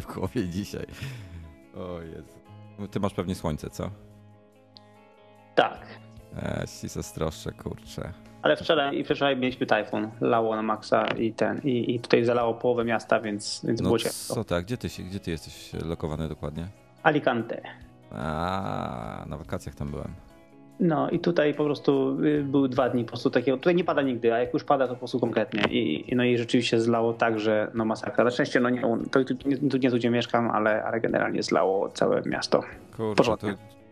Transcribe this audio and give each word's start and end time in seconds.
W 0.00 0.14
głowie 0.14 0.48
dzisiaj. 0.48 0.86
O 1.76 2.00
Jezu. 2.00 2.38
Ty 2.90 3.00
masz 3.00 3.14
pewnie 3.14 3.34
słońce, 3.34 3.70
co? 3.70 3.90
Tak, 5.54 5.86
ci 6.80 6.88
zazdroszczę, 6.88 7.52
kurczę. 7.52 8.12
ale 8.42 8.56
wczoraj 8.56 8.98
i 8.98 9.04
wczoraj 9.04 9.36
mieliśmy 9.36 9.66
tajfun, 9.66 10.10
lało 10.20 10.56
na 10.56 10.62
maksa 10.62 11.06
i 11.06 11.32
ten, 11.32 11.60
i, 11.64 11.94
i 11.94 12.00
tutaj 12.00 12.24
zalało 12.24 12.54
połowę 12.54 12.84
miasta, 12.84 13.20
więc, 13.20 13.60
więc 13.64 13.80
No 13.80 13.84
było 13.84 13.98
ciepło. 13.98 14.12
co 14.34 14.44
tak, 14.44 14.64
gdzie 14.64 14.76
ty, 14.76 14.88
się, 14.88 15.02
gdzie 15.02 15.20
ty 15.20 15.30
jesteś 15.30 15.70
lokowany 15.84 16.28
dokładnie? 16.28 16.68
Alicante. 17.02 17.62
A, 18.12 19.24
na 19.26 19.36
wakacjach 19.36 19.74
tam 19.74 19.90
byłem. 19.90 20.14
No 20.80 21.10
i 21.10 21.18
tutaj 21.18 21.54
po 21.54 21.64
prostu 21.64 22.16
y, 22.24 22.44
były 22.44 22.68
dwa 22.68 22.88
dni 22.88 23.04
po 23.04 23.08
prostu 23.08 23.30
takiego, 23.30 23.56
tutaj 23.56 23.74
nie 23.74 23.84
pada 23.84 24.02
nigdy, 24.02 24.34
a 24.34 24.38
jak 24.38 24.54
już 24.54 24.64
pada 24.64 24.86
to 24.86 24.92
po 24.92 24.98
prostu 24.98 25.20
kompletnie. 25.20 25.62
I, 25.70 26.16
no 26.16 26.24
i 26.24 26.38
rzeczywiście 26.38 26.80
zlało 26.80 27.12
tak, 27.12 27.40
że 27.40 27.70
no 27.74 27.84
masakra. 27.84 28.24
Na 28.24 28.30
szczęście 28.30 28.60
no 28.60 28.70
nie, 28.70 28.80
to, 29.10 29.24
tu, 29.24 29.34
nie, 29.48 29.56
tu 29.70 29.76
nie 29.76 29.90
tu 29.90 29.96
gdzie 29.96 30.10
mieszkam, 30.10 30.50
ale, 30.50 30.84
ale 30.84 31.00
generalnie 31.00 31.42
zlało 31.42 31.88
całe 31.88 32.22
miasto. 32.26 32.62
Kurczę, 32.96 33.36
to 33.36 33.46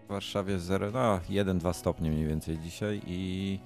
w 0.08 0.12
Warszawie 0.12 0.58
0, 0.58 0.90
no 0.90 1.20
1-2 1.30 1.72
stopnie 1.72 2.10
mniej 2.10 2.26
więcej 2.26 2.58
dzisiaj 2.58 3.00
i 3.06 3.58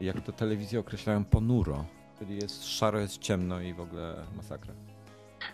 jak 0.00 0.20
to 0.20 0.32
telewizję 0.32 0.80
określają 0.80 1.24
ponuro. 1.24 1.84
Czyli 2.18 2.36
jest 2.36 2.64
szaro, 2.64 2.98
jest 2.98 3.18
ciemno 3.18 3.60
i 3.60 3.74
w 3.74 3.80
ogóle 3.80 4.14
masakra. 4.36 4.89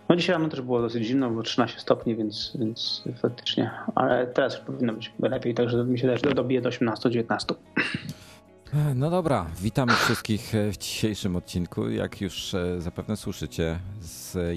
No 0.08 0.16
dzisiaj 0.16 0.32
rano 0.32 0.48
też 0.48 0.60
było 0.60 0.80
dosyć 0.80 1.04
zimno, 1.04 1.30
było 1.30 1.42
13 1.42 1.80
stopni, 1.80 2.16
więc, 2.16 2.56
więc 2.60 3.04
faktycznie, 3.22 3.70
ale 3.94 4.26
teraz 4.26 4.54
już 4.54 4.62
powinno 4.62 4.92
być 4.92 5.12
lepiej, 5.18 5.54
także 5.54 5.84
mi 5.84 5.98
się 5.98 6.08
też 6.08 6.22
dobije 6.22 6.60
do 6.60 6.70
18-19. 6.70 7.54
No 8.94 9.10
dobra, 9.10 9.46
witamy 9.60 9.92
wszystkich 9.92 10.52
w 10.72 10.76
dzisiejszym 10.76 11.36
odcinku. 11.36 11.88
Jak 11.88 12.20
już 12.20 12.54
e, 12.54 12.80
zapewne 12.80 13.16
słyszycie, 13.16 13.78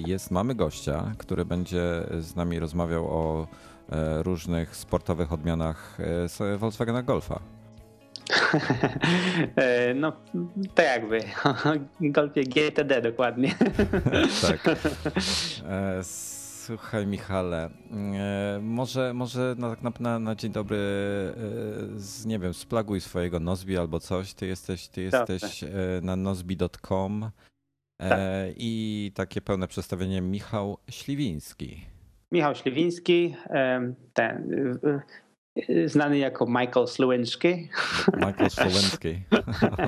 jest, 0.06 0.30
mamy 0.30 0.54
gościa, 0.54 1.12
który 1.18 1.44
będzie 1.44 2.02
z 2.20 2.36
nami 2.36 2.58
rozmawiał 2.58 3.06
o 3.06 3.46
e, 3.88 4.22
różnych 4.22 4.76
sportowych 4.76 5.32
odmianach 5.32 5.98
e, 6.40 6.58
Volkswagena 6.58 7.02
Golfa. 7.02 7.40
E, 9.56 9.94
No, 9.94 10.12
to 10.74 10.82
jakby. 10.82 11.20
Golfie 12.00 12.44
GTD 12.44 13.02
dokładnie. 13.02 13.54
tak. 14.42 14.76
E, 15.68 16.00
Słuchaj, 16.66 17.06
Michale, 17.06 17.70
e, 17.90 18.58
może, 18.62 19.14
może 19.14 19.54
na, 19.58 19.76
na, 20.00 20.18
na, 20.18 20.34
dzień 20.34 20.52
dobry, 20.52 20.76
z, 21.96 22.26
nie 22.26 22.38
wiem, 22.38 22.54
splaguj 22.54 23.00
swojego 23.00 23.40
Nozbi 23.40 23.78
albo 23.78 24.00
coś. 24.00 24.34
Ty 24.34 24.46
jesteś, 24.46 24.88
ty 24.88 25.02
jesteś 25.02 25.64
na 26.02 26.16
nozbi.com 26.16 27.30
Tak. 27.96 28.18
i 28.56 29.12
takie 29.14 29.40
pełne 29.40 29.68
przedstawienie 29.68 30.20
Michał 30.20 30.78
Śliwiński. 30.90 31.86
Michał 32.32 32.54
Śliwiński, 32.54 33.34
ten, 34.14 34.48
znany 35.86 36.18
jako 36.18 36.46
Michael 36.46 36.86
Slowinski. 36.86 37.68
Michael 38.14 38.50
Szołęcki. 38.50 39.18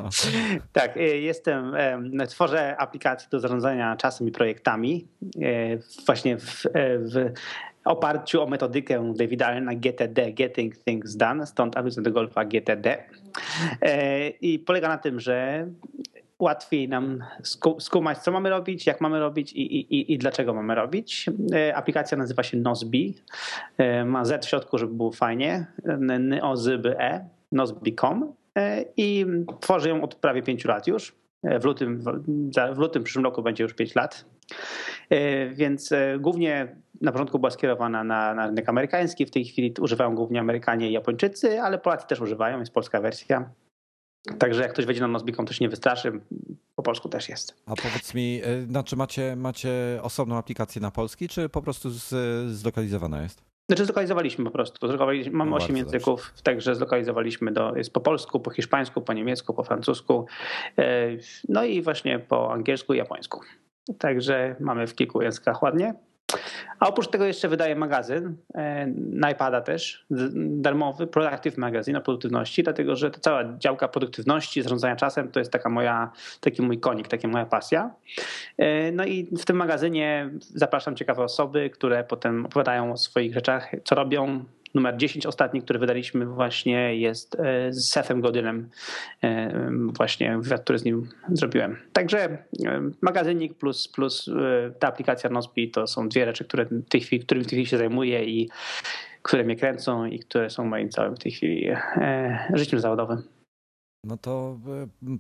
tak, 0.73 0.97
y, 0.97 1.01
jestem, 1.01 1.75
em, 1.75 2.13
tworzę 2.29 2.77
aplikacje 2.77 3.29
do 3.31 3.41
zarządzania 3.41 3.97
czasem 3.97 4.29
i 4.29 4.31
projektami 4.31 5.07
e, 5.43 5.79
właśnie 6.07 6.39
w, 6.39 6.67
e, 6.67 6.99
w 6.99 7.33
oparciu 7.85 8.43
o 8.43 8.47
metodykę 8.47 9.13
Davida 9.17 9.47
Allena 9.47 9.75
GTD, 9.75 10.33
Getting 10.33 10.77
Things 10.77 11.17
Done, 11.17 11.47
stąd 11.47 11.77
abeceda 11.77 12.11
do 12.11 12.15
golfa 12.15 12.45
GTD. 12.45 13.05
E, 13.83 14.29
I 14.29 14.59
polega 14.59 14.89
na 14.89 14.99
tym, 14.99 15.21
że 15.21 15.67
łatwiej 16.43 16.89
nam 16.89 17.25
sku- 17.43 17.81
skumać, 17.81 18.19
co 18.19 18.33
mamy 18.33 18.51
robić, 18.51 18.87
jak 18.87 19.01
mamy 19.01 19.21
robić 19.21 19.53
i, 19.53 19.63
i, 19.81 20.13
i- 20.13 20.19
dlaczego 20.19 20.55
mamy 20.55 20.75
robić. 20.75 21.27
E, 21.55 21.77
Aplikacja 21.77 22.19
nazywa 22.19 22.43
się 22.43 22.57
Nozbi. 22.57 23.15
E, 23.79 24.05
Ma 24.05 24.25
Z 24.25 24.45
w 24.47 24.49
środku, 24.49 24.79
żeby 24.79 24.95
było 24.95 25.13
fajnie. 25.13 25.67
N- 25.85 26.39
O, 26.43 26.57
Z, 26.57 26.83
B, 26.83 27.01
E. 27.01 27.29
Nozbi.com. 27.53 28.33
E, 28.59 28.85
I 28.97 29.27
tworzę 29.61 29.89
ją 29.89 30.03
od 30.03 30.15
prawie 30.15 30.43
pięciu 30.43 30.69
lat 30.69 30.87
już. 30.87 31.15
W 31.61 31.65
lutym, 31.65 32.01
w- 32.73 32.79
lutym 32.79 33.03
przyszłym 33.05 33.25
roku 33.25 33.43
będzie 33.43 33.63
już 33.65 33.75
5 33.75 33.95
lat. 33.95 34.25
Więc 35.53 35.91
głównie 36.19 36.77
na 37.01 37.13
początku 37.13 37.39
była 37.39 37.51
skierowana 37.51 38.05
na, 38.05 38.35
na 38.35 38.47
rynek 38.47 38.69
amerykański. 38.69 39.27
W 39.27 39.31
tej 39.31 39.45
chwili 39.45 39.75
używają 39.81 40.15
głównie 40.15 40.41
Amerykanie 40.41 40.89
i 40.89 40.93
Japończycy, 40.93 41.61
ale 41.61 41.79
Polacy 41.79 42.07
też 42.07 42.21
używają, 42.21 42.59
jest 42.61 42.73
polska 42.73 43.01
wersja. 43.01 43.51
Także 44.39 44.63
jak 44.63 44.73
ktoś 44.73 44.87
wejdzie 44.87 45.01
na 45.01 45.09
Nozbi.com, 45.09 45.47
to 45.47 45.53
się 45.53 45.65
nie 45.65 45.69
wystraszy. 45.69 46.21
Po 46.75 46.83
polsku 46.83 47.09
też 47.09 47.29
jest. 47.29 47.63
A 47.67 47.77
powiedz 47.77 48.15
mi, 48.15 48.41
e, 48.45 48.63
znaczy 48.63 48.97
macie, 48.97 49.37
macie 49.37 49.99
osobną 50.03 50.37
aplikację 50.37 50.81
na 50.81 50.91
polski, 50.91 51.29
czy 51.29 51.49
po 51.49 51.63
prostu 51.63 51.91
z, 51.91 52.11
zlokalizowana 52.53 53.23
jest? 53.23 53.43
Znaczy 53.69 53.85
zlokalizowaliśmy 53.85 54.45
po 54.45 54.51
prostu. 54.51 54.77
Zlokalizowaliśmy, 54.89 55.33
mamy 55.33 55.51
No, 55.51 55.57
8 55.57 55.77
bardzo 55.77 55.93
języków, 55.93 56.33
także 56.43 56.75
zlokalizowaliśmy 56.75 57.53
do, 57.53 57.77
jest 57.77 57.93
po 57.93 58.01
polsku, 58.01 58.41
po 58.41 58.51
hiszpańsku, 58.51 59.01
po 59.01 59.13
niemiecku, 59.13 59.55
po 59.55 59.65
francusku, 59.65 60.27
e, 60.79 61.09
no 61.49 61.65
i 61.65 61.83
właśnie 61.83 62.19
po 62.19 62.53
angielsku 62.53 62.95
i 62.95 62.99
japońsku. 62.99 63.41
Także 63.99 64.57
mamy 64.61 64.87
w 64.87 64.95
kilku 64.95 65.23
językach 65.23 65.63
ładnie. 65.63 65.95
A 66.81 66.89
oprócz 66.89 67.09
tego 67.09 67.25
jeszcze 67.25 67.49
wydaję 67.49 67.77
magazyn 67.77 68.37
e, 68.55 68.87
na 68.97 69.31
iPada 69.31 69.61
też, 69.61 70.07
darmowy 70.35 71.07
Productive 71.07 71.59
Magazine 71.59 71.97
o 71.97 72.01
produktywności, 72.01 72.63
dlatego 72.63 72.97
że 72.97 73.11
to 73.11 73.21
cała 73.21 73.45
działka 73.59 73.89
produktywności, 73.89 74.63
zarządzania 74.63 74.97
czasem 74.97 75.31
to 75.31 75.39
jest 75.39 75.53
taka 75.53 75.69
moja, 75.69 76.13
taki 76.41 76.63
mój 76.63 76.81
konik, 76.81 77.09
taka 77.09 77.29
moja 77.29 77.47
pasja. 77.47 77.95
E, 78.59 78.93
no 78.93 79.05
i 79.05 79.37
w 79.39 79.45
tym 79.45 79.57
magazynie 79.57 80.31
zapraszam 80.41 80.97
ciekawe 80.97 81.23
osoby, 81.25 81.71
które 81.71 82.05
potem 82.05 82.47
opowiadają 82.47 82.93
o 82.93 82.97
swoich 82.97 83.35
rzeczach, 83.35 83.71
co 83.85 83.95
robią, 83.95 84.45
numer 84.75 84.97
10 84.97 85.27
ostatni, 85.27 85.63
który 85.63 85.79
wydaliśmy 85.79 86.27
właśnie 86.27 86.97
jest 86.97 87.35
e, 87.41 87.73
z 87.73 87.89
Sethem 87.89 88.21
Godinem, 88.21 88.71
e, 89.23 89.71
właśnie 89.97 90.39
wywiad, 90.39 90.65
który 90.65 90.79
z 90.79 90.85
nim 90.85 91.09
zrobiłem. 91.33 91.77
Także 91.93 92.19
e, 92.21 92.39
magazynik 93.01 93.55
plus, 93.55 93.89
plus 93.89 94.31
ta 94.79 94.89
aplikacja 94.89 95.31
Nozbi 95.31 95.71
to 95.71 95.87
są 95.87 96.09
dwie 96.09 96.27
rzeczy, 96.27 96.45
które 96.45 96.65
w 96.65 96.89
tej 96.89 97.01
chwili, 97.01 97.25
którymi 97.25 97.45
w 97.45 97.49
tej 97.49 97.57
chwili 97.57 97.67
się 97.67 97.79
zajmuję 97.79 98.25
i 98.25 98.49
które 99.23 99.45
mnie 99.45 99.57
kręcą 99.57 100.05
i 100.05 100.19
które 100.19 100.51
są 100.51 100.65
moim 100.65 100.91
całym 100.91 101.17
w 101.17 101.19
tej 101.19 101.33
chwili 101.33 101.69
życiem 102.55 102.81
zawodowym. 102.81 103.23
No 104.05 104.17
to 104.17 104.59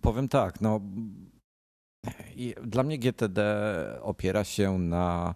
powiem 0.02 0.28
tak, 0.28 0.60
no 0.60 0.81
dla 2.62 2.82
mnie 2.82 2.98
GTD 2.98 3.43
opiera 4.02 4.44
się 4.44 4.78
na 4.78 5.34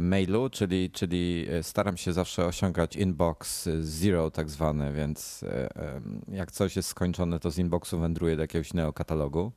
mailu, 0.00 0.50
czyli, 0.50 0.90
czyli 0.90 1.46
e, 1.50 1.62
staram 1.62 1.96
się 1.96 2.12
zawsze 2.12 2.46
osiągać 2.46 2.96
inbox 2.96 3.68
zero 3.80 4.30
tak 4.30 4.50
zwane, 4.50 4.92
więc 4.92 5.42
e, 5.42 6.00
jak 6.28 6.52
coś 6.52 6.76
jest 6.76 6.88
skończone, 6.88 7.40
to 7.40 7.50
z 7.50 7.58
inboxu 7.58 7.98
wędruje 7.98 8.36
do 8.36 8.42
jakiegoś 8.42 8.74
neokatalogu. 8.74 9.52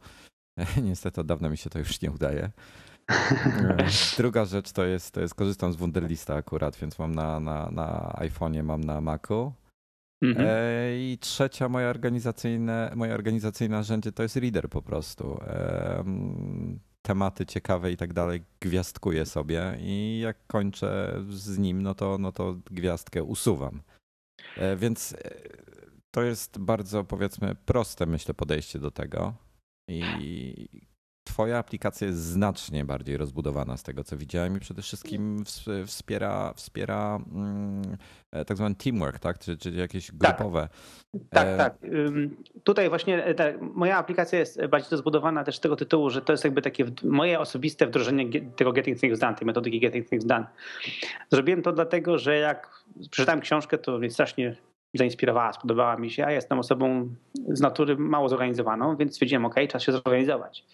Niestety 0.84 1.22
od 1.22 1.28
dawna 1.28 1.50
mi 1.50 1.58
się 1.58 1.70
to 1.70 1.80
już 1.80 2.02
nie 2.02 2.12
udaje. 2.12 2.52
Druga 4.18 4.46
rzecz 4.46 4.72
to 4.72 4.86
jest, 4.86 5.12
to 5.12 5.22
jest 5.22 5.36
korzystam 5.36 5.74
z 5.74 5.76
Wunderlista 5.76 6.36
akurat, 6.36 6.76
więc 6.76 7.00
mam 7.00 7.16
na, 7.16 7.40
na, 7.40 7.70
na 7.72 8.16
iPhone'ie, 8.20 8.64
mam 8.64 8.84
na 8.84 9.02
Macu. 9.02 9.54
Mhm. 10.22 10.48
I 10.98 11.18
trzecia 11.22 11.70
moja 11.70 11.90
organizacyjne, 11.90 12.92
moje 12.96 13.14
organizacyjne 13.14 13.78
narzędzie 13.78 14.12
to 14.12 14.24
jest 14.24 14.36
Reader 14.36 14.70
po 14.70 14.82
prostu 14.82 15.40
tematy 17.06 17.46
ciekawe 17.46 17.92
i 17.92 17.98
tak 17.98 18.14
dalej 18.14 18.44
gwiazdkuję 18.60 19.26
sobie 19.26 19.78
i 19.80 20.20
jak 20.24 20.48
kończę 20.48 21.22
z 21.30 21.58
nim, 21.58 21.82
no 21.82 21.96
to, 21.96 22.18
no 22.18 22.32
to 22.32 22.56
gwiazdkę 22.66 23.24
usuwam. 23.24 23.82
E, 24.58 24.76
więc 24.76 25.14
e, 25.14 25.18
to 26.12 26.24
jest 26.24 26.60
bardzo, 26.60 27.04
powiedzmy, 27.04 27.56
proste, 27.66 28.06
myślę, 28.06 28.34
podejście 28.34 28.80
do 28.80 28.92
tego. 28.92 29.34
I 29.90 30.68
Twoja 31.24 31.58
aplikacja 31.58 32.08
jest 32.08 32.20
znacznie 32.20 32.86
bardziej 32.86 33.18
rozbudowana 33.18 33.78
z 33.78 33.84
tego, 33.84 34.04
co 34.04 34.18
widziałem 34.18 34.58
i 34.58 34.60
przede 34.60 34.82
wszystkim 34.82 35.44
wspiera, 35.86 36.54
wspiera 36.56 37.20
mm, 37.34 37.98
e, 38.32 38.46
tak 38.46 38.58
zwany 38.58 38.76
teamwork, 38.76 39.20
tak? 39.20 39.40
Czyli, 39.40 39.58
czyli 39.58 39.80
jakieś 39.80 40.08
tak. 40.08 40.18
grupowe. 40.18 40.70
Tak, 41.30 41.58
tak. 41.58 41.58
tak. 41.58 41.92
Tutaj 42.64 42.90
właśnie 42.90 43.26
e, 43.26 43.34
ta, 43.34 43.44
moja 43.62 43.98
aplikacja 43.98 44.40
jest 44.40 44.66
bardziej 44.66 44.92
rozbudowana 44.92 45.44
też 45.44 45.58
z 45.58 45.60
tego 45.60 45.76
tytułu, 45.76 46.10
że 46.10 46.22
to 46.22 46.34
jest 46.34 46.44
jakby 46.44 46.62
takie 46.62 46.86
moje 47.04 47.40
osobiste 47.40 47.88
wdrożenie 47.88 48.42
tego 48.56 48.72
Getting 48.74 49.00
Things 49.00 49.20
Done, 49.20 49.36
tej 49.36 49.46
metodyki 49.46 49.80
Getting 49.80 50.10
Things 50.10 50.26
Done. 50.26 50.46
Zrobiłem 51.32 51.62
to 51.62 51.72
dlatego, 51.72 52.18
że 52.18 52.38
jak 52.38 52.84
przeczytałem 53.12 53.42
książkę, 53.42 53.78
to 53.78 53.98
mnie 53.98 54.10
strasznie 54.10 54.56
zainspirowała, 54.94 55.54
spodobała 55.54 55.98
mi 55.98 56.10
się, 56.10 56.26
a 56.26 56.32
jestem 56.32 56.60
osobą 56.60 57.10
z 57.48 57.62
natury 57.62 57.98
mało 57.98 58.30
zorganizowaną, 58.30 58.98
więc 58.98 59.12
stwierdziłem, 59.14 59.46
ok, 59.46 59.56
czas 59.70 59.84
się 59.84 59.92
zorganizować. 59.92 60.66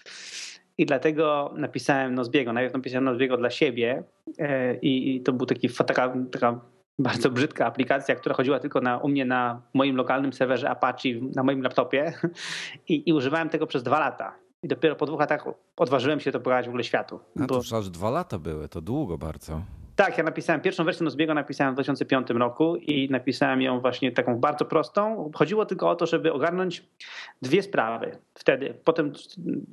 I 0.78 0.86
dlatego 0.86 1.54
napisałem 1.58 2.16
Nozbiego. 2.16 2.54
Najpierw 2.54 2.74
napisałem 2.74 3.04
Nozbiego 3.04 3.38
dla 3.38 3.50
siebie 3.50 4.04
e, 4.40 4.76
i 4.76 5.22
to 5.22 5.34
był 5.34 5.46
taki, 5.46 5.70
taka, 5.70 6.14
taka 6.32 6.60
bardzo 7.00 7.30
brzydka 7.30 7.66
aplikacja, 7.66 8.16
która 8.16 8.36
chodziła 8.36 8.60
tylko 8.60 8.82
na, 8.82 8.98
u 8.98 9.08
mnie 9.08 9.26
na 9.26 9.62
moim 9.74 9.96
lokalnym 9.96 10.34
serwerze 10.34 10.70
Apache 10.70 11.10
na 11.36 11.44
moim 11.44 11.62
laptopie 11.62 12.14
i, 12.90 13.10
i 13.10 13.14
używałem 13.14 13.50
tego 13.50 13.68
przez 13.68 13.84
dwa 13.84 14.00
lata. 14.00 14.36
I 14.64 14.68
dopiero 14.68 14.96
po 14.96 15.06
dwóch 15.06 15.20
latach 15.20 15.46
odważyłem 15.78 16.20
się 16.20 16.32
to 16.32 16.40
pokazać 16.40 16.66
w 16.66 16.70
ogóle 16.70 16.84
światu. 16.84 17.20
A 17.44 17.46
to 17.46 17.56
już 17.56 17.74
aż 17.74 17.90
dwa 17.90 18.10
lata 18.10 18.40
były, 18.40 18.70
to 18.70 18.82
długo 18.82 19.18
bardzo. 19.18 19.62
Tak, 20.00 20.18
ja 20.18 20.24
napisałem 20.24 20.62
pierwszą 20.62 20.84
wersję 20.84 21.04
Nozbiego 21.04 21.34
napisałem 21.34 21.74
w 21.74 21.76
2005 21.76 22.30
roku 22.30 22.76
i 22.76 23.10
napisałem 23.12 23.62
ją 23.62 23.80
właśnie 23.80 24.12
taką 24.12 24.40
bardzo 24.40 24.66
prostą. 24.66 25.32
Chodziło 25.36 25.66
tylko 25.66 25.90
o 25.90 25.96
to, 25.96 26.06
żeby 26.06 26.34
ogarnąć 26.34 26.84
dwie 27.42 27.64
sprawy 27.64 28.12
wtedy, 28.34 28.74
potem 28.84 29.14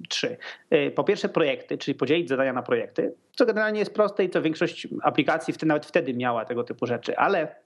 trzy. 0.09 0.37
Y, 0.75 0.91
po 0.91 1.05
pierwsze 1.05 1.29
projekty, 1.29 1.79
czyli 1.79 1.95
podzielić 1.95 2.29
zadania 2.29 2.53
na 2.53 2.63
projekty, 2.63 3.15
co 3.33 3.47
generalnie 3.47 3.79
jest 3.79 3.95
proste 3.95 4.25
i 4.25 4.31
co 4.31 4.43
większość 4.43 4.89
aplikacji 5.03 5.55
nawet 5.63 5.87
wtedy 5.87 6.15
miała 6.15 6.45
tego 6.45 6.65
typu 6.65 6.87
rzeczy, 6.87 7.19
ale 7.19 7.57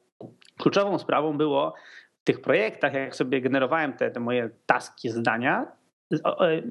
kluczową 0.59 0.99
sprawą 0.99 1.39
było 1.39 1.75
w 2.21 2.25
tych 2.25 2.41
projektach, 2.41 2.95
jak 2.95 3.17
sobie 3.17 3.41
generowałem 3.41 3.93
te, 3.93 4.11
te 4.11 4.21
moje 4.21 4.51
taski, 4.67 5.11
zadania, 5.11 5.73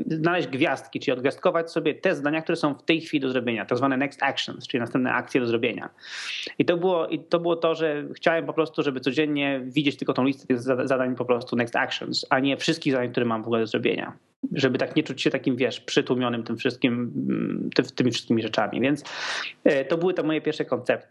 znaleźć 0.07 0.47
gwiazdki, 0.47 0.99
czyli 0.99 1.11
odgwiazdkować 1.11 1.71
sobie 1.71 1.95
te 1.95 2.15
zdania, 2.15 2.41
które 2.41 2.55
są 2.55 2.73
w 2.73 2.83
tej 2.83 3.01
chwili 3.01 3.21
do 3.21 3.29
zrobienia, 3.29 3.65
tak 3.65 3.77
zwane 3.77 3.97
next 3.97 4.23
actions, 4.23 4.67
czyli 4.67 4.81
następne 4.81 5.11
akcje 5.11 5.41
do 5.41 5.47
zrobienia. 5.47 5.89
I 6.59 6.65
to 6.65 6.77
było, 6.77 7.07
i 7.07 7.19
to, 7.19 7.39
było 7.39 7.55
to, 7.55 7.75
że 7.75 8.05
chciałem 8.15 8.45
po 8.45 8.53
prostu, 8.53 8.83
żeby 8.83 8.99
codziennie 8.99 9.61
widzieć 9.63 9.97
tylko 9.97 10.13
tą 10.13 10.23
listę 10.23 10.47
tych 10.47 10.59
zadań 10.61 11.15
po 11.15 11.25
prostu 11.25 11.55
next 11.55 11.75
actions, 11.75 12.25
a 12.29 12.39
nie 12.39 12.57
wszystkich 12.57 12.93
zadań, 12.93 13.11
które 13.11 13.25
mam 13.25 13.43
w 13.43 13.45
ogóle 13.45 13.61
do 13.61 13.67
zrobienia. 13.67 14.13
Żeby 14.53 14.77
tak 14.77 14.95
nie 14.95 15.03
czuć 15.03 15.21
się 15.21 15.29
takim, 15.29 15.55
wiesz, 15.55 15.79
przytłumionym 15.79 16.43
tym 16.43 16.57
wszystkim, 16.57 17.13
mm, 17.29 17.69
tymi 17.95 18.11
wszystkimi 18.11 18.41
rzeczami. 18.41 18.81
Więc 18.81 19.03
e, 19.63 19.85
to 19.85 19.97
były 19.97 20.13
to 20.13 20.23
moje 20.23 20.41
pierwsze 20.41 20.65
koncepcje, 20.65 21.09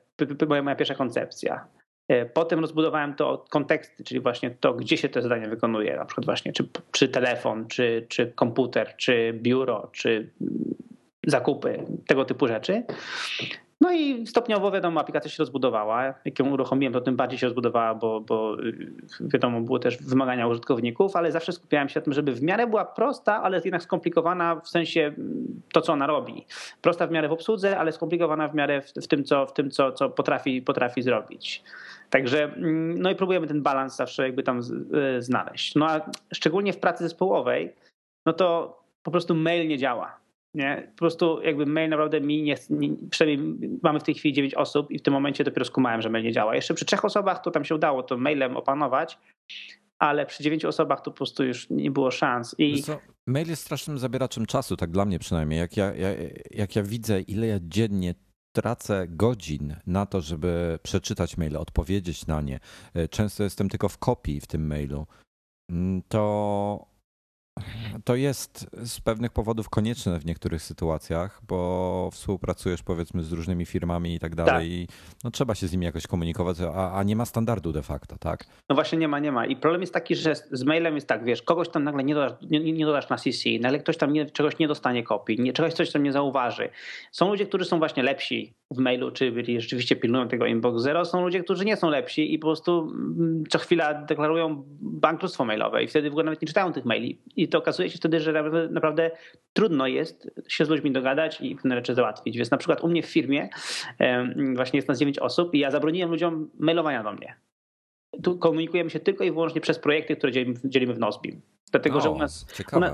moja 0.49 0.77
pierwsza 0.77 0.95
koncepcja. 0.95 1.67
E, 2.09 2.27
potem 2.27 2.61
rozbudowałem 2.61 3.15
to 3.15 3.31
od 3.31 3.49
konteksty, 3.49 4.05
czyli 4.05 4.21
właśnie 4.21 4.51
to, 4.51 4.75
gdzie 4.75 4.97
się 4.97 5.09
te 5.09 5.23
zadania 5.23 5.49
wykonuje, 5.49 5.97
na 5.97 6.05
przykład 6.05 6.25
właśnie 6.25 6.53
czy, 6.53 6.69
czy 6.93 7.09
telefon, 7.09 7.67
czy, 7.67 8.07
czy 8.09 8.33
komputer, 8.33 8.97
czy 8.97 9.33
biuro, 9.33 9.91
czy 9.93 10.31
zakupy, 11.27 11.83
tego 12.07 12.25
typu 12.25 12.49
rzeczy. 12.49 12.83
No 13.81 13.93
i 13.93 14.27
stopniowo, 14.27 14.71
wiadomo, 14.71 15.01
aplikacja 15.01 15.31
się 15.31 15.39
rozbudowała. 15.39 16.15
Jak 16.25 16.39
ją 16.39 16.51
uruchomiłem, 16.51 16.93
to 16.93 17.01
tym 17.01 17.17
bardziej 17.17 17.39
się 17.39 17.47
rozbudowała, 17.47 17.95
bo, 17.95 18.21
bo 18.21 18.57
wiadomo, 19.21 19.61
były 19.61 19.81
też 19.81 19.97
wymagania 19.97 20.47
użytkowników, 20.47 21.17
ale 21.17 21.33
zawsze 21.33 21.53
skupiałem 21.53 21.89
się 21.89 22.01
na 22.01 22.05
tym, 22.05 22.13
żeby 22.13 22.33
w 22.33 22.43
miarę 22.43 22.67
była 22.67 22.85
prosta, 22.85 23.43
ale 23.43 23.61
jednak 23.65 23.83
skomplikowana 23.83 24.61
w 24.61 24.69
sensie 24.69 25.13
to, 25.73 25.81
co 25.81 25.93
ona 25.93 26.07
robi. 26.07 26.47
Prosta 26.83 27.07
w 27.07 27.11
miarę 27.11 27.29
w 27.29 27.33
obsłudze, 27.33 27.79
ale 27.79 27.93
skomplikowana 27.93 28.49
w 28.49 28.55
miarę 28.55 28.83
w, 28.83 28.93
w 28.93 29.09
tym, 29.09 29.25
co, 29.25 29.47
w 29.47 29.53
tym 29.53 29.71
co, 29.71 29.93
co 29.93 30.11
potrafi, 30.11 30.63
potrafi 30.63 31.03
zrobić. 31.03 31.63
Także, 32.11 32.45
mm, 32.45 33.03
no 33.03 33.11
i 33.11 33.15
próbujemy 33.15 33.47
ten 33.47 33.63
balans 33.63 33.97
zawsze 33.97 34.23
jakby 34.23 34.43
tam 34.43 34.59
y, 34.59 35.23
znaleźć. 35.23 35.75
No 35.75 35.87
a 35.91 36.11
szczególnie 36.35 36.73
w 36.73 36.79
pracy 36.79 37.05
zespołowej, 37.05 37.75
no 38.27 38.33
to 38.33 38.79
po 39.03 39.11
prostu 39.11 39.35
mail 39.35 39.69
nie 39.69 39.79
działa. 39.79 40.21
Nie? 40.55 40.89
Po 40.91 40.99
prostu 40.99 41.43
jakby 41.43 41.67
mail 41.67 41.91
naprawdę 41.91 42.21
mi 42.21 42.43
nie, 42.43 42.57
nie, 42.71 42.91
przynajmniej 43.11 43.59
mamy 43.83 44.01
w 44.01 44.03
tej 44.03 44.15
chwili 44.15 44.35
9 44.35 44.55
osób 44.55 44.91
i 44.91 44.99
w 44.99 45.03
tym 45.03 45.15
momencie 45.15 45.45
dopiero 45.45 45.65
skumałem, 45.65 46.03
że 46.03 46.11
mail 46.11 46.25
nie 46.25 46.33
działa. 46.33 46.55
Jeszcze 46.55 46.75
przy 46.75 46.85
trzech 46.85 47.05
osobach 47.05 47.43
to 47.43 47.51
tam 47.51 47.65
się 47.65 47.75
udało 47.75 48.03
to 48.03 48.17
mailem 48.17 48.57
opanować, 48.57 49.19
ale 49.99 50.27
przy 50.27 50.43
dziewięciu 50.43 50.69
osobach 50.69 51.01
to 51.01 51.11
po 51.11 51.17
prostu 51.17 51.45
już 51.45 51.71
nie 51.71 51.91
było 51.91 52.11
szans. 52.11 52.55
I... 52.59 52.83
Co, 52.83 52.99
mail 53.27 53.49
jest 53.49 53.63
strasznym 53.63 53.99
zabieraczem 53.99 54.47
czasu, 54.47 54.77
tak 54.77 54.91
dla 54.91 55.05
mnie 55.05 55.19
przynajmniej. 55.19 55.61
Jak 55.61 55.77
ja, 55.77 55.95
ja, 55.95 56.09
jak 56.51 56.77
ja 56.77 56.83
widzę, 56.83 57.21
ile 57.21 57.47
ja 57.47 57.59
dziennie 57.63 58.15
tracę 58.53 59.07
godzin 59.09 59.77
na 59.87 60.07
to, 60.07 60.21
żeby 60.21 60.79
przeczytać 60.83 61.37
maile, 61.37 61.57
odpowiedzieć 61.57 62.27
na 62.27 62.41
nie. 62.41 62.61
E, 62.95 63.09
często 63.09 63.43
jestem 63.43 63.69
tylko 63.69 63.89
w 63.89 63.99
kopii 63.99 64.41
w 64.41 64.47
tym 64.47 64.67
mailu. 64.67 65.07
Mm, 65.71 66.03
to 66.09 66.87
to 68.05 68.15
jest 68.15 68.67
z 68.85 69.01
pewnych 69.01 69.33
powodów 69.33 69.69
konieczne 69.69 70.19
w 70.19 70.27
niektórych 70.27 70.63
sytuacjach, 70.63 71.41
bo 71.49 72.11
współpracujesz 72.13 72.83
powiedzmy 72.83 73.23
z 73.23 73.33
różnymi 73.33 73.67
firmami 73.67 74.15
i 74.15 74.19
tak 74.19 74.35
dalej 74.35 74.55
tak. 74.55 74.65
i 74.65 74.87
no, 75.25 75.31
trzeba 75.31 75.55
się 75.55 75.67
z 75.67 75.73
nimi 75.73 75.87
jakoś 75.87 76.07
komunikować, 76.07 76.57
a, 76.61 76.93
a, 76.93 77.03
nie 77.03 77.17
ma 77.17 77.25
standardu 77.25 77.73
de 77.73 77.83
facto, 77.83 78.19
tak? 78.19 78.45
No 78.69 78.75
właśnie 78.75 78.99
nie 78.99 79.09
ma, 79.09 79.19
nie 79.19 79.33
ma. 79.33 79.47
I 79.47 79.57
problem 79.57 79.81
jest 79.81 79.95
taki, 79.95 80.17
że 80.17 80.35
z 80.35 80.65
mailem 80.65 80.95
jest 80.95 81.07
tak, 81.07 81.25
wiesz, 81.25 81.43
kogoś 81.43 81.69
tam 81.69 81.85
nagle 81.85 82.05
nie 82.05 82.15
dodasz, 82.15 82.33
nie, 82.51 82.73
nie 82.73 82.87
dodasz 82.87 83.09
na 83.09 83.17
CC, 83.17 83.49
nagle 83.61 83.79
ktoś 83.79 83.97
tam 83.97 84.13
nie, 84.13 84.31
czegoś 84.31 84.59
nie 84.59 84.69
dostanie 84.69 85.03
kopii, 85.03 85.41
nie, 85.41 85.53
czegoś 85.53 85.73
coś 85.73 85.93
tam 85.93 86.03
nie 86.03 86.13
zauważy. 86.13 86.69
Są 87.13 87.29
ludzie, 87.29 87.47
którzy 87.47 87.65
są 87.65 87.79
właśnie 87.79 88.03
lepsi 88.03 88.55
w 88.71 88.79
mailu, 88.79 89.11
czy 89.11 89.33
byli 89.33 89.61
rzeczywiście 89.61 89.97
pilnują 89.97 90.29
tego 90.29 90.47
inbox 90.47 90.83
zero, 90.83 91.05
są 91.05 91.25
ludzie, 91.25 91.45
którzy 91.45 91.65
nie 91.65 91.77
są 91.77 91.91
lepsi 91.91 92.35
i 92.35 92.39
po 92.39 92.47
prostu 92.47 92.81
mm, 92.81 93.45
co 93.49 93.59
chwila 93.59 93.95
deklarują 93.95 94.65
bankructwo 94.81 95.45
mailowe 95.45 95.85
i 95.85 95.89
wtedy 95.89 96.11
w 96.11 96.13
ogóle 96.13 96.25
nawet 96.25 96.43
nie 96.43 96.49
czytają 96.49 96.73
tych 96.73 96.85
maili. 96.85 97.23
I 97.37 97.49
to 97.49 97.59
okazuje 97.59 97.91
się 97.91 97.99
wtedy, 97.99 98.21
że 98.21 98.33
naprawdę, 98.33 98.69
naprawdę 98.69 99.11
trudno 99.53 99.87
jest 99.87 100.31
się 100.49 100.65
z 100.65 100.69
ludźmi 100.69 100.93
dogadać 100.93 101.41
i 101.41 101.57
pewne 101.57 101.75
rzeczy 101.75 101.95
załatwić. 101.95 102.37
Więc 102.37 102.51
na 102.51 102.57
przykład 102.57 102.85
u 102.85 102.89
mnie 102.89 103.03
w 103.03 103.07
firmie 103.07 103.49
właśnie 104.55 104.77
jest 104.79 104.89
nas 104.89 104.99
9 104.99 105.19
osób 105.19 105.55
i 105.55 105.59
ja 105.59 105.71
zabroniłem 105.71 106.11
ludziom 106.11 106.51
mailowania 106.59 107.03
do 107.03 107.13
mnie. 107.13 107.35
Tu 108.23 108.39
komunikujemy 108.39 108.91
się 108.91 109.01
tylko 109.01 109.25
i 109.25 109.33
wyłącznie 109.33 109.61
przez 109.61 109.79
projekty, 109.79 110.17
które 110.17 110.33
dzielimy, 110.33 110.55
dzielimy 110.65 110.95
w 110.95 110.99
Nozbim. 110.99 111.41
Dlatego, 111.71 111.99
o, 111.99 112.01
że 112.01 112.11
u 112.11 112.19
nas, 112.19 112.47
u 112.73 112.81
nas, 112.81 112.93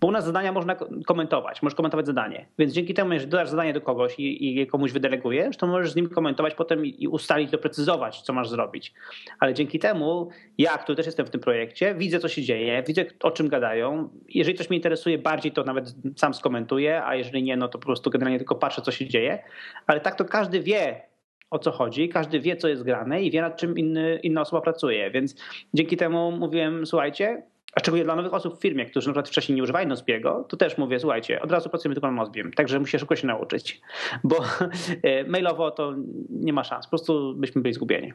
Bo 0.00 0.06
u 0.06 0.10
nas 0.10 0.24
zadania 0.24 0.52
można 0.52 0.76
komentować, 1.06 1.62
możesz 1.62 1.76
komentować 1.76 2.06
zadanie. 2.06 2.46
Więc 2.58 2.72
dzięki 2.72 2.94
temu, 2.94 3.12
jeżeli 3.12 3.30
dodasz 3.30 3.48
zadanie 3.48 3.72
do 3.72 3.80
kogoś 3.80 4.18
i, 4.18 4.60
i 4.60 4.66
komuś 4.66 4.92
wydelegujesz, 4.92 5.56
to 5.56 5.66
możesz 5.66 5.92
z 5.92 5.96
nim 5.96 6.08
komentować 6.08 6.54
potem 6.54 6.86
i, 6.86 7.02
i 7.02 7.08
ustalić, 7.08 7.50
doprecyzować, 7.50 8.22
co 8.22 8.32
masz 8.32 8.48
zrobić. 8.48 8.94
Ale 9.38 9.54
dzięki 9.54 9.78
temu, 9.78 10.28
ja, 10.58 10.78
który 10.78 10.96
też 10.96 11.06
jestem 11.06 11.26
w 11.26 11.30
tym 11.30 11.40
projekcie, 11.40 11.94
widzę, 11.94 12.18
co 12.18 12.28
się 12.28 12.42
dzieje, 12.42 12.82
widzę, 12.86 13.04
o 13.22 13.30
czym 13.30 13.48
gadają. 13.48 14.08
Jeżeli 14.28 14.58
coś 14.58 14.70
mnie 14.70 14.76
interesuje 14.76 15.18
bardziej, 15.18 15.52
to 15.52 15.64
nawet 15.64 15.94
sam 16.16 16.34
skomentuję, 16.34 17.04
a 17.04 17.14
jeżeli 17.14 17.42
nie, 17.42 17.56
no 17.56 17.68
to 17.68 17.78
po 17.78 17.86
prostu 17.86 18.10
generalnie 18.10 18.38
tylko 18.38 18.54
patrzę, 18.54 18.82
co 18.82 18.90
się 18.90 19.06
dzieje. 19.08 19.42
Ale 19.86 20.00
tak 20.00 20.14
to 20.14 20.24
każdy 20.24 20.60
wie, 20.60 21.12
o 21.50 21.58
co 21.58 21.70
chodzi, 21.70 22.08
każdy 22.08 22.40
wie, 22.40 22.56
co 22.56 22.68
jest 22.68 22.82
grane 22.82 23.22
i 23.22 23.30
wie, 23.30 23.40
nad 23.40 23.56
czym 23.56 23.78
inny, 23.78 24.18
inna 24.22 24.40
osoba 24.40 24.62
pracuje. 24.62 25.10
Więc 25.10 25.36
dzięki 25.74 25.96
temu 25.96 26.32
mówiłem, 26.32 26.86
słuchajcie, 26.86 27.42
a 27.72 27.80
szczególnie 27.80 28.04
dla 28.04 28.16
nowych 28.16 28.34
osób 28.34 28.58
w 28.58 28.60
firmie, 28.60 28.86
którzy 28.86 29.08
na 29.08 29.12
przykład 29.12 29.28
wcześniej 29.28 29.56
nie 29.56 29.62
używali 29.62 29.86
Nozbiego, 29.86 30.44
to 30.48 30.56
też 30.56 30.78
mówię, 30.78 31.00
słuchajcie, 31.00 31.42
od 31.42 31.52
razu 31.52 31.70
pracujemy 31.70 31.94
tylko 31.94 32.10
nad 32.10 32.16
Nozbiem, 32.16 32.52
także 32.52 32.80
musisz 32.80 33.00
szybko 33.00 33.16
się 33.16 33.26
nauczyć, 33.26 33.80
bo 34.24 34.36
e, 35.02 35.24
mailowo 35.24 35.70
to 35.70 35.94
nie 36.30 36.52
ma 36.52 36.64
szans, 36.64 36.86
po 36.86 36.90
prostu 36.90 37.34
byśmy 37.36 37.62
byli 37.62 37.74
zgubieni. 37.74 38.12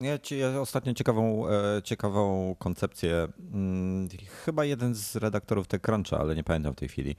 Ja, 0.00 0.18
ja 0.36 0.60
ostatnio 0.60 0.94
ciekawą, 0.94 1.48
e, 1.48 1.82
ciekawą 1.82 2.54
koncepcję, 2.58 3.28
hmm, 3.52 4.08
chyba 4.44 4.64
jeden 4.64 4.94
z 4.94 5.16
redaktorów 5.16 5.66
TechCruncha, 5.66 6.18
ale 6.18 6.34
nie 6.34 6.44
pamiętam 6.44 6.72
w 6.72 6.76
tej 6.76 6.88
chwili, 6.88 7.16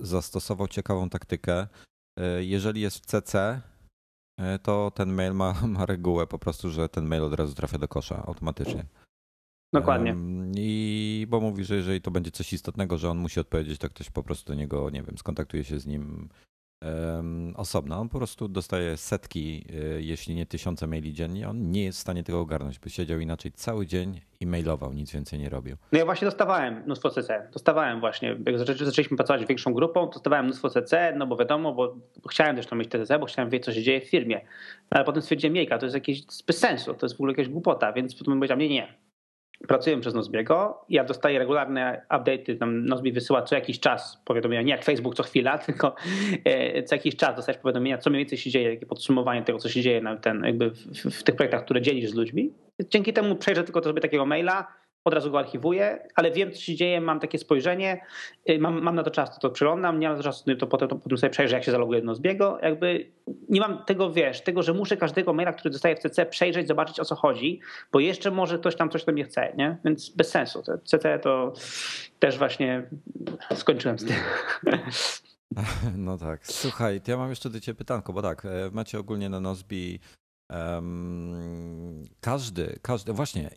zastosował 0.00 0.68
ciekawą 0.68 1.08
taktykę. 1.08 1.66
E, 2.18 2.44
jeżeli 2.44 2.80
jest 2.80 2.98
w 2.98 3.06
CC, 3.06 3.60
to 4.62 4.92
ten 4.94 5.12
mail 5.12 5.34
ma, 5.34 5.54
ma 5.66 5.86
regułę 5.86 6.26
po 6.26 6.38
prostu, 6.38 6.70
że 6.70 6.88
ten 6.88 7.06
mail 7.06 7.22
od 7.22 7.34
razu 7.34 7.54
trafia 7.54 7.78
do 7.78 7.88
kosza 7.88 8.22
automatycznie. 8.26 8.84
Dokładnie. 9.80 10.16
I 10.56 11.26
bo 11.28 11.40
mówi, 11.40 11.64
że 11.64 11.76
jeżeli 11.76 12.00
to 12.00 12.10
będzie 12.10 12.30
coś 12.30 12.52
istotnego, 12.52 12.98
że 12.98 13.10
on 13.10 13.18
musi 13.18 13.40
odpowiedzieć, 13.40 13.78
to 13.78 13.88
ktoś 13.90 14.10
po 14.10 14.22
prostu 14.22 14.52
do 14.52 14.54
niego, 14.54 14.90
nie 14.90 15.02
wiem, 15.02 15.18
skontaktuje 15.18 15.64
się 15.64 15.78
z 15.78 15.86
nim 15.86 16.28
um, 16.84 17.54
osobno. 17.56 18.00
On 18.00 18.08
po 18.08 18.18
prostu 18.18 18.48
dostaje 18.48 18.96
setki, 18.96 19.64
e, 19.70 20.02
jeśli 20.02 20.34
nie 20.34 20.46
tysiące 20.46 20.86
maili 20.86 21.12
dziennie. 21.12 21.48
On 21.48 21.70
nie 21.70 21.84
jest 21.84 21.98
w 21.98 22.00
stanie 22.00 22.22
tego 22.22 22.40
ogarnąć, 22.40 22.78
by 22.78 22.90
siedział 22.90 23.20
inaczej 23.20 23.52
cały 23.52 23.86
dzień 23.86 24.20
i 24.40 24.46
mailował, 24.46 24.92
nic 24.92 25.12
więcej 25.12 25.38
nie 25.38 25.48
robił. 25.48 25.76
No 25.92 25.98
ja 25.98 26.04
właśnie 26.04 26.24
dostawałem 26.24 26.82
mnóstwo 26.84 27.10
CC. 27.10 27.48
Dostawałem 27.52 28.00
właśnie, 28.00 28.36
jak 28.46 28.58
zaczęliśmy 28.58 29.16
pracować 29.16 29.46
większą 29.46 29.74
grupą, 29.74 30.10
dostawałem 30.10 30.44
mnóstwo 30.44 30.70
CC, 30.70 31.14
no 31.16 31.26
bo 31.26 31.36
wiadomo, 31.36 31.72
bo 31.72 31.96
chciałem 32.28 32.56
też 32.56 32.66
tam 32.66 32.78
mieć 32.78 32.88
TCC, 32.88 33.18
bo 33.18 33.26
chciałem 33.26 33.50
wiedzieć, 33.50 33.64
co 33.64 33.72
się 33.72 33.82
dzieje 33.82 34.00
w 34.00 34.10
firmie. 34.10 34.40
Ale 34.90 35.04
potem 35.04 35.22
stwierdziłem, 35.22 35.52
miejka, 35.52 35.78
to 35.78 35.86
jest 35.86 35.94
jakieś 35.94 36.22
bez 36.46 36.58
sensu, 36.58 36.94
to 36.94 37.06
jest 37.06 37.16
w 37.16 37.20
ogóle 37.20 37.32
jakaś 37.32 37.48
głupota, 37.48 37.92
więc 37.92 38.14
potem 38.14 38.34
powiedziałem, 38.34 38.60
nie, 38.60 38.68
nie, 38.68 39.05
pracuję 39.68 40.00
przez 40.00 40.14
Nozbiego. 40.14 40.84
Ja 40.88 41.04
dostaję 41.04 41.38
regularne 41.38 42.02
update'y, 42.10 42.58
tam 42.58 42.84
Nozbi 42.84 43.12
wysyła 43.12 43.42
co 43.42 43.54
jakiś 43.54 43.80
czas 43.80 44.22
powiadomienia, 44.24 44.62
nie 44.62 44.70
jak 44.70 44.84
Facebook 44.84 45.14
co 45.14 45.22
chwila, 45.22 45.58
tylko 45.66 45.94
e, 46.44 46.82
co 46.82 46.94
jakiś 46.94 47.16
czas 47.16 47.36
dostajesz 47.36 47.60
powiadomienia, 47.60 47.98
co 47.98 48.10
mniej 48.10 48.22
więcej 48.22 48.38
się 48.38 48.50
dzieje, 48.50 48.74
takie 48.74 48.86
podsumowanie 48.86 49.42
tego, 49.42 49.58
co 49.58 49.68
się 49.68 49.82
dzieje 49.82 50.00
na 50.00 50.16
ten, 50.16 50.44
jakby 50.44 50.70
w, 50.70 50.76
w, 50.76 51.20
w 51.20 51.22
tych 51.22 51.36
projektach, 51.36 51.64
które 51.64 51.82
dzielisz 51.82 52.10
z 52.10 52.14
ludźmi. 52.14 52.52
Dzięki 52.90 53.12
temu 53.12 53.36
przejrzę 53.36 53.64
tylko 53.64 53.82
sobie 53.82 54.00
takiego 54.00 54.26
maila, 54.26 54.66
od 55.06 55.14
razu 55.14 55.30
go 55.30 55.38
archiwuję, 55.38 56.08
ale 56.14 56.30
wiem, 56.30 56.52
co 56.52 56.60
się 56.60 56.74
dzieje, 56.74 57.00
mam 57.00 57.20
takie 57.20 57.38
spojrzenie, 57.38 58.00
y, 58.50 58.58
mam, 58.58 58.82
mam 58.82 58.94
na 58.94 59.02
to 59.02 59.10
czas, 59.10 59.34
to, 59.34 59.40
to 59.40 59.50
przyglądam, 59.50 60.00
nie 60.00 60.08
mam 60.08 60.16
na 60.16 60.22
to 60.22 60.28
czasu, 60.28 60.56
to 60.56 60.66
potem, 60.66 60.88
to 60.88 60.96
potem 60.96 61.18
sobie 61.18 61.30
przejrzę, 61.30 61.56
jak 61.56 61.64
się 61.64 61.72
zaloguje 61.72 61.98
jedno 61.98 62.14
z 62.14 62.20
biego. 62.20 62.58
Jakby 62.62 63.10
nie 63.48 63.60
mam 63.60 63.84
tego, 63.84 64.12
wiesz, 64.12 64.40
tego, 64.40 64.62
że 64.62 64.74
muszę 64.74 64.96
każdego 64.96 65.32
maila, 65.32 65.52
który 65.52 65.70
dostaję 65.70 65.96
w 65.96 65.98
CC, 65.98 66.26
przejrzeć, 66.26 66.68
zobaczyć 66.68 67.00
o 67.00 67.04
co 67.04 67.14
chodzi, 67.14 67.60
bo 67.92 68.00
jeszcze 68.00 68.30
może 68.30 68.58
ktoś 68.58 68.76
tam 68.76 68.90
coś 68.90 69.04
do 69.04 69.12
mnie 69.12 69.24
chce, 69.24 69.52
nie? 69.56 69.76
Więc 69.84 70.08
bez 70.08 70.28
sensu. 70.28 70.62
CC 70.84 71.18
to 71.18 71.52
też 72.18 72.38
właśnie 72.38 72.82
skończyłem 73.54 73.98
z 73.98 74.04
tym. 74.04 74.16
No 75.96 76.18
tak. 76.18 76.46
Słuchaj, 76.46 77.00
ja 77.06 77.16
mam 77.16 77.30
jeszcze 77.30 77.50
do 77.50 77.60
ciebie 77.60 77.78
pytanko, 77.78 78.12
bo 78.12 78.22
tak, 78.22 78.44
e, 78.44 78.48
macie 78.72 78.98
ogólnie 78.98 79.28
na 79.28 79.40
Nozbi 79.40 80.00
um, 80.50 82.04
każdy, 82.20 82.78
każdy, 82.82 83.12
właśnie 83.12 83.50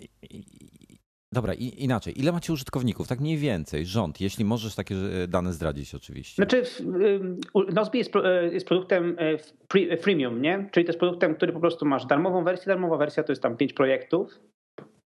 Dobra, 1.32 1.54
i, 1.54 1.84
inaczej. 1.84 2.20
Ile 2.20 2.32
macie 2.32 2.54
użytkowników? 2.54 3.08
Tak 3.08 3.20
mniej 3.20 3.38
więcej, 3.38 3.86
rząd, 3.86 4.22
jeśli 4.22 4.46
możesz 4.46 4.76
takie 4.76 4.96
dane 5.28 5.54
zdradzić 5.54 5.96
oczywiście. 5.96 6.36
Znaczy, 6.36 6.64
Nozbe 7.74 7.98
jest, 7.98 8.16
e, 8.16 8.54
jest 8.54 8.68
produktem 8.68 9.16
e, 9.90 9.98
freemium, 9.98 10.42
nie? 10.42 10.70
Czyli 10.72 10.86
to 10.86 10.90
jest 10.90 11.00
produktem, 11.00 11.36
który 11.36 11.54
po 11.54 11.60
prostu 11.60 11.86
masz 11.86 12.06
darmową 12.06 12.44
wersję. 12.44 12.66
Darmowa 12.68 12.98
wersja 12.98 13.24
to 13.24 13.32
jest 13.32 13.42
tam 13.42 13.58
pięć 13.58 13.74
projektów 13.74 14.40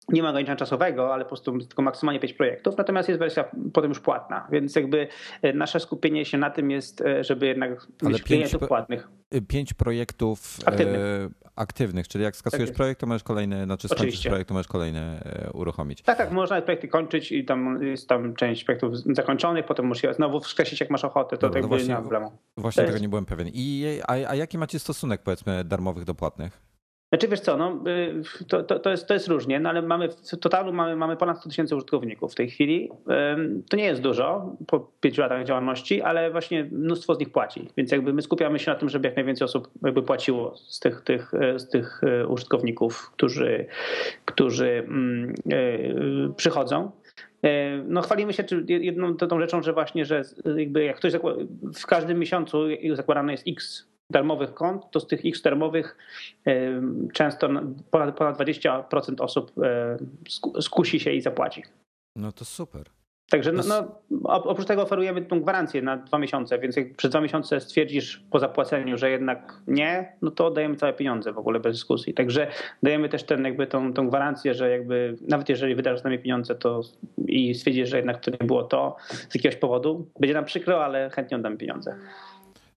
nie 0.09 0.23
ma 0.23 0.29
ograniczenia 0.29 0.55
czasowego, 0.55 1.13
ale 1.13 1.23
po 1.23 1.29
prostu 1.29 1.59
tylko 1.59 1.81
maksymalnie 1.81 2.19
pięć 2.19 2.33
projektów, 2.33 2.77
natomiast 2.77 3.09
jest 3.09 3.19
wersja 3.19 3.45
potem 3.73 3.91
już 3.91 3.99
płatna, 3.99 4.47
więc 4.51 4.75
jakby 4.75 5.07
e, 5.41 5.53
nasze 5.53 5.79
skupienie 5.79 6.25
się 6.25 6.37
na 6.37 6.49
tym 6.49 6.71
jest, 6.71 7.01
e, 7.01 7.23
żeby 7.23 7.45
jednak 7.47 7.87
ale 8.01 8.11
mieć 8.11 8.23
klientów 8.23 8.67
płatnych. 8.67 9.07
Y, 9.35 9.41
pięć 9.41 9.73
projektów 9.73 10.57
aktywnych. 10.65 10.99
E, 10.99 11.29
aktywnych, 11.55 12.07
czyli 12.07 12.23
jak 12.23 12.35
skasujesz 12.35 12.69
tak 12.69 12.75
projekt, 12.75 13.01
to 13.01 13.07
możesz 13.07 13.23
kolejny, 13.23 13.63
znaczy 13.63 13.87
skończysz 13.87 14.27
projekt, 14.27 14.47
to 14.47 14.53
możesz 14.53 14.67
kolejny 14.67 15.19
uruchomić. 15.53 16.01
Tak, 16.01 16.17
tak, 16.17 16.31
można 16.31 16.61
projekty 16.61 16.87
kończyć 16.87 17.31
i 17.31 17.45
tam 17.45 17.83
jest 17.83 18.09
tam 18.09 18.35
część 18.35 18.63
projektów 18.63 18.97
zakończonych, 18.97 19.65
potem 19.65 19.85
musisz 19.85 20.03
je 20.03 20.13
znowu 20.13 20.39
wskreślić, 20.39 20.79
jak 20.79 20.89
masz 20.89 21.05
ochotę, 21.05 21.37
to 21.37 21.47
Dobra, 21.47 21.61
tak 21.61 21.69
właśnie, 21.69 21.87
nie 21.87 21.93
ma 21.93 21.99
problemu. 21.99 22.31
Właśnie 22.57 22.83
tego 22.83 22.97
nie 22.97 23.09
byłem 23.09 23.25
pewien. 23.25 23.47
I, 23.53 23.99
a, 24.07 24.11
a 24.11 24.35
jaki 24.35 24.57
macie 24.57 24.79
stosunek 24.79 25.21
powiedzmy 25.21 25.63
darmowych 25.63 26.03
do 26.03 26.15
płatnych? 26.15 26.72
Znaczy 27.13 27.27
wiesz 27.27 27.39
co, 27.39 27.57
no, 27.57 27.83
y, 27.87 28.45
to, 28.47 28.63
to, 28.63 28.79
to, 28.79 28.89
jest, 28.89 29.07
to 29.07 29.13
jest 29.13 29.27
różnie, 29.27 29.59
no 29.59 29.69
ale 29.69 29.81
mamy 29.81 30.09
w 30.09 30.37
totalu 30.39 30.73
mamy, 30.73 30.95
mamy 30.95 31.17
ponad 31.17 31.39
100 31.39 31.49
tysięcy 31.49 31.75
użytkowników 31.75 32.31
w 32.31 32.35
tej 32.35 32.49
chwili. 32.49 32.89
To 33.69 33.77
nie 33.77 33.83
jest 33.83 34.01
dużo 34.01 34.55
po 34.67 34.91
pięciu 35.01 35.21
latach 35.21 35.45
działalności, 35.45 36.01
ale 36.01 36.31
właśnie 36.31 36.63
mnóstwo 36.71 37.15
z 37.15 37.19
nich 37.19 37.29
płaci. 37.29 37.67
Więc 37.77 37.91
jakby 37.91 38.13
my 38.13 38.21
skupiamy 38.21 38.59
się 38.59 38.71
na 38.71 38.77
tym, 38.77 38.89
żeby 38.89 39.07
jak 39.07 39.15
najwięcej 39.15 39.45
osób 39.45 39.67
jakby 39.83 40.03
płaciło 40.03 40.57
z 40.57 40.79
tych, 40.79 41.01
tych, 41.01 41.31
z 41.57 41.69
tych 41.69 42.01
e, 42.03 42.27
użytkowników, 42.27 43.11
którzy, 43.11 43.65
którzy 44.25 44.69
mm, 44.69 45.33
e, 45.51 46.33
przychodzą. 46.35 46.91
E, 47.43 47.77
no 47.77 48.01
chwalimy 48.01 48.33
się 48.33 48.43
jedną 48.67 49.17
tą 49.17 49.39
rzeczą, 49.39 49.63
że 49.63 49.73
właśnie, 49.73 50.05
że 50.05 50.21
jakby 50.57 50.83
jak 50.83 50.97
ktoś 50.97 51.13
w 51.75 51.85
każdym 51.85 52.19
miesiącu 52.19 52.57
zakładane 52.93 53.31
jest 53.31 53.47
x 53.47 53.92
darmowych 54.13 54.53
kont, 54.53 54.91
to 54.91 54.99
z 54.99 55.07
tych 55.07 55.25
X 55.25 55.41
darmowych 55.41 55.97
często 57.13 57.49
ponad, 57.91 58.17
ponad 58.17 58.39
20% 58.39 59.21
osób 59.21 59.51
skusi 60.61 60.99
się 60.99 61.11
i 61.11 61.21
zapłaci. 61.21 61.63
No 62.15 62.31
to 62.31 62.45
super. 62.45 62.89
Także 63.29 63.51
no, 63.51 63.63
no, 63.67 64.01
oprócz 64.23 64.67
tego 64.67 64.81
oferujemy 64.81 65.21
tą 65.21 65.41
gwarancję 65.41 65.81
na 65.81 65.97
dwa 65.97 66.19
miesiące, 66.19 66.59
więc 66.59 66.75
jak 66.75 66.95
przez 66.95 67.11
dwa 67.11 67.21
miesiące 67.21 67.59
stwierdzisz 67.59 68.23
po 68.31 68.39
zapłaceniu, 68.39 68.97
że 68.97 69.09
jednak 69.09 69.61
nie, 69.67 70.17
no 70.21 70.31
to 70.31 70.45
oddajemy 70.45 70.75
całe 70.75 70.93
pieniądze 70.93 71.33
w 71.33 71.37
ogóle 71.37 71.59
bez 71.59 71.75
dyskusji. 71.75 72.13
Także 72.13 72.47
dajemy 72.83 73.09
też 73.09 73.23
ten, 73.23 73.45
jakby 73.45 73.67
tą, 73.67 73.93
tą 73.93 74.09
gwarancję, 74.09 74.53
że 74.53 74.69
jakby 74.69 75.15
nawet 75.27 75.49
jeżeli 75.49 75.75
wydasz 75.75 75.99
z 75.99 76.03
nami 76.03 76.19
pieniądze 76.19 76.55
to 76.55 76.81
i 77.27 77.55
stwierdzisz, 77.55 77.89
że 77.89 77.97
jednak 77.97 78.19
to 78.19 78.31
nie 78.31 78.47
było 78.47 78.63
to 78.63 78.95
z 79.29 79.35
jakiegoś 79.35 79.55
powodu, 79.55 80.07
będzie 80.19 80.33
nam 80.33 80.45
przykro, 80.45 80.85
ale 80.85 81.09
chętnie 81.09 81.37
oddamy 81.37 81.57
pieniądze. 81.57 81.95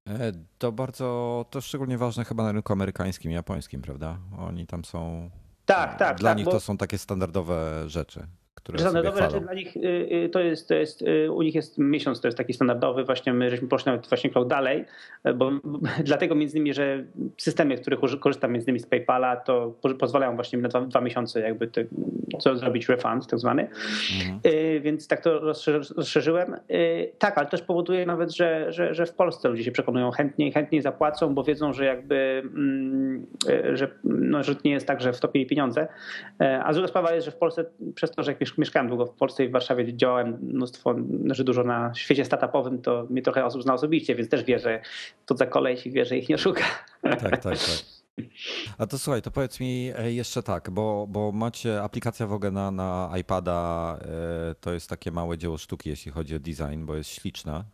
E, 0.09 0.33
to 0.59 0.73
bardzo, 0.73 1.45
to 1.51 1.61
szczególnie 1.61 1.99
ważne 1.99 2.25
chyba 2.25 2.43
na 2.43 2.53
rynku 2.53 2.73
amerykańskim 2.73 3.31
i 3.31 3.35
japońskim, 3.35 3.83
prawda? 3.83 4.19
Oni 4.39 4.67
tam 4.67 4.85
są. 4.85 5.31
Tak, 5.67 5.99
tak. 5.99 6.19
Dla 6.19 6.31
tak, 6.31 6.37
nich 6.37 6.45
bo... 6.45 6.53
to 6.53 6.61
są 6.61 6.77
takie 6.77 6.99
standardowe 6.99 7.85
rzeczy 7.87 8.27
które 8.67 8.79
Standardowe 8.79 9.23
rzeczy 9.23 9.41
dla 9.41 9.55
nich 9.55 9.77
y, 9.77 9.81
y, 10.25 10.29
to 10.29 10.41
jest, 10.41 10.69
to 10.69 10.75
jest, 10.75 11.03
y, 11.03 11.33
u 11.33 11.43
nich 11.43 11.55
jest 11.55 11.79
miesiąc, 11.79 12.21
to 12.21 12.29
jest 12.29 12.39
taki 12.39 12.53
standardowy, 12.53 13.05
właśnie 13.05 13.33
my 13.33 13.51
żeśmy 13.51 13.69
poszli 13.69 13.91
nawet 13.91 14.09
właśnie 14.09 14.31
krok 14.31 14.49
dalej, 14.49 14.85
bo 15.35 15.51
dlatego 16.05 16.35
między 16.35 16.59
innymi, 16.59 16.75
że 16.75 17.05
systemy, 17.39 17.77
z 17.77 17.81
których 17.81 18.01
korzystam 18.21 18.53
między 18.53 18.65
innymi 18.65 18.81
z 18.81 18.87
PayPala, 18.87 19.37
to 19.37 19.75
pozwalają 19.99 20.35
właśnie 20.35 20.59
na 20.59 20.69
dwa, 20.69 20.81
dwa 20.81 21.01
miesiące 21.01 21.41
jakby 21.41 21.69
te, 21.69 21.85
co 22.39 22.57
zrobić 22.57 22.89
refund 22.89 23.27
tak 23.27 23.39
zwany, 23.39 23.63
mhm. 23.63 24.41
więc 24.83 25.09
tak 25.09 25.21
to 25.21 25.39
rozszerzyłem. 25.97 26.57
Tak, 27.19 27.39
ale 27.39 27.47
też 27.47 27.63
powoduje 27.63 28.07
nawet, 28.07 28.37
że, 28.37 28.73
że, 28.73 28.95
że 28.95 29.07
w 29.07 29.15
Polsce 29.15 29.49
ludzie 29.49 29.65
się 29.65 29.73
przekonują 29.73 30.11
chętniej, 30.11 30.53
chętniej 30.53 30.83
zapłacą, 30.83 31.35
bo 31.35 31.45
wiedzą, 31.45 31.73
że 31.73 31.85
jakby, 31.85 32.43
mm, 32.45 33.27
że, 33.73 33.89
no, 34.05 34.43
że 34.43 34.55
nie 34.65 34.71
jest 34.71 34.87
tak, 34.87 35.01
że 35.01 35.13
wtopili 35.13 35.47
pieniądze, 35.47 35.89
a 36.39 36.73
druga 36.73 36.89
sprawa 36.89 37.13
jest, 37.13 37.25
że 37.25 37.31
w 37.31 37.37
Polsce 37.37 37.65
przez 37.95 38.11
to, 38.11 38.23
że 38.23 38.31
jak 38.31 38.41
mieszkałem 38.59 38.89
długo 38.89 39.07
w 39.07 39.15
Polsce 39.15 39.45
i 39.45 39.49
w 39.49 39.53
Warszawie, 39.53 39.97
działałem 39.97 40.39
mnóstwo, 40.43 40.95
znaczy 41.25 41.45
dużo 41.45 41.65
na 41.65 41.95
świecie 41.95 42.25
startupowym, 42.25 42.83
to 42.83 43.07
mnie 43.11 43.23
trochę 43.23 43.45
osób 43.45 43.63
zna 43.63 43.75
osobiście, 43.75 44.15
więc 44.15 44.29
też 44.29 44.45
wie, 44.45 44.59
że 44.59 44.83
to 45.27 45.37
za 45.37 45.47
kolej 45.47 45.89
i 45.89 45.91
wie, 45.91 46.05
że 46.05 46.19
ich 46.19 46.29
nie 46.29 46.35
oszuka. 46.35 46.65
Tak, 47.03 47.21
tak, 47.21 47.43
tak. 47.43 47.59
A 48.79 48.87
to 48.87 48.99
słuchaj, 48.99 49.23
to 49.23 49.31
powiedz 49.31 49.61
mi 49.61 49.93
e, 49.99 50.13
jeszcze 50.13 50.43
tak, 50.43 50.71
bo, 50.71 51.07
bo 51.09 51.33
macie 51.33 51.83
aplikacja 51.83 52.27
w 52.27 52.33
ogóle 52.33 52.51
na, 52.51 52.71
na 52.71 53.13
iPada, 53.21 53.99
e, 54.01 54.55
to 54.55 54.73
jest 54.73 54.91
takie 54.91 55.11
małe 55.11 55.39
dzieło 55.39 55.59
sztuki, 55.59 55.89
jeśli 55.91 56.13
chodzi 56.13 56.37
o 56.37 56.39
design, 56.39 56.87
bo 56.87 56.97
jest 56.97 57.11
śliczna. 57.11 57.65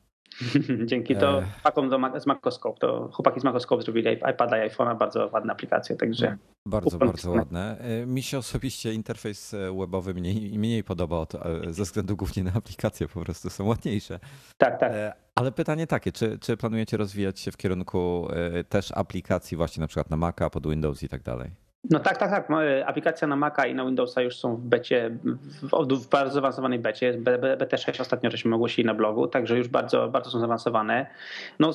Dzięki 0.90 1.16
to 1.16 1.38
e... 1.38 1.42
chłopakom 1.42 2.20
z 2.20 2.26
Macoscope, 2.26 2.78
to 2.78 3.08
chłopaki 3.12 3.40
z 3.40 3.44
Macoscope 3.44 3.82
zrobili 3.82 4.12
iPada 4.30 4.64
i 4.64 4.70
iPhone'a, 4.70 4.98
bardzo 4.98 5.30
ładne 5.32 5.52
aplikacje, 5.52 5.96
także... 5.96 6.36
Bardzo, 6.66 6.98
bardzo 6.98 7.30
ładne. 7.30 7.78
E, 7.78 8.06
mi 8.06 8.22
się 8.22 8.38
osobiście 8.38 8.92
interfejs 8.92 9.54
e, 9.54 9.78
webowy 9.78 10.14
mniej, 10.14 10.58
mniej 10.58 10.84
podoba 10.84 11.26
ze 11.70 11.82
względu 11.82 12.16
głównie 12.16 12.44
na 12.44 12.52
aplikacje, 12.52 13.08
po 13.08 13.20
prostu 13.20 13.50
są 13.50 13.64
ładniejsze. 13.64 14.20
Tak, 14.58 14.80
tak. 14.80 14.92
Ale 15.34 15.52
pytanie 15.52 15.86
takie, 15.86 16.12
czy, 16.12 16.38
czy 16.38 16.56
planujecie 16.56 16.96
rozwijać 16.96 17.40
się 17.40 17.52
w 17.52 17.56
kierunku 17.56 18.28
też 18.68 18.92
aplikacji 18.92 19.56
właśnie 19.56 19.80
na 19.80 19.86
przykład 19.86 20.10
na 20.10 20.16
Maca, 20.16 20.50
pod 20.50 20.66
Windows 20.66 21.02
i 21.02 21.08
tak 21.08 21.22
dalej? 21.22 21.50
No 21.90 22.00
tak, 22.00 22.18
tak, 22.18 22.30
tak. 22.30 22.48
Aplikacja 22.86 23.28
na 23.28 23.36
Maca 23.36 23.66
i 23.66 23.74
na 23.74 23.84
Windowsa 23.84 24.22
już 24.22 24.36
są 24.36 24.56
w 24.56 24.60
becie, 24.60 25.18
w, 25.62 26.08
bardzo 26.10 26.34
zaawansowanej 26.34 26.78
becie. 26.78 27.18
BT6 27.58 28.00
ostatnio 28.00 28.30
żeśmy 28.30 28.54
ogłosili 28.54 28.86
na 28.86 28.94
blogu, 28.94 29.26
także 29.26 29.58
już 29.58 29.68
bardzo, 29.68 30.08
bardzo 30.08 30.30
są 30.30 30.40
zaawansowane. 30.40 31.06
No, 31.58 31.72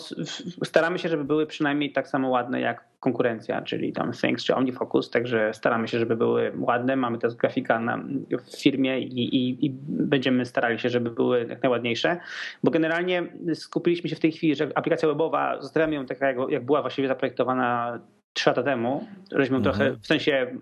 staramy 0.63 0.99
się, 0.99 1.09
żeby 1.09 1.23
były 1.23 1.47
przynajmniej 1.47 1.91
tak 1.91 2.07
samo 2.07 2.29
ładne 2.29 2.61
jak 2.61 2.83
konkurencja, 2.99 3.61
czyli 3.61 3.93
tam 3.93 4.11
Things 4.11 4.43
czy 4.43 4.55
OmniFocus, 4.55 5.09
także 5.09 5.53
staramy 5.53 5.87
się, 5.87 5.99
żeby 5.99 6.15
były 6.15 6.51
ładne. 6.59 6.95
Mamy 6.95 7.17
też 7.17 7.35
grafika 7.35 7.79
na, 7.79 8.03
w 8.45 8.61
firmie 8.61 8.99
i, 8.99 9.35
i, 9.35 9.65
i, 9.65 9.69
będziemy 9.89 10.45
starali 10.45 10.79
się, 10.79 10.89
żeby 10.89 11.11
były 11.11 11.45
jak 11.49 11.63
najładniejsze, 11.63 12.17
bo 12.63 12.71
generalnie 12.71 13.23
skupiliśmy 13.53 14.09
się 14.09 14.15
w 14.15 14.19
tej 14.19 14.31
chwili, 14.31 14.55
że 14.55 14.69
aplikacja 14.75 15.07
webowa, 15.07 15.61
zostawiamy 15.61 15.95
ją 15.95 16.05
taka, 16.05 16.27
jak, 16.27 16.37
jak 16.49 16.65
była 16.65 16.81
właściwie 16.81 17.07
zaprojektowana 17.07 17.99
trzy 18.37 18.49
lata 18.49 18.63
temu, 18.63 19.07
żeśmy 19.31 19.57
mhm. 19.57 19.63
trochę, 19.63 19.91
w 19.91 20.07
sensie 20.07 20.57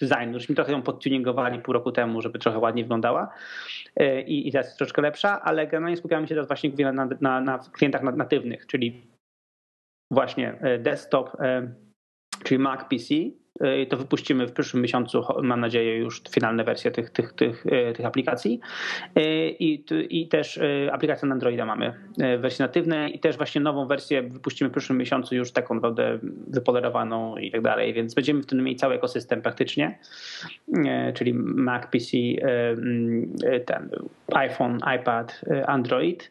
designu, 0.00 0.38
żeśmy 0.38 0.54
trochę 0.54 0.72
ją 0.72 0.82
podtuningowali 0.82 1.58
pół 1.58 1.74
roku 1.74 1.92
temu, 1.92 2.22
żeby 2.22 2.38
trochę 2.38 2.58
ładniej 2.58 2.84
wyglądała 2.84 3.32
e, 3.96 4.22
i, 4.22 4.48
i 4.48 4.52
teraz 4.52 4.66
jest 4.66 4.78
troszkę 4.78 5.02
lepsza, 5.02 5.42
ale 5.42 5.66
generalnie 5.66 5.96
skupiamy 5.96 6.26
się 6.26 6.34
teraz 6.34 6.46
właśnie 6.46 6.70
głównie 6.70 6.92
na, 6.92 7.08
na, 7.20 7.40
na 7.40 7.58
klientach 7.58 8.02
natywnych, 8.02 8.66
czyli 8.66 9.02
właśnie 10.10 10.58
e, 10.60 10.78
desktop, 10.78 11.40
e, 11.40 11.74
czyli 12.44 12.58
Mac 12.58 12.84
PC, 12.84 13.14
Y, 13.64 13.86
to 13.86 13.96
wypuścimy 13.96 14.46
w 14.46 14.52
przyszłym 14.52 14.82
miesiącu, 14.82 15.24
mam 15.42 15.60
nadzieję, 15.60 15.96
już 15.96 16.22
finalne 16.30 16.64
wersje 16.64 16.90
tych, 16.90 17.10
tych, 17.10 17.32
tych, 17.32 17.66
y, 17.66 17.92
tych 17.96 18.06
aplikacji. 18.06 18.60
Y, 19.18 19.22
I, 19.58 19.84
I 20.10 20.28
też 20.28 20.60
aplikację 20.92 21.28
na 21.28 21.32
Androida 21.32 21.66
mamy, 21.66 21.94
wersje 22.38 22.64
natywne 22.64 23.10
i 23.10 23.18
też 23.18 23.36
właśnie 23.36 23.60
nową 23.60 23.86
wersję 23.86 24.22
wypuścimy 24.22 24.70
w 24.70 24.72
przyszłym 24.72 24.98
miesiącu 24.98 25.34
już 25.34 25.52
taką 25.52 25.74
naprawdę 25.74 26.18
wypolerowaną 26.46 27.36
i 27.36 27.50
tak 27.50 27.62
dalej, 27.62 27.94
więc 27.94 28.14
będziemy 28.14 28.42
w 28.42 28.46
tym 28.46 28.64
mieli 28.64 28.76
cały 28.76 28.94
ekosystem 28.94 29.42
praktycznie, 29.42 29.98
czyli 31.14 31.34
Mac, 31.34 31.86
PC, 31.86 32.16
ten 33.66 33.90
iPhone, 34.32 34.78
iPad, 35.00 35.40
Android. 35.66 36.30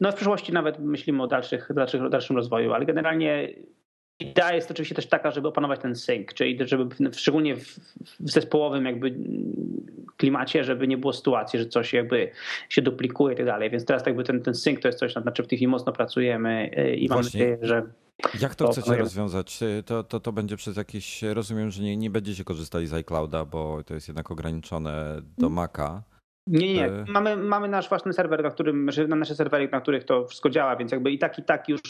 No 0.00 0.12
w 0.12 0.14
przyszłości 0.14 0.52
nawet 0.52 0.78
myślimy 0.78 1.22
o 1.22 1.26
dalszych, 1.26 1.68
dalszych, 1.74 2.08
dalszym 2.08 2.36
rozwoju, 2.36 2.72
ale 2.72 2.86
generalnie 2.86 3.48
Idea 4.20 4.54
jest 4.54 4.70
oczywiście 4.70 4.94
też 4.94 5.06
taka, 5.06 5.30
żeby 5.30 5.48
opanować 5.48 5.80
ten 5.80 5.96
sync, 5.96 6.34
czyli 6.34 6.58
żeby 6.60 7.12
szczególnie 7.12 7.56
w, 7.56 7.78
w 8.20 8.30
zespołowym 8.30 8.84
jakby 8.84 9.14
klimacie, 10.16 10.64
żeby 10.64 10.88
nie 10.88 10.98
było 10.98 11.12
sytuacji, 11.12 11.58
że 11.58 11.66
coś 11.66 11.92
jakby 11.92 12.30
się 12.68 12.82
duplikuje 12.82 13.34
i 13.34 13.36
tak 13.36 13.46
dalej. 13.46 13.70
Więc 13.70 13.84
teraz 13.84 14.06
jakby 14.06 14.24
ten, 14.24 14.42
ten 14.42 14.54
sync 14.54 14.80
to 14.80 14.88
jest 14.88 14.98
coś, 14.98 15.14
nad 15.14 15.34
czym 15.34 15.44
w 15.44 15.48
tej 15.48 15.58
chwili 15.58 15.68
mocno 15.68 15.92
pracujemy 15.92 16.70
y, 16.78 16.96
i 16.96 17.08
mam 17.08 17.20
nadzieję, 17.20 17.58
że 17.62 17.82
jak 18.40 18.54
to, 18.54 18.64
to 18.64 18.72
chcecie 18.72 18.96
rozwiązać? 18.96 19.62
Y, 19.62 19.82
to, 19.82 20.04
to, 20.04 20.20
to 20.20 20.32
będzie 20.32 20.56
przez 20.56 20.76
jakieś, 20.76 21.22
rozumiem, 21.22 21.70
że 21.70 21.82
nie, 21.82 21.96
nie 21.96 22.10
będziecie 22.10 22.44
korzystali 22.44 22.86
z 22.86 22.94
iClouda, 22.94 23.44
bo 23.44 23.82
to 23.84 23.94
jest 23.94 24.08
jednak 24.08 24.30
ograniczone 24.30 25.22
do 25.38 25.46
mm. 25.46 25.52
Maca. 25.52 26.02
Nie, 26.46 26.74
nie, 26.74 26.90
mamy, 27.08 27.36
mamy 27.36 27.68
nasz 27.68 27.88
własny 27.88 28.12
serwer, 28.12 28.42
na 28.42 28.50
którym, 28.50 28.90
na 29.08 29.16
nasze 29.16 29.34
serwery, 29.34 29.68
na 29.72 29.80
których 29.80 30.04
to 30.04 30.26
wszystko 30.26 30.50
działa, 30.50 30.76
więc 30.76 30.92
jakby 30.92 31.10
i 31.10 31.18
tak, 31.18 31.38
i 31.38 31.42
tak 31.42 31.68
już 31.68 31.80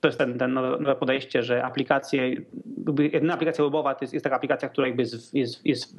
to 0.00 0.08
jest 0.08 0.18
ten, 0.18 0.38
ten 0.38 0.52
nowe 0.52 0.96
podejście, 0.96 1.42
że 1.42 1.64
aplikacje, 1.64 2.36
jedyna 2.98 3.34
aplikacja 3.34 3.64
webowa 3.64 3.94
to 3.94 4.04
jest, 4.04 4.14
jest 4.14 4.24
taka 4.24 4.36
aplikacja, 4.36 4.68
która 4.68 4.86
jakby 4.86 5.02
jest, 5.02 5.34
jest, 5.34 5.66
jest 5.66 5.96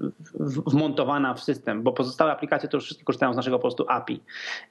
wmontowana 0.68 1.34
w 1.34 1.44
system, 1.44 1.84
bo 1.84 1.92
pozostałe 1.92 2.32
aplikacje 2.32 2.70
to 2.70 2.78
już 2.78 2.86
wszystkie 2.86 3.06
korzystają 3.06 3.34
z 3.34 3.36
naszego 3.36 3.58
po 3.58 3.62
prostu 3.62 3.86
API. 3.88 4.22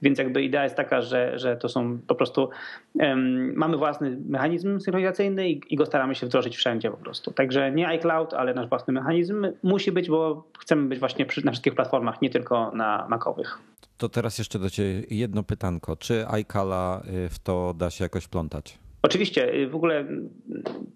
Więc 0.02 0.18
jakby 0.18 0.42
idea 0.42 0.64
jest 0.64 0.76
taka, 0.76 1.02
że, 1.02 1.38
że 1.38 1.56
to 1.56 1.68
są 1.68 1.98
po 2.06 2.14
prostu 2.14 2.50
um, 2.94 3.52
mamy 3.56 3.76
własny 3.76 4.18
mechanizm 4.28 4.80
synchronizacyjny 4.80 5.48
i, 5.48 5.60
i, 5.70 5.76
go 5.76 5.86
staramy 5.86 6.14
się 6.14 6.26
wdrożyć 6.26 6.56
wszędzie 6.56 6.90
po 6.90 6.96
prostu. 6.96 7.32
Także 7.32 7.72
nie 7.72 7.88
iCloud, 7.88 8.34
ale 8.34 8.54
nasz 8.54 8.68
własny 8.68 8.92
mechanizm 8.92 9.46
musi 9.62 9.92
być, 9.92 10.08
bo 10.08 10.44
chcemy 10.58 10.88
być 10.88 10.98
właśnie 10.98 11.26
przy, 11.26 11.44
na 11.44 11.52
wszystkich 11.52 11.74
platformach, 11.74 12.22
nie 12.22 12.30
tylko 12.30 12.63
na 12.70 13.06
Macowych. 13.08 13.58
To 13.98 14.08
teraz 14.08 14.38
jeszcze 14.38 14.58
do 14.58 14.70
Ciebie 14.70 15.02
jedno 15.10 15.42
pytanko. 15.42 15.96
Czy 15.96 16.26
iCala 16.28 17.02
y, 17.26 17.28
w 17.28 17.38
to 17.38 17.74
da 17.74 17.90
się 17.90 18.04
jakoś 18.04 18.28
plątać? 18.28 18.78
Oczywiście, 19.02 19.54
y, 19.54 19.68
w 19.68 19.74
ogóle 19.74 19.98
mm, 19.98 20.28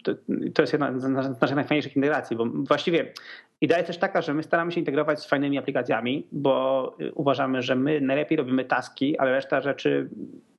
to, 0.05 0.15
to 0.55 0.63
jest 0.63 0.73
jedna 0.73 0.99
z 0.99 1.41
naszych 1.41 1.57
najfajniejszych 1.57 1.97
integracji, 1.97 2.37
bo 2.37 2.47
właściwie 2.47 3.13
idea 3.61 3.79
jest 3.79 3.87
też 3.87 3.99
taka, 3.99 4.23
że 4.23 4.35
my 4.35 4.43
staramy 4.43 4.73
się 4.73 4.81
integrować 4.81 5.21
z 5.21 5.27
fajnymi 5.27 5.59
aplikacjami, 5.59 6.27
bo 6.33 6.97
y, 7.01 7.13
uważamy, 7.15 7.63
że 7.63 7.75
my 7.75 8.01
najlepiej 8.01 8.39
robimy 8.39 8.65
taski, 8.65 9.19
ale 9.19 9.33
reszta 9.33 9.61
rzeczy 9.61 10.09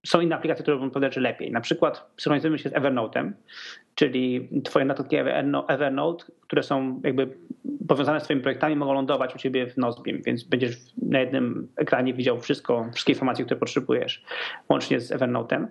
są 0.06 0.22
inne 0.22 0.36
aplikacje, 0.36 0.62
które 0.62 0.78
robią 0.78 0.92
pewne 0.92 1.08
rzeczy 1.08 1.22
lepiej. 1.22 1.52
Na 1.52 1.62
przykład 1.62 2.12
synchronizujemy 2.18 2.60
się 2.60 2.70
z 2.70 2.74
Evernote'em, 2.74 3.32
czyli 3.96 4.50
twoje 4.64 4.86
notatki 4.86 5.16
Evernote, 5.68 6.26
które 6.42 6.64
są 6.64 7.02
jakby 7.04 7.38
powiązane 7.88 8.20
z 8.20 8.24
twoimi 8.24 8.42
projektami, 8.42 8.76
mogą 8.76 8.94
lądować 8.94 9.36
u 9.36 9.38
ciebie 9.38 9.68
w 9.68 9.78
Nozbeam, 9.78 10.22
więc 10.26 10.44
będziesz 10.44 10.78
na 11.02 11.20
jednym 11.20 11.68
ekranie 11.76 12.14
widział 12.14 12.40
wszystko, 12.40 12.90
wszystkie 12.94 13.14
informacje, 13.14 13.46
które 13.46 13.60
potrzebujesz, 13.60 14.24
łącznie 14.70 15.00
z 15.00 15.12
Evernote'em. 15.12 15.68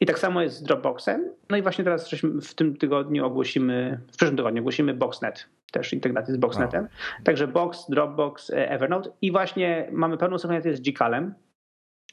I 0.00 0.06
tak 0.06 0.18
samo 0.18 0.42
jest 0.42 0.56
z 0.56 0.62
Dropboxem. 0.62 1.30
No 1.50 1.56
i 1.56 1.62
właśnie 1.62 1.84
teraz 1.84 2.10
w 2.42 2.54
tym 2.54 2.76
tygodniu 2.76 3.26
ogłosimy, 3.26 4.00
w 4.12 4.16
przyszłym 4.16 4.36
tygodniu 4.36 4.62
ogłosimy 4.62 4.94
Boxnet, 4.94 5.48
też 5.70 5.92
integrację 5.92 6.34
z 6.34 6.36
Boxnetem. 6.36 6.88
Także 7.24 7.48
Box, 7.48 7.90
Dropbox, 7.90 8.50
e, 8.50 8.70
Evernote 8.70 9.10
i 9.22 9.32
właśnie 9.32 9.88
mamy 9.92 10.16
pełną 10.16 10.38
synchronizację 10.38 10.76
z 10.76 10.80
Gcalem, 10.80 11.34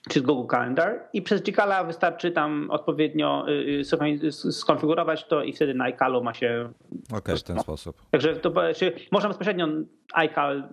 czy 0.10 0.20
z 0.20 0.24
Google 0.24 0.48
Calendar 0.48 1.00
i 1.14 1.22
przez 1.22 1.42
Gcala 1.42 1.84
wystarczy 1.84 2.32
tam 2.32 2.72
odpowiednio 2.72 3.46
y, 3.50 3.84
y, 4.24 4.32
skonfigurować 4.32 5.28
to 5.28 5.44
i 5.44 5.54
wtedy 5.54 5.74
na 5.74 5.84
iCalu 5.84 6.24
ma 6.24 6.34
się... 6.34 6.74
Okej, 7.06 7.18
okay, 7.18 7.36
w 7.36 7.44
ten 7.44 7.60
sposób. 7.60 8.02
Także 8.12 8.36
to, 8.36 8.54
czy 8.76 8.94
można 9.12 9.30
bezpośrednio 9.30 9.68
iCal 10.14 10.70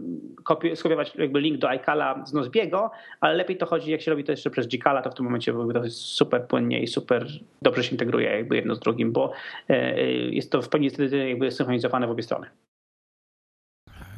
skopiować 0.74 1.16
jakby 1.16 1.40
link 1.40 1.58
do 1.58 1.68
iCala 1.68 2.26
z 2.26 2.32
Nozbiego, 2.32 2.90
ale 3.20 3.34
lepiej 3.34 3.56
to 3.56 3.66
chodzi, 3.66 3.90
jak 3.90 4.00
się 4.00 4.10
robi 4.10 4.24
to 4.24 4.32
jeszcze 4.32 4.50
przez 4.50 4.66
Gcala, 4.66 5.02
to 5.02 5.10
w 5.10 5.14
tym 5.14 5.24
momencie 5.24 5.52
to 5.52 5.84
jest 5.84 5.98
super 5.98 6.46
płynnie 6.46 6.82
i 6.82 6.86
super 6.86 7.26
dobrze 7.62 7.84
się 7.84 7.90
integruje 7.90 8.30
jakby 8.30 8.56
jedno 8.56 8.74
z 8.74 8.80
drugim, 8.80 9.12
bo 9.12 9.32
e, 9.68 10.02
jest 10.10 10.52
to 10.52 10.62
w 10.62 10.68
pełni 10.68 10.90
jakby 11.28 11.50
synchronizowane 11.50 12.06
w 12.06 12.10
obie 12.10 12.22
strony. 12.22 12.46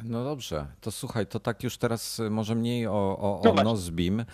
No 0.08 0.24
dobrze, 0.24 0.66
to 0.80 0.90
słuchaj, 0.90 1.26
to 1.26 1.40
tak 1.40 1.62
już 1.62 1.78
teraz 1.78 2.20
może 2.30 2.54
mniej 2.54 2.86
o, 2.86 3.18
o, 3.18 3.40
o 3.40 3.54
no 3.54 3.62
Nozbeam, 3.62 4.24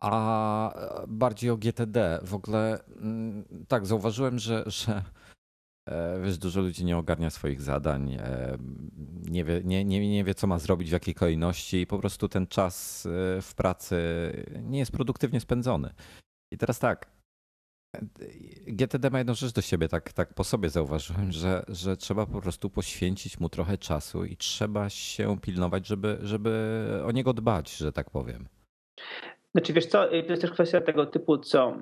a 0.00 0.74
bardziej 1.08 1.50
o 1.50 1.56
GTD. 1.56 2.20
W 2.22 2.34
ogóle 2.34 2.84
mm, 3.00 3.44
tak, 3.68 3.86
zauważyłem, 3.86 4.38
że, 4.38 4.64
że 4.66 5.02
e, 5.88 6.20
wiesz, 6.20 6.38
dużo 6.38 6.60
ludzi 6.60 6.84
nie 6.84 6.96
ogarnia 6.96 7.30
swoich 7.30 7.62
zadań, 7.62 8.12
e, 8.12 8.58
nie 9.30 9.44
wie, 9.44 9.60
nie, 9.64 9.84
nie, 9.84 10.10
nie 10.10 10.24
wie, 10.24 10.34
co 10.34 10.46
ma 10.46 10.58
zrobić, 10.58 10.88
w 10.88 10.92
jakiej 10.92 11.14
kolejności 11.14 11.80
i 11.80 11.86
po 11.86 11.98
prostu 11.98 12.28
ten 12.28 12.46
czas 12.46 13.06
e, 13.06 13.42
w 13.42 13.54
pracy 13.54 13.96
nie 14.62 14.78
jest 14.78 14.92
produktywnie 14.92 15.40
spędzony. 15.40 15.94
I 16.52 16.58
teraz 16.58 16.78
tak, 16.78 17.15
GTD 18.66 19.10
ma 19.10 19.18
jedną 19.18 19.34
rzecz 19.34 19.52
do 19.52 19.62
siebie, 19.62 19.88
tak, 19.88 20.12
tak 20.12 20.34
po 20.34 20.44
sobie 20.44 20.68
zauważyłem, 20.68 21.32
że, 21.32 21.64
że 21.68 21.96
trzeba 21.96 22.26
po 22.26 22.40
prostu 22.40 22.70
poświęcić 22.70 23.40
mu 23.40 23.48
trochę 23.48 23.78
czasu 23.78 24.24
i 24.24 24.36
trzeba 24.36 24.88
się 24.88 25.38
pilnować, 25.40 25.86
żeby, 25.86 26.18
żeby 26.22 26.82
o 27.06 27.12
niego 27.12 27.32
dbać, 27.32 27.76
że 27.76 27.92
tak 27.92 28.10
powiem. 28.10 28.48
Znaczy 29.56 29.72
wiesz 29.72 29.86
co, 29.86 30.06
to 30.06 30.14
jest 30.14 30.42
też 30.42 30.50
kwestia 30.50 30.80
tego 30.80 31.06
typu, 31.06 31.38
co, 31.38 31.76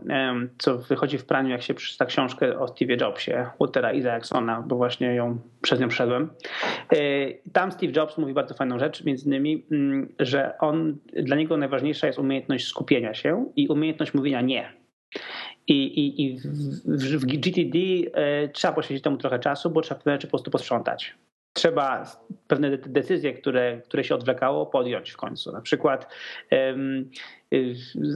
co 0.58 0.78
wychodzi 0.78 1.18
w 1.18 1.26
praniu, 1.26 1.50
jak 1.50 1.62
się 1.62 1.74
przeczyta 1.74 2.04
książkę 2.04 2.58
o 2.58 2.68
Steve 2.68 2.94
Jobsie, 2.94 3.46
Waltera 3.60 3.92
Isaacsona, 3.92 4.62
bo 4.66 4.76
właśnie 4.76 5.14
ją 5.14 5.38
przez 5.62 5.80
nią 5.80 5.88
przeszedłem. 5.88 6.30
E, 6.92 6.96
tam 7.52 7.72
Steve 7.72 7.92
Jobs 7.96 8.18
mówi 8.18 8.34
bardzo 8.34 8.54
fajną 8.54 8.78
rzecz, 8.78 9.04
między 9.04 9.26
innymi, 9.26 9.66
mm, 9.70 10.14
że 10.18 10.58
on, 10.58 10.98
dla 11.22 11.36
niego 11.36 11.56
najważniejsza 11.56 12.06
jest 12.06 12.18
umiejętność 12.18 12.66
skupienia 12.66 13.14
się 13.14 13.46
i 13.56 13.68
umiejętność 13.68 14.14
mówienia 14.14 14.40
nie. 14.40 14.72
I, 15.68 15.74
i, 15.74 16.24
i 16.24 16.38
w, 16.38 16.46
w, 17.18 17.24
GTD 17.24 17.78
e, 18.12 18.48
trzeba 18.48 18.74
poświęcić 18.74 19.04
temu 19.04 19.16
trochę 19.16 19.38
czasu, 19.38 19.70
bo 19.70 19.80
trzeba 19.80 19.98
pewne 19.98 20.12
rzeczy 20.12 20.26
po 20.26 20.30
prostu 20.30 20.50
posprzątać 20.50 21.14
trzeba 21.54 22.06
pewne 22.46 22.78
decyzje, 22.78 23.32
które, 23.32 23.80
które 23.80 24.04
się 24.04 24.14
odwlekało, 24.14 24.66
podjąć 24.66 25.10
w 25.10 25.16
końcu. 25.16 25.52
Na 25.52 25.60
przykład 25.60 26.14
um, 26.50 27.10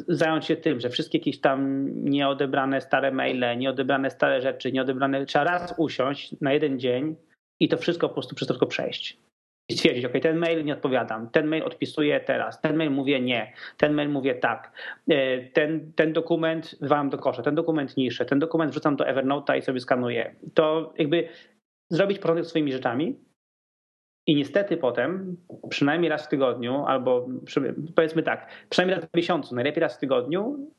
zająć 0.08 0.44
się 0.44 0.56
tym, 0.56 0.80
że 0.80 0.90
wszystkie 0.90 1.18
jakieś 1.18 1.40
tam 1.40 1.88
nieodebrane 2.04 2.80
stare 2.80 3.12
maile, 3.12 3.58
nieodebrane 3.58 4.10
stare 4.10 4.40
rzeczy, 4.42 4.72
nieodebrane, 4.72 5.26
trzeba 5.26 5.44
raz 5.44 5.74
usiąść 5.76 6.40
na 6.40 6.52
jeden 6.52 6.78
dzień 6.78 7.16
i 7.60 7.68
to 7.68 7.76
wszystko 7.76 8.08
po 8.08 8.14
prostu 8.14 8.34
przez 8.34 8.48
to 8.48 8.54
tylko 8.54 8.66
przejść. 8.66 9.18
Stwierdzić, 9.76 10.04
ok, 10.04 10.12
ten 10.22 10.36
mail 10.36 10.64
nie 10.64 10.72
odpowiadam, 10.72 11.30
ten 11.30 11.46
mail 11.46 11.62
odpisuję 11.62 12.20
teraz, 12.20 12.60
ten 12.60 12.76
mail 12.76 12.90
mówię 12.90 13.20
nie, 13.20 13.52
ten 13.76 13.94
mail 13.94 14.08
mówię 14.10 14.34
tak, 14.34 14.72
e, 15.08 15.42
ten, 15.42 15.92
ten 15.92 16.12
dokument 16.12 16.74
wam 16.80 17.10
do 17.10 17.18
kosza, 17.18 17.42
ten 17.42 17.54
dokument 17.54 17.96
niższy, 17.96 18.24
ten 18.24 18.38
dokument 18.38 18.70
wrzucam 18.70 18.96
do 18.96 19.04
Evernote'a 19.04 19.58
i 19.58 19.62
sobie 19.62 19.80
skanuję. 19.80 20.34
To 20.54 20.94
jakby 20.98 21.28
zrobić 21.90 22.18
porządek 22.18 22.46
swoimi 22.46 22.72
rzeczami 22.72 23.18
i 24.26 24.34
niestety 24.34 24.76
potem, 24.76 25.36
przynajmniej 25.68 26.10
raz 26.10 26.26
w 26.26 26.28
tygodniu, 26.28 26.84
albo 26.86 27.28
powiedzmy 27.96 28.22
tak, 28.22 28.50
przynajmniej 28.70 29.00
raz 29.00 29.10
w 29.10 29.16
miesiącu, 29.16 29.54
najlepiej 29.54 29.80
raz 29.80 29.96
w 29.96 30.00
tygodniu, 30.00 30.70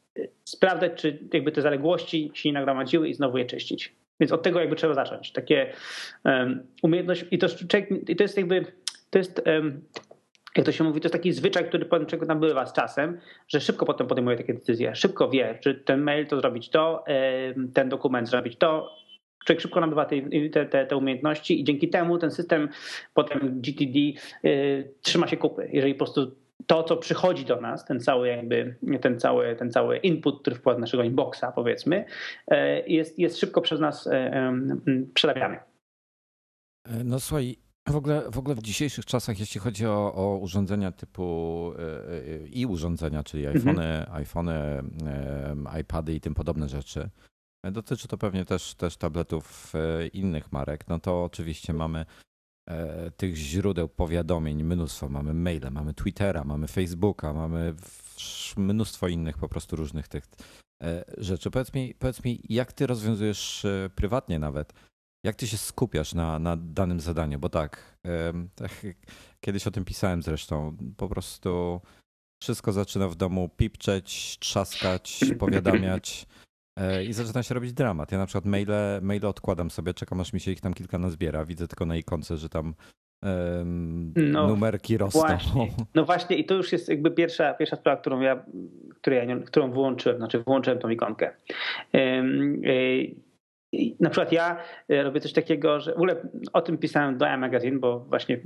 sprawdzać, 0.46 1.02
czy 1.02 1.28
jakby 1.34 1.52
te 1.52 1.62
zaległości 1.62 2.32
się 2.34 2.50
nie 2.50 2.54
nagromadziły 2.54 3.10
i 3.10 3.14
znowu 3.14 3.38
je 3.38 3.46
czyścić. 3.46 3.96
Więc 4.20 4.32
od 4.32 4.44
tego 4.44 4.60
jakby 4.60 4.76
trzeba 4.76 4.94
zacząć. 4.94 5.32
Takie 5.32 5.74
um, 6.24 6.64
umiejętność 6.84 7.26
i 7.32 7.38
to, 7.38 7.48
i 8.08 8.16
to 8.16 8.24
jest 8.24 8.38
jakby, 8.38 8.66
to 9.10 9.18
jest 9.18 9.42
um, 9.46 9.82
jak 10.56 10.66
to 10.66 10.72
się 10.72 10.84
mówi, 10.84 11.02
to 11.02 11.06
jest 11.06 11.14
taki 11.14 11.34
zwyczaj, 11.34 11.66
który 11.66 11.86
potem 11.86 12.08
czego 12.08 12.26
nabywa 12.26 12.66
z 12.66 12.74
czasem, 12.74 13.20
że 13.48 13.62
szybko 13.62 13.86
potem 13.86 14.08
podejmuje 14.08 14.38
takie 14.38 14.54
decyzje. 14.54 14.96
Szybko 14.96 15.30
wie, 15.30 15.58
czy 15.62 15.76
ten 15.76 16.02
mail 16.02 16.28
to 16.28 16.38
zrobić 16.38 16.70
to, 16.70 17.04
ten 17.74 17.90
dokument 17.90 18.30
zrobić 18.30 18.58
to. 18.58 19.00
Człowiek 19.46 19.62
szybko 19.62 19.80
nabywa 19.80 20.06
te, 20.06 20.66
te, 20.66 20.86
te 20.86 20.98
umiejętności 20.98 21.62
i 21.62 21.64
dzięki 21.64 21.90
temu 21.90 22.18
ten 22.18 22.32
system 22.32 22.70
potem 23.14 23.62
GTD 23.62 24.00
y, 24.46 24.94
trzyma 25.02 25.28
się 25.28 25.38
kupy. 25.38 25.70
Jeżeli 25.74 25.94
po 25.96 26.06
prostu 26.06 26.36
to, 26.68 26.84
co 26.84 26.98
przychodzi 26.98 27.46
do 27.46 27.62
nas, 27.62 27.86
ten 27.86 28.00
cały 28.00 28.28
jakby, 28.28 28.76
ten 29.02 29.20
cały, 29.20 29.56
ten 29.56 29.72
cały 29.72 29.98
input, 29.98 30.42
który 30.42 30.56
wpływa 30.56 30.80
naszego 30.80 31.04
inboxa, 31.04 31.46
powiedzmy, 31.56 32.06
e, 32.48 32.88
jest, 32.88 33.20
jest 33.20 33.38
szybko 33.38 33.62
przez 33.62 33.80
nas 33.80 34.08
e, 34.08 34.54
przerabiany. 35.14 35.60
E, 36.86 37.04
no 37.04 37.20
słuchaj, 37.20 37.56
w 37.88 37.96
ogóle, 37.96 38.32
w 38.32 38.38
ogóle 38.38 38.56
w 38.56 38.62
dzisiejszych 38.62 39.06
czasach, 39.06 39.40
jeśli 39.40 39.62
chodzi 39.62 39.86
o, 39.86 40.14
o 40.14 40.38
urządzenia 40.38 40.92
typu 40.92 41.74
i 42.52 42.66
urządzenia, 42.66 43.24
czyli 43.24 43.46
mhm. 43.46 43.70
iPhony, 43.70 44.06
iPhony, 44.12 44.84
iPady 45.82 46.14
i 46.14 46.22
tym 46.22 46.34
podobne 46.34 46.70
rzeczy, 46.70 47.10
dotyczy 47.72 48.08
to 48.08 48.18
pewnie 48.18 48.46
też, 48.46 48.76
też 48.76 48.98
tabletów 48.98 49.74
innych 50.14 50.52
marek, 50.52 50.88
no 50.88 51.00
to 51.00 51.24
oczywiście 51.24 51.74
mamy 51.74 52.06
E, 52.06 52.29
tych 53.18 53.36
źródeł 53.36 53.90
powiadomień 53.90 54.64
mnóstwo. 54.64 55.10
Mamy 55.10 55.34
maile, 55.34 55.72
mamy 55.72 55.94
Twittera, 55.94 56.44
mamy 56.44 56.68
Facebooka, 56.68 57.34
mamy 57.34 57.74
mnóstwo 58.58 59.08
innych 59.08 59.38
po 59.38 59.50
prostu 59.50 59.76
różnych 59.76 60.08
tych 60.08 60.28
e, 60.84 61.06
rzeczy. 61.18 61.52
Powiedz 61.52 61.74
mi, 61.74 61.96
powiedz 62.00 62.24
mi 62.24 62.42
jak 62.50 62.74
ty 62.74 62.88
rozwiązujesz 62.88 63.66
e, 63.66 63.90
prywatnie 63.96 64.40
nawet, 64.40 64.74
jak 65.26 65.36
ty 65.36 65.48
się 65.48 65.58
skupiasz 65.58 66.14
na, 66.14 66.40
na 66.40 66.58
danym 66.58 67.00
zadaniu? 67.00 67.40
Bo 67.40 67.50
tak, 67.50 68.00
tak, 68.56 68.86
kiedyś 69.46 69.68
o 69.68 69.72
tym 69.72 69.86
pisałem 69.86 70.24
zresztą, 70.24 70.78
po 70.98 71.10
prostu 71.10 71.82
wszystko 72.44 72.72
zaczyna 72.72 73.08
w 73.08 73.16
domu 73.16 73.50
pipczeć, 73.50 74.38
trzaskać, 74.40 75.20
powiadamiać. 75.40 76.26
E, 76.80 77.04
i 77.04 77.14
zaczyna 77.14 77.44
się 77.44 77.56
robić 77.56 77.74
dramat. 77.74 78.12
Ja 78.12 78.18
na 78.18 78.26
przykład 78.26 78.46
maile, 78.46 79.02
maile 79.02 79.26
odkładam 79.26 79.72
sobie, 79.72 79.94
czekam 79.94 80.20
aż 80.20 80.34
mi 80.34 80.40
się 80.40 80.52
ich 80.52 80.62
tam 80.62 80.74
kilka 80.74 80.98
nazbiera. 80.98 81.46
Widzę 81.46 81.68
tylko 81.68 81.86
na 81.86 81.96
ikonce, 81.96 82.38
że 82.38 82.50
tam 82.50 82.74
um, 83.24 84.14
no, 84.16 84.48
numerki 84.48 84.98
rosną. 84.98 85.22
Właśnie. 85.22 85.68
No 85.96 86.06
właśnie 86.06 86.38
i 86.38 86.46
to 86.46 86.56
już 86.56 86.72
jest 86.72 86.90
jakby 86.90 87.12
pierwsza, 87.12 87.54
pierwsza 87.54 87.76
sprawa, 87.76 88.02
którą 88.02 88.20
ja, 88.20 88.44
której 89.02 89.30
ja, 89.30 89.40
którą 89.40 89.72
wyłączyłem, 89.72 90.18
znaczy 90.18 90.44
wyłączyłem 90.44 90.80
tą 90.80 90.90
ikonkę. 90.90 91.36
Um, 91.94 92.62
na 94.00 94.10
przykład 94.10 94.32
ja 94.32 94.58
e, 94.90 95.04
robię 95.04 95.22
coś 95.22 95.34
takiego, 95.34 95.80
że 95.80 95.92
w 95.92 95.96
ogóle 95.96 96.16
o 96.54 96.62
tym 96.62 96.78
pisałem 96.78 97.18
do 97.18 97.26
iMagazine, 97.26 97.80
bo 97.80 98.00
właśnie 98.00 98.40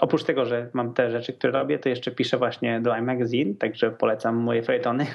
oprócz 0.00 0.24
tego, 0.24 0.44
że 0.46 0.70
mam 0.72 0.94
te 0.94 1.10
rzeczy, 1.10 1.32
które 1.32 1.52
robię, 1.52 1.78
to 1.78 1.88
jeszcze 1.88 2.10
piszę 2.10 2.38
właśnie 2.38 2.80
do 2.80 2.96
iMagazine, 2.96 3.54
także 3.54 3.90
polecam 3.90 4.36
moje 4.36 4.62
felietony. 4.62 5.06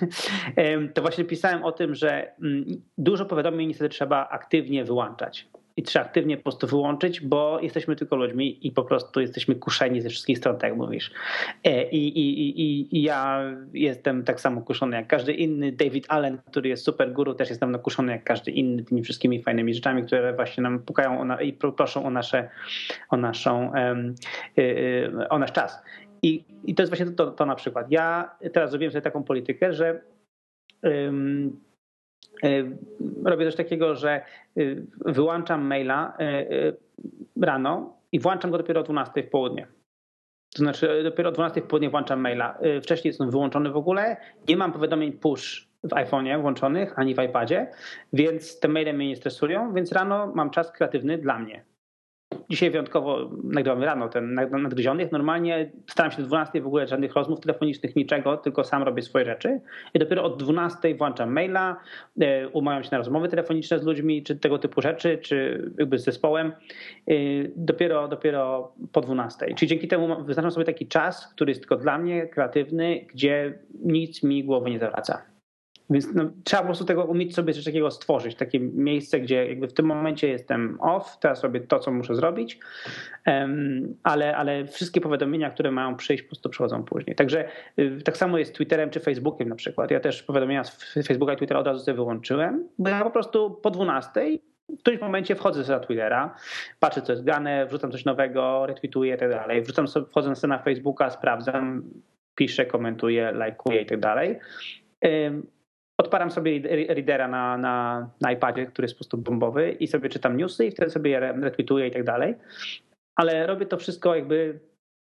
To 0.93 1.01
właśnie 1.01 1.25
pisałem 1.25 1.63
o 1.63 1.71
tym, 1.71 1.95
że 1.95 2.31
mm, 2.41 2.65
dużo 2.97 3.25
powiadomień 3.25 3.67
niestety 3.67 3.89
trzeba 3.89 4.29
aktywnie 4.29 4.85
wyłączać 4.85 5.47
i 5.77 5.83
trzeba 5.83 6.05
aktywnie 6.05 6.37
po 6.37 6.43
prostu 6.43 6.67
wyłączyć, 6.67 7.21
bo 7.21 7.59
jesteśmy 7.61 7.95
tylko 7.95 8.15
ludźmi 8.15 8.67
i 8.67 8.71
po 8.71 8.83
prostu 8.83 9.21
jesteśmy 9.21 9.55
kuszeni 9.55 10.01
ze 10.01 10.09
wszystkich 10.09 10.37
stron, 10.37 10.57
tak 10.57 10.69
jak 10.69 10.77
mówisz. 10.77 11.11
E, 11.63 11.89
I, 11.89 12.07
i, 12.07 12.49
i, 12.61 12.97
I, 12.97 13.01
ja 13.01 13.43
jestem 13.73 14.23
tak 14.23 14.41
samo 14.41 14.61
kuszony 14.61 14.95
jak 14.95 15.07
każdy 15.07 15.33
inny. 15.33 15.71
David 15.71 16.05
Allen, 16.09 16.37
który 16.51 16.69
jest 16.69 16.85
super 16.85 17.13
guru, 17.13 17.33
też 17.33 17.49
jestem 17.49 17.79
kuszony 17.79 18.11
jak 18.11 18.23
każdy 18.23 18.51
inny 18.51 18.83
tymi 18.83 19.03
wszystkimi 19.03 19.43
fajnymi 19.43 19.73
rzeczami, 19.73 20.03
które 20.03 20.33
właśnie 20.33 20.63
nam 20.63 20.79
pukają 20.79 21.19
o 21.19 21.25
na, 21.25 21.41
i 21.41 21.53
proszą 21.53 22.05
o, 22.05 22.09
nasze, 22.09 22.49
o, 23.09 23.17
naszą, 23.17 23.71
um, 23.71 24.15
o 25.29 25.39
nasz 25.39 25.51
czas. 25.51 25.83
I, 26.21 26.43
I 26.63 26.75
to 26.75 26.83
jest 26.83 26.91
właśnie 26.91 27.05
to, 27.05 27.31
to 27.31 27.45
na 27.45 27.55
przykład. 27.55 27.91
Ja 27.91 28.35
teraz 28.53 28.69
zrobiłem 28.69 28.91
sobie 28.91 29.01
taką 29.01 29.23
politykę, 29.23 29.73
że 29.73 30.01
E, 30.85 31.11
robię 33.23 33.45
coś 33.45 33.55
takiego, 33.55 33.95
że 33.95 34.09
e, 34.11 34.21
wyłączam 35.05 35.65
maila 35.65 36.17
e, 36.19 36.45
rano 37.41 37.97
i 38.11 38.19
włączam 38.19 38.51
go 38.51 38.57
dopiero 38.57 38.81
o 38.81 38.83
12 38.83 39.23
w 39.23 39.29
południe. 39.29 39.67
To 40.53 40.59
znaczy 40.59 41.03
dopiero 41.03 41.29
o 41.29 41.31
12 41.31 41.61
w 41.61 41.67
południe 41.67 41.89
włączam 41.89 42.19
maila. 42.19 42.57
Wcześniej 42.83 43.09
jest 43.09 43.21
on 43.21 43.29
wyłączony 43.29 43.71
w 43.71 43.77
ogóle. 43.77 44.17
Nie 44.49 44.57
mam 44.57 44.73
powiadomień 44.73 45.11
push 45.11 45.67
w 45.83 45.89
iPhone'ie 45.89 46.41
włączonych, 46.41 46.99
ani 46.99 47.15
w 47.15 47.21
iPadzie, 47.21 47.67
więc 48.13 48.59
te 48.59 48.67
maile 48.67 48.93
mnie 48.93 49.07
nie 49.07 49.15
stresują, 49.15 49.73
więc 49.73 49.91
rano 49.91 50.31
mam 50.35 50.49
czas 50.49 50.71
kreatywny 50.71 51.17
dla 51.17 51.39
mnie. 51.39 51.63
Dzisiaj 52.49 52.71
wyjątkowo 52.71 53.29
nagrywamy 53.43 53.85
rano 53.85 54.09
ten 54.09 54.33
nadgryzionych. 54.33 55.11
Normalnie 55.11 55.71
staram 55.87 56.11
się 56.11 56.21
do 56.21 56.27
12 56.27 56.61
w 56.61 56.67
ogóle 56.67 56.87
żadnych 56.87 57.13
rozmów 57.13 57.39
telefonicznych, 57.39 57.95
niczego, 57.95 58.37
tylko 58.37 58.63
sam 58.63 58.83
robię 58.83 59.01
swoje 59.01 59.25
rzeczy. 59.25 59.61
I 59.93 59.99
dopiero 59.99 60.23
od 60.23 60.43
12 60.43 60.95
włączam 60.95 61.31
maila, 61.31 61.79
e, 62.21 62.49
umawiam 62.49 62.83
się 62.83 62.89
na 62.91 62.97
rozmowy 62.97 63.27
telefoniczne 63.27 63.79
z 63.79 63.83
ludźmi, 63.83 64.23
czy 64.23 64.35
tego 64.35 64.57
typu 64.57 64.81
rzeczy, 64.81 65.17
czy 65.17 65.65
jakby 65.77 65.99
z 65.99 66.03
zespołem. 66.03 66.47
E, 67.07 67.13
dopiero, 67.55 68.07
dopiero 68.07 68.73
po 68.91 69.01
12. 69.01 69.55
Czyli 69.55 69.69
dzięki 69.69 69.87
temu 69.87 70.23
wyznaczam 70.23 70.51
sobie 70.51 70.65
taki 70.65 70.87
czas, 70.87 71.27
który 71.27 71.51
jest 71.51 71.61
tylko 71.61 71.77
dla 71.77 71.97
mnie 71.97 72.27
kreatywny, 72.27 73.05
gdzie 73.13 73.59
nic 73.83 74.23
mi 74.23 74.43
głowy 74.43 74.69
nie 74.69 74.79
zawraca. 74.79 75.34
Więc 75.89 76.13
no, 76.13 76.31
trzeba 76.43 76.61
po 76.61 76.65
prostu 76.65 76.85
tego 76.85 77.03
umieć 77.03 77.35
sobie 77.35 77.53
coś 77.53 77.63
takiego 77.63 77.91
stworzyć, 77.91 78.35
takie 78.35 78.59
miejsce, 78.59 79.19
gdzie 79.19 79.47
jakby 79.47 79.67
w 79.67 79.73
tym 79.73 79.85
momencie 79.85 80.27
jestem 80.27 80.77
off, 80.81 81.17
teraz 81.19 81.43
robię 81.43 81.59
to, 81.59 81.79
co 81.79 81.91
muszę 81.91 82.15
zrobić, 82.15 82.59
ale, 84.03 84.37
ale 84.37 84.65
wszystkie 84.65 85.01
powiadomienia, 85.01 85.49
które 85.49 85.71
mają 85.71 85.95
przyjść, 85.95 86.23
po 86.23 86.29
prostu 86.29 86.49
przychodzą 86.49 86.83
później. 86.83 87.15
Także 87.15 87.47
y, 87.79 88.01
tak 88.03 88.17
samo 88.17 88.37
jest 88.37 88.51
z 88.51 88.53
Twitterem 88.53 88.89
czy 88.89 88.99
Facebookiem 88.99 89.49
na 89.49 89.55
przykład. 89.55 89.91
Ja 89.91 89.99
też 89.99 90.23
powiadomienia 90.23 90.63
z 90.63 90.93
Facebooka 91.07 91.33
i 91.33 91.37
Twittera 91.37 91.59
od 91.59 91.67
razu 91.67 91.79
sobie 91.79 91.95
wyłączyłem, 91.95 92.67
bo 92.77 92.89
ja 92.89 93.03
po 93.03 93.11
prostu 93.11 93.51
po 93.51 93.71
12 93.71 94.11
w 94.69 94.79
którymś 94.79 95.01
momencie 95.01 95.35
wchodzę 95.35 95.73
na 95.73 95.79
Twittera, 95.79 96.35
patrzę 96.79 97.01
co 97.01 97.11
jest 97.11 97.23
grane, 97.23 97.65
wrzucam 97.65 97.91
coś 97.91 98.05
nowego, 98.05 98.65
retweetuję 98.65 99.15
i 99.15 99.17
tak 99.17 99.29
dalej. 99.29 99.61
Wrzucam 99.61 99.87
sobie, 99.87 100.05
wchodzę 100.05 100.47
na 100.47 100.59
Facebooka, 100.59 101.09
sprawdzam, 101.09 101.83
piszę, 102.35 102.65
komentuję, 102.65 103.31
lajkuję 103.31 103.81
i 103.81 103.85
tak 103.85 103.99
dalej 103.99 104.39
odparam 105.97 106.31
sobie 106.31 106.59
readera 106.87 107.27
na, 107.27 107.57
na, 107.57 108.09
na 108.21 108.31
iPadzie, 108.31 108.65
który 108.65 108.85
jest 108.85 108.95
po 108.95 108.99
prostu 108.99 109.17
bombowy 109.17 109.71
i 109.71 109.87
sobie 109.87 110.09
czytam 110.09 110.37
newsy 110.37 110.65
i 110.65 110.71
wtedy 110.71 110.91
sobie 110.91 111.11
je 111.11 111.19
retweetuję 111.19 111.87
i 111.87 111.91
tak 111.91 112.03
dalej. 112.03 112.35
Ale 113.15 113.47
robię 113.47 113.65
to 113.65 113.77
wszystko 113.77 114.15
jakby, 114.15 114.59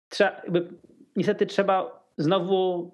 trzeba, 0.09 0.31
jakby 0.31 0.67
niestety 1.15 1.45
trzeba 1.45 2.05
znowu 2.17 2.91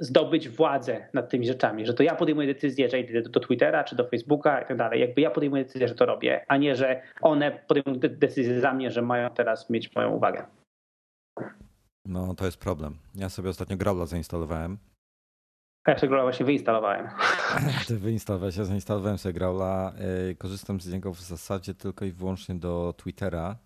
zdobyć 0.00 0.48
władzę 0.48 1.08
nad 1.12 1.30
tymi 1.30 1.46
rzeczami, 1.46 1.86
że 1.86 1.94
to 1.94 2.02
ja 2.02 2.14
podejmuję 2.14 2.54
decyzję, 2.54 2.88
że 2.88 3.00
idę 3.00 3.22
do, 3.22 3.40
Twittera 3.40 3.84
czy 3.84 3.96
do 3.96 4.08
Facebooka 4.08 4.60
i 4.60 4.66
tak 4.66 4.76
dalej. 4.76 5.00
Jakby 5.00 5.20
ja 5.20 5.30
podejmuję 5.30 5.64
decyzję, 5.64 5.88
że 5.88 5.94
to 5.94 6.06
robię, 6.06 6.44
a 6.48 6.56
nie, 6.56 6.76
że 6.76 7.02
one 7.22 7.50
podejmują 7.50 7.98
decyzję 8.00 8.60
za 8.60 8.72
mnie, 8.72 8.90
że 8.90 9.02
mają 9.02 9.30
teraz 9.30 9.70
mieć 9.70 9.94
moją 9.94 10.10
uwagę. 10.10 10.46
No 12.06 12.34
to 12.34 12.44
jest 12.44 12.58
problem. 12.58 12.94
Ja 13.14 13.28
sobie 13.28 13.48
ostatnio 13.48 13.76
Growla 13.76 14.06
zainstalowałem 14.06 14.78
ja 15.86 15.98
sobie 15.98 16.08
Growla 16.08 16.22
właśnie 16.22 16.46
wyinstalowałem. 16.46 17.08
Ty 17.88 17.98
wyinstalowałeś, 17.98 18.56
ja 18.56 18.64
zainstalowałem 18.64 19.18
sobie 19.18 19.32
Growla. 19.32 19.92
E, 20.30 20.34
korzystam 20.34 20.80
z 20.80 20.92
niego 20.92 21.14
w 21.14 21.20
zasadzie 21.20 21.74
tylko 21.74 22.04
i 22.04 22.12
wyłącznie 22.12 22.54
do 22.54 22.94
Twittera 22.96 23.56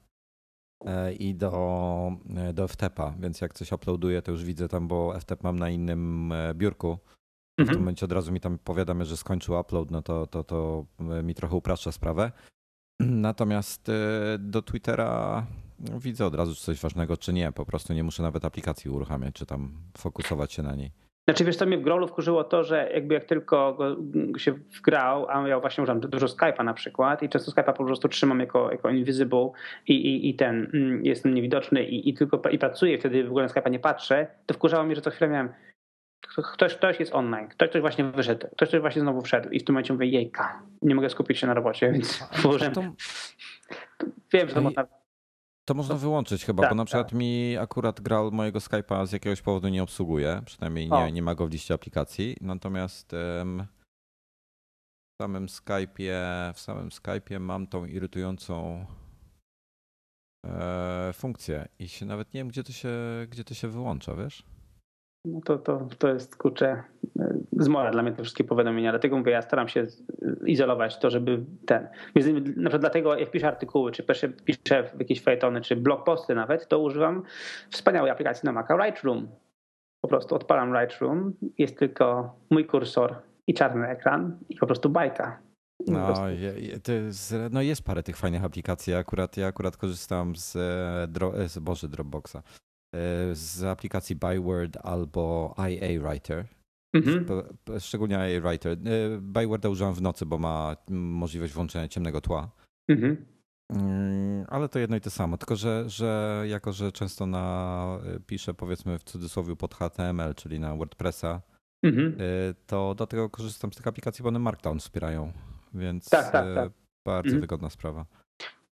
e, 0.87 1.13
i 1.13 1.35
do, 1.35 2.13
e, 2.37 2.53
do 2.53 2.69
FTP-a, 2.69 3.15
więc 3.21 3.41
jak 3.41 3.55
coś 3.55 3.73
uploaduję, 3.73 4.23
to 4.23 4.33
już 4.33 4.45
widzę 4.45 4.69
tam, 4.69 4.89
bo 4.89 5.21
FTP 5.21 5.41
mam 5.43 5.59
na 5.59 5.71
innym 5.71 6.33
biurku. 6.55 6.99
W 7.59 7.61
mhm. 7.61 7.75
tym 7.75 7.79
momencie 7.85 8.07
od 8.07 8.13
razu 8.13 8.33
mi 8.33 8.41
tam 8.41 8.59
powiadamia, 8.59 9.05
że 9.05 9.17
skończył 9.17 9.61
upload, 9.61 9.91
no 9.91 10.03
to, 10.03 10.27
to, 10.27 10.45
to 10.45 10.87
mi 11.23 11.35
trochę 11.35 11.57
upraszcza 11.57 11.93
sprawę. 11.93 12.33
Natomiast 13.01 13.91
do 14.39 14.63
Twittera 14.63 15.47
widzę 15.79 16.27
od 16.27 16.35
razu, 16.35 16.55
czy 16.55 16.63
coś 16.63 16.81
ważnego, 16.81 17.17
czy 17.17 17.33
nie. 17.33 17.53
Po 17.53 17.67
prostu 17.67 17.93
nie 17.93 18.05
muszę 18.05 18.23
nawet 18.23 18.45
aplikacji 18.45 18.91
uruchamiać, 18.91 19.35
czy 19.35 19.47
tam 19.47 19.73
fokusować 19.99 20.53
się 20.53 20.63
na 20.63 20.75
niej. 20.75 21.04
Znaczy 21.29 21.45
wiesz 21.45 21.57
co 21.57 21.67
mnie 21.67 21.79
w 21.79 21.83
Growlu 21.83 22.09
wkurzyło 22.09 22.45
to, 22.45 22.65
że 22.65 22.91
jakby 22.95 23.15
jak 23.15 23.25
tylko 23.25 23.77
go 24.15 24.39
się 24.39 24.53
wgrał, 24.53 25.27
a 25.29 25.49
ja 25.49 25.61
właśnie 25.61 25.85
używam 25.85 26.01
dużo 26.01 26.27
Skype'a 26.27 26.65
na 26.65 26.75
przykład 26.75 27.23
i 27.23 27.29
często 27.29 27.53
Skype'a 27.53 27.73
po 27.73 27.85
prostu 27.85 28.09
trzymam 28.09 28.41
jako, 28.41 28.71
jako 28.71 28.91
invisible 28.91 29.51
i, 29.89 29.95
i, 29.95 30.29
i 30.29 30.35
ten 30.35 30.71
mm, 30.75 31.05
jestem 31.05 31.35
niewidoczny 31.35 31.85
i, 31.85 32.09
i 32.09 32.15
tylko 32.15 32.49
i 32.51 32.59
pracuję, 32.59 32.99
wtedy 32.99 33.25
w 33.25 33.29
ogóle 33.29 33.45
na 33.45 33.53
Skype'a 33.53 33.71
nie 33.71 33.79
patrzę, 33.79 34.27
to 34.47 34.55
wkurzało 34.55 34.85
mnie, 34.85 34.95
że 34.95 35.01
co 35.01 35.11
chwilę 35.11 35.31
miałem 35.31 35.49
ktoś, 36.55 36.75
ktoś 36.75 37.01
jest 37.01 37.15
online, 37.15 37.49
ktoś, 37.49 37.69
ktoś 37.69 37.81
właśnie 37.81 38.05
wyszedł, 38.05 38.47
ktoś, 38.57 38.69
ktoś 38.69 38.81
właśnie 38.81 39.03
znowu 39.03 39.23
wszedł 39.23 39.49
i 39.49 39.61
w 39.61 39.65
tym 39.65 39.75
momencie 39.75 39.93
mówię, 39.93 40.07
jejka, 40.07 40.63
nie 40.83 40.95
mogę 40.95 41.11
skupić 41.11 41.39
się 41.39 41.47
na 41.47 41.55
robocie, 41.55 41.93
więc 41.93 42.29
położyłem. 42.43 42.75
To... 42.75 42.83
Wiem, 44.33 44.49
że 44.49 44.55
to 44.55 44.61
można 44.61 44.87
to 45.65 45.75
można 45.75 45.95
wyłączyć 45.95 46.45
chyba, 46.45 46.63
tak, 46.63 46.71
bo 46.71 46.75
na 46.77 46.85
przykład 46.85 47.07
tak. 47.09 47.19
mi 47.19 47.57
akurat 47.57 48.01
grał 48.01 48.33
mojego 48.33 48.59
Skype'a 48.59 49.07
z 49.07 49.13
jakiegoś 49.13 49.43
powodu 49.43 49.69
nie 49.69 49.83
obsługuje, 49.83 50.43
przynajmniej 50.47 50.91
nie, 50.91 51.13
nie 51.13 51.23
ma 51.23 51.35
go 51.35 51.47
w 51.47 51.51
liście 51.51 51.75
aplikacji. 51.75 52.37
Natomiast 52.41 53.13
um, 53.13 53.67
w 55.15 55.23
samym 55.23 55.47
Skype'ie, 55.47 56.53
w 56.55 56.61
samym 56.61 56.89
Skype'ie 56.89 57.41
mam 57.41 57.67
tą 57.67 57.85
irytującą 57.85 58.87
e, 60.47 61.13
funkcję 61.13 61.69
i 61.79 61.89
się 61.89 62.07
nawet 62.07 62.35
nie 62.35 62.41
wiem, 62.41 62.49
gdzie 62.49 62.65
to 62.65 62.73
się, 62.73 62.93
gdzie 63.29 63.45
to 63.45 63.55
się 63.55 63.69
wyłącza, 63.69 64.15
wiesz? 64.15 64.54
No 65.25 65.41
to, 65.41 65.59
to, 65.59 65.89
to 65.99 66.09
jest 66.09 66.37
kurczę 66.37 66.83
zmora 67.53 67.91
dla 67.91 68.03
mnie 68.03 68.13
te 68.13 68.23
wszystkie 68.23 68.45
powiadomienia. 68.45 68.93
Dlatego 68.93 69.19
mówię, 69.19 69.33
ja 69.33 69.43
staram 69.43 69.69
się 69.69 69.87
izolować 70.47 70.99
to, 70.99 71.11
żeby 71.11 71.45
ten. 71.67 71.89
Innymi, 72.15 72.41
na 72.41 72.71
przykład 72.71 72.81
dlatego 72.81 73.17
jak 73.17 73.31
piszę 73.31 73.49
artykuły, 73.49 73.93
czy 73.93 74.03
piszę, 74.03 74.29
piszę 74.29 74.91
jakieś 74.99 75.23
fejetony, 75.23 75.61
czy 75.61 75.77
blog 75.77 76.05
posty 76.05 76.35
nawet, 76.35 76.69
to 76.69 76.79
używam 76.79 77.23
wspaniałej 77.71 78.11
aplikacji 78.11 78.47
na 78.47 78.53
Maca 78.53 78.87
Lightroom. 78.87 79.29
Po 80.01 80.09
prostu 80.09 80.35
odpalam 80.35 80.75
Lightroom, 80.81 81.33
jest 81.59 81.79
tylko 81.79 82.37
mój 82.51 82.67
kursor 82.67 83.15
i 83.47 83.55
czarny 83.55 83.89
ekran 83.89 84.39
i 84.49 84.57
po 84.57 84.67
prostu 84.67 84.89
bajka. 84.89 85.39
No, 85.87 86.15
jest, 86.31 87.35
no 87.51 87.63
jest 87.63 87.85
parę 87.85 88.03
tych 88.03 88.17
fajnych 88.17 88.45
aplikacji. 88.45 88.93
Ja 88.93 88.99
akurat, 88.99 89.37
ja 89.37 89.47
akurat 89.47 89.77
korzystam 89.77 90.37
z, 90.37 90.57
e, 90.57 91.49
z 91.49 91.59
Boże 91.59 91.89
Dropboxa 91.89 92.37
E, 92.37 92.64
z 93.33 93.65
aplikacji 93.65 94.17
Byword 94.17 94.77
albo 94.83 95.55
IA 95.59 96.01
Writer. 96.01 96.47
Mhm. 96.95 97.27
Szczególnie 97.81 98.17
IA 98.17 98.41
Writer. 98.41 98.73
E, 98.73 98.79
Byworda 99.21 99.69
używam 99.69 99.95
w 99.95 100.03
nocy, 100.03 100.27
bo 100.27 100.39
ma 100.39 100.77
możliwość 100.91 101.53
włączenia 101.53 101.89
ciemnego 101.89 102.21
tła. 102.21 102.51
Mhm. 102.89 103.25
Mm, 103.73 104.47
ale 104.49 104.69
to 104.69 104.79
jedno 104.79 104.97
i 104.97 105.01
to 105.01 105.11
samo, 105.11 105.39
tylko 105.39 105.57
że, 105.57 105.85
że 105.91 106.43
jako, 106.49 106.73
że 106.73 106.93
często 106.93 107.27
na, 107.27 107.99
e, 108.07 108.21
piszę 108.21 108.55
powiedzmy 108.55 108.99
w 108.99 109.05
cudzysłowie 109.05 109.57
pod 109.57 109.75
HTML, 109.75 110.35
czyli 110.35 110.61
na 110.61 110.77
WordPressa, 110.77 111.43
mhm. 111.85 112.17
to 112.67 112.95
do 112.95 113.07
tego 113.07 113.31
korzystam 113.31 113.73
z 113.73 113.77
tych 113.77 113.87
aplikacji, 113.87 114.23
bo 114.23 114.29
one 114.29 114.39
Markdown 114.39 114.79
wspierają, 114.79 115.33
więc 115.75 116.11
tak, 116.11 116.33
tak, 116.33 116.55
tak. 116.55 116.73
bardzo 117.07 117.29
mhm. 117.29 117.41
wygodna 117.41 117.71
sprawa. 117.71 118.07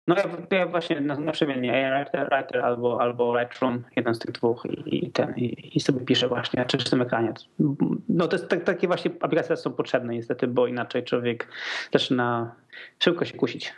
No 0.07 0.17
ja, 0.17 0.59
ja 0.59 0.67
właśnie 0.67 1.01
na, 1.01 1.17
na 1.17 1.33
przemiennie 1.33 1.93
Writer, 1.99 2.29
Writer 2.31 2.61
albo, 2.61 3.01
albo 3.01 3.41
Lightroom, 3.41 3.85
jeden 3.97 4.15
z 4.15 4.19
tych 4.19 4.33
dwóch 4.33 4.67
i, 4.67 5.07
i 5.07 5.11
ten, 5.11 5.35
i, 5.37 5.77
i, 5.77 5.81
sobie 5.81 6.01
piszę 6.01 6.29
właśnie 6.29 6.61
na 6.61 6.67
czystym 6.67 7.03
ekranie. 7.03 7.33
No 8.09 8.29
to 8.29 8.37
jest 8.37 8.49
tak, 8.49 8.65
takie 8.65 8.87
właśnie 8.87 9.11
aplikacje 9.21 9.57
są 9.57 9.73
potrzebne 9.73 10.15
niestety, 10.15 10.47
bo 10.47 10.67
inaczej 10.67 11.05
człowiek 11.05 11.49
zaczyna 11.93 12.55
szybko 12.99 13.25
się 13.25 13.35
kusić. 13.35 13.73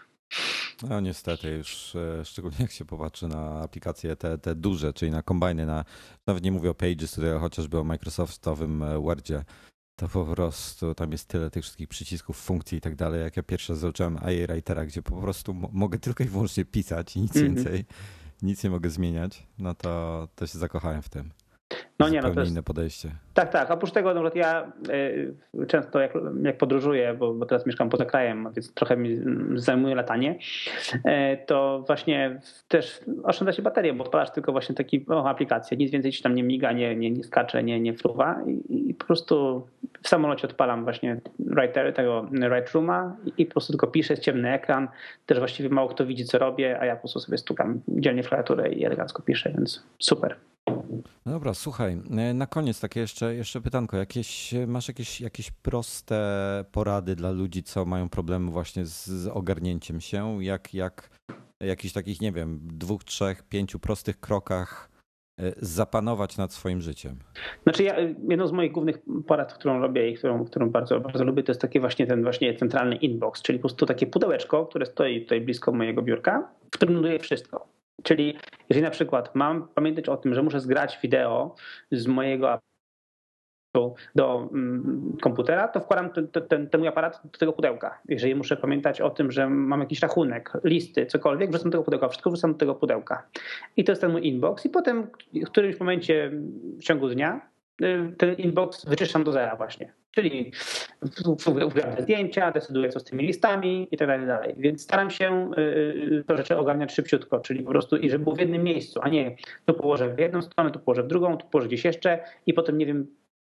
No 0.90 1.00
niestety 1.00 1.50
już, 1.50 1.96
e, 1.96 2.24
szczególnie 2.24 2.56
jak 2.60 2.70
się 2.70 2.84
popatrzy 2.84 3.28
na 3.28 3.60
aplikacje 3.60 4.16
te, 4.16 4.38
te 4.38 4.54
duże, 4.54 4.92
czyli 4.92 5.10
na 5.10 5.22
kombajny, 5.22 5.66
na, 5.66 5.84
nawet 6.26 6.44
nie 6.44 6.52
mówię 6.52 6.70
o 6.70 6.74
Pages, 6.74 7.14
tutaj 7.14 7.38
chociażby 7.40 7.78
o 7.78 7.84
Microsoftowym 7.84 8.82
e, 8.82 8.98
Wordzie, 8.98 9.44
to 9.96 10.08
po 10.08 10.24
prostu 10.24 10.94
tam 10.94 11.12
jest 11.12 11.28
tyle 11.28 11.50
tych 11.50 11.62
wszystkich 11.62 11.88
przycisków, 11.88 12.36
funkcji 12.36 12.78
i 12.78 12.80
tak 12.80 12.96
dalej. 12.96 13.20
Jak 13.20 13.36
ja 13.36 13.42
pierwszy 13.42 13.72
raz 13.72 13.80
zacząłem 13.80 14.16
AI 14.16 14.46
Writera, 14.46 14.86
gdzie 14.86 15.02
po 15.02 15.20
prostu 15.20 15.54
mogę 15.72 15.98
tylko 15.98 16.24
i 16.24 16.26
wyłącznie 16.26 16.64
pisać 16.64 17.16
i 17.16 17.20
nic 17.20 17.36
mm 17.36 17.52
-hmm. 17.52 17.54
więcej, 17.54 17.84
nic 18.42 18.64
nie 18.64 18.70
mogę 18.70 18.90
zmieniać, 18.90 19.46
no 19.58 19.74
to, 19.74 20.28
to 20.34 20.46
się 20.46 20.58
zakochałem 20.58 21.02
w 21.02 21.08
tym. 21.08 21.30
No 21.98 22.08
nie, 22.08 22.20
no 22.20 22.30
to 22.30 22.40
jest 22.40 22.52
inne 22.52 22.62
podejście. 22.62 23.10
Tak, 23.34 23.52
tak. 23.52 23.70
Oprócz 23.70 23.90
tego, 23.90 24.14
no, 24.14 24.30
ja 24.34 24.72
y, 24.88 25.34
często 25.66 26.00
jak, 26.00 26.12
jak 26.42 26.58
podróżuję, 26.58 27.14
bo, 27.14 27.34
bo, 27.34 27.46
teraz 27.46 27.66
mieszkam 27.66 27.90
poza 27.90 28.04
krajem, 28.04 28.48
więc 28.56 28.74
trochę 28.74 28.96
mi 28.96 29.20
zajmuje 29.54 29.94
latanie, 29.94 30.38
y, 30.94 31.00
to 31.46 31.84
właśnie 31.86 32.40
też 32.68 33.00
oszczędza 33.22 33.52
się 33.52 33.62
baterię, 33.62 33.92
bo 33.92 34.04
odpalasz 34.04 34.30
tylko 34.30 34.52
właśnie 34.52 34.74
taką 34.74 35.28
aplikację, 35.28 35.76
nic 35.76 35.90
więcej 35.90 36.12
ci 36.12 36.22
tam 36.22 36.34
nie 36.34 36.42
miga, 36.42 36.72
nie, 36.72 36.96
nie, 36.96 37.10
nie 37.10 37.24
skacze, 37.24 37.62
nie, 37.62 37.80
nie 37.80 37.94
fruwa 37.94 38.42
i, 38.46 38.90
i 38.90 38.94
po 38.94 39.04
prostu 39.04 39.66
w 40.02 40.08
samolocie 40.08 40.48
odpalam 40.48 40.84
właśnie 40.84 41.20
writer, 41.38 41.92
tego 41.94 42.28
Lightrooma 42.32 43.16
i 43.38 43.46
po 43.46 43.52
prostu 43.52 43.72
tylko 43.72 43.86
piszę, 43.86 44.12
jest 44.12 44.22
ciemny 44.22 44.52
ekran, 44.52 44.88
też 45.26 45.38
właściwie 45.38 45.68
mało 45.68 45.88
kto 45.88 46.06
widzi 46.06 46.24
co 46.24 46.38
robię, 46.38 46.80
a 46.80 46.86
ja 46.86 46.94
po 46.94 47.00
prostu 47.00 47.20
sobie 47.20 47.38
stukam 47.38 47.80
dzielnie 47.88 48.22
w 48.22 48.28
klawiaturę 48.28 48.72
i 48.72 48.84
elegancko 48.84 49.22
piszę, 49.22 49.52
więc 49.56 49.86
super. 49.98 50.36
No 51.26 51.32
dobra, 51.32 51.54
słuchaj, 51.54 51.98
e, 52.10 52.34
na 52.34 52.46
koniec 52.46 52.80
takie 52.80 53.00
jeszcze, 53.00 53.34
jeszcze 53.34 53.60
pytanko. 53.60 53.96
Jakieś, 53.96 54.54
masz 54.66 54.88
jakieś, 54.88 55.20
jakieś 55.20 55.50
proste 55.50 56.64
porady 56.72 57.16
dla 57.16 57.30
ludzi, 57.30 57.62
co 57.62 57.84
mają 57.84 58.08
problemy 58.08 58.50
właśnie 58.50 58.86
z, 58.86 59.06
z 59.06 59.26
ogarnięciem 59.28 60.00
się? 60.00 60.44
Jak, 60.44 60.74
jak 60.74 61.10
jakichś 61.60 61.94
takich, 61.94 62.20
nie 62.20 62.32
wiem, 62.32 62.60
dwóch, 62.62 63.04
trzech, 63.04 63.42
pięciu 63.42 63.78
prostych 63.78 64.20
krokach 64.20 64.90
e, 65.40 65.52
zapanować 65.56 66.36
nad 66.36 66.52
swoim 66.52 66.80
życiem? 66.80 67.16
Znaczy 67.62 67.82
ja, 67.82 68.00
jedną 68.28 68.46
z 68.46 68.52
moich 68.52 68.72
głównych 68.72 68.98
porad, 69.26 69.54
którą 69.54 69.80
robię 69.80 70.10
i 70.10 70.14
którą, 70.14 70.44
którą 70.44 70.70
bardzo, 70.70 71.00
bardzo 71.00 71.24
lubię, 71.24 71.42
to 71.42 71.52
jest 71.52 71.60
taki 71.60 71.80
właśnie 71.80 72.06
ten 72.06 72.22
właśnie 72.22 72.54
centralny 72.54 72.96
inbox, 72.96 73.42
czyli 73.42 73.58
po 73.58 73.62
prostu 73.68 73.86
takie 73.86 74.06
pudełeczko, 74.06 74.66
które 74.66 74.86
stoi 74.86 75.22
tutaj 75.22 75.40
blisko 75.40 75.72
mojego 75.72 76.02
biurka, 76.02 76.48
w 76.66 76.70
którym 76.70 76.94
ląduje 76.94 77.18
wszystko. 77.18 77.73
Czyli 78.04 78.38
jeżeli 78.68 78.84
na 78.84 78.90
przykład 78.90 79.34
mam 79.34 79.68
pamiętać 79.68 80.08
o 80.08 80.16
tym, 80.16 80.34
że 80.34 80.42
muszę 80.42 80.60
zgrać 80.60 80.98
wideo 81.02 81.54
z 81.92 82.06
mojego 82.06 82.58
do 84.14 84.48
mm, 84.52 85.16
komputera, 85.20 85.68
to 85.68 85.80
wkładam 85.80 86.10
ten, 86.10 86.28
ten, 86.28 86.68
ten 86.68 86.80
mój 86.80 86.88
aparat 86.88 87.20
do 87.24 87.38
tego 87.38 87.52
pudełka. 87.52 87.98
Jeżeli 88.08 88.34
muszę 88.34 88.56
pamiętać 88.56 89.00
o 89.00 89.10
tym, 89.10 89.32
że 89.32 89.48
mam 89.48 89.80
jakiś 89.80 90.00
rachunek, 90.00 90.52
listy, 90.64 91.06
cokolwiek, 91.06 91.50
wrzucam 91.50 91.70
do 91.70 91.72
tego 91.72 91.84
pudełka, 91.84 92.08
wszystko 92.08 92.30
wrzucam 92.30 92.52
do 92.52 92.58
tego 92.58 92.74
pudełka. 92.74 93.26
I 93.76 93.84
to 93.84 93.92
jest 93.92 94.02
ten 94.02 94.12
mój 94.12 94.26
inbox 94.26 94.66
i 94.66 94.70
potem 94.70 95.10
w 95.34 95.46
którymś 95.46 95.80
momencie 95.80 96.30
w 96.78 96.82
ciągu 96.82 97.08
dnia 97.08 97.40
y, 97.82 98.14
ten 98.18 98.34
inbox 98.34 98.84
wyczyszczam 98.84 99.24
do 99.24 99.32
zera 99.32 99.56
właśnie. 99.56 99.92
Czyli 100.14 100.52
wgrałem 101.46 102.02
zdjęcia, 102.02 102.50
decyduję 102.52 102.88
co 102.88 103.00
z 103.00 103.04
tymi 103.04 103.26
listami 103.26 103.88
i 103.90 103.96
tak 103.96 104.08
dalej, 104.08 104.26
dalej. 104.26 104.54
Więc 104.58 104.82
staram 104.82 105.10
się 105.10 105.50
y, 105.58 105.60
y, 105.60 106.24
to 106.26 106.36
rzeczy 106.36 106.56
ogarniać 106.56 106.92
szybciutko, 106.92 107.40
czyli 107.40 107.62
po 107.62 107.70
prostu 107.70 107.96
i 107.96 108.10
żeby 108.10 108.24
było 108.24 108.36
w 108.36 108.40
jednym 108.40 108.62
miejscu, 108.62 109.00
a 109.02 109.08
nie 109.08 109.36
tu 109.64 109.74
położę 109.74 110.14
w 110.14 110.18
jedną 110.18 110.42
stronę, 110.42 110.70
tu 110.70 110.78
położę 110.78 111.02
w 111.02 111.06
drugą, 111.06 111.36
tu 111.36 111.46
położę 111.46 111.68
gdzieś 111.68 111.84
jeszcze 111.84 112.18
i 112.46 112.54
potem 112.54 112.78
nie 112.78 112.86
wiem, 112.86 113.06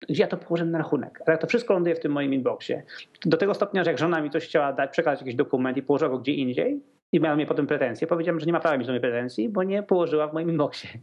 gdzie 0.10 0.24
ja 0.24 0.28
to 0.28 0.38
położę 0.38 0.66
na 0.66 0.78
rachunek. 0.78 1.20
Ale 1.26 1.38
to 1.38 1.48
wszystko 1.48 1.74
ląduje 1.74 1.96
w 1.96 2.00
tym 2.00 2.12
moim 2.12 2.34
inboxie. 2.34 2.84
Do 3.26 3.38
tego 3.38 3.54
stopnia, 3.54 3.84
że 3.84 3.90
jak 3.90 4.00
żona 4.00 4.22
mi 4.22 4.30
coś 4.30 4.46
chciała 4.46 4.74
dać, 4.74 4.92
przekazać 4.92 5.20
jakiś 5.20 5.36
dokument 5.36 5.78
i 5.78 5.82
położyła 5.82 6.10
go 6.10 6.20
gdzie 6.20 6.34
indziej, 6.34 6.82
i 7.16 7.20
miała 7.20 7.36
mnie 7.36 7.46
potem 7.46 7.68
pretensje. 7.68 8.08
Powiedziałem, 8.08 8.40
że 8.40 8.46
nie 8.46 8.54
ma 8.54 8.60
prawa 8.60 8.78
mieć 8.78 8.88
do 8.88 8.94
mnie 8.94 9.00
pretensji, 9.00 9.50
bo 9.50 9.64
nie 9.64 9.84
położyła 9.84 10.28
w 10.28 10.34
moim 10.34 10.50
inboxie. 10.50 10.90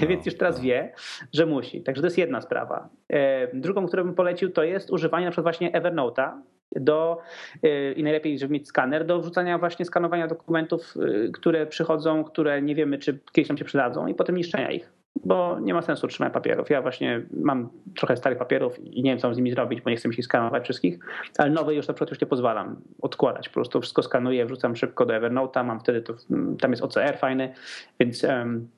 No, 0.00 0.06
Więc 0.08 0.26
już 0.26 0.36
teraz 0.36 0.56
no. 0.56 0.62
wie, 0.62 0.92
że 1.32 1.46
musi. 1.46 1.82
Także 1.82 2.02
to 2.02 2.06
jest 2.06 2.18
jedna 2.18 2.40
sprawa. 2.40 2.88
E, 3.08 3.48
drugą, 3.56 3.86
którą 3.86 4.04
bym 4.04 4.14
polecił, 4.14 4.50
to 4.50 4.62
jest 4.62 4.90
używanie 4.90 5.24
na 5.24 5.30
przykład 5.30 5.44
właśnie 5.44 5.72
Evernote'a 5.72 6.32
do, 6.72 7.18
e, 7.62 7.92
i 7.92 8.02
najlepiej, 8.02 8.38
żeby 8.38 8.52
mieć 8.52 8.68
skaner, 8.68 9.06
do 9.06 9.20
wrzucania 9.20 9.58
właśnie 9.58 9.84
skanowania 9.84 10.26
dokumentów, 10.26 10.94
e, 10.96 11.28
które 11.32 11.66
przychodzą, 11.66 12.24
które 12.24 12.62
nie 12.62 12.74
wiemy, 12.74 12.98
czy 12.98 13.18
kiedyś 13.32 13.48
nam 13.48 13.58
się 13.58 13.64
przydadzą 13.64 14.06
i 14.06 14.14
potem 14.14 14.36
niszczenia 14.36 14.70
ich 14.70 14.92
bo 15.24 15.60
nie 15.60 15.74
ma 15.74 15.82
sensu 15.82 16.06
trzymać 16.08 16.32
papierów. 16.32 16.70
Ja 16.70 16.82
właśnie 16.82 17.22
mam 17.40 17.68
trochę 17.96 18.16
starych 18.16 18.38
papierów 18.38 18.78
i 18.78 19.02
nie 19.02 19.10
wiem, 19.10 19.18
co 19.18 19.34
z 19.34 19.36
nimi 19.36 19.50
zrobić, 19.50 19.80
bo 19.80 19.90
nie 19.90 19.96
chcę 19.96 20.08
mi 20.08 20.14
się 20.14 20.22
skanować 20.22 20.64
wszystkich, 20.64 20.98
ale 21.38 21.50
nowe 21.50 21.74
już 21.74 21.88
na 21.88 21.94
przykład 21.94 22.10
już 22.10 22.20
nie 22.20 22.26
pozwalam 22.26 22.76
odkładać. 23.02 23.48
Po 23.48 23.54
prostu 23.54 23.80
wszystko 23.80 24.02
skanuję, 24.02 24.46
wrzucam 24.46 24.76
szybko 24.76 25.06
do 25.06 25.14
Evernote'a, 25.14 25.64
mam 25.64 25.80
wtedy, 25.80 26.02
to, 26.02 26.14
tam 26.60 26.70
jest 26.70 26.82
OCR 26.82 27.18
fajny, 27.18 27.54
więc 28.00 28.24
um, 28.24 28.68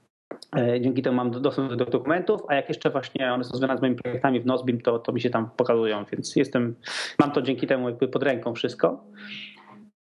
dzięki 0.80 1.02
temu 1.02 1.16
mam 1.16 1.30
dostęp 1.30 1.74
do 1.74 1.84
dokumentów, 1.84 2.40
a 2.48 2.54
jak 2.54 2.68
jeszcze 2.68 2.90
właśnie 2.90 3.32
one 3.32 3.44
są 3.44 3.50
związane 3.50 3.78
z 3.78 3.80
moimi 3.80 3.96
projektami 3.96 4.40
w 4.40 4.46
Nozbim, 4.46 4.80
to, 4.80 4.98
to 4.98 5.12
mi 5.12 5.20
się 5.20 5.30
tam 5.30 5.50
pokazują, 5.56 6.04
więc 6.12 6.36
jestem, 6.36 6.74
mam 7.18 7.30
to 7.30 7.42
dzięki 7.42 7.66
temu 7.66 7.88
jakby 7.88 8.08
pod 8.08 8.22
ręką 8.22 8.54
wszystko. 8.54 9.04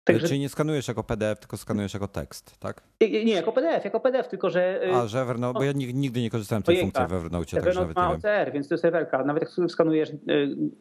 Także... 0.03 0.27
Czyli 0.27 0.39
nie 0.39 0.49
skanujesz 0.49 0.87
jako 0.87 1.03
PDF, 1.03 1.39
tylko 1.39 1.57
skanujesz 1.57 1.93
jako 1.93 2.07
tekst, 2.07 2.59
tak? 2.59 2.83
Nie, 3.01 3.33
jako 3.33 3.51
PDF, 3.51 3.85
jako 3.85 3.99
PDF, 3.99 4.27
tylko 4.27 4.49
że... 4.49 4.87
Y, 4.87 4.95
A, 4.95 5.07
że 5.07 5.21
Evernote, 5.21 5.59
bo 5.59 5.63
ja 5.63 5.71
nigdy 5.71 6.21
nie 6.21 6.29
korzystałem 6.29 6.63
z 6.63 6.65
tej 6.65 6.81
funkcji 6.81 7.07
w 7.07 7.13
Evernote. 7.13 7.57
Evernote 7.57 7.93
ma 7.95 8.11
OCR, 8.11 8.51
więc 8.53 8.67
to 8.67 8.73
jest 8.73 8.85
Everka. 8.85 9.23
Nawet 9.23 9.43
jak 9.43 9.69
skanujesz 9.71 10.09
y, 10.09 10.15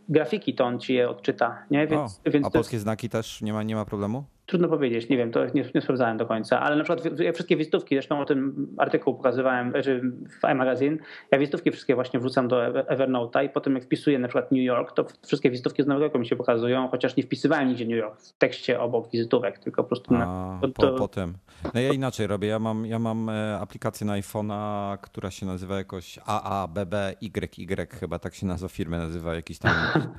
grafiki, 0.08 0.54
to 0.54 0.64
on 0.64 0.80
ci 0.80 0.94
je 0.94 1.08
odczyta. 1.08 1.66
Nie? 1.70 1.86
Więc, 1.86 2.20
o, 2.26 2.30
więc 2.30 2.46
a 2.46 2.50
polskie 2.50 2.78
znaki 2.78 3.08
też 3.08 3.42
nie 3.42 3.52
ma, 3.52 3.62
nie 3.62 3.74
ma 3.74 3.84
problemu? 3.84 4.24
Trudno 4.46 4.68
powiedzieć, 4.68 5.08
nie 5.08 5.16
wiem, 5.16 5.30
to 5.30 5.44
nie, 5.44 5.64
nie 5.74 5.80
sprawdzałem 5.80 6.16
do 6.16 6.26
końca, 6.26 6.60
ale 6.60 6.76
na 6.76 6.84
przykład 6.84 7.20
ja 7.20 7.32
wszystkie 7.32 7.56
wizytówki, 7.56 7.94
zresztą 7.94 8.20
o 8.20 8.24
tym 8.24 8.68
artykuł 8.78 9.14
pokazywałem 9.14 9.72
w 10.40 10.50
iMagazine, 10.52 10.96
ja 11.30 11.38
wizytówki 11.38 11.70
wszystkie 11.70 11.94
właśnie 11.94 12.20
wrzucam 12.20 12.48
do 12.48 12.56
Evernote'a 12.66 13.44
i 13.44 13.48
potem 13.48 13.74
jak 13.74 13.84
wpisuję 13.84 14.18
na 14.18 14.28
przykład 14.28 14.52
New 14.52 14.62
York, 14.62 14.92
to 14.92 15.06
wszystkie 15.26 15.50
wizytówki 15.50 15.82
z 15.82 15.86
Nowego 15.86 16.04
Jorku 16.04 16.18
mi 16.18 16.26
się 16.26 16.36
pokazują, 16.36 16.88
chociaż 16.88 17.16
nie 17.16 17.22
wpisywałem 17.22 17.68
nigdzie 17.68 17.86
New 17.86 17.96
York 17.96 18.20
w 18.20 18.32
tekście 18.32 18.80
obok 18.80 19.10
wizytówek, 19.10 19.58
tylko 19.58 19.82
po 19.82 19.88
prostu... 19.88 20.14
Na, 20.14 20.58
to, 20.62 20.68
po, 20.68 20.92
potem. 20.92 21.34
No 21.74 21.80
ja 21.80 21.92
inaczej 21.92 22.26
robię, 22.26 22.48
ja 22.48 22.58
mam, 22.58 22.86
ja 22.86 22.98
mam 22.98 23.28
e, 23.28 23.58
aplikację 23.60 24.06
na 24.06 24.20
iPhone'a, 24.20 24.98
która 24.98 25.30
się 25.30 25.46
nazywa 25.46 25.76
jakoś 25.76 26.18
AABBYY 26.26 27.86
chyba, 28.00 28.18
tak 28.18 28.34
się 28.34 28.46
nazwa 28.46 28.68
firmy 28.68 28.98
nazywa, 28.98 29.34
jakiś 29.34 29.58
tam 29.58 29.74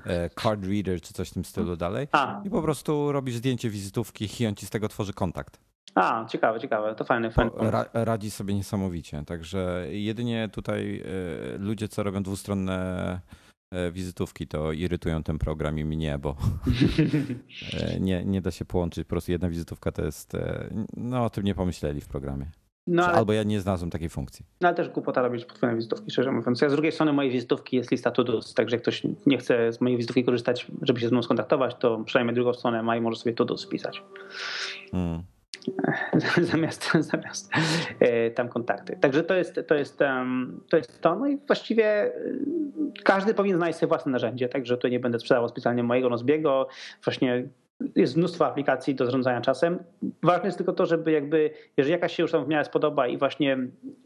e, 0.06 0.30
card 0.30 0.66
reader 0.66 1.02
czy 1.02 1.14
coś 1.14 1.30
w 1.30 1.34
tym 1.34 1.46
stylu 1.46 1.76
dalej. 1.86 2.08
I 2.44 2.50
po 2.50 2.62
prostu 2.62 3.12
robisz 3.12 3.36
zdjęcie 3.36 3.70
wizytówki 3.70 4.23
i 4.40 4.48
on 4.48 4.56
ci 4.56 4.66
z 4.66 4.70
tego 4.70 4.88
tworzy 4.88 5.14
kontakt. 5.14 5.60
A, 5.96 6.26
ciekawe, 6.26 6.60
ciekawe, 6.60 6.96
to 6.96 7.04
fajne. 7.04 7.32
fajne. 7.32 7.52
Ra, 7.58 7.86
radzi 7.94 8.32
sobie 8.32 8.54
niesamowicie, 8.54 9.24
także 9.26 9.88
jedynie 9.90 10.50
tutaj 10.52 11.04
e, 11.06 11.58
ludzie, 11.58 11.88
co 11.88 12.04
robią 12.04 12.24
dwustronne 12.24 13.20
e, 13.72 13.92
wizytówki, 13.92 14.48
to 14.48 14.72
irytują 14.72 15.24
ten 15.24 15.40
program 15.40 15.80
i 15.80 15.86
mnie, 15.86 16.18
bo 16.18 16.36
e, 17.80 18.00
nie, 18.00 18.26
nie 18.26 18.42
da 18.42 18.52
się 18.52 18.66
połączyć. 18.66 19.06
Po 19.06 19.10
prostu 19.10 19.32
jedna 19.32 19.50
wizytówka 19.50 19.92
to 19.92 20.06
jest, 20.06 20.38
no 20.98 21.26
o 21.26 21.30
tym 21.30 21.44
nie 21.44 21.56
pomyśleli 21.56 22.02
w 22.02 22.08
programie. 22.08 22.52
No, 22.88 23.06
ale... 23.06 23.18
Albo 23.18 23.34
ja 23.34 23.44
nie 23.44 23.62
znalazłem 23.62 23.92
takiej 23.92 24.10
funkcji. 24.10 24.46
No 24.62 24.68
ale 24.68 24.78
też 24.78 24.90
głupota 24.90 25.22
robić 25.22 25.46
podwójne 25.46 25.76
wizytówki, 25.76 26.12
szczerze 26.12 26.32
mówiąc. 26.32 26.62
Ja 26.62 26.70
z 26.70 26.74
drugiej 26.74 26.92
strony 26.92 27.14
mojej 27.14 27.32
wizytówki 27.32 27.76
jest 27.76 27.92
lista 27.92 28.12
to-dos, 28.12 28.54
także 28.54 28.76
jak 28.76 28.82
ktoś 28.82 29.04
nie 29.26 29.38
chce 29.38 29.74
z 29.74 29.82
mojej 29.82 29.98
wizytówki 29.98 30.24
korzystać, 30.24 30.68
żeby 30.82 31.00
się 31.00 31.08
z 31.08 31.12
mną 31.12 31.24
skontaktować, 31.24 31.76
to 31.80 32.04
przynajmniej 32.06 32.36
drugą 32.36 32.54
stronę 32.54 32.84
ma 32.84 32.98
i 32.98 33.02
może 33.02 33.18
sobie 33.18 33.34
to-dos 33.34 33.66
wpisać. 33.66 34.04
Hmm. 34.92 35.24
zamiast, 36.52 36.92
zamiast 37.00 37.52
e, 38.00 38.32
tam 38.32 38.50
kontakty. 38.50 38.98
Także 39.02 39.24
to 39.24 39.34
jest, 39.34 39.60
to 39.68 39.76
jest, 39.76 40.00
to 40.70 40.78
jest 40.78 41.02
to. 41.02 41.16
No 41.16 41.28
i 41.28 41.38
właściwie 41.48 41.86
e, 41.86 42.12
każdy 43.04 43.34
powinien 43.34 43.58
znaleźć 43.58 43.80
sobie 43.80 43.88
własne 43.88 44.12
narzędzie, 44.12 44.50
także 44.50 44.78
tu 44.78 44.88
nie 44.88 45.00
będę 45.00 45.20
sprzedawał 45.20 45.50
specjalnie 45.50 45.84
mojego 45.84 46.10
Nozbiego. 46.10 46.68
Właśnie 47.04 47.48
jest 47.96 48.18
mnóstwo 48.18 48.46
aplikacji 48.46 48.96
do 48.96 49.06
zarządzania 49.06 49.42
czasem. 49.42 49.80
Ważne 50.24 50.46
jest 50.46 50.58
tylko 50.58 50.74
to, 50.74 50.86
żeby 50.86 51.12
jakby, 51.12 51.52
jeżeli 51.78 51.92
jakaś 51.92 52.16
się 52.16 52.24
już 52.24 52.32
tam 52.32 52.46
w 52.46 52.48
miarę 52.48 52.66
spodoba 52.66 53.08
i 53.08 53.18
właśnie 53.18 53.58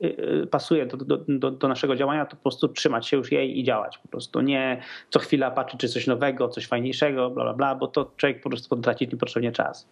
y, 0.03 0.41
y, 0.43 0.47
pasuje 0.47 0.85
do, 0.85 0.97
do, 0.97 1.17
do, 1.27 1.51
do, 1.51 1.67
naszego 1.67 1.95
działania, 1.95 2.25
to 2.25 2.35
po 2.35 2.41
prostu 2.41 2.67
trzymać 2.67 3.07
się 3.07 3.17
już 3.17 3.31
jej 3.31 3.59
i 3.59 3.63
działać. 3.63 3.97
Po 3.97 4.07
prostu 4.07 4.41
nie 4.41 4.81
co 5.09 5.19
chwila 5.19 5.51
patrzeć, 5.51 5.79
czy 5.79 5.89
coś 5.89 6.07
nowego, 6.07 6.49
coś 6.49 6.67
fajniejszego, 6.67 7.29
bla, 7.29 7.43
bla, 7.43 7.53
bla, 7.53 7.75
bo 7.75 7.87
to 7.87 8.11
człowiek 8.17 8.41
po 8.41 8.49
prostu 8.49 8.75
traci 8.75 9.07
niepotrzebnie 9.07 9.51
czas. 9.51 9.89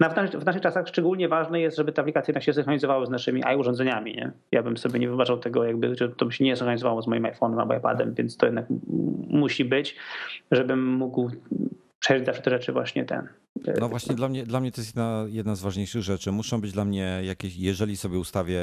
No, 0.00 0.10
w, 0.10 0.14
w 0.14 0.44
naszych 0.44 0.62
czasach 0.62 0.88
szczególnie 0.88 1.28
ważne 1.28 1.60
jest, 1.60 1.76
żeby 1.76 1.92
te 1.92 2.02
aplikacje 2.02 2.40
się 2.40 2.52
synchronizowały 2.52 3.06
z 3.06 3.10
naszymi 3.10 3.42
urządzeniami. 3.58 4.14
Nie? 4.14 4.32
Ja 4.52 4.62
bym 4.62 4.76
sobie 4.76 4.98
nie 4.98 5.08
wybaczał 5.08 5.38
tego, 5.38 5.64
jakby, 5.64 5.94
że 5.94 6.08
to 6.08 6.26
by 6.26 6.32
się 6.32 6.44
nie 6.44 6.56
synchronizowało 6.56 7.02
z 7.02 7.06
moim 7.06 7.22
iPhone'em 7.22 7.60
albo 7.60 7.74
iPadem, 7.74 8.14
więc 8.14 8.36
to 8.36 8.46
jednak 8.46 8.66
musi 9.28 9.64
być, 9.64 9.96
żebym 10.50 10.92
mógł 10.92 11.30
zawsze 12.26 12.42
te 12.42 12.50
rzeczy 12.50 12.72
właśnie 12.72 13.04
ten. 13.04 13.28
No 13.80 13.88
właśnie 13.88 14.14
dla 14.14 14.28
mnie, 14.28 14.44
dla 14.44 14.60
mnie 14.60 14.72
to 14.72 14.80
jest 14.80 14.88
jedna, 14.88 15.24
jedna 15.28 15.54
z 15.54 15.60
ważniejszych 15.60 16.02
rzeczy. 16.02 16.32
Muszą 16.32 16.60
być 16.60 16.72
dla 16.72 16.84
mnie 16.84 17.20
jakieś, 17.24 17.56
jeżeli 17.56 17.96
sobie 17.96 18.18
ustawię 18.18 18.60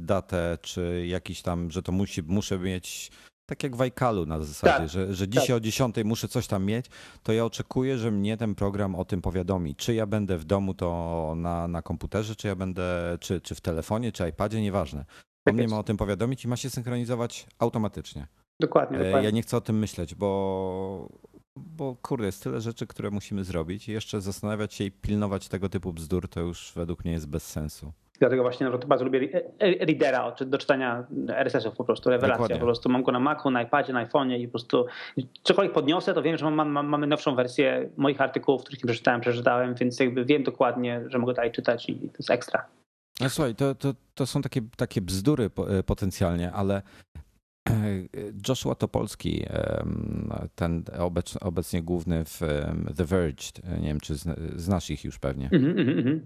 datę, 0.00 0.58
czy 0.62 1.04
jakiś 1.06 1.42
tam, 1.42 1.70
że 1.70 1.82
to 1.82 1.92
musi, 1.92 2.22
muszę 2.22 2.58
mieć 2.58 3.10
tak 3.46 3.62
jak 3.62 3.76
w 3.76 3.80
iCalu 3.80 4.26
na 4.26 4.38
zasadzie, 4.38 4.78
tak, 4.78 4.88
że, 4.88 5.14
że 5.14 5.28
dzisiaj 5.28 5.46
tak. 5.46 5.56
o 5.56 5.60
10 5.60 5.96
muszę 6.04 6.28
coś 6.28 6.46
tam 6.46 6.64
mieć, 6.64 6.86
to 7.22 7.32
ja 7.32 7.44
oczekuję, 7.44 7.98
że 7.98 8.10
mnie 8.10 8.36
ten 8.36 8.54
program 8.54 8.94
o 8.94 9.04
tym 9.04 9.22
powiadomi. 9.22 9.74
Czy 9.74 9.94
ja 9.94 10.06
będę 10.06 10.38
w 10.38 10.44
domu 10.44 10.74
to 10.74 11.32
na, 11.36 11.68
na 11.68 11.82
komputerze, 11.82 12.36
czy 12.36 12.48
ja 12.48 12.56
będę, 12.56 13.16
czy, 13.20 13.40
czy 13.40 13.54
w 13.54 13.60
telefonie, 13.60 14.12
czy 14.12 14.28
iPadzie, 14.28 14.62
nieważne. 14.62 15.00
On 15.00 15.04
tak 15.44 15.54
mnie 15.54 15.68
ma 15.68 15.78
o 15.78 15.82
tym 15.82 15.96
powiadomić 15.96 16.44
i 16.44 16.48
ma 16.48 16.56
się 16.56 16.70
synchronizować 16.70 17.46
automatycznie. 17.58 18.26
Dokładnie, 18.60 18.98
e, 18.98 19.04
dokładnie. 19.04 19.24
Ja 19.24 19.30
nie 19.30 19.42
chcę 19.42 19.56
o 19.56 19.60
tym 19.60 19.78
myśleć, 19.78 20.14
bo 20.14 21.08
bo 21.56 21.96
kurde, 22.02 22.26
jest 22.26 22.42
tyle 22.42 22.60
rzeczy, 22.60 22.86
które 22.86 23.10
musimy 23.10 23.44
zrobić 23.44 23.88
i 23.88 23.92
jeszcze 23.92 24.20
zastanawiać 24.20 24.74
się 24.74 24.84
i 24.84 24.90
pilnować 24.90 25.48
tego 25.48 25.68
typu 25.68 25.92
bzdur, 25.92 26.28
to 26.28 26.40
już 26.40 26.72
według 26.76 27.04
mnie 27.04 27.12
jest 27.12 27.28
bez 27.28 27.46
sensu. 27.46 27.92
Dlatego 28.18 28.42
właśnie 28.42 28.68
na 28.70 28.78
bardzo 28.78 29.04
lubię 29.04 29.42
readera 29.60 30.34
do 30.46 30.58
czytania 30.58 31.06
RSS-ów 31.28 31.76
po 31.76 31.84
prostu, 31.84 32.10
rewelacja. 32.10 32.34
Dokładnie. 32.34 32.56
Po 32.56 32.64
prostu 32.64 32.88
mam 32.88 33.02
go 33.02 33.12
na 33.12 33.20
Macu, 33.20 33.50
na 33.50 33.62
iPadzie, 33.62 33.92
na 33.92 34.06
iPhone'ie 34.06 34.38
i 34.38 34.46
po 34.46 34.50
prostu 34.50 34.86
cokolwiek 35.42 35.72
podniosę, 35.72 36.14
to 36.14 36.22
wiem, 36.22 36.36
że 36.36 36.50
mam, 36.50 36.70
mam, 36.70 36.86
mamy 36.86 37.06
nowszą 37.06 37.34
wersję 37.34 37.90
moich 37.96 38.20
artykułów, 38.20 38.62
których 38.62 38.84
nie 38.84 38.88
przeczytałem, 38.88 39.20
przeczytałem, 39.20 39.74
więc 39.74 40.00
jakby 40.00 40.24
wiem 40.24 40.42
dokładnie, 40.42 41.02
że 41.06 41.18
mogę 41.18 41.34
dalej 41.34 41.52
czytać 41.52 41.88
i 41.88 41.94
to 41.94 42.16
jest 42.18 42.30
ekstra. 42.30 42.66
No 43.20 43.30
słuchaj, 43.30 43.54
to, 43.54 43.74
to, 43.74 43.94
to 44.14 44.26
są 44.26 44.42
takie, 44.42 44.60
takie 44.76 45.00
bzdury 45.00 45.50
e, 45.68 45.82
potencjalnie, 45.82 46.52
ale 46.52 46.82
Joshua 48.48 48.74
Topolski, 48.74 49.46
ten 50.54 50.84
obecnie 51.40 51.82
główny 51.82 52.24
w 52.24 52.40
The 52.96 53.04
Verge, 53.04 53.44
nie 53.80 53.88
wiem 53.88 54.00
czy 54.00 54.14
znasz 54.56 54.90
ich 54.90 55.04
już 55.04 55.18
pewnie. 55.18 55.50
Mm 55.52 55.76
-hmm. 55.76 56.20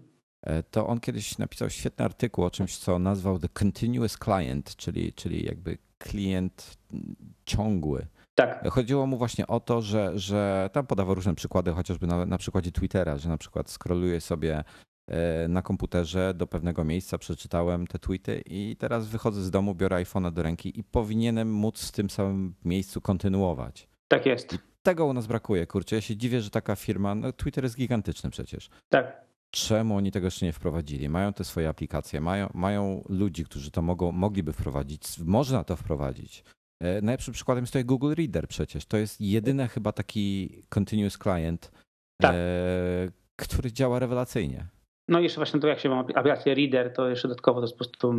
To 0.70 0.86
on 0.86 1.00
kiedyś 1.00 1.38
napisał 1.38 1.70
świetny 1.70 2.04
artykuł 2.04 2.44
o 2.44 2.50
czymś, 2.50 2.78
co 2.78 2.98
nazwał 2.98 3.38
The 3.38 3.48
Continuous 3.48 4.18
Client, 4.24 4.76
czyli, 4.76 5.12
czyli 5.12 5.44
jakby 5.44 5.78
klient 5.98 6.78
ciągły. 7.44 8.06
Tak. 8.34 8.68
Chodziło 8.68 9.06
mu 9.06 9.18
właśnie 9.18 9.46
o 9.46 9.60
to, 9.60 9.82
że, 9.82 10.18
że 10.18 10.70
tam 10.72 10.86
podawał 10.86 11.14
różne 11.14 11.34
przykłady, 11.34 11.72
chociażby 11.72 12.06
na, 12.06 12.26
na 12.26 12.38
przykładzie 12.38 12.72
Twittera, 12.72 13.18
że 13.18 13.28
na 13.28 13.38
przykład 13.38 13.70
skroluje 13.70 14.20
sobie 14.20 14.56
E, 14.58 14.95
na 15.48 15.62
komputerze 15.62 16.34
do 16.34 16.46
pewnego 16.46 16.84
miejsca, 16.84 17.18
przeczytałem 17.18 17.86
te 17.86 17.98
tweety 17.98 18.42
i 18.46 18.76
teraz 18.78 19.08
wychodzę 19.08 19.42
z 19.42 19.50
domu, 19.50 19.74
biorę 19.74 19.96
iPhone'a 19.96 20.32
do 20.32 20.42
ręki 20.42 20.80
i 20.80 20.84
powinienem 20.84 21.52
móc 21.52 21.88
w 21.88 21.92
tym 21.92 22.10
samym 22.10 22.54
miejscu 22.64 23.00
kontynuować. 23.00 23.88
Tak 24.08 24.26
jest. 24.26 24.52
I 24.52 24.58
tego 24.82 25.06
u 25.06 25.12
nas 25.12 25.26
brakuje, 25.26 25.66
kurczę. 25.66 25.96
Ja 25.96 26.02
się 26.02 26.16
dziwię, 26.16 26.40
że 26.40 26.50
taka 26.50 26.76
firma, 26.76 27.14
no 27.14 27.32
Twitter 27.32 27.64
jest 27.64 27.76
gigantyczny 27.76 28.30
przecież. 28.30 28.70
Tak. 28.88 29.26
Czemu 29.50 29.96
oni 29.96 30.12
tego 30.12 30.26
jeszcze 30.26 30.46
nie 30.46 30.52
wprowadzili? 30.52 31.08
Mają 31.08 31.32
te 31.32 31.44
swoje 31.44 31.68
aplikacje, 31.68 32.20
mają, 32.20 32.50
mają 32.54 33.04
ludzi, 33.08 33.44
którzy 33.44 33.70
to 33.70 33.82
mogą, 33.82 34.12
mogliby 34.12 34.52
wprowadzić. 34.52 35.02
Można 35.18 35.64
to 35.64 35.76
wprowadzić. 35.76 36.44
E, 36.80 37.02
najlepszym 37.02 37.34
przykładem 37.34 37.62
jest 37.62 37.72
tutaj 37.72 37.84
Google 37.84 38.14
Reader 38.14 38.48
przecież. 38.48 38.86
To 38.86 38.96
jest 38.96 39.20
jedyny 39.20 39.68
chyba 39.68 39.92
taki 39.92 40.50
continuous 40.68 41.18
client, 41.18 41.72
tak. 42.22 42.34
e, 42.34 42.38
który 43.36 43.72
działa 43.72 43.98
rewelacyjnie. 43.98 44.66
No 45.08 45.20
i 45.20 45.22
jeszcze 45.22 45.36
właśnie 45.36 45.60
to, 45.60 45.68
jak 45.68 45.80
się 45.80 45.88
ma 45.88 45.98
aplikację 45.98 46.54
Reader, 46.54 46.92
to 46.92 47.08
jeszcze 47.08 47.28
dodatkowo 47.28 47.60
to 47.60 47.64
jest 47.64 47.74
po 47.74 47.84
prostu 47.84 48.12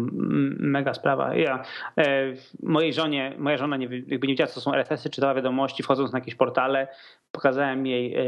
mega 0.60 0.94
sprawa. 0.94 1.36
Ja 1.36 1.64
e, 1.98 2.34
mojej 2.64 2.94
żonie, 2.94 3.34
moja 3.38 3.58
żona 3.58 3.78
nie, 3.78 3.86
jakby 4.08 4.28
nie 4.28 4.34
wiedziała, 4.34 4.48
co 4.48 4.62
są 4.62 4.74
RSS-y, 4.74 5.10
czytała 5.10 5.34
wiadomości, 5.34 5.84
wchodząc 5.84 6.12
na 6.12 6.20
jakieś 6.20 6.36
portale, 6.36 6.88
pokazałem 7.32 7.88
jej 7.88 8.16
e, 8.16 8.22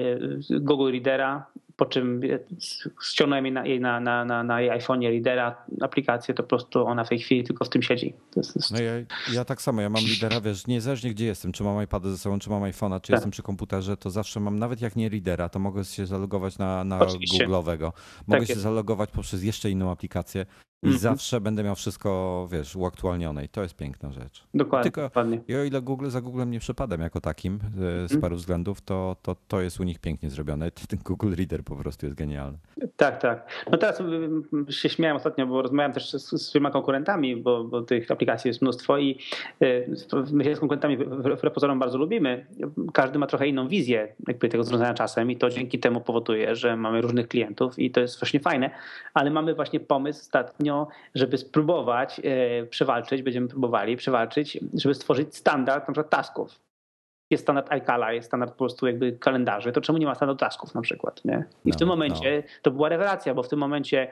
Google 0.50 0.92
Readera, 0.92 1.46
po 1.80 1.86
czym 1.86 2.22
ściągnąłem 3.02 3.46
jej 3.46 3.54
na, 3.54 3.66
jej 3.66 3.80
na, 3.80 4.00
na, 4.00 4.26
na, 4.26 4.44
na 4.44 4.62
jej 4.62 4.72
iPhone'ie 4.72 5.10
Readera 5.10 5.66
aplikację, 5.82 6.34
to 6.34 6.44
po 6.44 6.50
prostu 6.50 6.86
ona 6.86 7.04
w 7.04 7.10
tej 7.10 7.20
chwili 7.20 7.44
tylko 7.44 7.66
w 7.66 7.70
tym 7.70 7.82
siedzi. 7.82 8.14
Jest, 8.36 8.56
jest... 8.56 8.72
No 8.72 8.82
ja, 8.82 8.92
ja, 9.34 9.46
tak 9.46 9.62
samo, 9.62 9.82
ja 9.82 9.90
mam 9.90 10.04
Readera, 10.22 10.42
wiesz, 10.42 10.68
niezależnie 10.68 11.12
gdzie 11.12 11.26
jestem, 11.26 11.52
czy 11.52 11.64
mam 11.64 11.84
iPada 11.84 12.10
ze 12.10 12.18
sobą, 12.18 12.40
czy 12.40 12.50
mam 12.50 12.64
iPhone'a, 12.64 13.02
czy 13.02 13.08
tak. 13.08 13.18
jestem 13.18 13.32
przy 13.32 13.44
komputerze, 13.44 13.98
to 13.98 14.10
zawsze 14.10 14.40
mam, 14.40 14.60
nawet 14.60 14.82
jak 14.82 14.96
nie 14.96 15.10
Readera, 15.10 15.50
to 15.50 15.60
mogę 15.60 15.86
się 15.86 16.06
zalogować 16.06 16.58
na, 16.58 16.84
na 16.84 17.00
Google'owego. 17.00 17.92
Mogę 18.28 18.40
tak 18.40 18.48
się 18.48 18.54
jest. 18.54 18.62
zalogować 18.62 19.12
poprzez 19.12 19.44
jeszcze 19.44 19.70
inną 19.70 19.92
aplikację 19.92 20.46
i 20.84 20.86
mm 20.86 20.98
-hmm. 20.98 21.02
zawsze 21.02 21.42
będę 21.42 21.64
miał 21.64 21.76
wszystko, 21.76 22.48
wiesz, 22.52 22.76
uaktualnione 22.76 23.46
i 23.46 23.50
to 23.50 23.64
jest 23.64 23.76
piękna 23.76 24.12
rzecz. 24.12 24.44
Dokładnie. 24.54 24.84
Tylko 24.84 25.02
dokładnie. 25.02 25.40
I 25.48 25.56
o 25.56 25.64
ile 25.64 25.82
Google 25.82 26.10
za 26.10 26.22
Googlem 26.22 26.52
nie 26.52 26.60
przepadam 26.60 27.02
jako 27.02 27.22
takim 27.22 27.56
e, 27.56 28.08
z 28.08 28.12
mm. 28.12 28.22
paru 28.22 28.36
względów, 28.36 28.82
to, 28.82 29.16
to 29.22 29.36
to 29.48 29.62
jest 29.62 29.80
u 29.80 29.84
nich 29.84 30.00
pięknie 30.00 30.30
zrobione. 30.30 30.72
Ten 30.90 31.00
Google 31.06 31.36
Reader 31.36 31.64
po 31.64 31.76
prostu 31.76 32.06
jest 32.06 32.18
genialny. 32.18 32.58
Tak, 32.96 33.22
tak. 33.22 33.48
No 33.72 33.78
teraz 33.78 34.02
się 34.70 34.90
śmiałem 34.90 35.18
ostatnio, 35.18 35.48
bo 35.48 35.62
rozmawiałem 35.62 35.94
też 35.94 36.12
z, 36.12 36.42
z 36.42 36.54
firmami 36.54 36.74
konkurentami, 36.74 37.36
bo, 37.36 37.64
bo, 37.64 37.82
tych 37.82 38.12
aplikacji 38.12 38.48
jest 38.48 38.62
mnóstwo 38.62 38.98
i 38.98 39.20
e, 39.62 39.66
my 40.32 40.44
się 40.44 40.56
z 40.56 40.60
konkurentami 40.60 40.98
wbrew 40.98 41.54
pozorom 41.54 41.80
bardzo 41.80 41.98
lubimy. 41.98 42.46
Każdy 42.94 43.20
ma 43.20 43.28
trochę 43.28 43.48
inną 43.48 43.68
wizję 43.68 44.16
jakby 44.28 44.50
tego 44.50 44.64
zarządzania 44.64 44.94
czasem 44.94 45.32
i 45.32 45.38
to 45.38 45.50
dzięki 45.50 45.80
temu 45.80 46.02
powoduje, 46.02 46.56
że 46.56 46.76
mamy 46.76 47.02
różnych 47.02 47.28
klientów 47.28 47.80
i 47.80 47.92
to 47.92 48.02
jest 48.02 48.20
właśnie 48.20 48.40
fajne, 48.40 48.70
ale 49.14 49.32
mamy 49.32 49.56
właśnie 49.56 49.80
pomysł 49.80 50.22
ostatnio 50.22 50.69
ostatnio, 50.70 50.88
żeby 51.16 51.38
spróbować 51.38 52.22
e, 52.24 52.66
przewalczyć, 52.66 53.24
będziemy 53.24 53.48
próbowali 53.48 53.98
przewalczyć, 53.98 54.60
żeby 54.74 54.96
stworzyć 54.96 55.36
standard 55.36 55.88
na 55.88 55.94
przykład 55.94 56.10
tasków. 56.10 56.60
Jest 57.32 57.44
standard 57.44 57.72
iCala, 57.72 58.14
jest 58.14 58.28
standard 58.28 58.52
po 58.52 58.58
prostu 58.58 58.88
jakby 58.88 59.12
kalendarzy, 59.12 59.72
to 59.72 59.82
czemu 59.82 59.98
nie 59.98 60.06
ma 60.06 60.16
standardu 60.16 60.40
tasków 60.40 60.76
na 60.76 60.82
przykład, 60.82 61.26
nie? 61.26 61.46
I 61.66 61.70
no, 61.70 61.76
w 61.76 61.78
tym 61.78 61.88
momencie 61.88 62.44
no. 62.46 62.52
to 62.62 62.72
była 62.72 62.90
rewelacja, 62.90 63.34
bo 63.34 63.44
w 63.44 63.50
tym 63.50 63.60
momencie 63.60 64.12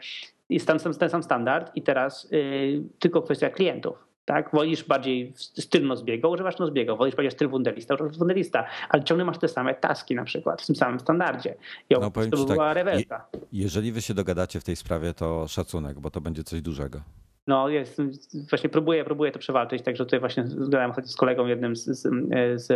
jest 0.50 0.68
ten, 0.68 0.80
ten 1.00 1.10
sam 1.10 1.24
standard 1.24 1.72
i 1.76 1.82
teraz 1.82 2.32
yy, 2.32 2.84
tylko 3.00 3.22
kwestia 3.22 3.50
klientów. 3.50 4.07
Tak? 4.28 4.50
Wolisz 4.54 4.84
bardziej 4.84 5.34
styl 5.36 5.88
Nozbiego, 5.88 6.30
używasz 6.30 6.58
Nozbiego. 6.58 6.96
Wolisz 6.96 7.16
bardziej 7.16 7.32
styl 7.32 7.50
Wunderlista, 7.50 7.94
używasz 7.94 8.18
Wunderlista. 8.18 8.66
Ale 8.90 9.04
ciągle 9.04 9.26
masz 9.26 9.38
te 9.38 9.48
same 9.48 9.76
taski 9.76 10.16
na 10.16 10.24
przykład 10.24 10.62
w 10.62 10.66
tym 10.66 10.76
samym 10.76 11.00
standardzie. 11.00 11.56
I 11.90 11.94
no, 11.94 12.00
to 12.00 12.12
by 12.12 12.28
była 12.28 12.68
tak, 12.68 12.76
rewelka. 12.76 13.28
Je, 13.34 13.40
jeżeli 13.52 13.92
wy 13.92 14.02
się 14.02 14.14
dogadacie 14.14 14.60
w 14.60 14.64
tej 14.64 14.76
sprawie, 14.76 15.14
to 15.14 15.48
szacunek, 15.48 16.00
bo 16.00 16.12
to 16.12 16.22
będzie 16.22 16.44
coś 16.44 16.62
dużego. 16.62 17.02
No, 17.48 17.70
jest, 17.70 18.02
właśnie 18.50 18.70
próbuję, 18.70 19.04
próbuję 19.04 19.32
to 19.32 19.40
przewalczyć, 19.40 19.82
także 19.82 20.06
tutaj 20.06 20.20
właśnie 20.20 20.44
ostatnio 20.44 21.08
z 21.08 21.16
kolegą 21.16 21.46
jednym 21.46 21.76
z, 21.76 21.86
z, 21.86 22.02
z, 22.62 22.68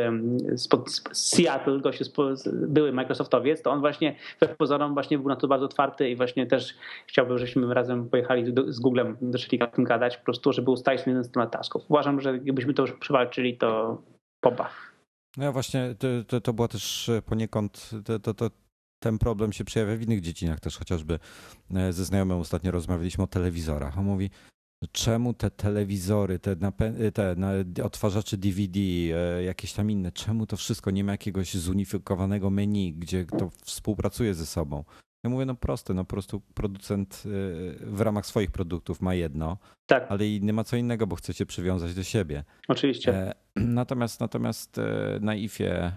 z, 0.61 0.69
z 1.11 1.35
Seattle, 1.35 1.79
gościu 1.79 2.03
były 2.67 2.93
Microsoftowiec, 2.93 3.61
to 3.61 3.71
on 3.71 3.79
właśnie 3.79 4.15
wbrew 4.37 4.57
pozorom 4.57 4.93
właśnie 4.93 5.17
był 5.17 5.27
na 5.27 5.35
to 5.35 5.47
bardzo 5.47 5.65
otwarty 5.65 6.09
i 6.09 6.15
właśnie 6.15 6.47
też 6.47 6.75
chciałbym, 7.07 7.37
żebyśmy 7.37 7.73
razem 7.73 8.09
pojechali 8.09 8.53
do, 8.53 8.73
z 8.73 8.79
Googlem, 8.79 9.17
zaczęli 9.21 9.61
o 9.61 9.67
tym 9.67 9.83
gadać, 9.83 10.17
po 10.17 10.23
prostu, 10.23 10.53
żeby 10.53 10.71
ustalić 10.71 11.07
jeden 11.07 11.23
z 11.23 11.31
temat. 11.31 11.55
Uważam, 11.89 12.21
że 12.21 12.39
gdybyśmy 12.39 12.73
to 12.73 12.81
już 12.81 12.91
przewalczyli, 12.91 13.57
to 13.57 14.01
poba. 14.41 14.69
No 15.37 15.43
ja 15.43 15.51
właśnie, 15.51 15.95
to, 15.99 16.07
to, 16.27 16.41
to 16.41 16.53
była 16.53 16.67
też 16.67 17.11
poniekąd, 17.25 17.89
to, 18.05 18.19
to, 18.19 18.33
to, 18.33 18.49
ten 19.03 19.17
problem 19.17 19.53
się 19.53 19.63
przejawia 19.63 19.95
w 19.95 20.01
innych 20.01 20.21
dziedzinach 20.21 20.59
też, 20.59 20.77
chociażby 20.77 21.19
e, 21.75 21.93
ze 21.93 22.05
znajomym 22.05 22.39
ostatnio 22.39 22.71
rozmawialiśmy 22.71 23.23
o 23.23 23.27
telewizorach. 23.27 23.97
On 23.97 24.05
mówi, 24.05 24.29
czemu 24.91 25.33
te 25.33 25.51
telewizory, 25.51 26.39
te, 26.39 26.55
te 27.13 27.35
odtwarzacze 27.83 28.37
DVD, 28.37 28.79
e, 28.79 29.43
jakieś 29.43 29.73
tam 29.73 29.91
inne, 29.91 30.11
czemu 30.11 30.45
to 30.45 30.57
wszystko 30.57 30.91
nie 30.91 31.03
ma 31.03 31.11
jakiegoś 31.11 31.53
zunifikowanego 31.53 32.49
menu, 32.49 32.93
gdzie 32.93 33.25
to 33.25 33.49
współpracuje 33.63 34.33
ze 34.33 34.45
sobą? 34.45 34.83
Ja 35.23 35.29
mówię, 35.29 35.45
no 35.45 35.55
proste, 35.55 35.93
no 35.93 36.03
po 36.05 36.09
prostu 36.09 36.41
producent 36.53 37.23
e, 37.25 37.29
w 37.85 38.01
ramach 38.01 38.25
swoich 38.25 38.51
produktów 38.51 39.01
ma 39.01 39.13
jedno, 39.13 39.57
tak. 39.85 40.05
ale 40.09 40.29
nie 40.29 40.53
ma 40.53 40.63
co 40.63 40.75
innego, 40.75 41.07
bo 41.07 41.15
chcecie 41.15 41.45
przywiązać 41.45 41.93
do 41.93 42.03
siebie. 42.03 42.43
Oczywiście. 42.67 43.13
E, 43.13 43.33
natomiast, 43.55 44.19
natomiast 44.19 44.79
na 45.21 45.35
IFie 45.35 45.91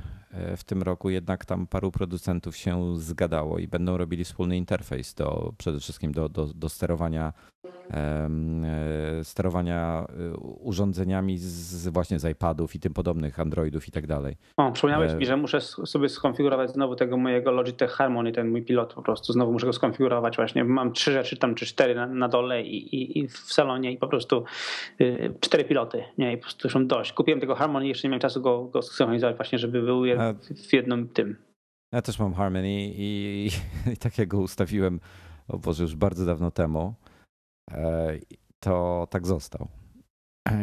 w 0.57 0.65
tym 0.65 0.83
roku 0.83 1.11
jednak 1.11 1.45
tam 1.45 1.67
paru 1.67 1.93
producentów 1.93 2.57
się 2.57 3.01
zgadało 3.01 3.59
i 3.59 3.69
będą 3.69 3.97
robili 3.97 4.25
wspólny 4.25 4.57
interfejs 4.57 5.15
do, 5.15 5.53
przede 5.59 5.81
wszystkim 5.81 6.13
do, 6.13 6.29
do, 6.29 6.47
do 6.47 6.69
sterowania 6.69 7.33
E, 7.33 7.54
sterowania 9.23 10.07
e, 10.09 10.37
urządzeniami 10.41 11.39
z, 11.39 11.89
właśnie 11.89 12.19
z 12.19 12.25
iPadów 12.25 12.75
i 12.75 12.81
tym 12.81 12.95
podobnych, 12.95 13.41
Androidów 13.41 13.89
i 13.89 13.91
tak 13.91 14.07
dalej. 14.07 14.37
O, 14.57 14.73
przypomniałeś 14.73 15.13
e... 15.13 15.17
mi, 15.17 15.27
że 15.27 15.37
muszę 15.37 15.61
sobie 15.61 16.09
skonfigurować 16.09 16.71
znowu 16.71 16.97
tego 16.97 17.17
mojego 17.17 17.51
Logitech 17.51 17.91
Harmony, 17.91 18.33
ten 18.33 18.49
mój 18.49 18.63
pilot 18.63 18.95
po 18.95 19.03
prostu, 19.03 19.33
znowu 19.33 19.53
muszę 19.53 19.67
go 19.67 19.73
skonfigurować 19.73 20.37
właśnie. 20.37 20.65
Mam 20.65 20.93
trzy 20.93 21.13
rzeczy 21.13 21.37
tam, 21.37 21.55
czy 21.55 21.67
cztery 21.67 21.95
na, 21.95 22.07
na 22.07 22.29
dole 22.29 22.63
i, 22.63 22.97
i, 22.97 23.19
i, 23.19 23.29
w 23.29 23.39
salonie 23.39 23.93
i 23.93 23.97
po 23.97 24.09
prostu 24.09 24.45
y, 25.01 25.35
cztery 25.41 25.65
piloty, 25.65 26.05
nie, 26.19 26.33
i 26.33 26.37
po 26.37 26.43
prostu 26.43 26.69
już 26.69 26.87
dość. 26.87 27.13
Kupiłem 27.13 27.41
tego 27.41 27.55
Harmony, 27.55 27.89
jeszcze 27.89 28.09
nie 28.09 28.11
miałem 28.11 28.21
czasu 28.21 28.43
go, 28.43 28.65
go 28.65 28.83
synchronizować 28.83 29.37
właśnie, 29.37 29.59
żeby 29.59 29.83
był 29.83 30.03
w 30.69 30.73
jednym 30.73 31.09
tym. 31.09 31.37
Ja 31.93 32.03
też 32.03 32.19
mam 32.19 32.35
Harmony 32.35 32.93
i, 32.97 33.51
i 33.93 33.97
tak 33.97 34.19
jak 34.19 34.29
go 34.29 34.39
ustawiłem, 34.39 35.01
o 35.49 35.59
Boże, 35.59 35.83
już 35.83 35.97
bardzo 35.97 36.27
dawno 36.27 36.51
temu, 36.51 36.95
E, 37.05 37.14
to 38.61 39.07
tak 39.11 39.27
został. 39.27 39.69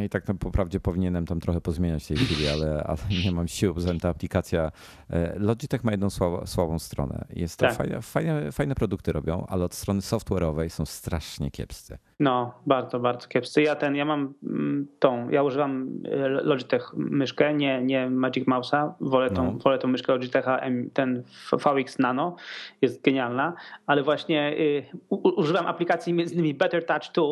I 0.05 0.09
tak 0.09 0.27
no, 0.27 0.33
po 0.33 0.51
prawdzie 0.51 0.79
powinienem 0.79 1.25
tam 1.25 1.39
trochę 1.39 1.61
pozmieniać 1.61 2.03
w 2.03 2.07
tej 2.07 2.17
chwili, 2.17 2.47
ale, 2.47 2.83
ale 2.83 2.97
nie 3.25 3.31
mam 3.31 3.47
siły, 3.47 3.73
bo 3.73 3.81
ta 4.01 4.09
aplikacja. 4.09 4.71
E, 5.09 5.39
Logitech 5.39 5.83
ma 5.83 5.91
jedną 5.91 6.09
słabą, 6.09 6.45
słabą 6.45 6.79
stronę. 6.79 7.25
Jest 7.29 7.59
to 7.59 7.65
tak. 7.65 7.75
fajne, 7.75 8.01
fajne, 8.01 8.51
fajne 8.51 8.75
produkty 8.75 9.11
robią, 9.11 9.45
ale 9.45 9.65
od 9.65 9.73
strony 9.73 9.99
software'owej 9.99 10.69
są 10.69 10.85
strasznie 10.85 11.51
kiepscy. 11.51 11.97
No, 12.21 12.53
bardzo, 12.65 12.99
bardzo 12.99 13.27
kiepscy. 13.27 13.61
Ja 13.61 13.75
ten, 13.75 13.95
ja 13.95 14.05
mam 14.05 14.33
mm, 14.43 14.87
tą, 14.99 15.29
ja 15.29 15.43
używam 15.43 15.89
e, 16.05 16.29
Logitech 16.29 16.91
myszkę, 16.93 17.53
nie, 17.53 17.81
nie 17.81 18.09
Magic 18.09 18.47
Mouse'a. 18.47 18.91
Wolę 18.99 19.29
tą, 19.29 19.53
no. 19.53 19.59
wolę 19.59 19.77
tą 19.77 19.87
myszkę 19.87 20.13
Logitecha, 20.13 20.59
ten 20.93 21.23
VX 21.51 21.99
Nano, 21.99 22.35
jest 22.81 23.03
genialna, 23.03 23.53
ale 23.85 24.03
właśnie 24.03 24.53
y, 24.59 24.85
u, 25.09 25.29
używam 25.39 25.67
aplikacji 25.67 26.13
między 26.13 26.33
innymi 26.33 26.53
Better 26.53 26.85
Touch 26.85 27.11
2, 27.13 27.23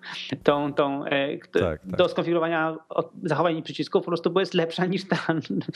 tą, 0.44 0.74
tą 0.74 1.06
y, 1.06 1.40
tak, 1.52 1.62
tak. 1.62 1.96
do 1.96 2.08
skonfigurowania 2.08 2.76
zachowań 3.22 3.62
przycisków 3.62 4.04
po 4.04 4.10
prostu, 4.10 4.30
bo 4.30 4.40
jest 4.40 4.54
lepsza 4.54 4.86
niż 4.86 5.08
ta, 5.08 5.26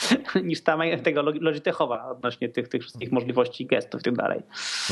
niż 0.45 0.63
ta 0.63 0.79
tego 1.03 1.23
Logitechowa 1.23 2.11
odnośnie 2.11 2.49
tych, 2.49 2.69
tych 2.69 2.83
wszystkich 2.83 3.13
możliwości 3.13 3.67
gestów 3.67 4.01
i 4.01 4.05
tak 4.05 4.15
dalej. 4.15 4.43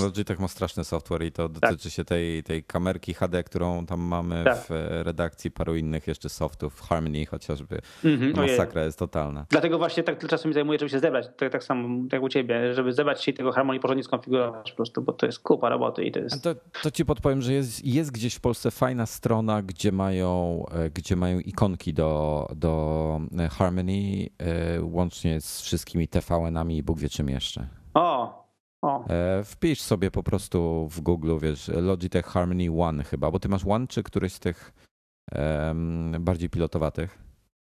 Logitech 0.03 0.41
ma 0.41 0.49
straszny 0.49 0.85
software 0.85 1.23
i 1.23 1.33
to 1.33 1.49
dotyczy 1.49 1.85
tak. 1.85 1.93
się 1.93 2.05
tej, 2.05 2.43
tej 2.43 2.65
kamerki 2.65 3.15
HD, 3.15 3.43
którą 3.43 3.70
tam 3.89 4.01
mamy 4.01 4.45
tak. 4.45 4.59
w 4.59 4.71
redakcji, 5.03 5.51
paru 5.51 5.77
innych 5.77 6.07
jeszcze 6.07 6.29
softów, 6.29 6.81
Harmony 6.81 7.27
chociażby. 7.27 7.81
-hmm, 8.05 8.37
Masakra 8.37 8.85
jest 8.85 8.99
totalna. 8.99 9.47
Dlatego 9.51 9.79
właśnie 9.79 10.03
tak 10.03 10.19
tyle 10.19 10.31
czasu 10.31 10.49
mi 10.49 10.55
zajmuje, 10.55 10.79
żeby 10.79 10.91
się 10.91 11.01
zebrać, 11.01 11.27
tak, 11.37 11.53
tak 11.53 11.65
samo 11.65 12.05
jak 12.13 12.23
u 12.23 12.29
ciebie, 12.29 12.75
żeby 12.75 12.93
zebrać 12.93 13.25
się 13.25 13.31
i 13.31 13.35
tego 13.35 13.53
Harmony 13.53 13.81
porządnie 13.81 14.05
skonfigurować 14.05 14.71
po 14.71 14.77
prostu, 14.77 15.03
bo 15.03 15.13
to 15.13 15.27
jest 15.27 15.39
kupa 15.39 15.69
roboty 15.69 16.05
i 16.05 16.13
to 16.13 16.21
jest... 16.21 16.43
To, 16.43 16.55
to 16.83 16.91
ci 16.91 17.05
podpowiem, 17.05 17.43
że 17.43 17.53
jest, 17.53 17.85
jest 17.85 18.13
gdzieś 18.13 18.35
w 18.35 18.41
Polsce 18.41 18.71
fajna 18.71 19.07
strona, 19.07 19.63
gdzie 19.63 19.93
mają, 19.93 20.65
e, 20.73 20.91
gdzie 20.91 21.17
mają 21.17 21.39
ikonki 21.39 21.95
do, 21.95 22.47
do 22.57 23.21
e, 23.39 23.49
Harmony, 23.49 24.27
e, 24.39 24.83
łącznie 24.83 25.41
z 25.41 25.63
wszystkimi 25.63 26.09
TVN-ami 26.09 26.77
i 26.77 26.83
Bóg 26.83 26.99
wie 26.99 27.09
czym 27.09 27.29
jeszcze. 27.29 27.69
O, 27.95 28.40
o. 28.83 29.05
E, 29.09 29.45
wpisz 29.45 29.81
sobie 29.81 30.11
po 30.11 30.23
prostu 30.23 30.89
w 30.91 31.01
Google, 31.01 31.39
wiesz, 31.39 31.69
Logitech 31.69 32.27
Harmony 32.27 32.83
One 32.83 33.05
chyba, 33.05 33.31
bo 33.31 33.39
ty 33.39 33.49
masz 33.49 33.67
One 33.67 33.87
czy 33.87 34.03
któryś 34.03 34.33
z 34.33 34.41
tych 34.41 34.73
um, 35.33 36.13
bardziej 36.21 36.51
pilotowatych? 36.51 37.19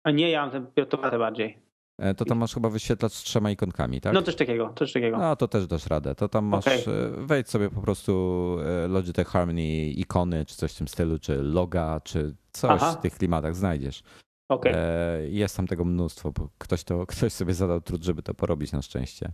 A 0.05 0.11
nie, 0.11 0.31
ja 0.31 0.43
mam 0.43 0.51
ten 0.51 0.67
pilotowaty 0.67 1.19
bardziej. 1.19 1.59
E, 1.99 2.15
to 2.15 2.25
tam 2.25 2.39
masz 2.39 2.55
chyba 2.55 2.71
wyświetlacz 2.71 3.13
z 3.13 3.23
trzema 3.23 3.51
ikonkami, 3.51 4.01
tak? 4.01 4.15
No 4.15 4.23
coś 4.23 4.37
takiego, 4.37 4.73
coś 4.79 4.93
takiego. 4.93 5.19
No 5.19 5.37
to 5.37 5.49
też 5.49 5.67
dasz 5.67 5.87
radę. 5.87 6.15
To 6.15 6.29
tam 6.29 6.45
masz, 6.45 6.67
okay. 6.67 6.95
E, 6.95 7.27
wejdź 7.27 7.49
sobie 7.49 7.71
po 7.71 7.81
prostu 7.81 8.57
Logitech 8.89 9.29
Harmony 9.29 9.85
ikony, 9.85 10.45
czy 10.45 10.57
coś 10.57 10.73
w 10.73 10.79
tym 10.79 10.89
stylu, 10.89 11.19
czy 11.19 11.43
loga, 11.43 12.01
czy 12.05 12.35
coś 12.53 12.83
Aha. 12.83 12.93
w 12.93 13.01
tych 13.01 13.15
klimatach 13.15 13.57
znajdziesz. 13.57 14.03
Okay. 14.49 14.75
Jest 15.31 15.57
tam 15.57 15.67
tego 15.67 15.85
mnóstwo, 15.85 16.33
bo 16.33 16.49
ktoś, 16.59 16.85
to, 16.85 17.07
ktoś 17.17 17.33
sobie 17.33 17.55
zadał 17.55 17.81
trud, 17.81 18.03
żeby 18.03 18.23
to 18.23 18.35
porobić 18.35 18.73
na 18.73 18.83
szczęście. 18.83 19.33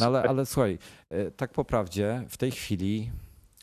No 0.00 0.06
ale, 0.06 0.22
ale 0.22 0.46
słuchaj, 0.46 0.78
e, 1.10 1.30
tak 1.30 1.52
po 1.52 1.64
prawdzie, 1.64 2.24
w 2.28 2.36
tej 2.36 2.50
chwili 2.50 3.10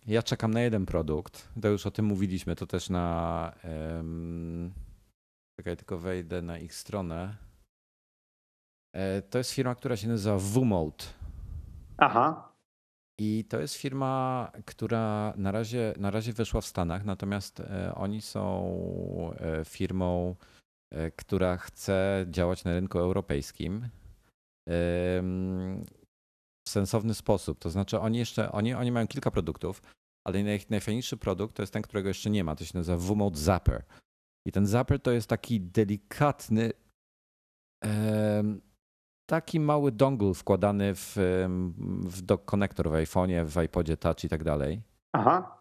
ja 0.08 0.24
czekam 0.24 0.54
na 0.54 0.62
jeden 0.62 0.86
produkt. 0.86 1.50
To 1.62 1.68
już 1.68 1.86
o 1.86 1.92
tym 1.92 2.06
mówiliśmy, 2.06 2.56
to 2.56 2.68
też 2.68 2.90
na. 2.90 3.56
Um, 3.96 4.74
czekaj, 5.60 5.78
tylko 5.78 5.98
wejdę 5.98 6.42
na 6.42 6.58
ich 6.58 6.76
stronę. 6.76 7.36
E, 8.96 9.22
to 9.22 9.38
jest 9.38 9.52
firma, 9.52 9.76
która 9.76 9.98
się 9.98 10.08
nazywa 10.08 10.38
Vmode. 10.38 11.06
Aha. 11.98 12.52
I 13.20 13.46
to 13.50 13.60
jest 13.60 13.76
firma, 13.76 14.52
która 14.66 15.34
na 15.38 15.52
razie, 15.52 15.94
na 15.98 16.12
razie 16.12 16.34
wyszła 16.34 16.62
w 16.62 16.66
Stanach, 16.66 17.06
natomiast 17.06 17.60
e, 17.60 17.96
oni 17.96 18.22
są 18.22 18.74
firmą, 19.66 20.36
która 21.16 21.58
chce 21.58 22.26
działać 22.30 22.64
na 22.64 22.72
rynku 22.72 23.00
europejskim 23.00 23.90
w 26.68 26.70
sensowny 26.70 27.14
sposób. 27.14 27.60
To 27.60 27.70
znaczy 27.70 28.00
oni 28.00 28.18
jeszcze, 28.18 28.52
oni, 28.52 28.74
oni 28.74 28.92
mają 28.92 29.08
kilka 29.08 29.32
produktów, 29.32 29.82
ale 30.28 30.44
naj, 30.44 30.60
najfajniejszy 30.70 31.18
produkt 31.18 31.56
to 31.56 31.64
jest 31.64 31.74
ten, 31.74 31.82
którego 31.82 32.08
jeszcze 32.08 32.30
nie 32.30 32.44
ma. 32.44 32.56
To 32.56 32.66
się 32.66 32.78
nazywa 32.78 32.98
V-Mode 32.98 33.38
Zapper. 33.38 33.84
I 34.48 34.52
ten 34.52 34.66
Zapper 34.66 35.00
to 35.00 35.12
jest 35.12 35.30
taki 35.30 35.62
delikatny, 35.62 36.72
taki 39.30 39.60
mały 39.60 39.92
dongle 39.92 40.34
wkładany 40.34 40.96
w, 40.96 41.16
w 42.06 42.22
dock 42.22 42.46
konektor 42.46 42.90
w 42.90 42.94
iPhone'ie, 42.94 43.46
w 43.46 43.64
iPodzie 43.64 43.98
Touch 43.98 44.24
i 44.24 44.30
tak 44.30 44.44
dalej. 44.44 44.82
Aha. 45.16 45.58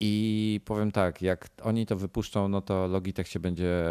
E, 0.00 0.04
I 0.04 0.60
powiem 0.64 0.92
tak, 0.92 1.22
jak 1.22 1.48
oni 1.62 1.86
to 1.86 1.96
wypuszczą, 1.96 2.48
no 2.48 2.60
to 2.60 2.86
Logitech 2.86 3.28
się 3.28 3.40
będzie 3.40 3.84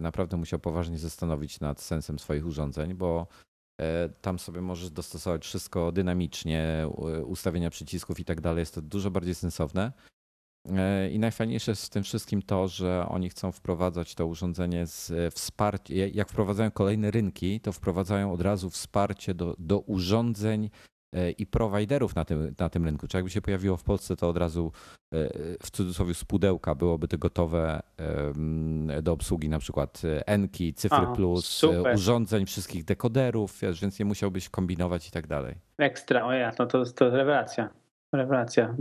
naprawdę 0.00 0.36
musiał 0.36 0.60
poważnie 0.60 0.98
zastanowić 0.98 1.60
nad 1.60 1.80
sensem 1.80 2.18
swoich 2.18 2.46
urządzeń, 2.46 2.94
bo 2.94 3.26
e, 3.80 4.08
tam 4.08 4.38
sobie 4.38 4.60
możesz 4.60 4.90
dostosować 4.90 5.44
wszystko 5.44 5.92
dynamicznie, 5.92 6.88
ustawienia 7.24 7.70
przycisków 7.70 8.20
i 8.20 8.24
tak 8.24 8.40
dalej. 8.40 8.60
Jest 8.60 8.74
to 8.74 8.82
dużo 8.82 9.10
bardziej 9.10 9.34
sensowne. 9.34 9.92
E, 10.68 11.10
I 11.10 11.18
najfajniejsze 11.18 11.70
jest 11.70 11.86
w 11.86 11.90
tym 11.90 12.02
wszystkim 12.02 12.42
to, 12.42 12.68
że 12.68 13.06
oni 13.08 13.30
chcą 13.30 13.52
wprowadzać 13.52 14.14
to 14.14 14.26
urządzenie 14.26 14.86
z 14.86 15.34
wsparciem. 15.34 15.96
Jak 16.14 16.28
wprowadzają 16.28 16.70
kolejne 16.70 17.10
rynki, 17.10 17.60
to 17.60 17.72
wprowadzają 17.72 18.32
od 18.32 18.40
razu 18.40 18.70
wsparcie 18.70 19.34
do, 19.34 19.56
do 19.58 19.78
urządzeń 19.78 20.70
E, 20.70 20.95
i 21.38 21.46
prowajderów 21.46 22.14
na 22.14 22.24
tym, 22.24 22.54
na 22.58 22.68
tym 22.68 22.84
rynku. 22.84 23.08
Czy 23.08 23.16
jakby 23.16 23.30
się 23.30 23.40
pojawiło 23.40 23.76
w 23.76 23.82
Polsce, 23.82 24.16
to 24.16 24.28
od 24.28 24.36
razu 24.36 24.72
e, 25.12 25.28
w 25.62 25.70
cudzysłowie 25.70 26.14
z 26.14 26.24
pudełka 26.24 26.74
byłoby 26.74 27.08
to 27.08 27.18
gotowe 27.18 27.82
do 29.02 29.12
obsługi 29.12 29.48
na 29.48 29.58
przykład 29.58 30.02
Enki, 30.26 30.74
Cyfry 30.74 31.06
Plus, 31.14 31.46
super. 31.46 31.94
urządzeń, 31.94 32.46
wszystkich 32.46 32.84
dekoderów, 32.84 33.58
wiesz, 33.60 33.80
więc 33.80 33.98
nie 33.98 34.04
musiałbyś 34.04 34.48
kombinować 34.48 35.08
i 35.08 35.10
tak 35.10 35.26
dalej. 35.26 35.54
Ekstra, 35.78 36.26
o 36.26 36.32
ja, 36.32 36.52
no 36.58 36.66
to, 36.66 36.84
to 36.84 37.10
rewelacja. 37.10 37.70
Rewelacja. 38.16 38.74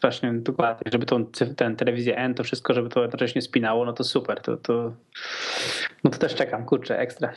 Właśnie 0.00 0.32
dokładnie, 0.32 0.92
żeby 0.92 1.06
tą, 1.06 1.26
ten 1.56 1.76
telewizję 1.76 2.16
N, 2.16 2.34
to 2.34 2.44
wszystko, 2.44 2.74
żeby 2.74 2.88
to 2.88 3.02
jednocześnie 3.02 3.42
spinało, 3.42 3.84
no 3.84 3.92
to 3.92 4.04
super. 4.04 4.40
To, 4.40 4.56
to, 4.56 4.92
no 6.04 6.10
to 6.10 6.18
też 6.18 6.34
czekam, 6.34 6.64
kurczę, 6.64 6.98
ekstra. 6.98 7.32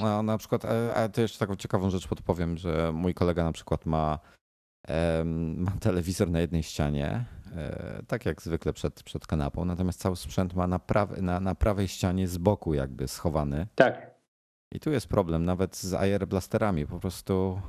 No, 0.00 0.22
na 0.22 0.38
przykład, 0.38 0.64
e, 0.64 0.94
a 0.94 1.08
to 1.08 1.20
jeszcze 1.20 1.38
taką 1.38 1.56
ciekawą 1.56 1.90
rzecz 1.90 2.08
podpowiem, 2.08 2.56
że 2.56 2.92
mój 2.92 3.14
kolega 3.14 3.44
na 3.44 3.52
przykład 3.52 3.86
ma, 3.86 4.18
ma 5.56 5.70
telewizor 5.80 6.30
na 6.30 6.40
jednej 6.40 6.62
ścianie, 6.62 7.24
e, 7.56 8.02
tak 8.06 8.26
jak 8.26 8.42
zwykle 8.42 8.72
przed, 8.72 9.02
przed 9.02 9.26
kanapą, 9.26 9.64
natomiast 9.64 10.00
cały 10.00 10.16
sprzęt 10.16 10.54
ma 10.54 10.66
na, 10.66 10.78
prawej, 10.78 11.22
na, 11.22 11.40
na 11.40 11.54
prawej 11.54 11.88
ścianie 11.88 12.28
z 12.28 12.38
boku 12.38 12.74
jakby 12.74 13.08
schowany. 13.08 13.66
Tak. 13.74 14.10
I 14.72 14.80
tu 14.80 14.90
jest 14.90 15.08
problem, 15.08 15.44
nawet 15.44 15.76
z 15.76 15.94
AR 15.94 16.26
blasterami 16.26 16.86
po 16.86 17.00
prostu. 17.00 17.60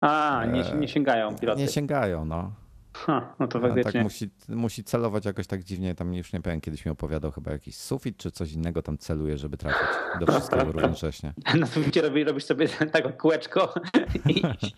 A, 0.00 0.44
nie, 0.52 0.64
nie 0.80 0.88
sięgają 0.88 1.36
piloty. 1.38 1.60
Nie 1.60 1.68
sięgają, 1.68 2.24
no. 2.24 2.52
Ha, 2.96 3.34
no 3.38 3.46
to 3.48 3.60
faktycznie. 3.60 3.92
tak 3.92 4.02
musi, 4.02 4.30
musi 4.48 4.84
celować 4.84 5.24
jakoś 5.24 5.46
tak 5.46 5.64
dziwnie, 5.64 5.94
tam 5.94 6.14
już 6.14 6.32
nie 6.32 6.40
powiem, 6.40 6.60
kiedyś 6.60 6.84
mi 6.84 6.92
opowiadał 6.92 7.30
chyba 7.30 7.52
jakiś 7.52 7.76
sufit 7.76 8.16
czy 8.16 8.30
coś 8.30 8.52
innego 8.52 8.82
tam 8.82 8.98
celuje, 8.98 9.38
żeby 9.38 9.56
trafić 9.56 9.88
do 10.20 10.26
wszystkiego 10.26 10.72
równocześnie. 10.72 11.32
Na 11.54 11.66
suficie 11.66 12.02
robi, 12.02 12.24
robisz 12.24 12.44
sobie 12.44 12.68
taką 12.92 13.12
kółeczko 13.12 13.74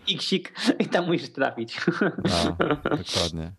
i 0.07 0.17
ksik 0.17 0.53
i 0.79 0.85
tam 0.85 1.05
musisz 1.05 1.29
trafić. 1.29 1.81
No, 2.01 2.57
dokładnie. 2.83 3.51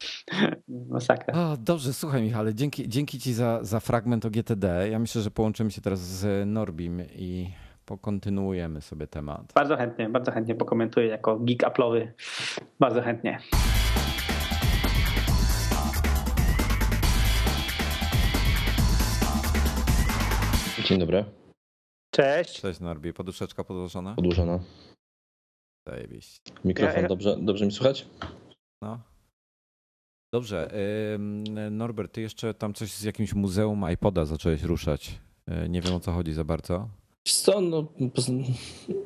Masakra. 0.91 1.35
O, 1.35 1.57
dobrze, 1.57 1.93
słuchaj 1.93 2.23
Michale, 2.23 2.55
dzięki, 2.55 2.89
dzięki 2.89 3.19
ci 3.21 3.35
za, 3.35 3.65
za 3.65 3.81
fragment 3.81 4.25
o 4.25 4.31
GTD. 4.31 4.89
Ja 4.91 4.99
myślę, 4.99 5.23
że 5.23 5.31
połączymy 5.31 5.71
się 5.71 5.81
teraz 5.81 6.01
z 6.01 6.49
Norbim 6.49 7.03
i 7.15 7.51
pokontynuujemy 7.89 8.81
sobie 8.81 9.07
temat. 9.07 9.53
Bardzo 9.55 9.77
chętnie, 9.77 10.09
bardzo 10.09 10.33
chętnie 10.33 10.55
pokomentuję 10.55 11.07
jako 11.07 11.39
geek 11.39 11.63
Apple'owy. 11.63 12.07
Bardzo 12.81 13.03
chętnie. 13.03 13.39
Dzień 20.85 20.99
dobry. 20.99 21.25
Cześć. 22.15 22.61
Cześć 22.61 22.81
Norbi, 22.81 23.13
poduszeczka 23.13 23.65
podłożona? 23.65 24.15
Podłużona. 24.15 24.59
Zajebiście. 25.89 26.53
Mikrofon 26.65 27.07
dobrze, 27.07 27.37
dobrze 27.41 27.67
mi 27.67 27.73
słychać? 27.73 28.07
No. 28.83 28.99
Dobrze. 30.33 30.71
Norbert, 31.71 32.13
ty 32.13 32.21
jeszcze 32.21 32.55
tam 32.55 32.75
coś 32.75 32.93
z 32.93 33.03
jakimś 33.03 33.35
muzeum 33.35 33.85
iPoda 33.93 34.25
zacząłeś 34.25 34.63
ruszać. 34.63 35.19
Y, 35.65 35.69
Nie 35.69 35.81
wiem 35.81 35.95
o 35.95 36.01
co 36.01 36.13
chodzi 36.13 36.33
za 36.33 36.45
bardzo. 36.45 36.89
Co, 37.33 37.61
no, 37.61 37.87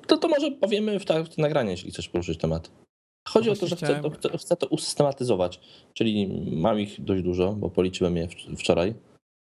to, 0.07 0.17
to 0.17 0.29
może 0.29 0.51
powiemy 0.51 1.01
w, 1.01 1.05
ta, 1.05 1.25
w 1.25 1.29
tym 1.29 1.43
nagraniu, 1.43 1.71
jeśli 1.71 1.91
chcesz 1.91 2.09
poruszyć 2.09 2.39
temat. 2.39 2.71
Chodzi 3.29 3.47
No 3.47 3.53
o 3.53 3.57
to, 3.57 3.67
że 3.67 3.77
chcę, 3.77 4.01
to, 4.21 4.39
chcę, 4.39 4.57
to 4.57 4.67
usystematyzować. 4.67 5.61
Czyli 5.95 6.29
mam 6.57 6.81
ich 6.81 7.01
dość 7.05 7.23
dużo, 7.23 7.53
bo 7.53 7.71
policzyłem 7.71 8.17
je 8.17 8.29
wczoraj. 8.59 8.95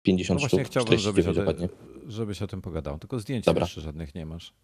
50 0.07 0.41
No 0.41 0.41
właśnie 0.49 0.59
sztuk, 0.59 0.70
chciałbym, 0.70 0.99
żebyś 0.99 1.26
o, 1.26 1.33
49 1.33 1.37
tym, 1.37 1.45
dokładnie. 1.68 2.09
żebyś 2.12 2.43
o 2.43 2.47
tym 2.47 2.62
pogadał. 2.62 2.99
Tylko 2.99 3.18
zdjęć 3.20 3.45
Dobra. 3.45 3.62
jeszcze 3.64 3.81
żadnych 3.81 4.14
nie 4.14 4.26
masz. 4.26 4.55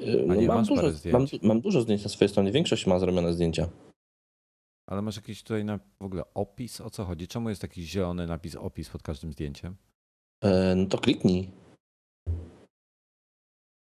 Yy, 0.00 0.24
No, 0.26 0.34
nie, 0.34 0.46
mam, 0.46 0.64
dużo, 0.64 0.82
mam, 0.82 0.92
zdjęć. 0.92 1.42
mam 1.42 1.60
dużo 1.60 1.80
zdjęć 1.80 2.02
na 2.02 2.08
swojej 2.08 2.28
stronie. 2.28 2.52
Większość 2.52 2.86
ma 2.86 2.98
zrobione 2.98 3.32
zdjęcia. 3.34 3.68
Ale 4.88 5.02
masz 5.02 5.16
jakiś 5.16 5.42
tutaj 5.42 5.64
na, 5.64 5.78
w 6.00 6.04
ogóle 6.04 6.22
opis? 6.34 6.80
O 6.80 6.90
co 6.90 7.04
chodzi? 7.04 7.28
Czemu 7.28 7.48
jest 7.48 7.60
taki 7.60 7.82
zielony 7.82 8.26
napis 8.26 8.56
opis 8.56 8.88
pod 8.88 9.02
każdym 9.02 9.32
zdjęciem? 9.32 9.76
E, 10.44 10.74
No 10.76 10.86
to 10.86 10.98
kliknij. 10.98 11.50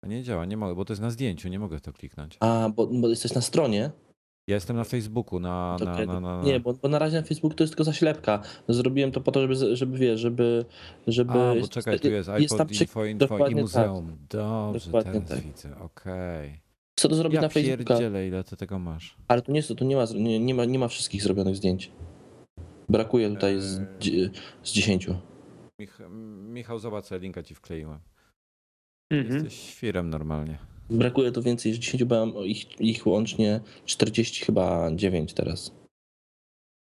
Nie 0.07 0.22
działa, 0.22 0.44
nie 0.44 0.57
mogę, 0.57 0.74
bo 0.74 0.84
to 0.84 0.92
jest 0.92 1.03
na 1.03 1.11
zdjęciu, 1.11 1.48
nie 1.48 1.59
mogę 1.59 1.80
to 1.80 1.92
kliknąć. 1.92 2.36
A, 2.40 2.68
bo, 2.76 2.86
bo 2.86 3.09
jesteś 3.09 3.34
na 3.34 3.40
stronie. 3.40 3.90
Ja 4.48 4.55
jestem 4.55 4.76
na 4.76 4.84
Facebooku, 4.84 5.40
na... 5.40 5.76
na, 5.84 5.92
Okej, 5.92 6.07
na, 6.07 6.20
na... 6.20 6.42
Nie, 6.42 6.61
bo, 6.61 6.72
bo 6.74 6.88
na 6.88 6.98
razie 6.98 7.16
na 7.16 7.26
Facebooku 7.26 7.57
to 7.57 7.64
jest 7.64 7.72
tylko 7.72 7.84
zaślepka. 7.84 8.42
Zrobiłem 8.68 9.12
to 9.12 9.20
po 9.20 9.32
to, 9.32 9.40
żeby, 9.40 9.76
żeby 9.76 9.98
wiesz, 9.98 10.20
żeby. 10.20 10.64
żeby 11.07 11.32
A, 11.32 11.55
bo 11.61 11.68
czekaj, 11.68 12.00
tu 12.00 12.09
jest 12.09 12.28
iPod, 12.28 12.59
tam 12.59 12.66
przy- 12.66 12.84
info, 12.84 13.05
info 13.05 13.36
i 13.38 13.55
tak. 13.55 13.62
muzeum. 13.62 14.16
Dobrze, 14.30 14.84
Dokładnie 14.86 15.12
teraz 15.12 15.28
tak. 15.28 15.40
widzę, 15.40 15.78
okej. 15.80 16.61
Chcę 16.98 17.09
to 17.09 17.14
zrobić 17.14 17.34
Ja 17.34 17.42
na 17.42 17.48
Facebooka. 17.48 17.84
pierdzielę, 17.84 18.28
ile 18.28 18.44
ty 18.44 18.57
tego 18.57 18.78
masz. 18.78 19.16
Ale 19.28 19.42
tu 19.42 19.53
nie, 19.53 19.62
tu 19.62 19.84
nie, 19.84 19.96
ma, 19.96 20.05
nie, 20.14 20.40
nie, 20.40 20.55
ma, 20.55 20.64
nie 20.64 20.78
ma 20.78 20.88
wszystkich 20.88 21.22
zrobionych 21.22 21.57
zdjęć. 21.57 21.92
Brakuje 22.88 23.30
tutaj 23.30 23.61
z, 23.61 23.78
Eee. 23.78 24.30
z 24.62 24.72
10. 24.72 25.07
Mich, 25.78 25.98
Michał, 26.48 26.78
zobacz, 26.78 27.05
co 27.05 27.18
linka 27.18 27.42
ci 27.42 27.55
wkleiłem. 27.55 27.98
Mhm. 29.12 29.34
Jesteś 29.34 29.54
świrem 29.54 30.10
normalnie. 30.10 30.58
Brakuje 30.90 31.32
to 31.32 31.42
więcej 31.42 31.72
niż 31.72 31.78
10, 31.78 32.04
bo 32.04 32.26
mam 32.26 32.44
ich, 32.44 32.80
ich 32.80 33.06
łącznie 33.06 33.60
40 33.84 34.44
chyba 34.44 34.90
9 34.94 35.34
teraz. 35.34 35.74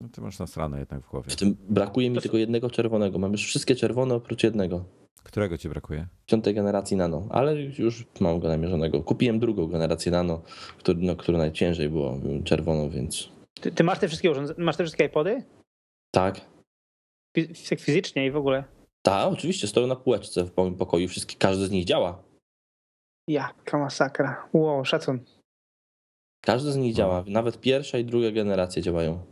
No 0.00 0.08
ty 0.08 0.20
masz 0.20 0.38
nasrane 0.38 0.78
jednak 0.78 1.02
w 1.02 1.10
głowie. 1.10 1.30
W 1.30 1.36
tym 1.36 1.56
brakuje 1.68 2.10
mi 2.10 2.16
To- 2.16 2.22
tylko 2.22 2.36
jednego 2.36 2.70
czerwonego. 2.70 3.18
Mam 3.18 3.32
już 3.32 3.44
wszystkie 3.46 3.76
czerwone 3.76 4.14
oprócz 4.14 4.42
jednego. 4.42 4.84
Którego 5.22 5.58
ci 5.58 5.68
brakuje? 5.68 6.06
Piątej 6.26 6.54
generacji 6.54 6.96
nano, 6.96 7.26
ale 7.30 7.62
już 7.62 8.06
mam 8.20 8.40
go 8.40 8.48
namierzonego. 8.48 9.02
Kupiłem 9.02 9.38
drugą 9.38 9.66
generację 9.66 10.12
nano, 10.12 10.42
który, 10.78 10.98
no, 11.02 11.16
które 11.16 11.38
najciężej 11.38 11.88
było 11.88 12.20
czerwoną, 12.44 12.90
więc 12.90 13.28
Ty, 13.60 13.72
ty 13.72 13.84
masz 13.84 13.98
te 13.98 14.08
wszystkie 14.08 14.30
urządzenia, 14.30 14.64
masz 14.64 14.76
te 14.76 14.84
wszystkie 14.84 15.04
iPody? 15.04 15.42
tak 16.10 16.40
Fizycznie 17.78 18.26
i 18.26 18.30
w 18.30 18.36
ogóle. 18.36 18.64
Tak, 19.06 19.32
oczywiście, 19.32 19.66
stoją 19.66 19.86
na 19.86 19.96
półeczce 19.96 20.44
w 20.44 20.56
moim 20.56 20.76
pokoju, 20.76 21.08
wszystkie, 21.08 21.36
każdy 21.38 21.66
z 21.66 21.70
nich 21.70 21.84
działa. 21.84 22.22
Jaka 23.28 23.78
masakra. 23.78 24.48
Wow, 24.52 24.84
szacun. 24.84 25.20
Każdy 26.44 26.72
z 26.72 26.76
nich 26.76 26.92
No. 26.92 26.96
działa, 26.96 27.24
nawet 27.26 27.60
pierwsza 27.60 27.98
i 27.98 28.04
druga 28.04 28.30
generacja 28.30 28.82
działają. 28.82 29.24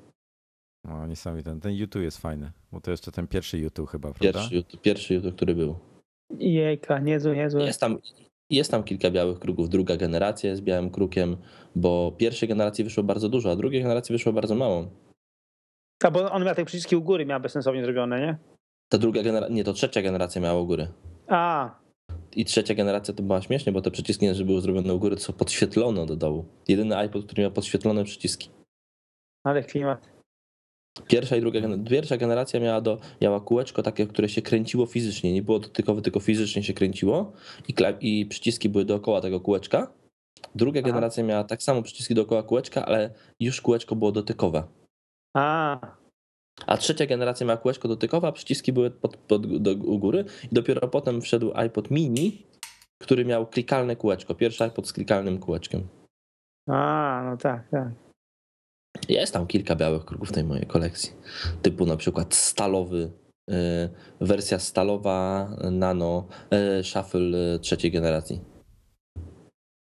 No 0.85 1.07
niesamowite. 1.07 1.61
Ten 1.61 1.73
YouTube 1.73 2.03
jest 2.03 2.19
fajny, 2.19 2.53
bo 2.73 2.81
to 2.81 2.91
jeszcze 2.91 3.13
ten 3.13 3.27
pierwszy 3.29 3.59
YouTube 3.59 3.91
chyba, 3.91 4.13
prawda? 4.13 4.25
Pierwszy, 4.41 4.55
YouTube- 4.55 4.81
pierwszy 4.81 5.15
YouTube, 5.15 5.37
który 5.37 5.55
był. 5.55 5.79
Jejka, 6.39 6.99
niezły, 6.99 7.37
niezły. 7.37 7.63
Jest 7.63 7.81
tam, 7.81 7.99
jest 8.51 8.71
tam 8.71 8.85
kilka 8.85 9.11
białych 9.11 9.39
kruków. 9.39 9.69
Druga 9.69 9.97
generacja 9.97 10.51
jest 10.51 10.63
białym 10.63 10.91
krukiem, 10.91 11.37
bo 11.77 12.13
pierwszej 12.19 12.49
generacji 12.49 12.85
wyszło 12.85 13.03
bardzo 13.05 13.29
dużo, 13.29 13.51
a 13.51 13.57
drugiej 13.57 13.83
generacji 13.83 14.13
wyszło 14.13 14.33
bardzo 14.33 14.55
mało. 14.55 14.87
A 16.05 16.11
bo 16.11 16.33
on 16.33 16.45
miał 16.45 16.55
te 16.55 16.65
przyciski 16.65 16.97
u 16.97 17.03
góry, 17.03 17.27
miał 17.27 17.41
bezsensownie 17.41 17.83
zrobione, 17.85 18.21
nie? 18.21 18.39
Ta 18.93 18.99
druga 18.99 19.23
generacja, 19.23 19.55
nie, 19.55 19.65
to 19.65 19.73
trzecia 19.73 20.03
generacja 20.03 20.41
miała 20.41 20.61
u 20.61 20.67
góry. 20.67 20.89
A, 21.29 21.71
I 22.37 22.45
trzecia 22.45 22.75
generacja 22.75 23.15
to 23.15 23.23
była 23.23 23.43
śmiesznie, 23.43 23.73
bo 23.73 23.83
te 23.83 23.91
przyciski, 23.91 24.27
nie, 24.27 24.35
że 24.35 24.45
były 24.45 24.61
zrobione 24.61 24.95
u 24.95 24.99
góry, 24.99 25.17
to 25.17 25.23
są 25.23 25.33
podświetlone 25.33 26.07
do 26.07 26.17
dołu. 26.17 26.45
Jedyny 26.69 26.97
iPod, 26.97 27.25
który 27.25 27.43
miał 27.43 27.51
podświetlone 27.53 28.05
przyciski. 28.05 28.51
ale 29.45 29.63
klimat. 29.63 30.09
Pierwsza 31.09 31.37
i 31.37 31.41
druga 31.41 31.61
pierwsza 31.91 32.17
generacja 32.17 32.61
miała, 32.61 32.81
do, 32.81 32.99
miała 33.21 33.41
kółeczko 33.41 33.83
takie, 33.83 34.07
które 34.07 34.29
się 34.29 34.43
kręciło 34.43 34.87
fizycznie. 34.87 35.33
Nie 35.33 35.43
było 35.43 35.59
dotykowe, 35.59 36.03
tylko 36.03 36.21
fizycznie 36.21 36.63
się 36.63 36.75
kręciło 36.75 37.33
i, 37.69 37.75
i 38.01 38.27
przyciski 38.27 38.69
były 38.69 38.85
dookoła 38.85 39.21
tego 39.21 39.41
kółeczka. 39.41 39.93
Druga 40.55 40.81
Aha. 40.81 40.89
generacja 40.89 41.25
miała 41.25 41.45
tak 41.45 41.63
samo 41.63 41.83
przyciski 41.83 42.15
dookoła 42.15 42.43
kółeczka, 42.43 42.87
ale 42.87 43.11
już 43.41 43.61
kółeczko 43.61 43.97
było 43.97 44.13
dotykowe. 44.13 44.65
A, 45.37 46.02
A 46.67 46.77
trzecia 46.77 47.07
generacja 47.07 47.47
miała 47.47 47.57
kółeczko 47.57 47.89
dotykowe, 47.89 48.29
a 48.29 48.33
przyciski 48.33 48.73
były 48.73 48.91
pod, 48.91 49.17
pod, 49.17 49.57
do, 49.57 49.71
u 49.73 49.99
góry. 49.99 50.25
I 50.53 50.55
dopiero 50.55 50.89
potem 50.89 51.21
wszedł 51.21 51.53
iPod 51.55 51.91
mini, 51.91 52.47
który 52.99 53.25
miał 53.25 53.47
klikalne 53.47 53.97
kółeczko. 53.97 54.35
Pierwszy 54.35 54.65
iPod 54.65 54.89
z 54.89 54.93
klikalnym 54.93 55.39
kółeczkiem. 55.39 55.89
a, 56.69 57.23
no 57.31 57.37
tak, 57.37 57.69
tak. 57.69 57.89
Jest 59.09 59.33
tam 59.33 59.47
kilka 59.47 59.77
białych 59.77 60.05
kruków 60.05 60.29
w 60.29 60.33
tej 60.33 60.45
mojej 60.45 60.67
kolekcji. 60.67 61.13
Typu 61.63 61.87
na 61.87 61.97
przykład 61.97 62.35
stalowy, 62.35 63.11
y, 63.51 63.55
wersja 64.21 64.59
stalowa 64.59 65.49
nano 65.71 66.27
y, 66.81 66.85
shuffle 66.85 67.55
y, 67.55 67.59
trzeciej 67.59 67.91
generacji. 67.91 68.52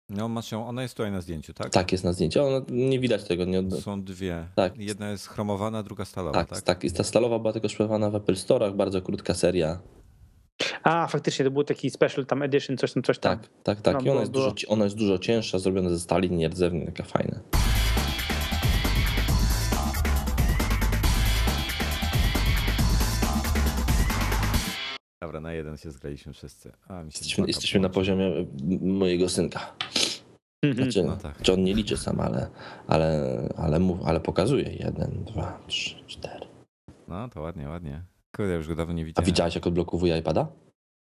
No 0.09 0.27
masz 0.27 0.51
ją, 0.51 0.67
ona 0.67 0.81
jest 0.81 0.95
tutaj 0.97 1.11
na 1.11 1.21
zdjęciu, 1.21 1.53
tak? 1.53 1.69
Tak 1.69 1.91
jest 1.91 2.03
na 2.03 2.13
zdjęciu. 2.13 2.43
Ona, 2.43 2.65
nie 2.69 2.99
widać 2.99 3.23
tego. 3.23 3.45
Nie, 3.45 3.71
Są 3.71 4.03
dwie. 4.03 4.47
Tak. 4.55 4.77
Jedna 4.77 5.09
jest 5.09 5.27
chromowana, 5.27 5.83
druga 5.83 6.05
stalowa, 6.05 6.39
tak, 6.39 6.49
tak? 6.49 6.61
tak. 6.61 6.83
I 6.83 6.91
ta 6.91 7.03
stalowa 7.03 7.39
była 7.39 7.53
tylko 7.53 7.69
sprzedawana 7.69 8.09
w 8.09 8.15
Apple 8.15 8.33
Store'ach, 8.33 8.75
bardzo 8.75 9.01
krótka 9.01 9.33
seria. 9.33 9.79
A, 10.83 11.07
faktycznie, 11.07 11.45
to 11.45 11.51
był 11.51 11.63
taki 11.63 11.89
special 11.89 12.25
tam 12.25 12.41
edition, 12.41 12.77
coś 12.77 12.93
tam, 12.93 13.03
coś 13.03 13.19
tam. 13.19 13.39
Tak, 13.39 13.49
tak, 13.63 13.81
tak. 13.81 13.93
No, 13.93 13.99
I 13.99 14.03
ona 14.03 14.09
było- 14.09 14.19
jest, 14.19 14.31
dużo, 14.31 14.53
ona 14.67 14.83
jest 14.83 14.95
dużo 14.97 15.17
cięższa, 15.19 15.59
zrobiona 15.59 15.89
ze 15.89 15.99
stali, 15.99 16.31
nierdzewnej, 16.31 16.85
taka 16.85 17.03
fajna. 17.03 17.39
Dobra, 25.38 25.49
na 25.49 25.53
jeden 25.53 25.77
się 25.77 25.91
zgraliśmy 25.91 26.33
wszyscy. 26.33 26.71
A, 26.88 27.03
mi 27.03 27.11
się 27.11 27.17
Jesteśmy, 27.17 27.47
jesteśmy 27.47 27.79
na 27.79 27.89
poziomie 27.89 28.31
mojego 28.81 29.29
synka. 29.29 29.75
Mhm. 30.63 30.91
Znaczy, 30.91 31.07
No 31.07 31.17
tak. 31.17 31.41
czy 31.41 31.53
on 31.53 31.63
nie 31.63 31.73
liczy 31.73 31.97
sam, 31.97 32.19
ale, 32.19 32.49
ale, 32.88 33.19
ale, 33.57 33.79
mów, 33.79 33.99
ale 34.05 34.19
pokazuje. 34.19 34.63
Jeden, 34.73 35.23
dwa, 35.25 35.59
trzy, 35.67 35.95
cztery. 36.07 36.45
No 37.07 37.29
to 37.29 37.41
ładnie, 37.41 37.69
ładnie. 37.69 38.03
Kurde, 38.35 38.53
już 38.53 38.67
go 38.67 38.75
dawno 38.75 38.93
nie 38.93 39.03
A 39.03 39.05
widziałem. 39.05 39.25
widziałeś, 39.25 39.55
jak 39.55 39.67
odblokowuje 39.67 40.17
iPada? 40.17 40.47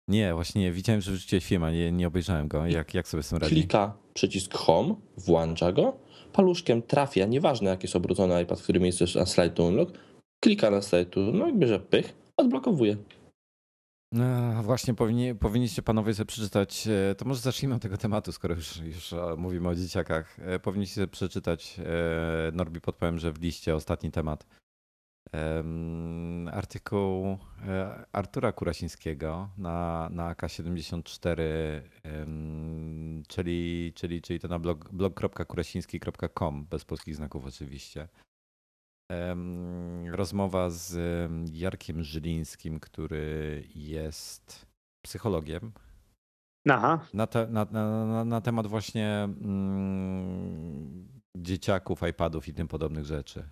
Nie, 0.08 0.34
właśnie 0.34 0.62
nie. 0.62 0.72
Widziałem, 0.72 1.02
że 1.02 1.12
wrzuciłeś 1.12 1.46
film, 1.46 1.64
a 1.64 1.72
nie, 1.72 1.92
nie 1.92 2.08
obejrzałem 2.08 2.48
go. 2.48 2.66
Jak, 2.68 2.94
jak 2.94 3.08
sobie 3.08 3.24
z 3.24 3.30
tym 3.30 3.38
radzi? 3.38 3.56
Klika 3.56 3.98
przycisk 4.14 4.54
Home, 4.54 4.96
włącza 5.18 5.72
go, 5.72 5.98
paluszkiem 6.34 6.82
trafia, 6.82 7.26
nieważne 7.26 7.70
jak 7.70 7.84
jest 7.84 7.96
obrócony 7.96 8.42
iPad, 8.42 8.60
w 8.60 8.64
którym 8.64 8.84
miejscu 8.84 9.04
jest 9.04 9.16
na 9.16 9.26
slide 9.26 9.50
to 9.50 9.64
unlock, 9.64 9.94
klika 10.44 10.70
na 10.70 10.82
slide 10.82 11.06
to 11.06 11.20
unlock, 11.20 11.54
bierze 11.56 11.80
pych, 11.80 12.14
odblokowuje. 12.38 12.98
No, 14.14 14.64
właśnie 14.64 14.94
powinni, 14.94 15.36
powinniście 15.36 15.82
panowie 15.82 16.14
sobie 16.14 16.26
przeczytać, 16.26 16.88
e, 16.88 17.16
to 17.16 17.26
może 17.26 17.42
zacznijmy 17.42 17.76
od 17.76 17.82
tego 17.82 17.98
tematu, 17.98 18.32
skoro 18.32 18.56
już, 18.56 18.78
już 18.78 19.14
e, 19.14 19.36
mówimy 19.38 19.70
o 19.70 19.76
dzieciakach. 19.76 20.40
E, 20.40 20.60
powinniście 20.60 20.96
sobie 20.96 21.08
przeczytać, 21.08 21.78
Norbi 22.54 22.82
podpowiem, 22.82 23.20
że 23.20 23.32
w 23.32 23.42
liście 23.42 23.76
ostatni 23.76 24.12
temat, 24.12 24.46
artykuł 26.52 27.38
Artura 28.12 28.52
Kurasińskiego 28.52 29.50
na, 29.58 30.10
na 30.12 30.34
AK74, 30.34 31.42
czyli, 33.28 33.94
czyli, 33.96 34.22
czyli 34.22 34.40
to 34.40 34.48
na 34.48 34.60
blog, 34.60 34.90
blog.kurasiński.com, 34.92 36.66
bez 36.66 36.86
polskich 36.86 37.16
znaków 37.16 37.46
oczywiście 37.46 38.08
rozmowa 40.12 40.70
z 40.70 40.96
Jarkiem 41.52 42.04
Żylińskim, 42.04 42.80
który 42.80 43.64
jest 43.76 44.66
psychologiem. 45.06 45.72
Aha. 46.70 47.08
Na, 47.14 47.28
te, 47.28 47.48
na, 47.48 47.66
na, 47.66 48.26
na, 48.26 48.42
temat 48.42 48.68
właśnie 48.68 49.24
mm, 49.24 51.08
dzieciaków, 51.38 52.02
iPadów 52.10 52.48
i 52.48 52.54
tym 52.54 52.68
podobnych 52.68 53.06
rzeczy. 53.06 53.50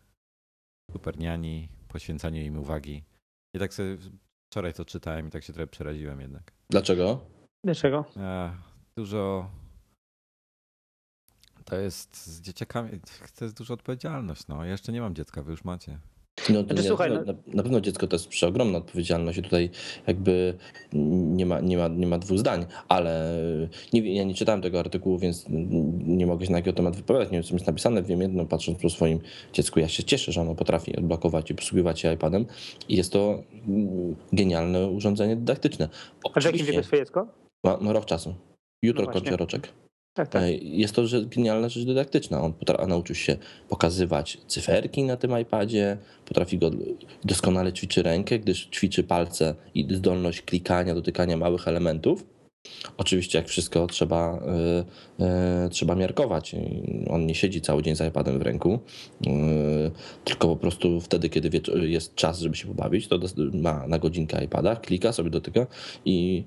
Superniani, 0.92 1.70
poświęcanie 1.88 2.46
im 2.46 2.58
uwagi. 2.58 3.04
I 3.56 3.60
tak 3.60 3.74
sobie 3.74 3.98
wczoraj 4.52 4.74
to 4.74 4.86
czytałem 4.86 5.28
i 5.28 5.32
tak 5.32 5.44
się 5.44 5.54
trochę 5.54 5.68
przeraziłem 5.68 6.22
jednak. 6.22 6.52
Dlaczego? 6.70 7.26
Dlaczego? 7.66 8.06
E, 8.18 8.56
dużo 8.98 9.50
to 11.66 11.76
jest 11.76 12.28
z 12.28 12.42
dzieciakami, 12.42 12.90
to 13.36 13.46
jest 13.46 13.58
duża 13.58 13.74
odpowiedzialność. 13.74 14.48
No. 14.48 14.66
Ja 14.66 14.72
jeszcze 14.72 14.92
nie 14.92 15.02
mam 15.02 15.16
dziecka, 15.16 15.42
wy 15.42 15.52
już 15.52 15.64
macie. 15.64 16.00
No, 16.50 16.64
znaczy, 16.64 16.82
nie, 16.82 16.88
słuchaj, 16.88 17.12
no... 17.12 17.24
na, 17.24 17.34
na, 17.48 17.64
pewno 17.64 17.82
dziecko 17.82 18.08
to 18.08 18.16
jest 18.16 18.28
przeogromna 18.28 18.78
odpowiedzialność 18.78 19.38
i 19.38 19.42
tutaj 19.42 19.70
jakby 20.08 20.58
nie 20.94 21.46
ma, 21.46 21.60
nie 21.60 21.78
ma, 21.78 21.88
nie 21.88 22.08
ma 22.08 22.18
dwóch 22.18 22.38
zdań, 22.38 22.66
ale 22.88 23.38
nie, 23.94 24.16
ja 24.16 24.24
nie 24.24 24.34
czytałem 24.34 24.62
tego 24.62 24.80
artykułu, 24.80 25.20
więc 25.20 25.46
nie 26.06 26.26
mogę 26.26 26.46
się 26.46 26.52
na 26.52 26.58
jakiego 26.58 26.78
temat 26.78 26.96
wypowiadać. 26.96 27.32
Nie 27.32 27.38
wiem, 27.38 27.44
co 27.44 27.54
jest 27.54 27.68
napisane. 27.68 28.04
Wiem 28.04 28.22
jedno, 28.22 28.46
patrząc 28.46 28.82
po 28.82 28.90
swoim 28.90 29.20
dziecku, 29.54 29.80
ja 29.80 29.88
się 29.88 30.04
cieszę, 30.04 30.32
że 30.32 30.42
ono 30.42 30.56
potrafi 30.56 30.96
odblokować 30.96 31.52
i 31.52 31.56
posługiwać 31.56 32.00
się 32.00 32.14
iPadem 32.14 32.46
i 32.90 32.96
jest 32.96 33.12
to 33.12 33.44
genialne 34.34 34.88
urządzenie 34.88 35.36
dydaktyczne. 35.36 35.90
A 36.34 36.40
w 36.40 36.44
jakim 36.44 36.66
wieku 36.66 36.78
jest 36.78 36.88
twoje 36.88 37.02
dziecko? 37.02 37.28
Ma, 37.64 37.78
ma 37.78 37.94
rok 37.94 38.06
czasu. 38.06 38.36
Jutro 38.84 39.06
no 39.06 39.12
kończy 39.12 39.38
roczek. 39.38 39.74
Tak, 40.14 40.30
tak. 40.30 40.44
E, 40.44 40.52
jest 40.54 40.96
to 40.96 41.04
genialna 41.36 41.70
rzecz 41.70 41.86
dydaktyczna. 41.86 42.42
On 42.42 42.54
nauczył 42.88 43.16
się 43.16 43.38
pokazywać 43.70 44.38
cyferki 44.48 45.04
na 45.04 45.18
tym 45.18 45.40
iPadzie, 45.40 45.98
potrafi 46.26 46.58
go 46.58 46.72
doskonale 47.24 47.74
ćwiczy 47.74 48.04
rękę, 48.04 48.40
gdyż 48.40 48.66
ćwiczy 48.66 49.04
palce 49.04 49.56
i 49.74 49.96
zdolność 49.96 50.42
klikania, 50.42 50.96
dotykania 50.96 51.38
małych 51.38 51.68
elementów. 51.68 52.26
Oczywiście, 52.98 53.38
jak 53.38 53.48
wszystko 53.48 53.88
trzeba, 53.88 54.40
y, 55.20 55.24
y, 55.66 55.70
trzeba 55.70 55.96
miarkować. 55.96 56.56
On 57.10 57.26
nie 57.26 57.36
siedzi 57.36 57.62
cały 57.62 57.84
dzień 57.84 57.96
z 57.96 58.02
iPadem 58.02 58.40
w 58.40 58.42
ręku, 58.42 58.80
y, 59.28 59.30
tylko 60.26 60.48
po 60.48 60.56
prostu 60.56 61.02
wtedy, 61.02 61.30
kiedy 61.30 61.62
jest 61.82 62.16
czas, 62.16 62.40
żeby 62.40 62.56
się 62.56 62.68
pobawić, 62.68 63.08
to 63.08 63.20
ma 63.54 63.88
na 63.88 64.00
godzinkę 64.00 64.46
iPada, 64.46 64.76
klika, 64.76 65.12
sobie 65.12 65.30
dotyka 65.30 65.68
i 66.06 66.44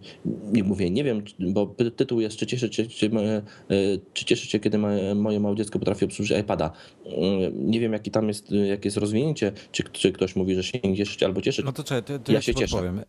nie 0.53 0.65
mówię, 0.65 0.91
nie 0.91 1.05
wiem, 1.05 1.23
bo 1.39 1.75
tytuł 1.97 2.21
jest, 2.21 2.37
czy 2.37 2.47
cieszy 2.47 2.71
cię, 2.71 2.87
czy, 2.87 3.11
czy 4.12 4.49
cię 4.49 4.61
kiedy 4.61 4.79
moje 5.15 5.41
małe 5.41 5.57
dziecko 5.57 5.79
potrafi 5.79 6.05
obsłużyć 6.05 6.39
iPada. 6.39 6.71
Nie 7.55 7.81
wiem, 7.81 7.93
jaki 7.93 8.11
tam 8.11 8.29
jest, 8.29 8.51
jakie 8.51 8.87
jest 8.87 8.97
rozwinięcie, 8.97 9.53
czy, 9.73 9.83
czy 9.83 10.12
ktoś 10.12 10.37
mówi, 10.37 10.55
że 10.55 10.62
się 10.62 10.79
nie 10.85 10.97
cieszy 10.97 11.27
albo 11.27 11.41
cieszy. 11.41 11.62
No 11.65 11.73
to 11.73 11.85
czekaj, 11.85 12.03
to, 12.03 12.19
to 12.19 12.33
ja, 12.33 12.39
ja 12.39 12.43
się 12.43 12.55
cieszę. 12.55 12.77
Powiem. 12.77 13.03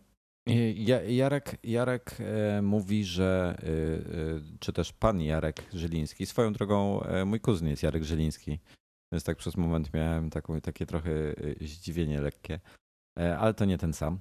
Jarek, 1.08 1.58
Jarek 1.64 2.16
e, 2.20 2.62
mówi, 2.62 3.04
że, 3.04 3.56
e, 3.58 3.66
e, 3.66 4.40
czy 4.60 4.72
też 4.72 4.92
pan 4.92 5.20
Jarek 5.20 5.62
Żyliński, 5.72 6.26
swoją 6.26 6.52
drogą 6.52 7.00
mój 7.26 7.40
kuzyn 7.40 7.68
jest 7.68 7.82
Jarek 7.82 8.04
Żyliński, 8.04 8.58
więc 9.12 9.24
tak 9.24 9.36
przez 9.36 9.56
moment 9.56 9.94
miałem 9.94 10.30
taką, 10.30 10.60
takie 10.60 10.86
trochę 10.86 11.10
zdziwienie 11.60 12.20
lekkie, 12.20 12.60
ale 13.38 13.54
to 13.54 13.64
nie 13.64 13.78
ten 13.78 13.92
sam. 13.92 14.18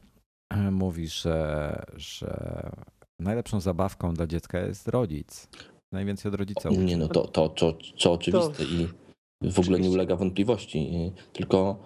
Mówi, 0.72 1.08
że, 1.08 1.84
że 1.96 2.72
najlepszą 3.20 3.60
zabawką 3.60 4.14
dla 4.14 4.28
dziecka 4.28 4.60
jest 4.60 4.88
rodzic. 4.88 5.48
Najwięcej 5.94 6.30
od 6.30 6.36
rodzica. 6.36 6.70
Nie, 6.70 6.98
no 6.98 7.08
to, 7.08 7.28
to, 7.28 7.50
to, 7.50 7.78
to 8.04 8.12
oczywiste 8.12 8.54
to... 8.54 8.64
i 8.64 8.88
w 9.42 9.60
ogóle 9.60 9.80
nie 9.80 9.90
ulega 9.90 10.16
wątpliwości. 10.16 11.12
Tylko 11.34 11.80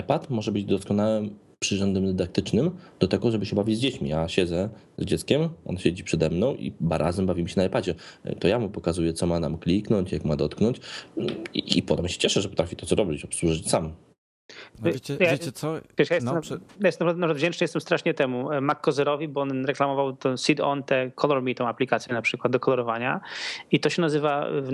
iPad 0.00 0.30
może 0.30 0.52
być 0.52 0.64
doskonałym 0.64 1.45
przyrządem 1.66 2.06
dydaktycznym 2.06 2.70
do 3.00 3.08
tego, 3.08 3.30
żeby 3.30 3.46
się 3.46 3.56
bawić 3.56 3.76
z 3.76 3.80
dziećmi. 3.80 4.08
Ja 4.08 4.28
siedzę 4.28 4.68
z 4.98 5.04
dzieckiem, 5.04 5.48
on 5.64 5.78
siedzi 5.78 6.04
przede 6.04 6.30
mną 6.30 6.54
i 6.54 6.72
razem 6.90 7.26
bawimy 7.26 7.48
się 7.48 7.54
na 7.56 7.64
iPadzie. 7.64 7.94
To 8.40 8.48
ja 8.48 8.58
mu 8.58 8.68
pokazuję, 8.68 9.12
co 9.12 9.26
ma 9.26 9.40
nam 9.40 9.58
kliknąć, 9.58 10.12
jak 10.12 10.24
ma 10.24 10.36
dotknąć 10.36 10.80
i, 11.54 11.78
i 11.78 11.82
potem 11.82 12.08
się 12.08 12.18
cieszę, 12.18 12.42
że 12.42 12.48
potrafi 12.48 12.76
to, 12.76 12.86
co 12.86 12.94
robić, 12.94 13.24
obsłużyć 13.24 13.70
sam. 13.70 13.92
No 14.82 14.92
wiecie, 14.92 15.16
ja, 15.20 15.30
wiecie 15.30 15.52
co? 15.52 15.74
Wiesz, 15.98 16.10
ja 16.10 16.16
jestem, 16.16 16.34
no, 16.34 16.40
przy... 16.40 16.60
jestem 16.84 17.06
naprawdę 17.06 17.34
wdzięczny 17.34 17.64
jestem 17.64 17.80
strasznie 17.80 18.14
temu 18.14 18.52
e, 18.52 18.60
Mac 18.60 18.80
Kozerowi, 18.80 19.28
bo 19.28 19.40
on 19.40 19.64
reklamował 19.64 20.16
to 20.16 20.36
Seed 20.36 20.60
On, 20.60 20.82
te 20.82 21.10
Color 21.10 21.42
Me, 21.42 21.54
tą 21.54 21.68
aplikację 21.68 22.14
na 22.14 22.22
przykład 22.22 22.52
do 22.52 22.60
kolorowania 22.60 23.20
i 23.70 23.80
to 23.80 23.90
się 23.90 24.02
nazywa 24.02 24.46
w, 24.50 24.68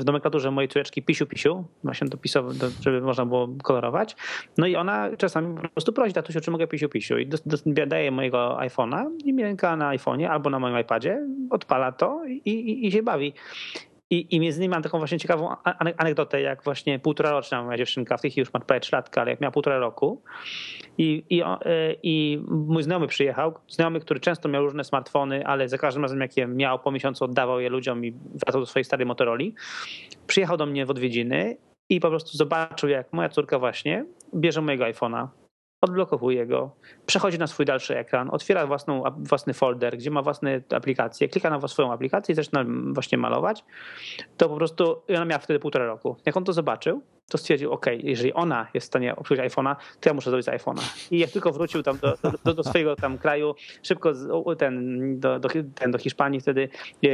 w 0.00 0.04
nomenklaturze 0.04 0.50
mojej 0.50 0.68
córeczki 0.68 1.02
Pisiu 1.02 1.26
Pisiu, 1.26 1.64
właśnie 1.84 2.08
dopisowo, 2.08 2.50
żeby 2.80 3.00
można 3.00 3.26
było 3.26 3.48
kolorować. 3.62 4.16
No 4.58 4.66
i 4.66 4.76
ona 4.76 5.16
czasami 5.16 5.56
po 5.62 5.68
prostu 5.68 5.92
prosi, 5.92 6.12
tatusiu, 6.12 6.40
czy 6.40 6.50
mogę 6.50 6.66
Pisiu 6.66 6.88
Pisiu 6.88 7.18
i 7.18 7.26
do, 7.26 7.38
do, 7.46 7.86
daje 7.86 8.10
mojego 8.10 8.56
iPhone'a 8.60 9.10
i 9.24 9.32
mięka 9.32 9.76
na 9.76 9.96
iPhone'ie 9.96 10.24
albo 10.24 10.50
na 10.50 10.58
moim 10.58 10.78
iPadzie, 10.78 11.26
odpala 11.50 11.92
to 11.92 12.24
i, 12.26 12.50
i, 12.50 12.86
i 12.86 12.92
się 12.92 13.02
bawi. 13.02 13.34
I, 14.10 14.36
I 14.36 14.40
między 14.40 14.58
innymi 14.58 14.74
mam 14.74 14.82
taką 14.82 14.98
właśnie 14.98 15.18
ciekawą 15.18 15.56
anegdotę, 15.96 16.40
jak 16.40 16.62
właśnie 16.62 16.98
półtora 16.98 17.30
roczna 17.30 17.62
moja 17.62 17.78
dziewczynka, 17.78 18.16
w 18.16 18.20
tej 18.20 18.30
chwili 18.30 18.40
już 18.40 18.52
ma 18.52 18.60
prawie 18.60 18.80
3 18.80 18.96
latka, 18.96 19.20
ale 19.20 19.30
jak 19.30 19.40
miała 19.40 19.52
półtora 19.52 19.78
roku 19.78 20.22
i, 20.98 21.24
i, 21.30 21.42
e, 21.42 21.94
i 22.02 22.42
mój 22.48 22.82
znajomy 22.82 23.06
przyjechał, 23.06 23.54
znajomy, 23.68 24.00
który 24.00 24.20
często 24.20 24.48
miał 24.48 24.62
różne 24.62 24.84
smartfony, 24.84 25.46
ale 25.46 25.68
za 25.68 25.78
każdym 25.78 26.02
razem 26.02 26.20
jak 26.20 26.36
je 26.36 26.46
miał 26.46 26.78
po 26.78 26.90
miesiącu 26.90 27.24
oddawał 27.24 27.60
je 27.60 27.68
ludziom 27.68 28.04
i 28.04 28.12
wracał 28.12 28.60
do 28.60 28.66
swojej 28.66 28.84
starej 28.84 29.06
Motorola, 29.06 29.44
przyjechał 30.26 30.56
do 30.56 30.66
mnie 30.66 30.86
w 30.86 30.90
odwiedziny 30.90 31.56
i 31.88 32.00
po 32.00 32.08
prostu 32.08 32.36
zobaczył, 32.36 32.88
jak 32.88 33.12
moja 33.12 33.28
córka 33.28 33.58
właśnie 33.58 34.04
bierze 34.34 34.60
mojego 34.60 34.84
iPhone'a, 34.84 35.28
odblokowuje 35.80 36.46
go, 36.46 36.70
przechodzi 37.06 37.38
na 37.38 37.46
swój 37.46 37.66
dalszy 37.66 37.98
ekran, 37.98 38.28
otwiera 38.32 38.66
własną, 38.66 39.02
własny 39.18 39.54
folder, 39.54 39.96
gdzie 39.98 40.10
ma 40.10 40.22
własne 40.22 40.60
aplikacje, 40.76 41.28
klika 41.28 41.50
na 41.50 41.68
swoją 41.68 41.92
aplikację 41.92 42.32
i 42.32 42.36
zaczyna 42.36 42.64
właśnie 42.92 43.18
malować, 43.18 43.64
to 44.36 44.48
po 44.48 44.56
prostu 44.56 45.02
ona 45.08 45.24
miała 45.24 45.38
wtedy 45.38 45.58
półtora 45.58 45.86
roku. 45.86 46.16
Jak 46.26 46.36
on 46.36 46.44
to 46.44 46.52
zobaczył, 46.52 47.02
to 47.28 47.38
stwierdził, 47.38 47.72
ok, 47.72 47.86
jeżeli 48.02 48.32
ona 48.32 48.66
jest 48.74 48.86
w 48.86 48.88
stanie 48.88 49.16
obsłużyć 49.16 49.44
iPhone'a, 49.44 49.76
to 50.00 50.08
ja 50.10 50.14
muszę 50.14 50.30
zrobić 50.30 50.46
iPhone'a. 50.46 51.08
I 51.10 51.18
jak 51.18 51.30
tylko 51.30 51.52
wrócił 51.52 51.82
tam 51.82 51.98
do, 51.98 52.18
do, 52.44 52.54
do 52.54 52.64
swojego 52.64 52.96
tam 52.96 53.18
kraju, 53.18 53.54
szybko 53.82 54.12
ten 54.58 55.20
do, 55.20 55.38
do, 55.38 55.48
ten 55.74 55.90
do 55.90 55.98
Hiszpanii 55.98 56.40
wtedy 56.40 56.68
e, 57.04 57.08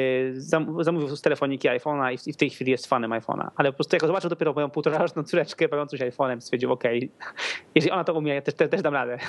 zamówił 0.81 1.17
z 1.17 1.23
telefoniki 1.23 1.69
iPhone'a 1.69 2.29
i 2.29 2.33
w 2.33 2.37
tej 2.37 2.51
chwili 2.51 2.71
jest 2.71 2.87
fanem 2.87 3.11
iPhone'a. 3.11 3.49
Ale 3.57 3.73
po 3.73 3.77
prostu 3.77 3.97
jak 3.97 4.07
zobaczył 4.07 4.31
dopiero 4.31 4.53
moją 4.53 4.71
półtoraroczną 4.71 5.23
córeczkę 5.31 5.69
bawiącą 5.69 5.97
się 5.97 6.11
iPhone'em, 6.11 6.41
stwierdził, 6.41 6.73
ok, 6.73 6.85
jeżeli 7.75 7.93
ona 7.93 8.05
to 8.05 8.15
umie, 8.15 8.35
ja 8.35 8.43
też, 8.43 8.55
też 8.55 8.83
dam 8.83 8.95
radę. 8.95 9.19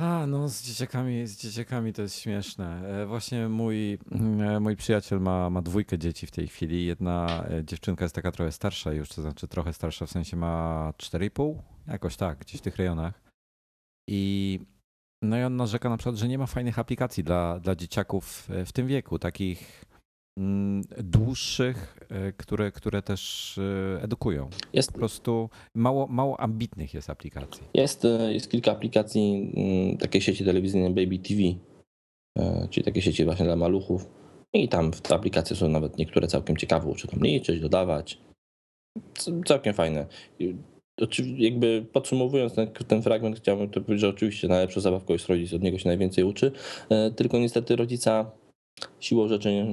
A, 0.00 0.26
no 0.26 0.48
z 0.48 0.62
dzieciakami, 0.62 1.26
z 1.26 1.36
dzieciakami 1.36 1.92
to 1.92 2.02
jest 2.02 2.18
śmieszne. 2.18 2.82
E, 3.02 3.06
właśnie 3.06 3.48
mój, 3.48 3.98
mm, 4.10 4.62
mój 4.62 4.76
przyjaciel 4.76 5.20
ma, 5.20 5.50
ma 5.50 5.62
dwójkę 5.62 5.98
dzieci 5.98 6.26
w 6.26 6.30
tej 6.30 6.48
chwili. 6.48 6.86
Jedna 6.86 7.44
e, 7.50 7.64
dziewczynka 7.64 8.04
jest 8.04 8.14
taka 8.14 8.32
trochę 8.32 8.52
starsza 8.52 8.92
już, 8.92 9.08
to 9.08 9.22
znaczy 9.22 9.48
trochę 9.48 9.72
starsza, 9.72 10.06
w 10.06 10.10
sensie 10.10 10.36
ma 10.36 10.92
4,5, 10.96 11.58
jakoś 11.86 12.16
tak, 12.16 12.38
gdzieś 12.38 12.60
w 12.60 12.64
tych 12.64 12.76
rejonach. 12.76 13.22
I 14.08 14.60
no 15.22 15.38
i 15.38 15.42
on 15.42 15.56
narzeka 15.56 15.88
na 15.88 15.96
przykład, 15.96 16.16
że 16.16 16.28
nie 16.28 16.38
ma 16.38 16.46
fajnych 16.46 16.78
aplikacji 16.78 17.24
dla, 17.24 17.60
dla 17.60 17.76
dzieciaków 17.76 18.48
e, 18.50 18.64
w 18.64 18.72
tym 18.72 18.86
wieku, 18.86 19.18
takich 19.18 19.84
dłuższych, 20.98 21.98
e, 22.08 22.32
które, 22.32 22.72
które 22.72 23.02
też 23.02 23.54
e, 23.58 24.02
edukują. 24.02 24.50
Jest. 24.72 24.92
Po 24.92 24.98
prostu 24.98 25.50
mało, 25.74 26.06
mało 26.06 26.40
ambitnych 26.40 26.94
jest 26.94 27.10
aplikacji. 27.10 27.62
Jest, 27.74 28.04
e, 28.04 28.32
jest 28.32 28.50
kilka 28.50 28.72
aplikacji 28.72 29.52
mm, 29.56 29.96
takiej 29.96 30.20
sieci 30.20 30.44
telewizyjnej 30.44 30.90
Baby 30.90 31.18
TV, 31.18 31.42
czyli 32.70 32.84
takie 32.84 33.02
sieci 33.02 33.24
właśnie 33.24 33.44
dla 33.44 33.56
maluchów. 33.56 34.08
I 34.52 34.68
tam 34.68 34.90
te 34.90 35.14
aplikacje 35.14 35.56
są 35.56 35.68
nawet 35.68 35.98
niektóre 35.98 36.28
całkiem 36.28 36.56
ciekawe, 36.56 36.88
uczą 36.88 37.08
tam 37.08 37.20
liczyć, 37.20 37.60
dodawać. 37.60 38.18
Całkiem 39.46 39.74
fajne. 39.74 40.06
jakby 41.36 41.86
podsumowując 41.92 42.54
ten, 42.54 42.68
ten 42.88 43.02
fragment, 43.02 43.36
chciałbym 43.36 43.70
to 43.70 43.80
powiedzieć, 43.80 44.00
że 44.00 44.08
oczywiście 44.08 44.48
najlepszą 44.48 44.80
zabawką 44.80 45.12
jest 45.12 45.26
rodzic, 45.26 45.54
od 45.54 45.62
niego 45.62 45.78
się 45.78 45.88
najwięcej 45.88 46.24
uczy, 46.24 46.52
tylko 47.16 47.38
niestety 47.38 47.76
rodzica 47.76 48.30
siłą 49.00 49.28
rzeczy 49.28 49.66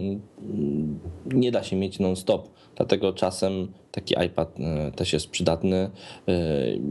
nie 1.25 1.51
da 1.51 1.63
się 1.63 1.75
mieć 1.75 1.99
non-stop, 1.99 2.49
dlatego 2.75 3.13
czasem 3.13 3.67
taki 3.91 4.15
iPad 4.25 4.59
e, 4.59 4.91
też 4.91 5.13
jest 5.13 5.29
przydatny 5.29 5.91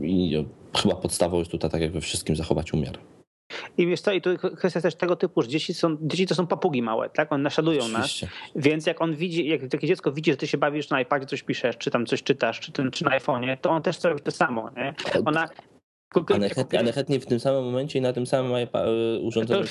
i 0.02 0.44
chyba 0.76 0.94
podstawą 0.94 1.38
jest 1.38 1.50
tutaj, 1.50 1.70
tak 1.70 1.80
jak 1.80 1.92
we 1.92 2.00
wszystkim, 2.00 2.36
zachować 2.36 2.72
umiar. 2.72 2.98
I 3.78 3.86
wiesz 3.86 4.00
co, 4.00 4.12
i 4.12 4.20
tu 4.20 4.30
kwestia 4.56 4.80
też 4.80 4.94
tego 4.94 5.16
typu, 5.16 5.42
że 5.42 5.48
dzieci, 5.48 5.74
są, 5.74 5.96
dzieci 6.00 6.26
to 6.26 6.34
są 6.34 6.46
papugi 6.46 6.82
małe, 6.82 7.10
tak? 7.10 7.32
One 7.32 7.42
naśladują 7.42 7.84
Oczywiście. 7.84 8.26
nas. 8.26 8.34
Więc 8.56 8.86
jak 8.86 9.00
on 9.00 9.14
widzi, 9.14 9.48
jak 9.48 9.68
takie 9.68 9.86
dziecko 9.86 10.12
widzi, 10.12 10.30
że 10.30 10.36
ty 10.36 10.46
się 10.46 10.58
bawisz 10.58 10.90
na 10.90 11.00
iPadzie, 11.00 11.26
coś 11.26 11.42
piszesz, 11.42 11.78
czy 11.78 11.90
tam 11.90 12.06
coś 12.06 12.22
czytasz, 12.22 12.60
czy, 12.60 12.72
ten, 12.72 12.90
czy 12.90 13.04
na 13.04 13.18
iPhone'ie, 13.18 13.56
to 13.56 13.70
on 13.70 13.82
też 13.82 13.96
chce 13.96 14.08
robić 14.08 14.24
to 14.24 14.30
samo, 14.30 14.70
nie? 14.76 14.94
Ona 15.24 15.48
ale 16.34 16.48
chętnie, 16.48 16.78
ale 16.78 16.92
chętnie 16.92 17.20
w 17.20 17.26
tym 17.26 17.40
samym 17.40 17.64
momencie 17.64 17.98
i 17.98 18.02
na 18.02 18.12
tym 18.12 18.26
samym 18.26 18.54
e, 18.54 19.18
urządzeniu. 19.18 19.64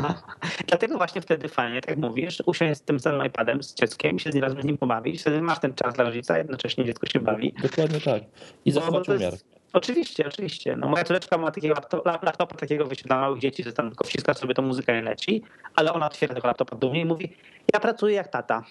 Dlatego 0.68 0.96
właśnie 0.96 1.20
wtedy 1.20 1.48
fajnie, 1.48 1.80
tak 1.80 1.96
mówisz, 1.98 2.42
usiąść 2.46 2.80
z 2.80 2.82
tym 2.82 3.00
samym 3.00 3.26
iPadem, 3.26 3.62
z 3.62 3.74
dzieckiem, 3.74 4.18
się 4.18 4.32
z 4.32 4.34
nim 4.34 4.44
razem 4.44 4.62
z 4.62 4.64
nim 4.64 4.78
pobawić, 4.78 5.20
wtedy 5.20 5.42
masz 5.42 5.60
ten 5.60 5.74
czas 5.74 5.94
dla 5.94 6.04
rodzica, 6.04 6.38
jednocześnie 6.38 6.84
dziecko 6.84 7.06
się 7.06 7.20
bawi. 7.20 7.54
Dokładnie 7.62 8.00
tak. 8.00 8.22
I 8.64 8.70
zachować 8.70 9.08
umiar. 9.08 9.34
Oczywiście, 9.72 10.26
oczywiście. 10.26 10.76
No 10.76 10.88
moja 10.88 11.04
córeczka 11.04 11.38
ma 11.38 11.50
takiego 11.50 11.74
laptopa, 11.74 12.18
laptopa 12.22 12.56
takiego 12.56 12.86
wiecie, 12.86 13.04
dla 13.06 13.20
małych 13.20 13.40
dzieci, 13.40 13.62
że 13.62 13.72
tam 13.72 13.88
tylko 13.88 14.04
wciska 14.04 14.34
sobie 14.34 14.54
tą 14.54 14.62
muzykę 14.62 15.00
i 15.00 15.02
leci, 15.02 15.42
ale 15.74 15.92
ona 15.92 16.06
otwiera 16.06 16.34
tego 16.34 16.48
laptopa 16.48 16.76
dumnie 16.76 17.00
i 17.00 17.04
mówi, 17.04 17.32
ja 17.74 17.80
pracuję 17.80 18.14
jak 18.14 18.28
tata. 18.28 18.64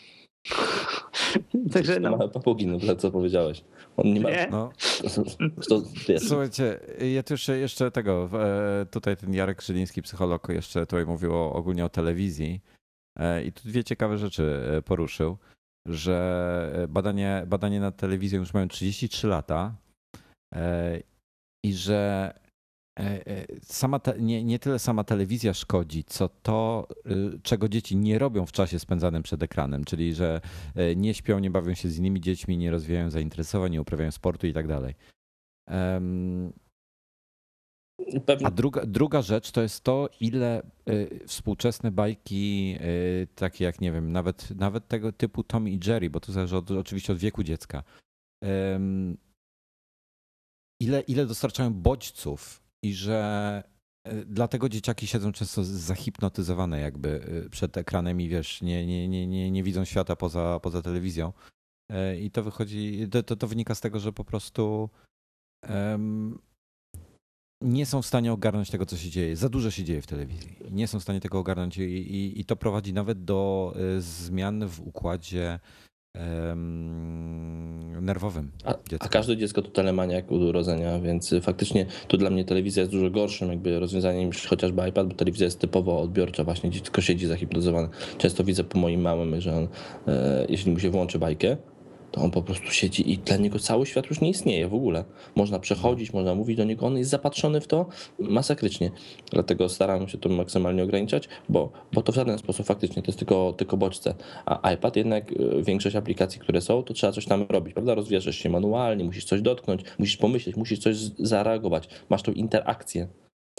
Także 1.73 1.99
no. 1.99 2.11
Małe 2.11 2.29
papugi, 2.29 2.67
no 2.67 2.95
co 2.95 3.11
powiedziałeś. 3.11 3.63
On 3.97 4.13
nie 4.13 4.21
ma... 4.21 4.29
Nie? 4.29 4.47
No. 4.51 4.71
To, 5.69 5.83
Słuchajcie, 6.19 6.79
ja 7.13 7.23
tu 7.23 7.33
jeszcze, 7.33 7.57
jeszcze 7.57 7.91
tego, 7.91 8.29
e, 8.33 8.85
tutaj 8.85 9.17
ten 9.17 9.33
Jarek 9.33 9.61
Żyliński, 9.61 10.01
psycholog, 10.01 10.49
jeszcze 10.49 10.85
tutaj 10.85 11.05
mówił 11.05 11.35
o, 11.35 11.53
ogólnie 11.53 11.85
o 11.85 11.89
telewizji 11.89 12.61
e, 13.19 13.43
i 13.43 13.51
tu 13.51 13.69
dwie 13.69 13.83
ciekawe 13.83 14.17
rzeczy 14.17 14.63
e, 14.77 14.81
poruszył, 14.81 15.37
że 15.87 16.87
badanie, 16.89 17.43
badanie 17.47 17.79
nad 17.79 17.97
telewizją 17.97 18.39
już 18.39 18.53
mają 18.53 18.67
33 18.67 19.27
lata 19.27 19.75
i 21.65 21.73
że 21.73 22.33
sama 23.63 23.99
te, 23.99 24.21
nie, 24.21 24.43
nie 24.43 24.59
tyle 24.59 24.79
sama 24.79 25.03
telewizja 25.03 25.53
szkodzi, 25.53 26.03
co 26.03 26.29
to, 26.29 26.87
y, 27.35 27.39
czego 27.43 27.69
dzieci 27.69 27.97
nie 27.97 28.19
robią 28.19 28.45
w 28.45 28.51
czasie 28.51 28.79
spędzanym 28.79 29.23
przed 29.23 29.43
ekranem, 29.43 29.83
czyli 29.83 30.13
że 30.13 30.41
e, 30.75 30.95
nie 30.95 31.13
śpią, 31.13 31.39
nie 31.39 31.51
bawią 31.51 31.73
się 31.73 31.89
z 31.89 31.97
innymi 31.97 32.21
dziećmi, 32.21 32.57
nie 32.57 32.71
rozwijają 32.71 33.09
zainteresowań, 33.09 33.71
nie 33.71 33.81
uprawiają 33.81 34.11
sportu 34.11 34.47
i 34.47 34.53
tak 34.53 34.67
dalej. 34.67 34.95
A 38.43 38.51
druga, 38.51 38.85
druga 38.85 39.21
rzecz 39.21 39.51
to 39.51 39.61
jest 39.61 39.83
to, 39.83 40.09
ile 40.19 40.61
y, 40.89 41.19
współczesne 41.27 41.91
bajki, 41.91 42.75
y, 42.81 43.27
takie 43.35 43.65
jak, 43.65 43.81
nie 43.81 43.91
wiem, 43.91 44.11
nawet, 44.11 44.51
nawet 44.51 44.87
tego 44.87 45.11
typu 45.11 45.43
Tom 45.43 45.67
i 45.67 45.79
Jerry, 45.87 46.09
bo 46.09 46.19
to 46.19 46.31
zależy 46.31 46.57
od, 46.57 46.71
oczywiście 46.71 47.13
od 47.13 47.19
wieku 47.19 47.43
dziecka, 47.43 47.83
ile, 50.81 51.01
ile 51.01 51.25
dostarczają 51.25 51.73
bodźców 51.73 52.60
i 52.83 52.93
że 52.93 53.63
e, 54.07 54.25
dlatego 54.25 54.69
dzieciaki 54.69 55.07
siedzą 55.07 55.31
często 55.31 55.63
zahipnotyzowane 55.63 56.79
jakby 56.79 57.23
e, 57.45 57.49
przed 57.49 57.77
ekranem 57.77 58.21
i 58.21 58.29
wiesz, 58.29 58.61
nie, 58.61 58.85
nie, 58.85 59.07
nie, 59.07 59.27
nie, 59.27 59.51
nie 59.51 59.63
widzą 59.63 59.85
świata 59.85 60.15
poza, 60.15 60.59
poza 60.59 60.81
telewizją. 60.81 61.33
E, 61.91 62.19
I 62.19 62.31
to 62.31 62.43
wychodzi, 62.43 63.07
to, 63.25 63.35
to 63.35 63.47
wynika 63.47 63.75
z 63.75 63.81
tego, 63.81 63.99
że 63.99 64.13
po 64.13 64.25
prostu 64.25 64.89
um, 65.69 66.39
nie 67.63 67.85
są 67.85 68.01
w 68.01 68.05
stanie 68.05 68.33
ogarnąć 68.33 68.69
tego, 68.69 68.85
co 68.85 68.97
się 68.97 69.09
dzieje. 69.09 69.35
Za 69.35 69.49
dużo 69.49 69.71
się 69.71 69.83
dzieje 69.83 70.01
w 70.01 70.07
telewizji. 70.07 70.55
Nie 70.71 70.87
są 70.87 70.99
w 70.99 71.03
stanie 71.03 71.19
tego 71.19 71.39
ogarnąć 71.39 71.77
i, 71.77 71.81
i, 71.81 72.39
i 72.39 72.45
to 72.45 72.55
prowadzi 72.55 72.93
nawet 72.93 73.23
do 73.23 73.73
zmian 73.99 74.67
w 74.67 74.79
układzie 74.79 75.59
nerwowym. 78.01 78.51
A, 78.65 78.73
a, 78.99 79.07
każde 79.07 79.37
dziecko 79.37 79.61
to 79.61 79.69
telemaniak 79.69 80.31
od 80.31 80.41
urodzenia, 80.41 80.99
więc 80.99 81.35
faktycznie 81.41 81.85
tu 82.07 82.17
dla 82.17 82.29
mnie 82.29 82.45
telewizja 82.45 82.81
jest 82.81 82.91
dużo 82.91 83.09
gorszym 83.09 83.49
jakby 83.49 83.79
rozwiązaniem 83.79 84.25
niż 84.25 84.47
chociażby 84.47 84.89
iPad, 84.89 85.07
bo 85.07 85.15
telewizja 85.15 85.45
jest 85.45 85.59
typowo 85.59 86.01
odbiorcza, 86.01 86.43
właśnie 86.43 86.69
dziecko 86.69 87.01
siedzi 87.01 87.27
zahipnotyzowane. 87.27 87.89
Często 88.17 88.43
widzę 88.43 88.63
po 88.63 88.79
moim 88.79 89.01
małym, 89.01 89.41
że 89.41 89.55
on, 89.55 89.67
e, 90.07 90.45
jeśli 90.49 90.71
mu 90.71 90.79
się 90.79 90.89
włączy 90.89 91.19
bajkę, 91.19 91.57
to 92.11 92.21
on 92.21 92.31
po 92.31 92.41
prostu 92.41 92.71
siedzi 92.71 93.11
i 93.11 93.17
dla 93.17 93.37
niego 93.37 93.59
cały 93.59 93.85
świat 93.85 94.09
już 94.09 94.21
nie 94.21 94.29
istnieje 94.29 94.67
w 94.67 94.73
ogóle. 94.73 95.03
Można 95.35 95.59
przechodzić, 95.59 96.13
można 96.13 96.35
mówić 96.35 96.57
do 96.57 96.63
niego, 96.63 96.85
on 96.85 96.97
jest 96.97 97.09
zapatrzony 97.09 97.61
w 97.61 97.67
to 97.67 97.85
masakrycznie. 98.19 98.91
Dlatego 99.31 99.69
staram 99.69 100.07
się 100.07 100.17
to 100.17 100.29
maksymalnie 100.29 100.83
ograniczać, 100.83 101.29
bo, 101.49 101.71
bo 101.93 102.01
to 102.01 102.11
w 102.11 102.15
żaden 102.15 102.37
sposób 102.37 102.65
faktycznie 102.65 103.01
to 103.01 103.07
jest 103.07 103.19
tylko, 103.19 103.53
tylko 103.57 103.77
bodźce. 103.77 104.13
A 104.45 104.71
iPad 104.71 104.95
jednak, 104.95 105.31
e, 105.31 105.61
większość 105.63 105.95
aplikacji, 105.95 106.39
które 106.39 106.61
są, 106.61 106.83
to 106.83 106.93
trzeba 106.93 107.13
coś 107.13 107.25
tam 107.25 107.45
robić, 107.49 107.73
prawda? 107.73 107.95
Rozwieszasz 107.95 108.35
się 108.35 108.49
manualnie, 108.49 109.03
musisz 109.03 109.25
coś 109.25 109.41
dotknąć, 109.41 109.81
musisz 109.99 110.17
pomyśleć, 110.17 110.55
musisz 110.55 110.79
coś 110.79 110.95
zareagować. 111.19 111.89
Masz 112.09 112.23
tą 112.23 112.31
interakcję 112.31 113.07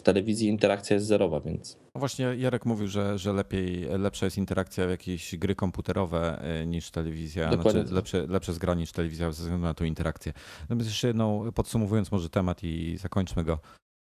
w 0.00 0.02
telewizji 0.02 0.48
interakcja 0.48 0.94
jest 0.94 1.06
zerowa, 1.06 1.40
więc. 1.40 1.78
No 1.94 1.98
właśnie 1.98 2.24
Jarek 2.36 2.66
mówił, 2.66 2.88
że, 2.88 3.18
że 3.18 3.32
lepiej, 3.32 3.84
lepsza 3.98 4.26
jest 4.26 4.38
interakcja 4.38 4.86
w 4.86 4.90
jakieś 4.90 5.36
gry 5.36 5.54
komputerowe 5.54 6.38
e, 6.42 6.66
niż 6.66 6.90
telewizja, 6.90 7.50
Dokładnie 7.50 7.80
znaczy 7.80 7.94
lepsze, 7.94 8.26
lepsze 8.26 8.52
zgra 8.52 8.74
niż 8.74 8.92
telewizja 8.92 9.32
ze 9.32 9.42
względu 9.42 9.66
na 9.66 9.74
tą 9.74 9.84
interakcję. 9.84 10.32
Natomiast 10.60 10.88
jeszcze 10.88 11.06
jedną, 11.06 11.52
podsumowując 11.52 12.12
może 12.12 12.30
temat 12.30 12.62
i 12.62 12.96
zakończmy 12.96 13.44
go. 13.44 13.58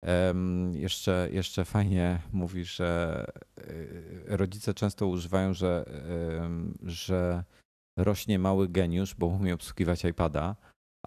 Um, 0.07 0.77
jeszcze, 0.77 1.29
jeszcze 1.33 1.65
fajnie 1.65 2.19
mówi, 2.33 2.65
że 2.65 3.25
e, 4.29 4.37
rodzice 4.37 4.75
często 4.75 5.07
używają, 5.07 5.55
że, 5.55 5.85
że 6.83 7.45
rośnie 7.99 8.39
mały 8.39 8.69
geniusz, 8.69 9.15
bo 9.15 9.27
umie 9.27 9.55
obsługiwać 9.55 10.05
iPada, 10.05 10.57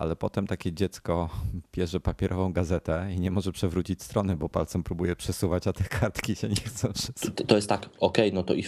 ale 0.01 0.15
potem 0.15 0.47
takie 0.47 0.73
dziecko 0.73 1.29
bierze 1.75 1.99
papierową 1.99 2.53
gazetę 2.53 3.07
i 3.15 3.19
nie 3.19 3.31
może 3.31 3.51
przewrócić 3.51 4.03
strony, 4.03 4.35
bo 4.35 4.49
palcem 4.49 4.83
próbuje 4.83 5.15
przesuwać, 5.15 5.67
a 5.67 5.73
te 5.73 5.83
kartki 5.83 6.35
się 6.35 6.49
nie 6.49 6.55
chcą 6.55 6.93
przesuwać. 6.93 7.35
To, 7.35 7.43
to 7.43 7.55
jest 7.55 7.69
tak, 7.69 7.85
okej, 7.85 7.99
okay, 7.99 8.31
no 8.31 8.43
to 8.43 8.53
i, 8.53 8.63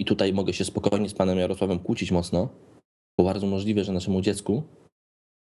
i, 0.00 0.04
tutaj 0.04 0.32
mogę 0.32 0.52
się 0.52 0.64
spokojnie 0.64 1.08
z 1.08 1.14
panem 1.14 1.38
Jarosławem 1.38 1.78
kłócić 1.78 2.10
mocno, 2.10 2.48
bo 3.18 3.24
bardzo 3.24 3.46
możliwe, 3.46 3.84
że 3.84 3.92
naszemu 3.92 4.20
dziecku 4.20 4.62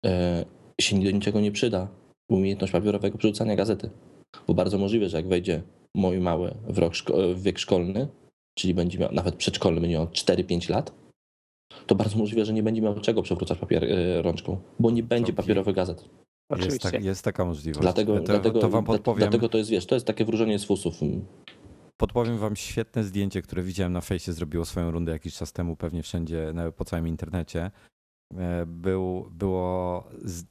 e, 0.07 0.45
się 0.81 1.01
do 1.01 1.11
niczego 1.11 1.41
nie 1.41 1.53
przyda 1.53 1.89
umiejętność 2.31 2.73
papierowego 2.73 3.19
przerzucania 3.19 3.57
gazety. 3.57 3.91
Bo 4.47 4.55
bardzo 4.55 4.79
możliwe, 4.79 5.09
że 5.09 5.17
jak 5.17 5.29
wejdzie 5.29 5.63
mój 5.95 6.19
mały 6.19 6.55
w, 6.69 6.79
szko- 6.79 7.35
w 7.35 7.43
wiek 7.43 7.59
szkolny, 7.59 8.09
czyli 8.59 8.75
będzie 8.75 8.99
miał 8.99 9.13
nawet 9.13 9.35
przedszkolny, 9.35 9.81
będzie 9.81 9.97
miał 9.97 10.07
4-5 10.07 10.71
lat, 10.71 11.00
to 11.87 11.95
bardzo 11.95 12.19
możliwe, 12.19 12.45
że 12.45 12.53
nie 12.53 12.63
będzie 12.63 12.83
miał 12.83 13.01
czego 13.01 13.23
przewrócać 13.23 13.59
papier 13.59 13.85
e, 13.85 14.23
rączką, 14.23 14.57
bo 14.79 14.91
nie 14.91 15.03
będzie 15.03 15.33
papierowych 15.33 15.75
gazet. 15.75 16.05
Jest, 16.59 16.83
tak, 16.83 17.05
jest, 17.05 17.25
taka 17.25 17.45
możliwość. 17.45 17.81
Dlatego 17.81 18.17
to, 18.17 18.23
dlatego, 18.23 18.61
to 18.61 18.69
wam 18.69 18.85
podpowiem. 18.85 19.19
Dlatego 19.19 19.49
to 19.49 19.59
jest, 19.59 19.71
wiesz, 19.71 19.87
to 19.87 19.95
jest 19.95 20.07
takie 20.07 20.25
wróżenie 20.25 20.59
z 20.59 20.65
fusów. 20.65 20.95
Podpowiem 21.97 22.39
wam 22.39 22.57
świetne 22.57 23.05
zdjęcie, 23.05 23.43
które 23.43 23.63
widziałem 23.63 23.93
na 23.93 24.01
fejsie, 24.01 24.33
zrobiło 24.33 24.65
swoją 24.65 24.91
rundę 24.91 25.13
jakiś 25.13 25.35
czas 25.35 25.53
temu, 25.53 25.77
pewnie 25.77 26.03
wszędzie, 26.03 26.55
po 26.77 26.85
całym 26.85 27.09
internecie. 27.09 27.71
E, 28.39 28.67
był, 28.67 29.31
było 29.31 30.05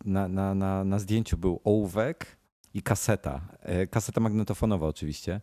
na, 0.05 0.27
na, 0.27 0.55
na, 0.55 0.83
na 0.83 0.99
zdjęciu 0.99 1.37
był 1.37 1.59
ołówek 1.63 2.37
i 2.73 2.81
kaseta. 2.81 3.57
E, 3.59 3.87
kaseta 3.87 4.21
magnetofonowa 4.21 4.87
oczywiście. 4.87 5.41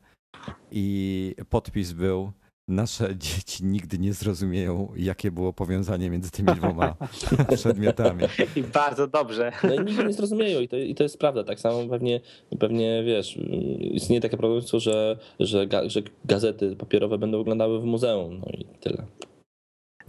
I 0.70 1.34
podpis 1.50 1.92
był 1.92 2.32
nasze 2.68 3.16
dzieci 3.18 3.64
nigdy 3.64 3.98
nie 3.98 4.12
zrozumieją, 4.12 4.92
jakie 4.96 5.30
było 5.30 5.52
powiązanie 5.52 6.10
między 6.10 6.30
tymi 6.30 6.48
dwoma 6.54 6.94
przedmiotami. 7.56 8.24
I 8.56 8.62
bardzo 8.62 9.06
dobrze. 9.06 9.52
No 9.62 9.74
i 9.74 9.78
nigdy 9.78 10.04
nie 10.04 10.12
zrozumieją 10.12 10.60
i 10.60 10.68
to, 10.68 10.76
i 10.76 10.94
to 10.94 11.02
jest 11.02 11.18
prawda. 11.18 11.44
Tak 11.44 11.60
samo 11.60 11.86
pewnie, 11.90 12.20
pewnie 12.58 13.02
wiesz, 13.04 13.38
istnieje 13.80 14.20
takie 14.20 14.36
problem, 14.36 14.62
że, 14.72 15.16
że, 15.40 15.66
że 15.86 16.02
gazety 16.24 16.76
papierowe 16.76 17.18
będą 17.18 17.38
wyglądały 17.38 17.80
w 17.80 17.84
muzeum, 17.84 18.38
no 18.38 18.52
i 18.52 18.64
tyle. 18.80 19.06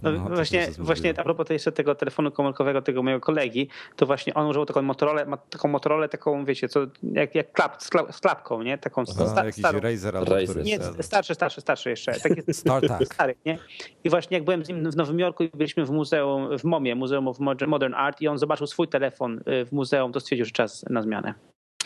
No, 0.02 0.12
no 0.12 0.28
właśnie, 0.28 0.68
właśnie 0.78 1.20
a 1.20 1.22
propos 1.22 1.50
jeszcze 1.50 1.72
tego 1.72 1.94
telefonu 1.94 2.30
komórkowego 2.30 2.82
tego 2.82 3.02
mojego 3.02 3.20
kolegi, 3.20 3.68
to 3.96 4.06
właśnie 4.06 4.34
on 4.34 4.46
używał 4.46 4.66
taką 4.66 4.82
Motorola, 4.82 5.24
ma 5.24 5.36
taką 5.36 5.68
Motorola 5.68 6.08
taką, 6.08 6.44
wiecie, 6.44 6.68
co, 6.68 6.80
jak, 7.02 7.34
jak 7.34 7.52
klap, 7.52 7.82
z, 7.82 7.90
klap, 7.90 8.14
z 8.14 8.20
klapką, 8.20 8.62
nie? 8.62 8.78
Taką 8.78 9.04
Aha, 9.16 9.28
sta, 9.28 9.44
jakiś 9.44 9.64
starą. 9.64 9.80
Razer 9.80 10.16
albo 10.16 10.34
Razer. 10.34 10.64
Nie, 10.64 10.78
starszy, 11.00 11.34
starszy, 11.34 11.60
starszy 11.60 11.90
jeszcze. 11.90 12.12
Taki 12.12 12.54
stary, 13.14 13.34
nie? 13.46 13.58
I 14.04 14.10
właśnie 14.10 14.36
jak 14.36 14.44
byłem 14.44 14.64
z 14.64 14.68
nim 14.68 14.90
w 14.90 14.96
Nowym 14.96 15.18
Jorku 15.18 15.44
i 15.44 15.50
byliśmy 15.54 15.84
w 15.84 15.90
muzeum, 15.90 16.58
w 16.58 16.64
MOMie, 16.64 16.94
Muzeum 16.94 17.28
of 17.28 17.38
Modern 17.66 17.94
Art 17.94 18.20
i 18.20 18.28
on 18.28 18.38
zobaczył 18.38 18.66
swój 18.66 18.88
telefon 18.88 19.38
y, 19.38 19.64
w 19.64 19.72
muzeum, 19.72 20.12
to 20.12 20.20
stwierdził, 20.20 20.44
że 20.44 20.50
czas 20.50 20.84
na 20.90 21.02
zmianę. 21.02 21.34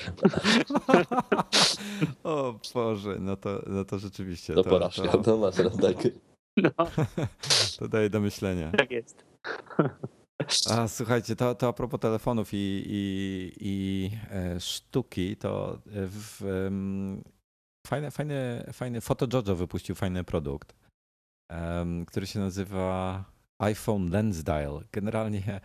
o 2.25 2.55
Boże, 2.75 3.17
no 3.21 3.37
to, 3.37 3.63
no 3.67 3.85
to 3.85 3.99
rzeczywiście. 3.99 4.55
To, 4.55 4.65
to 4.65 4.71
porażka, 4.71 5.09
to, 5.09 5.19
to 5.19 5.37
masz 5.37 5.57
tak. 5.57 6.13
No. 6.57 6.71
To 7.79 7.89
daje 7.89 8.11
do 8.11 8.21
myślenia. 8.21 8.71
Tak 8.71 8.91
jest. 8.91 9.25
A 10.71 10.89
słuchajcie, 10.89 11.37
to, 11.37 11.55
to 11.55 11.69
a 11.69 11.73
propos 11.73 12.01
telefonów 12.01 12.55
i, 12.55 12.83
i, 12.87 13.53
i 13.61 14.11
e, 14.31 14.61
sztuki, 14.61 15.37
to 15.37 15.79
w, 15.87 16.43
em, 16.67 17.25
fajny, 17.87 18.11
fajny, 18.11 18.65
fajny 18.73 19.01
FotoJojo 19.01 19.57
wypuścił 19.57 19.95
fajny 19.95 20.25
produkt, 20.25 20.75
em, 21.51 22.07
który 22.07 22.27
się 22.27 22.41
nazywa 22.41 23.25
iPhone 23.59 24.11
Lens 24.11 24.43
Dial. 24.43 24.85
Generalnie 24.93 25.61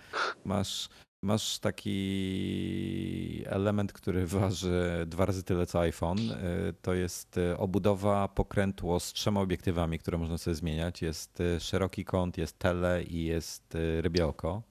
masz, 0.45 0.89
masz 1.23 1.59
taki 1.59 3.43
element, 3.45 3.93
który 3.93 4.27
waży 4.37 5.05
dwa 5.07 5.25
razy 5.25 5.43
tyle 5.43 5.65
co 5.65 5.79
iPhone. 5.79 6.19
E, 6.31 6.73
To 6.81 6.93
jest 6.93 7.37
e, 7.37 7.57
obudowa 7.57 8.27
pokrętło 8.27 8.99
z 8.99 9.13
trzema 9.13 9.41
obiektywami, 9.41 9.99
które 9.99 10.17
można 10.17 10.37
sobie 10.37 10.55
zmieniać. 10.55 11.01
Jest 11.01 11.41
e, 11.41 11.59
szeroki 11.59 12.05
kąt, 12.05 12.37
jest 12.37 12.59
tele 12.59 13.03
i 13.03 13.23
jest 13.23 13.77
rybie 14.01 14.27
oko. 14.27 14.63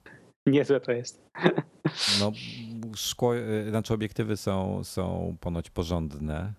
Niezłe 0.47 0.79
to 0.79 0.91
jest. 0.91 1.21
No, 2.19 2.31
szkło, 2.95 3.35
y, 3.35 3.69
znaczy 3.69 3.93
obiektywy 3.93 4.37
są, 4.37 4.83
są 4.83 5.37
ponoć 5.39 5.69
porządne. 5.69 6.53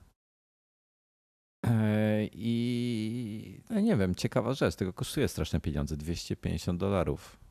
I 2.32 3.61
no 3.70 3.80
nie 3.80 3.97
wiem, 3.97 4.14
ciekawa 4.14 4.55
rzecz, 4.55 4.76
tylko 4.76 4.93
kosztuje 4.93 5.28
straszne 5.28 5.61
pieniądze 5.61 5.97
250 5.97 6.80
dolarów. 6.80 7.47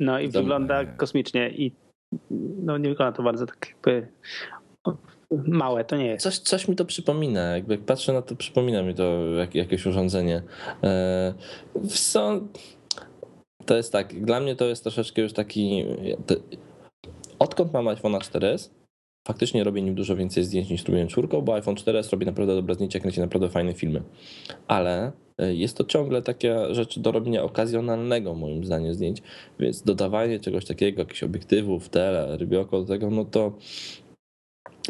No 0.00 0.20
i 0.20 0.28
wygląda 0.28 0.84
kosmicznie 0.84 1.50
i 1.50 1.72
no 2.62 2.78
nie 2.78 2.88
wygląda 2.88 3.16
to 3.16 3.22
bardzo 3.22 3.46
tak 3.46 3.68
jakby 3.68 4.08
małe, 5.30 5.84
to 5.84 5.96
nie 5.96 6.06
jest. 6.06 6.22
Coś, 6.22 6.38
coś 6.38 6.68
mi 6.68 6.76
to 6.76 6.84
przypomina, 6.84 7.40
jakby 7.40 7.74
jak 7.74 7.84
patrzę 7.84 8.12
na 8.12 8.22
to, 8.22 8.36
przypomina 8.36 8.82
mi 8.82 8.94
to 8.94 9.24
jak, 9.38 9.54
jakieś 9.54 9.86
urządzenie. 9.86 10.42
E, 10.82 11.34
są, 11.88 12.48
to 13.66 13.76
jest 13.76 13.92
tak, 13.92 14.24
dla 14.24 14.40
mnie 14.40 14.56
to 14.56 14.64
jest 14.64 14.82
troszeczkę 14.82 15.22
już 15.22 15.32
taki, 15.32 15.84
odkąd 17.38 17.72
mam 17.72 17.88
iPhone 17.88 18.12
4S, 18.12 18.70
faktycznie 19.28 19.64
robię 19.64 19.82
nim 19.82 19.94
dużo 19.94 20.16
więcej 20.16 20.44
zdjęć 20.44 20.70
niż 20.70 20.84
robiłem 20.84 21.08
czwórką, 21.08 21.40
bo 21.40 21.54
iPhone 21.54 21.74
4S 21.74 22.12
robi 22.12 22.26
naprawdę 22.26 22.54
dobre 22.54 22.74
zdjęcia, 22.74 23.00
kręci 23.00 23.20
naprawdę 23.20 23.48
fajne 23.48 23.74
filmy. 23.74 24.02
Ale 24.68 25.12
jest 25.48 25.76
to 25.76 25.84
ciągle 25.84 26.22
taka 26.22 26.74
rzecz 26.74 26.98
do 26.98 27.12
robienia 27.12 27.42
okazjonalnego 27.42 28.34
moim 28.34 28.64
zdaniem 28.64 28.94
zdjęć, 28.94 29.22
więc 29.60 29.82
dodawanie 29.82 30.40
czegoś 30.40 30.64
takiego, 30.64 31.02
jakichś 31.02 31.22
obiektywów, 31.22 31.88
tele, 31.88 32.36
rybioko 32.36 32.80
do 32.80 32.86
tego, 32.86 33.10
no 33.10 33.24
to 33.24 33.52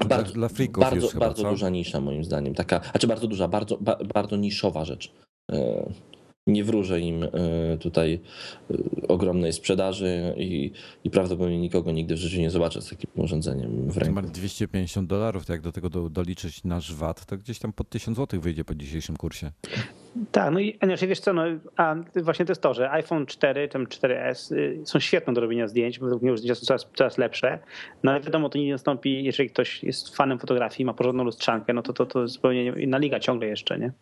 Dla, 0.09 0.23
dla 0.23 0.49
bardzo, 0.79 0.97
już 0.97 1.13
chyba, 1.13 1.27
bardzo 1.27 1.51
duża 1.51 1.69
nisza 1.69 2.01
moim 2.01 2.25
zdaniem. 2.25 2.55
Taka, 2.55 2.81
znaczy 2.91 3.07
bardzo 3.07 3.27
duża, 3.27 3.49
bardzo, 3.49 3.79
ba, 3.81 3.99
bardzo 4.15 4.37
niszowa 4.37 4.85
rzecz. 4.85 5.13
Nie 6.47 6.65
wróżę 6.65 7.01
im 7.01 7.25
e, 7.25 7.29
tutaj 7.79 8.21
e, 8.71 9.09
ogromnej 9.09 9.53
sprzedaży 9.53 10.35
i, 10.37 10.71
i 11.05 11.11
prawdopodobnie 11.11 11.59
nikogo 11.59 11.93
nigdy 11.93 12.15
w 12.15 12.19
życiu 12.19 12.41
nie 12.41 12.51
zobaczę 12.51 12.83
z 12.83 12.91
takim 12.91 13.11
urządzeniem 13.15 13.91
w 13.91 13.97
ręku. 13.97 14.15
Numer 14.15 14.31
250 14.31 15.09
dolarów, 15.09 15.47
to 15.47 15.53
jak 15.53 15.63
do 15.63 15.73
tego 15.73 15.91
do, 15.91 16.11
doliczyć 16.11 16.65
nasz 16.65 16.95
VAT, 16.95 17.27
to 17.27 17.37
gdzieś 17.37 17.59
tam 17.59 17.73
pod 17.73 17.89
1000 17.89 18.17
zł 18.17 18.41
wyjdzie 18.41 18.65
po 18.65 18.75
dzisiejszym 18.75 19.17
kursie. 19.17 19.51
Tak, 20.33 20.53
no 20.53 20.61
i 20.61 20.79
znaczy 20.83 21.07
wiesz 21.07 21.21
co, 21.21 21.33
no, 21.33 21.43
a 21.77 21.97
właśnie 22.23 22.45
to 22.45 22.51
jest 22.51 22.63
to, 22.63 22.75
że 22.75 22.91
iPhone 22.91 23.27
4, 23.27 23.69
ten 23.69 23.85
4S 23.85 24.55
y, 24.55 24.81
są 24.85 25.01
świetne 25.01 25.33
do 25.33 25.41
robienia 25.41 25.69
zdjęć, 25.69 25.99
bo 25.99 26.05
według 26.05 26.23
mnie 26.23 26.31
już 26.31 26.41
zdjęcia 26.41 26.61
są 26.61 26.67
coraz, 26.67 26.87
coraz 26.95 27.19
lepsze, 27.19 27.59
no 28.03 28.11
ale 28.11 28.21
wiadomo, 28.21 28.49
to 28.49 28.59
nie 28.59 28.73
nastąpi, 28.73 29.25
jeżeli 29.25 29.51
ktoś 29.51 29.83
jest 29.83 30.17
fanem 30.17 30.39
fotografii, 30.39 30.85
ma 30.85 30.95
porządną 30.95 31.25
lustrzankę, 31.25 31.73
no 31.73 31.83
to 31.83 31.93
to, 31.93 32.07
to 32.07 32.29
zupełnie 32.29 32.65
inna 32.65 32.99
liga 32.99 33.21
ciągle 33.21 33.49
jeszcze, 33.49 33.79
nie? 33.79 33.93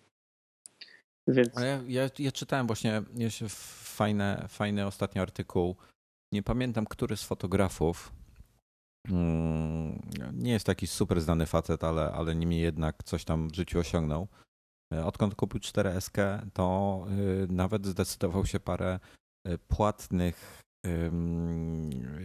Więc 1.29 1.55
ja, 1.55 1.83
ja, 2.03 2.11
ja 2.19 2.33
czytałem 2.33 2.67
właśnie 2.67 3.03
fajne, 3.49 4.47
fajny 4.49 4.87
ostatni 4.87 5.21
artykuł. 5.21 5.77
Nie 6.33 6.43
pamiętam, 6.43 6.87
który 6.87 7.17
z 7.17 7.23
fotografów. 7.23 8.13
mm, 9.09 10.01
Nie 10.33 10.53
jest 10.53 10.67
taki 10.67 10.87
super 10.87 11.21
znany 11.21 11.47
facet, 11.47 11.85
ale, 11.85 12.13
ale 12.13 12.35
niemniej 12.35 12.61
jednak 12.61 13.03
coś 13.05 13.25
tam 13.25 13.49
w 13.49 13.55
życiu 13.55 13.79
osiągnął. 13.79 14.29
E, 14.95 15.05
Odkąd 15.07 15.35
kupił 15.35 15.61
4S, 15.61 16.11
to 16.53 17.07
y, 17.11 17.47
nawet 17.53 17.87
zdecydował 17.87 18.47
się 18.47 18.61
parę 18.61 18.99
y, 19.49 19.59
płatnych 19.59 20.63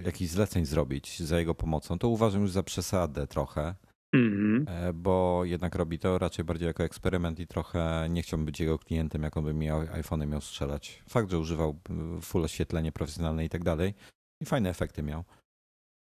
jakichś 0.05 0.31
zleceń 0.31 0.65
zrobić 0.65 1.19
za 1.19 1.39
jego 1.39 1.55
pomocą. 1.55 1.99
To 1.99 2.07
uważam 2.07 2.41
już 2.41 2.51
za 2.51 2.63
przesadę 2.63 3.27
trochę. 3.27 3.75
Mhm. 4.13 4.65
E, 4.67 4.93
bo 4.93 5.41
jednak 5.45 5.75
robi 5.75 5.99
to 5.99 6.17
raczej 6.17 6.45
bardziej 6.45 6.67
jako 6.67 6.83
eksperyment 6.83 7.39
i 7.39 7.47
trochę 7.47 8.07
nie 8.09 8.21
chciałbym 8.21 8.45
być 8.45 8.59
jego 8.59 8.79
klientem, 8.79 9.23
jak 9.23 9.37
on 9.37 9.43
by 9.43 9.53
mi 9.53 9.69
iPhone 9.69 10.27
miał 10.27 10.41
strzelać. 10.41 11.03
Fakt, 11.09 11.31
że 11.31 11.39
używał 11.39 11.79
y, 12.17 12.21
full 12.21 12.43
oświetlenie 12.43 12.91
profesjonalne 12.91 13.45
i 13.45 13.49
tak 13.49 13.63
dalej 13.63 13.93
i 14.41 14.45
fajne 14.45 14.69
efekty 14.69 15.03
miał. 15.03 15.23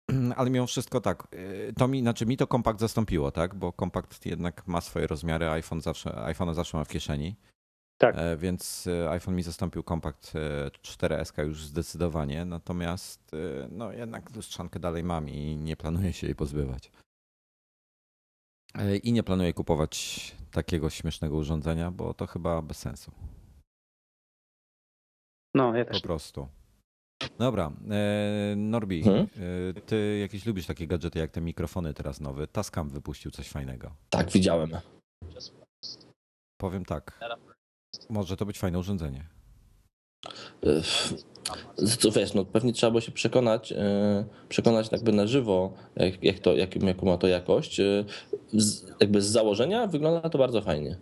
Ale 0.38 0.50
mimo 0.50 0.68
wszystko 0.68 1.02
tak, 1.02 1.28
y, 1.34 1.74
to 1.78 1.88
mi, 1.88 2.02
znaczy 2.02 2.26
mi 2.26 2.38
to 2.38 2.48
kompakt 2.48 2.80
zastąpiło, 2.80 3.32
tak, 3.32 3.56
bo 3.56 3.74
kompakt 3.74 4.26
jednak 4.26 4.68
ma 4.68 4.82
swoje 4.82 5.08
rozmiary, 5.08 5.50
iPhone 5.50 5.82
zawsze, 5.82 6.24
iPhone 6.26 6.54
zawsze 6.54 6.78
ma 6.78 6.84
w 6.84 6.90
kieszeni. 6.90 7.36
Tak. 7.98 8.16
E, 8.18 8.38
Więc 8.38 8.88
y, 8.88 9.10
iPhone 9.10 9.36
mi 9.36 9.44
zastąpił 9.44 9.84
kompakt 9.84 10.34
y, 10.36 10.70
4S 10.82 11.44
już 11.44 11.66
zdecydowanie, 11.66 12.46
natomiast 12.46 13.34
y, 13.34 13.68
no 13.72 13.92
jednak 13.92 14.36
lustrzankę 14.36 14.80
dalej 14.80 15.04
mam 15.04 15.30
i 15.30 15.58
nie 15.58 15.76
planuję 15.76 16.14
się 16.14 16.28
jej 16.28 16.36
pozbywać. 16.36 16.92
E, 18.78 18.98
I 18.98 19.14
nie 19.14 19.24
planuję 19.24 19.54
kupować 19.54 20.32
takiego 20.52 20.90
śmiesznego 20.90 21.36
urządzenia, 21.38 21.92
bo 21.92 22.14
to 22.14 22.28
chyba 22.28 22.62
bez 22.62 22.78
sensu. 22.78 23.12
No, 25.56 25.76
ja 25.78 25.86
Po 25.86 25.92
też. 25.92 26.02
prostu. 26.02 26.48
Dobra, 27.40 27.72
e, 27.92 28.54
Norbi, 28.56 29.04
Hmm? 29.04 29.28
e, 29.78 29.82
ty 29.82 30.18
jakieś 30.22 30.46
lubisz 30.46 30.66
takie 30.66 30.88
gadżety 30.88 31.20
jak 31.20 31.32
te 31.32 31.42
mikrofony 31.42 31.94
teraz 31.94 32.20
nowe. 32.20 32.48
Tascam 32.48 32.90
wypuścił 32.90 33.32
coś 33.32 33.50
fajnego. 33.50 33.96
Tak, 34.10 34.32
widziałem. 34.32 34.72
Powiem 36.62 36.86
tak, 36.86 37.20
może 38.10 38.38
to 38.38 38.46
być 38.46 38.60
fajne 38.60 38.80
urządzenie. 38.80 39.26
E, 40.64 40.82
To 42.02 42.12
wiesz, 42.12 42.34
no 42.34 42.46
pewnie 42.46 42.74
trzeba 42.74 42.92
było 42.92 43.02
się 43.02 43.12
przekonać, 43.12 43.72
e, 43.72 44.26
przekonać 44.50 44.92
jakby 44.92 45.12
na 45.12 45.28
żywo, 45.28 45.74
jak, 45.96 46.24
jak 46.24 46.40
to, 46.40 46.56
jak, 46.56 46.84
jaką 46.84 47.06
ma 47.06 47.18
to 47.18 47.28
jakość. 47.28 47.80
E, 47.80 48.06
Z, 48.54 48.86
jakby 49.00 49.22
z 49.22 49.26
założenia 49.26 49.88
wygląda 49.88 50.30
to 50.30 50.38
bardzo 50.38 50.62
fajnie. 50.62 50.98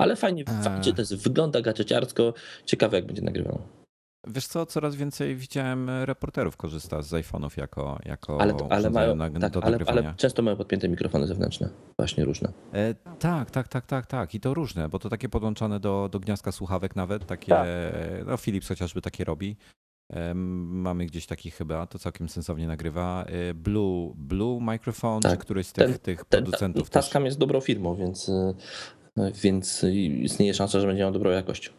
Ale 0.00 0.16
fajnie, 0.16 0.44
Eee. 0.48 0.64
faktycznie 0.64 0.92
to 0.92 1.02
jest, 1.02 1.14
wygląda 1.14 1.60
gadżeciarsko, 1.60 2.34
ciekawe 2.66 2.96
jak 2.96 3.06
będzie 3.06 3.22
nagrywało. 3.22 3.58
Wiesz 4.26 4.46
co, 4.46 4.66
coraz 4.66 4.96
więcej 4.96 5.36
widziałem 5.36 5.88
e, 5.88 6.06
reporterów 6.06 6.56
korzysta 6.56 7.02
z 7.02 7.12
iPhone'ów 7.12 7.50
jako, 7.56 7.98
jako 8.04 8.40
Ale, 8.40 8.52
ale, 8.52 8.54
urządzenia 8.54 8.90
mają, 8.90 9.14
na, 9.14 9.50
tak, 9.50 9.64
ale, 9.64 9.78
ale 9.86 10.14
często 10.16 10.42
mają 10.42 10.56
podpięte 10.56 10.88
mikrofony 10.88 11.26
zewnętrzne, 11.26 11.68
właśnie 11.98 12.24
różne. 12.24 12.52
E, 12.72 12.94
tak, 13.18 13.50
tak, 13.50 13.68
tak, 13.68 13.86
tak, 13.86 14.06
tak. 14.06 14.34
I 14.34 14.40
to 14.40 14.54
różne, 14.54 14.88
bo 14.88 14.98
to 14.98 15.08
takie 15.08 15.28
podłączone 15.28 15.80
do, 15.80 16.08
do 16.12 16.20
gniazdka 16.20 16.52
słuchawek 16.52 16.96
nawet, 16.96 17.26
takie, 17.26 17.48
Tak. 17.48 17.66
no 18.26 18.36
Philips 18.36 18.68
chociażby 18.68 19.02
takie 19.02 19.24
robi. 19.24 19.56
Em, 20.12 20.80
Mamy 20.80 21.06
gdzieś 21.06 21.26
taki 21.26 21.50
chyba, 21.50 21.86
to 21.86 21.98
całkiem 21.98 22.28
sensownie 22.28 22.66
nagrywa. 22.66 23.24
E, 23.24 23.54
Blue, 23.54 24.12
Blue 24.16 24.60
Microphone, 24.60 25.20
Tak. 25.22 25.32
czy 25.32 25.38
któryś 25.38 25.66
z 25.66 25.72
tych, 25.72 25.86
Ten- 25.86 25.98
tych 25.98 26.24
Ten, 26.24 26.42
producentów 26.44 26.90
też. 26.90 27.04
Tascam 27.04 27.24
jest 27.24 27.38
dobrą 27.38 27.60
firmą, 27.60 27.94
więc, 27.94 28.28
e, 28.28 28.54
więc 29.42 29.84
istnieje 30.22 30.54
szansa, 30.54 30.80
że 30.80 30.86
będzie 30.86 31.02
miał 31.02 31.12
dobrą 31.12 31.30
jakość. 31.30 31.72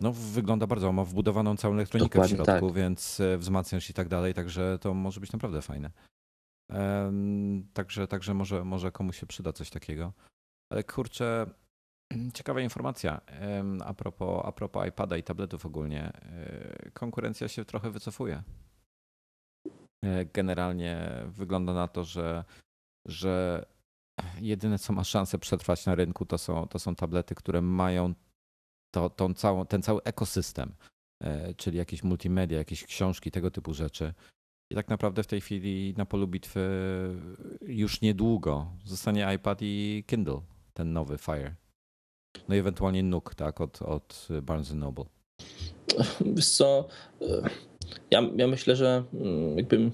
No 0.00 0.12
wygląda 0.12 0.66
bardzo, 0.66 0.92
ma 0.92 1.04
wbudowaną 1.04 1.56
całą 1.56 1.74
elektronikę 1.74 2.18
Dokładnie 2.18 2.36
w 2.36 2.44
środku, 2.44 2.66
tak. 2.66 2.76
więc 2.76 3.20
e, 3.20 3.38
wzmacniasz 3.38 3.90
i 3.90 3.94
tak 3.94 4.08
dalej, 4.08 4.34
także 4.34 4.78
to 4.80 4.94
może 4.94 5.20
być 5.20 5.32
naprawdę 5.32 5.62
fajne. 5.62 5.90
Em, 6.70 7.66
Także, 7.72 8.06
także 8.06 8.34
może, 8.34 8.64
może 8.64 8.92
komuś 8.92 9.20
się 9.20 9.26
przyda 9.26 9.52
coś 9.52 9.70
takiego. 9.70 10.12
Ale 10.72 10.84
kurczę, 10.84 11.46
ciekawa 12.34 12.60
informacja 12.60 13.20
em, 13.26 13.82
a 13.84 13.94
propos, 13.94 14.42
a 14.44 14.52
propos 14.52 14.88
iPada 14.88 15.16
i 15.16 15.22
tabletów 15.22 15.66
ogólnie. 15.66 16.02
E, 16.02 16.90
Konkurencja 16.90 17.48
się 17.48 17.64
trochę 17.64 17.90
wycofuje. 17.90 18.42
E, 20.04 20.24
Generalnie 20.24 21.22
wygląda 21.26 21.74
na 21.74 21.88
to, 21.88 22.04
że, 22.04 22.44
że 23.06 23.64
jedyne 24.40 24.78
co 24.78 24.92
ma 24.92 25.04
szansę 25.04 25.38
przetrwać 25.38 25.86
na 25.86 25.94
rynku 25.94 26.26
to 26.26 26.38
są, 26.38 26.68
to 26.68 26.78
są 26.78 26.94
tablety, 26.94 27.34
które 27.34 27.62
mają 27.62 28.14
to, 28.90 29.10
tą 29.10 29.34
całą, 29.34 29.66
ten 29.66 29.82
cały 29.82 30.02
ekosystem, 30.02 30.74
e, 31.20 31.54
czyli 31.54 31.78
jakieś 31.78 32.02
multimedia, 32.02 32.58
jakieś 32.58 32.84
książki, 32.84 33.30
tego 33.30 33.50
typu 33.50 33.74
rzeczy. 33.74 34.14
I 34.70 34.74
tak 34.74 34.88
naprawdę 34.88 35.22
w 35.22 35.26
tej 35.26 35.40
chwili 35.40 35.94
na 35.96 36.06
polu 36.06 36.28
bitwy 36.28 36.60
już 37.62 38.00
niedługo 38.00 38.66
zostanie 38.84 39.34
iPad 39.34 39.58
i 39.62 40.04
Kindle, 40.06 40.40
ten 40.74 40.92
nowy 40.92 41.18
Fire. 41.18 41.54
No 42.48 42.54
i 42.54 42.58
ewentualnie 42.58 43.02
Nook, 43.02 43.34
tak, 43.34 43.60
od, 43.60 43.82
od 43.82 44.28
Barnes 44.42 44.72
Noble. 44.72 45.04
Wiesz 46.34 46.48
co, 46.48 46.88
ja, 48.10 48.22
ja 48.36 48.46
myślę, 48.46 48.76
że 48.76 49.04
mm, 49.14 49.56
jakby 49.56 49.90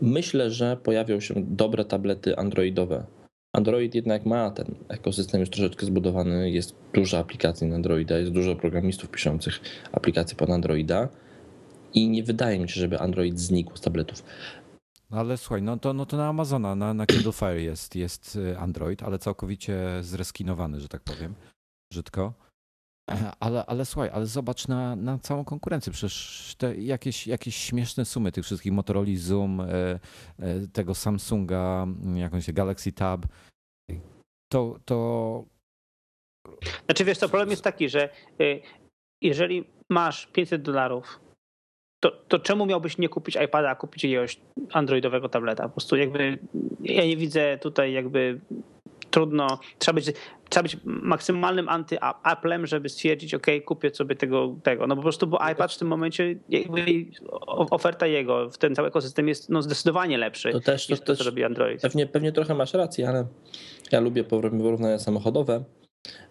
myślę, 0.00 0.50
że 0.50 0.76
pojawią 0.76 1.20
się 1.20 1.34
dobre 1.36 1.84
tablety 1.84 2.36
androidowe. 2.36 3.06
Android 3.52 3.94
jednak 3.94 4.26
ma 4.26 4.50
ten 4.50 4.74
ekosystem 4.88 5.40
już 5.40 5.50
troszeczkę 5.50 5.86
zbudowany, 5.86 6.50
jest 6.50 6.74
dużo 6.94 7.18
aplikacji 7.18 7.66
na 7.66 7.76
Androida, 7.76 8.18
jest 8.18 8.32
dużo 8.32 8.56
programistów 8.56 9.10
piszących 9.10 9.60
aplikacje 9.92 10.36
pod 10.36 10.50
Androida. 10.50 11.08
i 11.94 12.08
nie 12.08 12.22
wydaje 12.22 12.58
mi 12.58 12.68
się, 12.68 12.80
żeby 12.80 12.98
Android 13.00 13.40
znikł 13.40 13.76
z 13.76 13.80
tabletów. 13.80 14.22
Ale 15.10 15.36
słuchaj, 15.36 15.62
no 15.62 15.76
to, 15.76 15.92
no 15.92 16.06
to 16.06 16.16
na 16.16 16.28
Amazona, 16.28 16.74
na, 16.74 16.94
na 16.94 17.06
Kindle 17.06 17.32
Fire 17.32 17.62
jest, 17.62 17.96
jest 17.96 18.36
y, 18.36 18.58
Android, 18.58 19.02
ale 19.02 19.18
całkowicie 19.18 19.78
zreskinowany, 20.00 20.80
że 20.80 20.88
tak 20.88 21.02
powiem, 21.02 21.34
brzydko. 21.92 22.34
Ale, 23.40 23.66
ale 23.66 23.84
słuchaj, 23.84 24.10
ale 24.12 24.26
zobacz 24.26 24.68
na, 24.68 24.96
na 24.96 25.18
całą 25.18 25.44
konkurencję. 25.44 25.92
Przecież 25.92 26.54
te 26.58 26.76
jakieś, 26.76 27.26
jakieś 27.26 27.56
śmieszne 27.56 28.04
sumy 28.04 28.32
tych 28.32 28.44
wszystkich 28.44 28.72
Motorola 28.72 29.06
Zoom, 29.16 29.60
e, 29.60 29.66
e, 29.66 29.98
tego 30.72 30.94
Samsunga, 30.94 31.86
jakąś 32.14 32.52
Galaxy 32.52 32.92
Tab. 32.92 33.26
To, 34.52 34.78
to. 34.84 35.44
Znaczy 36.84 37.04
wiesz, 37.04 37.18
to 37.18 37.28
problem 37.28 37.50
jest 37.50 37.64
taki, 37.64 37.88
że 37.88 38.08
y, 38.40 38.60
jeżeli 39.22 39.64
masz 39.90 40.26
500 40.26 40.62
dolarów, 40.62 41.20
to, 42.00 42.10
to 42.10 42.38
czemu 42.38 42.66
miałbyś 42.66 42.98
nie 42.98 43.08
kupić 43.08 43.36
iPada, 43.44 43.70
a 43.70 43.74
kupić 43.74 44.04
jakiegoś 44.04 44.40
androidowego 44.72 45.28
tableta? 45.28 45.62
Po 45.62 45.68
prostu 45.74 45.96
jakby 45.96 46.38
ja 46.80 47.04
nie 47.04 47.16
widzę 47.16 47.58
tutaj 47.58 47.92
jakby 47.92 48.40
trudno, 49.10 49.58
trzeba 49.78 49.94
być, 49.94 50.12
trzeba 50.48 50.62
być 50.62 50.76
maksymalnym 50.84 51.66
anty-Applem, 51.66 52.66
żeby 52.66 52.88
stwierdzić, 52.88 53.34
ok, 53.34 53.46
kupię 53.64 53.94
sobie 53.94 54.16
tego, 54.16 54.56
tego. 54.62 54.86
No 54.86 54.96
po 54.96 55.02
prostu, 55.02 55.26
bo 55.26 55.38
iPad 55.52 55.72
w 55.72 55.78
tym 55.78 55.88
momencie, 55.88 56.36
oferta 57.70 58.06
jego 58.06 58.50
w 58.50 58.58
ten 58.58 58.74
cały 58.74 58.88
ekosystem 58.88 59.28
jest 59.28 59.50
no, 59.50 59.62
zdecydowanie 59.62 60.18
lepszy 60.18 60.52
to 60.52 60.60
też, 60.60 60.86
to 60.86 60.92
niż 60.92 61.00
to, 61.00 61.16
co 61.16 61.24
robi 61.24 61.44
Android. 61.44 61.80
Pewnie, 61.82 62.06
pewnie 62.06 62.32
trochę 62.32 62.54
masz 62.54 62.74
rację, 62.74 63.08
ale 63.08 63.26
ja 63.92 64.00
lubię 64.00 64.24
porównania 64.24 64.98
samochodowe. 64.98 65.64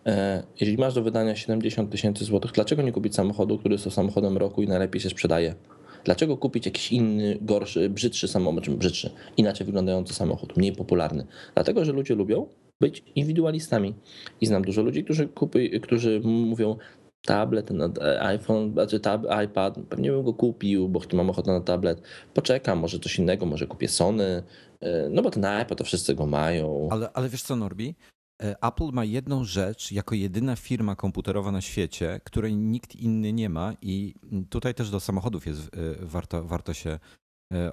E, 0.06 0.44
jeżeli 0.60 0.78
masz 0.78 0.94
do 0.94 1.04
wydania 1.04 1.36
70 1.36 1.92
tysięcy 1.92 2.26
złotych, 2.26 2.52
dlaczego 2.52 2.82
nie 2.82 2.92
kupić 2.92 3.16
samochodu, 3.16 3.58
który 3.58 3.76
jest 3.76 3.92
samochodem 3.92 4.38
roku 4.38 4.62
i 4.62 4.68
najlepiej 4.68 5.02
się 5.02 5.10
sprzedaje? 5.10 5.56
Dlaczego 6.04 6.38
kupić 6.38 6.66
jakiś 6.66 6.92
inny, 6.92 7.38
gorszy, 7.42 7.90
brzydszy 7.90 8.28
samochód, 8.28 8.70
brzydszy, 8.70 9.12
inaczej 9.38 9.66
wyglądający 9.66 10.14
samochód, 10.14 10.58
mniej 10.58 10.74
popularny? 10.74 11.28
Dlatego, 11.56 11.86
że 11.86 11.92
ludzie 11.92 12.16
lubią 12.16 12.48
być 12.82 13.04
indywidualistami. 13.16 13.96
I 14.42 14.46
znam 14.46 14.62
dużo 14.62 14.82
ludzi, 14.82 15.04
którzy, 15.04 15.28
kupi, 15.28 15.82
którzy 15.82 16.22
mówią, 16.24 16.78
tablet, 17.22 17.68
ten 17.68 17.94
iPhone, 18.20 18.74
znaczy 18.74 19.00
tab, 19.00 19.24
iPad, 19.46 19.80
pewnie 19.90 20.12
bym 20.12 20.24
go 20.24 20.34
kupił, 20.34 20.90
bo 20.90 21.02
mam 21.14 21.30
ochotę 21.30 21.52
na 21.52 21.62
tablet. 21.62 22.02
Poczekam, 22.34 22.80
może 22.80 23.00
coś 23.00 23.20
innego, 23.20 23.46
może 23.46 23.68
kupię 23.68 23.88
Sony, 23.88 24.44
e, 24.82 25.10
no 25.10 25.22
bo 25.22 25.32
ten 25.32 25.44
iPad 25.62 25.78
to 25.78 25.84
wszyscy 25.84 26.16
go 26.16 26.26
mają. 26.26 26.88
Ale, 26.92 27.12
ale 27.14 27.30
wiesz 27.30 27.42
co, 27.42 27.56
Norbi? 27.56 27.96
E, 28.44 28.56
Apple 28.62 28.90
ma 28.94 29.06
jedną 29.06 29.44
rzecz 29.44 29.92
jako 29.92 30.16
jedyna 30.16 30.56
firma 30.56 30.96
komputerowa 30.96 31.52
na 31.52 31.62
świecie, 31.62 32.22
której 32.24 32.56
nikt 32.56 32.96
inny 32.96 33.34
nie 33.34 33.50
ma 33.50 33.74
i 33.82 34.16
tutaj 34.50 34.74
też 34.74 34.90
do 34.90 35.00
samochodów 35.00 35.48
jest 35.48 35.62
e, 35.62 35.68
warto, 36.02 36.44
warto 36.44 36.74
się 36.74 37.00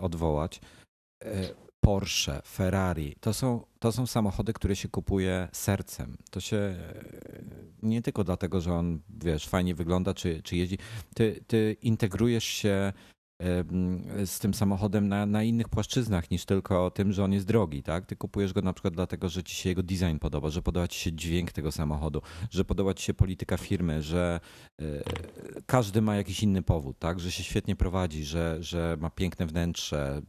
odwołać. 0.00 0.60
Porsche, 1.86 2.42
Ferrari, 2.44 3.16
to 3.20 3.34
są, 3.34 3.66
to 3.78 3.92
są 3.92 4.06
samochody, 4.06 4.52
które 4.52 4.76
się 4.76 4.88
kupuje 4.88 5.48
sercem. 5.52 6.16
To 6.30 6.40
się 6.40 6.56
e, 6.56 6.76
nie 7.82 8.02
tylko 8.02 8.24
dlatego, 8.24 8.60
że 8.60 8.74
on, 8.74 9.00
wiesz, 9.08 9.48
fajnie 9.48 9.74
wygląda, 9.74 10.14
czy, 10.14 10.42
czy 10.42 10.56
jeździ. 10.56 10.78
Ty, 11.14 11.44
ty 11.46 11.76
integrujesz 11.82 12.44
się 12.44 12.92
z 14.24 14.38
tym 14.38 14.54
samochodem 14.54 15.08
na, 15.08 15.26
na 15.26 15.42
innych 15.42 15.68
płaszczyznach 15.68 16.30
niż 16.30 16.44
tylko 16.44 16.90
tym, 16.90 17.12
że 17.12 17.24
on 17.24 17.32
jest 17.32 17.46
drogi, 17.46 17.82
tak? 17.82 18.06
Ty 18.06 18.16
kupujesz 18.16 18.52
go 18.52 18.62
na 18.62 18.72
przykład 18.72 18.94
dlatego, 18.94 19.28
że 19.28 19.42
ci 19.42 19.56
się 19.56 19.68
jego 19.68 19.82
design 19.82 20.18
podoba, 20.20 20.50
że 20.50 20.62
podoba 20.62 20.88
ci 20.88 21.00
się 21.00 21.12
dźwięk 21.12 21.52
tego 21.52 21.72
samochodu, 21.72 22.22
że 22.50 22.64
podoba 22.64 22.94
ci 22.94 23.04
się 23.04 23.14
polityka 23.14 23.56
firmy, 23.56 24.02
że 24.02 24.40
e, 24.80 24.84
każdy 25.66 26.02
ma 26.02 26.16
jakiś 26.16 26.42
inny 26.42 26.62
powód, 26.62 26.98
tak? 26.98 27.20
Że 27.20 27.32
się 27.32 27.44
świetnie 27.44 27.76
prowadzi, 27.76 28.24
że, 28.24 28.56
że 28.60 28.96
ma 29.00 29.10
piękne 29.10 29.46
wnętrze, 29.46 30.22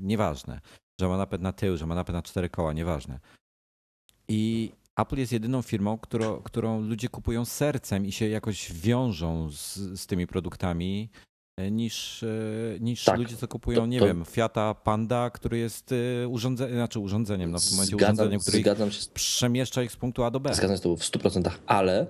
nieważne, 0.00 0.60
że 1.00 1.08
ma 1.08 1.16
napęd 1.16 1.42
na 1.42 1.52
tył, 1.52 1.76
że 1.76 1.86
ma 1.86 1.94
napęd 1.94 2.14
na 2.14 2.22
cztery 2.22 2.48
koła, 2.48 2.72
nieważne. 2.72 3.20
I 4.28 4.72
Apple 4.96 5.18
jest 5.18 5.32
jedyną 5.32 5.62
firmą, 5.62 5.98
którą, 5.98 6.42
którą 6.42 6.80
ludzie 6.80 7.08
kupują 7.08 7.44
sercem 7.44 8.06
i 8.06 8.12
się 8.12 8.28
jakoś 8.28 8.72
wiążą 8.72 9.50
z, 9.50 9.76
z 10.00 10.06
tymi 10.06 10.26
produktami 10.26 11.10
niż, 11.58 12.22
e, 12.22 12.26
niż 12.80 13.04
tak, 13.04 13.18
ludzie, 13.18 13.36
co 13.36 13.48
kupują, 13.48 13.80
to, 13.80 13.86
nie 13.86 13.98
to... 13.98 14.06
wiem, 14.06 14.24
Fiata 14.24 14.74
Panda, 14.74 15.30
który 15.30 15.58
jest 15.58 15.94
e, 16.22 16.28
urządzeniem, 16.28 16.74
znaczy 16.74 17.00
urządzeniem, 17.00 17.50
no 17.50 17.58
w 17.58 17.64
tym 17.64 17.72
momencie 17.72 17.96
zgadzam, 17.96 18.14
urządzeniem, 18.14 18.40
które 18.40 18.58
zgadzam 18.58 18.90
się, 18.90 19.06
przemieszcza 19.14 19.82
ich 19.82 19.92
z 19.92 19.96
punktu 19.96 20.24
A 20.24 20.30
do 20.30 20.40
B. 20.40 20.54
Zgadzam 20.54 20.76
się 20.76 20.78
z 20.78 20.80
tobą 20.80 20.96
w 20.96 21.00
100%, 21.00 21.50
ale 21.66 22.06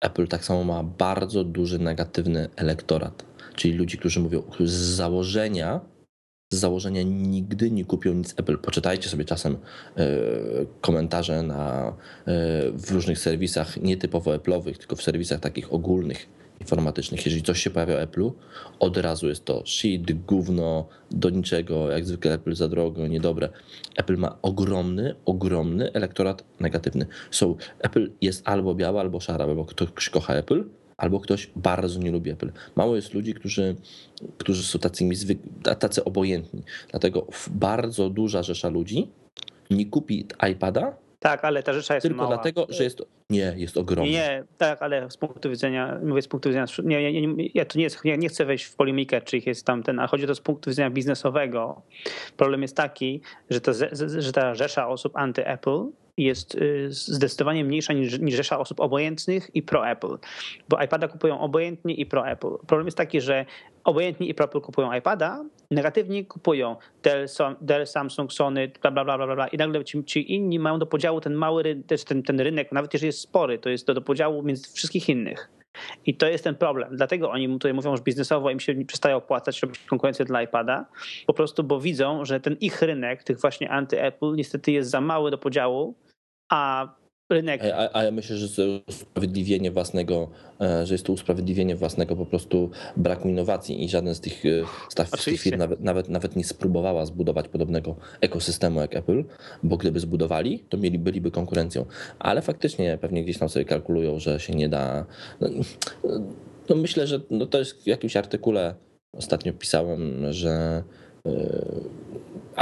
Apple 0.00 0.28
tak 0.28 0.44
samo 0.44 0.64
ma 0.64 0.82
bardzo 0.82 1.44
duży 1.44 1.78
negatywny 1.78 2.48
elektorat, 2.56 3.24
czyli 3.54 3.74
ludzi, 3.74 3.98
którzy 3.98 4.20
mówią, 4.20 4.42
którzy 4.42 4.70
z 4.70 4.74
założenia 4.74 5.80
z 6.52 6.56
założenia 6.56 7.02
nigdy 7.02 7.70
nie 7.70 7.84
kupią 7.84 8.14
nic 8.14 8.34
Apple. 8.36 8.58
Poczytajcie 8.58 9.08
sobie 9.08 9.24
czasem 9.24 9.56
komentarze 10.80 11.42
na, 11.42 11.96
w 12.72 12.90
różnych 12.90 13.18
serwisach, 13.18 13.76
nietypowo 13.76 14.36
Apple'owych, 14.36 14.78
tylko 14.78 14.96
w 14.96 15.02
serwisach 15.02 15.40
takich 15.40 15.72
ogólnych 15.72 16.28
informatycznych. 16.60 17.26
Jeżeli 17.26 17.42
coś 17.42 17.62
się 17.62 17.70
pojawia 17.70 18.06
w 18.06 18.10
Apple'u, 18.10 18.32
od 18.78 18.96
razu 18.96 19.28
jest 19.28 19.44
to 19.44 19.62
shit, 19.66 20.24
gówno, 20.26 20.88
do 21.10 21.30
niczego, 21.30 21.90
jak 21.90 22.06
zwykle 22.06 22.32
Apple 22.32 22.54
za 22.54 22.68
drogo, 22.68 23.06
niedobre. 23.06 23.48
Apple 23.96 24.16
ma 24.16 24.38
ogromny, 24.42 25.14
ogromny 25.24 25.92
elektorat 25.92 26.44
negatywny. 26.60 27.06
So, 27.30 27.56
Apple 27.78 28.10
jest 28.20 28.48
albo 28.48 28.74
biała, 28.74 29.00
albo 29.00 29.20
szara, 29.20 29.44
albo 29.44 29.64
ktoś 29.64 30.10
kocha 30.10 30.34
Apple, 30.34 30.64
albo 30.96 31.20
ktoś 31.20 31.50
bardzo 31.56 31.98
nie 31.98 32.10
lubi 32.10 32.30
Apple. 32.30 32.52
Mało 32.76 32.96
jest 32.96 33.14
ludzi, 33.14 33.34
którzy, 33.34 33.76
którzy 34.38 34.62
są 34.62 34.78
tacy, 34.78 35.04
tacy 35.78 36.04
obojętni. 36.04 36.62
Dlatego 36.90 37.26
bardzo 37.50 38.10
duża 38.10 38.42
rzesza 38.42 38.68
ludzi 38.68 39.08
nie 39.70 39.86
kupi 39.86 40.26
iPada, 40.52 40.96
tak, 41.20 41.44
ale 41.44 41.62
ta 41.62 41.72
rzecz 41.72 41.90
jest 41.90 42.02
Tylko 42.02 42.16
mała. 42.16 42.28
dlatego, 42.28 42.66
że 42.68 42.84
jest. 42.84 43.02
Nie, 43.30 43.54
jest 43.56 43.76
ogromna. 43.76 44.10
Nie, 44.10 44.44
tak, 44.58 44.82
ale 44.82 45.10
z 45.10 45.16
punktu 45.16 45.50
widzenia, 45.50 45.98
mówię 46.04 46.22
z 46.22 46.28
punktu 46.28 46.48
widzenia, 46.48 46.66
nie, 46.84 47.12
nie, 47.12 47.26
nie, 47.26 47.48
ja 47.54 47.64
tu 47.64 47.78
nie, 47.78 47.88
ja 48.04 48.16
nie 48.16 48.28
chcę 48.28 48.44
wejść 48.44 48.64
w 48.64 48.76
polemikę, 48.76 49.20
czy 49.20 49.36
ich 49.36 49.46
jest 49.46 49.66
tam 49.66 49.82
ten, 49.82 49.98
a 50.00 50.06
chodzi 50.06 50.26
to 50.26 50.34
z 50.34 50.40
punktu 50.40 50.70
widzenia 50.70 50.90
biznesowego. 50.90 51.82
Problem 52.36 52.62
jest 52.62 52.76
taki, 52.76 53.20
że, 53.50 53.60
to, 53.60 53.72
że 54.18 54.32
ta 54.32 54.54
rzesza 54.54 54.88
osób 54.88 55.14
anty-Apple 55.14 55.90
jest 56.16 56.54
y, 56.54 56.86
zdecydowanie 56.90 57.64
mniejsza 57.64 57.92
niż, 57.92 58.18
niż 58.18 58.34
rzesza 58.34 58.58
osób 58.58 58.80
obojętnych 58.80 59.50
i 59.54 59.62
pro-Apple. 59.62 60.18
Bo 60.68 60.82
iPada 60.82 61.08
kupują 61.08 61.40
obojętnie 61.40 61.94
i 61.94 62.06
pro-Apple. 62.06 62.50
Problem 62.66 62.86
jest 62.86 62.96
taki, 62.96 63.20
że 63.20 63.46
obojętni 63.84 64.30
i 64.30 64.34
pro-Apple 64.34 64.60
kupują 64.60 64.92
iPada, 64.92 65.44
negatywni 65.70 66.26
kupują 66.26 66.76
Dell, 67.02 67.26
Dell 67.60 67.86
Samsung, 67.86 68.32
Sony, 68.32 68.72
bla, 68.82 68.90
bla, 68.90 69.04
bla, 69.04 69.16
bla, 69.18 69.34
bla. 69.34 69.48
I 69.48 69.56
nagle 69.56 69.84
ci, 69.84 70.04
ci 70.04 70.34
inni 70.34 70.58
mają 70.58 70.78
do 70.78 70.86
podziału 70.86 71.20
ten 71.20 71.34
mały, 71.34 71.82
ten, 72.06 72.22
ten 72.22 72.40
rynek, 72.40 72.72
nawet 72.72 72.94
jeżeli 72.94 73.06
jest 73.06 73.20
spory, 73.20 73.58
to 73.58 73.68
jest 73.68 73.86
do, 73.86 73.94
do 73.94 74.02
podziału 74.02 74.42
między 74.42 74.72
wszystkich 74.72 75.08
innych. 75.08 75.50
I 76.06 76.14
to 76.14 76.28
jest 76.28 76.44
ten 76.44 76.54
problem. 76.54 76.96
Dlatego 76.96 77.30
oni 77.30 77.48
tutaj 77.48 77.74
mówią, 77.74 77.96
że 77.96 78.02
biznesowo 78.02 78.50
im 78.50 78.60
się 78.60 78.74
przestaje 78.74 79.16
opłacać 79.16 79.62
robić 79.62 79.78
konkurencję 79.78 80.24
dla 80.24 80.42
iPada, 80.42 80.86
po 81.26 81.34
prostu 81.34 81.64
bo 81.64 81.80
widzą, 81.80 82.24
że 82.24 82.40
ten 82.40 82.56
ich 82.60 82.82
rynek, 82.82 83.22
tych 83.22 83.40
właśnie 83.40 83.68
anty-Apple, 83.68 84.34
niestety 84.36 84.72
jest 84.72 84.90
za 84.90 85.00
mały 85.00 85.30
do 85.30 85.38
podziału 85.38 85.94
a 86.48 86.88
rynek. 87.30 87.62
A, 87.74 87.98
a, 87.98 88.04
ja 88.04 88.10
myślę, 88.10 88.36
że 88.36 88.64
usprawiedliwienie 88.86 89.70
własnego, 89.70 90.30
e, 90.60 90.86
że 90.86 90.94
jest 90.94 91.06
to 91.06 91.12
usprawiedliwienie 91.12 91.76
własnego 91.76 92.16
po 92.16 92.26
prostu 92.26 92.70
braku 92.96 93.28
innowacji 93.28 93.84
i 93.84 93.88
żaden 93.88 94.14
z 94.14 94.20
tych, 94.20 94.44
e, 94.46 95.06
z 95.18 95.24
tych 95.24 95.40
firm 95.40 95.58
nawet, 95.58 95.80
nawet, 95.80 96.08
nawet 96.08 96.36
nie 96.36 96.44
spróbowała 96.44 97.06
zbudować 97.06 97.48
podobnego 97.48 97.96
ekosystemu 98.20 98.80
jak 98.80 98.96
Apple, 98.96 99.24
bo 99.62 99.76
gdyby 99.76 100.00
zbudowali, 100.00 100.58
to 100.68 100.76
mieli, 100.76 100.98
byliby 100.98 101.30
konkurencją. 101.30 101.86
Ale 102.18 102.42
faktycznie 102.42 102.98
pewnie 103.00 103.24
gdzieś 103.24 103.38
tam 103.38 103.48
sobie 103.48 103.64
kalkulują, 103.64 104.18
że 104.18 104.40
się 104.40 104.54
nie 104.54 104.68
da. 104.68 105.06
No, 105.40 105.48
no 106.68 106.76
myślę, 106.76 107.06
że 107.06 107.20
no 107.30 107.46
to 107.46 107.58
jest 107.58 107.82
w 107.82 107.86
jakimś 107.86 108.16
artykule 108.16 108.74
ostatnio 109.12 109.52
pisałem, 109.52 110.32
że 110.32 110.82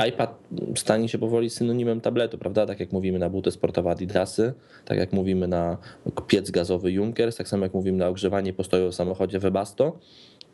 iPad 0.09 0.39
stanie 0.77 1.09
się 1.09 1.19
powoli 1.19 1.51
synonimem 1.51 2.01
tabletu, 2.01 2.39
prawda? 2.39 2.67
Tak 2.67 2.81
jak 2.81 2.93
mówimy 2.93 3.19
na 3.19 3.31
buty 3.31 3.51
sportowe 3.51 3.91
Adidasy, 3.91 4.53
tak 4.85 4.99
jak 4.99 5.12
mówimy 5.12 5.49
na 5.49 5.79
piec 6.27 6.51
gazowy 6.51 6.93
Junkers, 6.93 7.37
tak 7.37 7.49
samo 7.49 7.65
jak 7.65 7.75
mówimy 7.75 7.99
na 7.99 8.09
ogrzewanie 8.09 8.53
postoju 8.53 8.91
w 8.91 8.95
samochodzie 8.95 9.39
Webasto, 9.39 9.99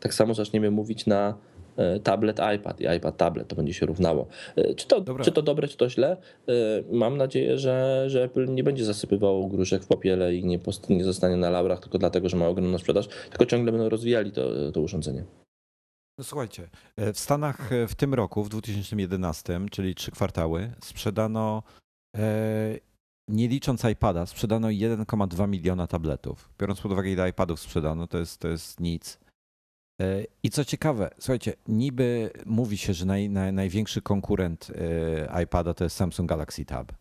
tak 0.00 0.14
samo 0.14 0.34
zaczniemy 0.34 0.70
mówić 0.70 1.06
na 1.06 1.34
e, 1.76 2.00
tablet 2.00 2.40
iPad 2.56 2.80
i 2.80 2.84
iPad 2.96 3.16
tablet, 3.16 3.48
to 3.48 3.56
będzie 3.56 3.74
się 3.74 3.86
równało. 3.86 4.26
E, 4.56 4.74
czy 4.74 4.86
to, 4.86 5.04
czy 5.22 5.32
to 5.32 5.42
dobre, 5.42 5.68
czy 5.68 5.76
to 5.76 5.88
źle? 5.88 6.16
Mam 6.90 7.16
nadzieję, 7.16 7.58
że, 7.58 8.04
że 8.06 8.24
Apple 8.24 8.54
nie 8.54 8.64
będzie 8.64 8.84
zasypywał 8.84 9.48
gruszek 9.48 9.82
w 9.82 9.86
popiele 9.86 10.34
i 10.34 10.44
nie, 10.44 10.58
nie 10.88 11.04
zostanie 11.04 11.36
na 11.36 11.50
laurach 11.50 11.80
tylko 11.80 11.98
dlatego, 11.98 12.28
że 12.28 12.36
ma 12.36 12.48
ogromną 12.48 12.78
sprzedaż, 12.78 13.08
tylko 13.30 13.46
ciągle 13.46 13.72
będą 13.72 13.88
rozwijali 13.88 14.32
to, 14.32 14.72
to 14.72 14.80
urządzenie. 14.80 15.24
No 16.20 16.24
słuchajcie, 16.24 16.70
e, 16.96 17.12
w 17.12 17.18
Stanach 17.18 17.72
e, 17.72 17.88
w 17.88 17.94
tym 17.94 18.14
roku, 18.14 18.44
w 18.44 18.48
2011, 18.48 19.60
czyli 19.70 19.94
trzy 19.94 20.10
kwartały, 20.10 20.72
sprzedano, 20.80 21.62
e, 22.16 22.78
nie 23.28 23.48
licząc 23.48 23.84
iPada, 23.84 24.26
sprzedano 24.26 24.68
1,2 24.68 25.48
miliona 25.48 25.86
tabletów. 25.86 26.50
Biorąc 26.58 26.80
pod 26.80 26.92
uwagę, 26.92 27.10
ile 27.10 27.28
iPadów 27.28 27.60
sprzedano, 27.60 28.06
to 28.06 28.18
jest, 28.18 28.38
to 28.40 28.48
jest 28.48 28.80
nic. 28.80 29.18
I 30.42 30.50
co 30.50 30.64
ciekawe, 30.64 31.10
słuchajcie, 31.18 31.52
niby 31.68 32.30
mówi 32.46 32.78
się, 32.78 32.94
że 32.94 33.06
naj, 33.06 33.30
naj, 33.30 33.52
największy 33.52 34.02
konkurent 34.02 34.72
iPada 35.42 35.74
to 35.74 35.84
jest 35.84 35.96
Samsung 35.96 36.28
Galaxy 36.28 36.64
Tab. 36.64 36.92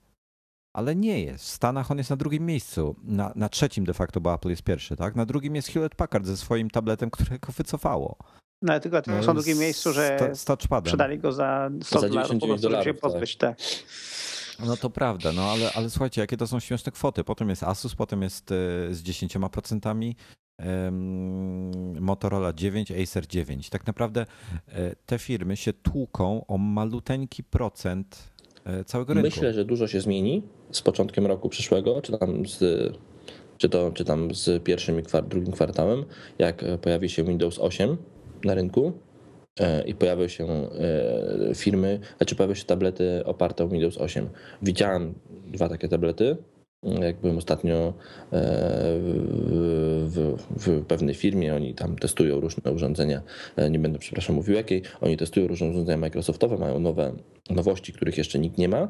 Ale 0.75 0.95
nie 0.95 1.23
jest. 1.23 1.45
W 1.45 1.47
Stanach 1.47 1.91
on 1.91 1.97
jest 1.97 2.09
na 2.09 2.15
drugim 2.15 2.45
miejscu. 2.45 2.95
Na, 3.03 3.33
na 3.35 3.49
trzecim 3.49 3.85
de 3.85 3.93
facto, 3.93 4.21
bo 4.21 4.33
Apple 4.33 4.49
jest 4.49 4.63
pierwszy, 4.63 4.95
tak? 4.95 5.15
Na 5.15 5.25
drugim 5.25 5.55
jest 5.55 5.67
Hewlett 5.67 5.95
Packard 5.95 6.25
ze 6.25 6.37
swoim 6.37 6.69
tabletem, 6.69 7.11
którego 7.11 7.51
wycofało. 7.51 8.17
No 8.61 8.73
ale 8.73 8.81
tylko 8.81 9.01
no, 9.07 9.23
są 9.23 9.31
w 9.31 9.35
drugim 9.35 9.57
miejscu, 9.57 9.93
że 9.93 10.31
z, 10.33 10.39
z 10.39 10.45
sprzedali 10.81 11.19
go 11.19 11.31
za 11.31 11.69
100 11.83 11.99
Za 11.99 12.09
dolarów, 12.09 12.31
po 12.31 12.35
99 12.35 12.43
prostu, 12.43 12.69
żeby 12.69 12.83
się 12.83 12.93
dolarów, 12.93 13.01
pozbyć, 13.01 13.35
tak. 13.35 13.57
No 14.65 14.77
to 14.77 14.89
prawda, 14.89 15.31
no 15.31 15.41
ale, 15.41 15.73
ale 15.73 15.89
słuchajcie, 15.89 16.21
jakie 16.21 16.37
to 16.37 16.47
są 16.47 16.59
śmieszne 16.59 16.91
kwoty. 16.91 17.23
Potem 17.23 17.49
jest 17.49 17.63
Asus, 17.63 17.95
potem 17.95 18.21
jest 18.21 18.51
e, 18.51 18.55
z 18.93 19.03
10%, 19.03 20.13
em, 20.57 22.01
Motorola 22.01 22.53
9, 22.53 22.91
Acer 22.91 23.27
9. 23.27 23.69
Tak 23.69 23.87
naprawdę 23.87 24.25
e, 24.67 24.95
te 25.05 25.19
firmy 25.19 25.57
się 25.57 25.73
tłuką 25.73 26.45
o 26.47 26.57
maluteńki 26.57 27.43
procent 27.43 28.29
e, 28.65 28.83
całego 28.83 29.13
rynku. 29.13 29.29
Myślę, 29.29 29.53
że 29.53 29.65
dużo 29.65 29.87
się 29.87 30.01
zmieni 30.01 30.43
z 30.71 30.81
początkiem 30.81 31.25
roku 31.25 31.49
przyszłego, 31.49 32.01
czy 32.01 32.17
tam 32.17 32.45
z, 32.47 32.59
czy 33.57 33.69
to, 33.69 33.91
czy 33.91 34.05
tam 34.05 34.35
z 34.35 34.63
pierwszym 34.63 34.99
i 34.99 35.03
kwar, 35.03 35.27
drugim 35.27 35.53
kwartałem, 35.53 36.05
jak 36.39 36.63
pojawi 36.81 37.09
się 37.09 37.23
Windows 37.23 37.59
8 37.59 37.97
na 38.45 38.53
rynku 38.53 38.93
e, 39.59 39.83
i 39.83 39.95
pojawią 39.95 40.27
się 40.27 40.45
e, 40.47 41.55
firmy, 41.55 41.99
znaczy 42.17 42.35
pojawią 42.35 42.53
się 42.53 42.65
tablety 42.65 43.25
oparte 43.25 43.63
o 43.63 43.67
Windows 43.67 43.97
8. 43.97 44.29
Widziałem 44.61 45.13
dwa 45.47 45.69
takie 45.69 45.87
tablety, 45.87 46.37
jak 47.01 47.19
byłem 47.19 47.37
ostatnio 47.37 47.77
e, 47.77 47.93
w, 50.05 50.37
w, 50.57 50.85
pewnej 50.85 51.15
firmie, 51.15 51.55
oni 51.55 51.73
tam 51.75 51.95
testują 51.95 52.39
różne 52.39 52.71
urządzenia, 52.71 53.21
nie 53.69 53.79
będę, 53.79 53.99
przepraszam, 53.99 54.35
mówił 54.35 54.55
jakiej, 54.55 54.81
oni 55.01 55.17
testują 55.17 55.47
różne 55.47 55.69
urządzenia 55.69 55.97
Microsoftowe, 55.97 56.57
mają 56.57 56.79
nowe 56.79 57.13
nowości, 57.49 57.93
których 57.93 58.17
jeszcze 58.17 58.39
nikt 58.39 58.57
nie 58.57 58.69
ma 58.69 58.87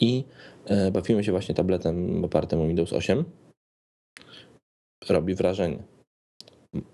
i 0.00 0.24
bawimy 0.92 1.24
się 1.24 1.32
właśnie 1.32 1.54
tabletem 1.54 2.24
opartym 2.24 2.60
o 2.60 2.66
Windows 2.68 2.92
8. 2.92 3.24
Robi 5.08 5.34
wrażenie. 5.34 5.91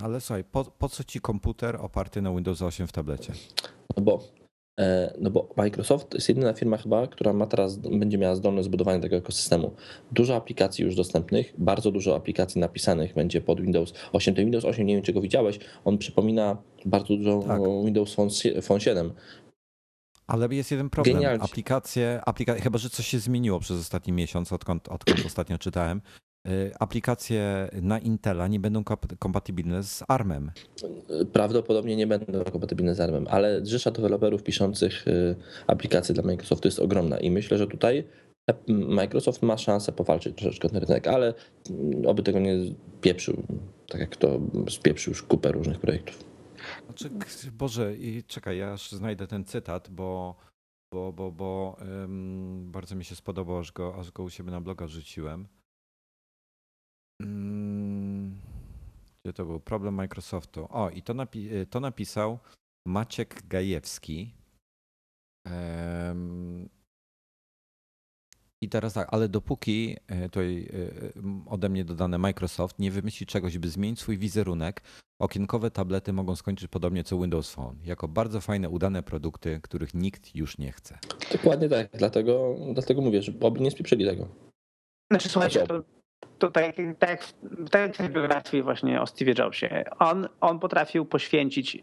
Ale 0.02 0.20
słuchaj, 0.20 0.44
po, 0.44 0.64
po 0.64 0.88
co 0.88 1.04
ci 1.04 1.20
komputer 1.20 1.76
oparty 1.76 2.22
na 2.22 2.30
Windows 2.30 2.62
8 2.62 2.86
w 2.86 2.92
tablecie? 2.92 3.32
No 3.96 4.02
bo, 4.02 4.24
no 5.20 5.30
bo 5.30 5.48
Microsoft 5.56 6.14
jest 6.14 6.28
jedyna 6.28 6.52
firma 6.52 6.76
chyba, 6.76 7.06
która 7.06 7.32
ma 7.32 7.46
teraz, 7.46 7.76
będzie 7.78 8.18
miała 8.18 8.34
zdolność 8.34 8.66
zbudowania 8.66 9.00
tego 9.00 9.16
ekosystemu. 9.16 9.74
Dużo 10.12 10.36
aplikacji 10.36 10.84
już 10.84 10.94
dostępnych, 10.94 11.54
bardzo 11.58 11.90
dużo 11.90 12.16
aplikacji 12.16 12.60
napisanych 12.60 13.14
będzie 13.14 13.40
pod 13.40 13.60
Windows 13.60 13.92
8. 14.12 14.34
Ten 14.34 14.44
Windows 14.44 14.64
8, 14.64 14.86
nie 14.86 14.94
wiem 14.94 15.02
czego 15.02 15.20
widziałeś, 15.20 15.58
on 15.84 15.98
przypomina 15.98 16.56
bardzo 16.84 17.16
dużo 17.16 17.42
tak. 17.46 17.60
Windows 17.84 18.14
Phone 18.62 18.80
7. 18.80 19.12
Ale 20.26 20.54
jest 20.54 20.70
jeden 20.70 20.90
problem. 20.90 21.16
Genialnie. 21.16 21.44
Aplikacje, 21.44 22.20
aplika 22.26 22.54
chyba 22.54 22.78
że 22.78 22.90
coś 22.90 23.06
się 23.06 23.18
zmieniło 23.18 23.60
przez 23.60 23.80
ostatni 23.80 24.12
miesiąc, 24.12 24.52
odkąd, 24.52 24.88
odkąd 24.88 25.26
ostatnio 25.26 25.58
czytałem. 25.58 26.00
Aplikacje 26.78 27.70
na 27.82 27.98
Intela 27.98 28.48
nie 28.48 28.60
będą 28.60 28.84
kompatybilne 29.18 29.82
z 29.82 30.02
ARMem. 30.08 30.50
Prawdopodobnie 31.32 31.96
nie 31.96 32.06
będą 32.06 32.44
kompatybilne 32.44 32.94
z 32.94 33.00
ARMem, 33.00 33.26
ale 33.30 33.66
rzesza 33.66 33.90
deweloperów 33.90 34.42
piszących 34.42 35.04
aplikacje 35.66 36.14
dla 36.14 36.24
Microsoftu 36.24 36.68
jest 36.68 36.78
ogromna 36.78 37.18
i 37.18 37.30
myślę, 37.30 37.58
że 37.58 37.66
tutaj 37.66 38.04
Microsoft 38.68 39.42
ma 39.42 39.58
szansę 39.58 39.92
powalczyć 39.92 40.36
troszeczkę 40.36 40.68
ten 40.68 40.78
rynek, 40.78 41.06
ale 41.06 41.34
oby 42.06 42.22
tego 42.22 42.38
nie 42.38 42.56
pieprzył, 43.00 43.42
tak 43.88 44.00
jak 44.00 44.16
to 44.16 44.40
spieprzył 44.68 45.10
już 45.10 45.22
kupę 45.22 45.52
różnych 45.52 45.78
projektów. 45.78 46.24
Znaczy, 46.84 47.10
Boże, 47.52 47.96
i 47.96 48.24
czekaj, 48.24 48.58
ja 48.58 48.72
aż 48.72 48.92
znajdę 48.92 49.26
ten 49.26 49.44
cytat, 49.44 49.88
bo, 49.90 50.36
bo, 50.92 51.12
bo, 51.12 51.32
bo 51.32 51.76
bardzo 52.60 52.96
mi 52.96 53.04
się 53.04 53.14
spodobał, 53.14 53.58
aż 53.58 53.72
go, 53.72 53.94
aż 53.98 54.10
go 54.10 54.22
u 54.22 54.30
siebie 54.30 54.50
na 54.50 54.60
bloga 54.60 54.86
rzuciłem. 54.86 55.46
Um, 57.20 58.40
gdzie 59.24 59.32
to 59.32 59.44
był? 59.44 59.60
Problem 59.60 59.94
Microsoftu. 59.94 60.66
O, 60.70 60.90
i 60.90 61.02
to, 61.02 61.14
napi 61.14 61.50
to 61.70 61.80
napisał 61.80 62.38
Maciek 62.86 63.46
Gajewski. 63.48 64.34
Um, 65.46 66.68
i 68.60 68.68
teraz 68.68 68.92
tak, 68.92 69.08
ale 69.10 69.28
dopóki 69.28 69.96
e, 70.06 70.28
tutaj 70.28 70.68
e, 71.16 71.50
ode 71.50 71.68
mnie 71.68 71.84
dodane 71.84 72.18
Microsoft 72.18 72.78
nie 72.78 72.90
wymyśli 72.90 73.26
czegoś, 73.26 73.58
by 73.58 73.68
zmienić 73.68 74.00
swój 74.00 74.18
wizerunek, 74.18 74.82
okienkowe 75.20 75.70
tablety 75.70 76.12
mogą 76.12 76.36
skończyć 76.36 76.68
podobnie 76.68 77.04
co 77.04 77.18
Windows 77.18 77.54
Phone, 77.54 77.76
jako 77.84 78.08
bardzo 78.08 78.40
fajne, 78.40 78.68
udane 78.68 79.02
produkty, 79.02 79.60
których 79.62 79.94
nikt 79.94 80.34
już 80.34 80.58
nie 80.58 80.72
chce. 80.72 80.98
Dokładnie 81.32 81.68
tak, 81.68 81.90
dlatego, 81.92 82.56
dlatego 82.72 83.00
mówię, 83.00 83.22
że 83.22 83.32
oby 83.40 83.60
nie 83.60 83.70
spieprzyli 83.70 84.04
tego. 84.04 84.28
Znaczy 85.12 85.28
słuchajcie, 85.28 85.66
to, 85.66 85.82
to 86.38 86.50
tak, 86.50 86.76
tak, 86.98 87.24
tak 87.70 87.96
w 87.96 88.12
biografii 88.12 88.62
właśnie 88.62 89.00
o 89.00 89.06
Steve 89.06 89.32
Jobsie, 89.38 89.84
on, 89.98 90.28
on 90.40 90.58
potrafił 90.58 91.04
poświęcić 91.04 91.82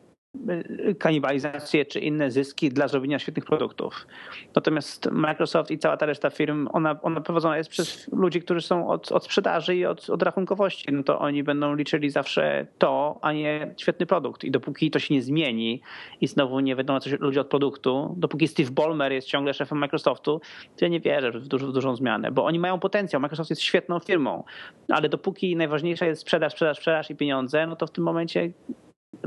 kanibalizację 0.99 1.85
czy 1.85 1.99
inne 1.99 2.31
zyski 2.31 2.69
dla 2.69 2.87
zrobienia 2.87 3.19
świetnych 3.19 3.45
produktów. 3.45 4.07
Natomiast 4.55 5.11
Microsoft 5.11 5.71
i 5.71 5.77
cała 5.77 5.97
ta 5.97 6.05
reszta 6.05 6.29
firm, 6.29 6.67
ona, 6.73 6.99
ona 7.01 7.21
prowadzona 7.21 7.57
jest 7.57 7.69
przez 7.69 8.09
ludzi, 8.11 8.41
którzy 8.41 8.61
są 8.61 8.87
od, 8.87 9.11
od 9.11 9.23
sprzedaży 9.23 9.75
i 9.75 9.85
od, 9.85 10.09
od 10.09 10.23
rachunkowości. 10.23 10.87
No 10.91 11.03
to 11.03 11.19
oni 11.19 11.43
będą 11.43 11.75
liczyli 11.75 12.09
zawsze 12.09 12.67
to, 12.77 13.19
a 13.21 13.33
nie 13.33 13.73
świetny 13.77 14.05
produkt. 14.05 14.43
I 14.43 14.51
dopóki 14.51 14.91
to 14.91 14.99
się 14.99 15.13
nie 15.13 15.21
zmieni 15.21 15.81
i 16.21 16.27
znowu 16.27 16.59
nie 16.59 16.75
będą 16.75 16.99
coś 16.99 17.19
ludzie 17.19 17.41
od 17.41 17.47
produktu, 17.47 18.15
dopóki 18.17 18.47
Steve 18.47 18.71
Ballmer 18.71 19.11
jest 19.11 19.27
ciągle 19.27 19.53
szefem 19.53 19.77
Microsoftu, 19.77 20.41
to 20.77 20.85
ja 20.85 20.87
nie 20.87 20.99
wierzę 20.99 21.31
w, 21.31 21.47
duż, 21.47 21.65
w 21.65 21.71
dużą 21.71 21.95
zmianę, 21.95 22.31
bo 22.31 22.45
oni 22.45 22.59
mają 22.59 22.79
potencjał. 22.79 23.21
Microsoft 23.21 23.49
jest 23.49 23.61
świetną 23.61 23.99
firmą, 23.99 24.43
ale 24.89 25.09
dopóki 25.09 25.55
najważniejsza 25.55 26.05
jest 26.05 26.21
sprzedaż, 26.21 26.53
sprzedaż, 26.53 26.77
sprzedaż 26.77 27.09
i 27.09 27.15
pieniądze, 27.15 27.67
no 27.67 27.75
to 27.75 27.87
w 27.87 27.91
tym 27.91 28.03
momencie 28.03 28.51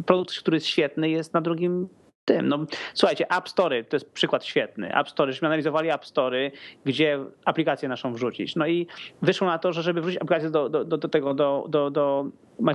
produkt, 0.06 0.38
który 0.38 0.56
jest 0.56 0.66
świetny, 0.66 1.10
jest 1.10 1.34
na 1.34 1.40
drugim 1.40 1.88
tym. 2.28 2.48
No, 2.48 2.58
słuchajcie, 2.94 3.30
App 3.30 3.48
Store 3.48 3.84
to 3.84 3.96
jest 3.96 4.12
przykład 4.12 4.44
świetny. 4.44 4.94
App 4.94 5.08
Store, 5.08 5.32
żeśmy 5.32 5.48
analizowali 5.48 5.90
App 5.90 6.06
Store, 6.06 6.50
gdzie 6.84 7.18
aplikację 7.44 7.88
naszą 7.88 8.12
wrzucić. 8.12 8.56
No 8.56 8.66
i 8.66 8.86
wyszło 9.22 9.46
na 9.46 9.58
to, 9.58 9.72
że 9.72 9.82
żeby 9.82 10.00
wrzucić 10.00 10.20
aplikację 10.22 10.50
do, 10.50 10.68
do, 10.68 10.84
do, 10.84 11.08
tego, 11.08 11.34
do, 11.34 11.66
do, 11.68 11.90
do 11.90 12.26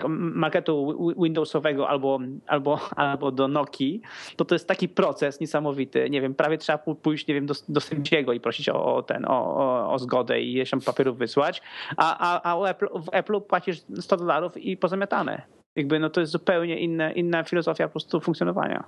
marketu 0.10 0.98
Windowsowego 1.18 1.90
albo, 1.90 2.20
albo, 2.48 2.80
albo 2.96 3.32
do 3.32 3.48
Nokii, 3.48 4.02
to 4.36 4.46
to 4.46 4.56
jest 4.56 4.68
taki 4.68 4.90
proces 4.90 5.40
niesamowity. 5.40 6.10
Nie 6.10 6.22
wiem, 6.22 6.36
prawie 6.36 6.58
trzeba 6.58 6.78
pójść, 6.78 7.28
nie 7.28 7.34
wiem, 7.34 7.46
do, 7.46 7.54
do 7.70 7.80
sędziego 7.80 8.34
i 8.34 8.40
prosić 8.40 8.70
o, 8.70 8.96
o 8.96 9.04
ten, 9.04 9.26
o, 9.26 9.56
o, 9.56 9.94
o, 9.94 10.00
zgodę 10.00 10.42
i 10.42 10.54
jeśli 10.54 10.82
papierów 10.82 11.18
wysłać, 11.18 11.62
a, 11.98 12.18
a, 12.20 12.54
a 12.54 12.70
Apple, 12.70 12.88
w 12.94 13.10
Apple 13.12 13.42
płacisz 13.42 13.78
100 14.00 14.18
dolarów 14.18 14.58
i 14.58 14.78
pozamiatane. 14.78 15.63
Jakby 15.76 16.00
no 16.00 16.10
to 16.10 16.20
jest 16.20 16.32
zupełnie 16.32 16.80
inna, 16.80 17.12
inna 17.12 17.44
filozofia 17.44 17.88
po 17.88 17.92
prostu 17.92 18.20
funkcjonowania. 18.20 18.84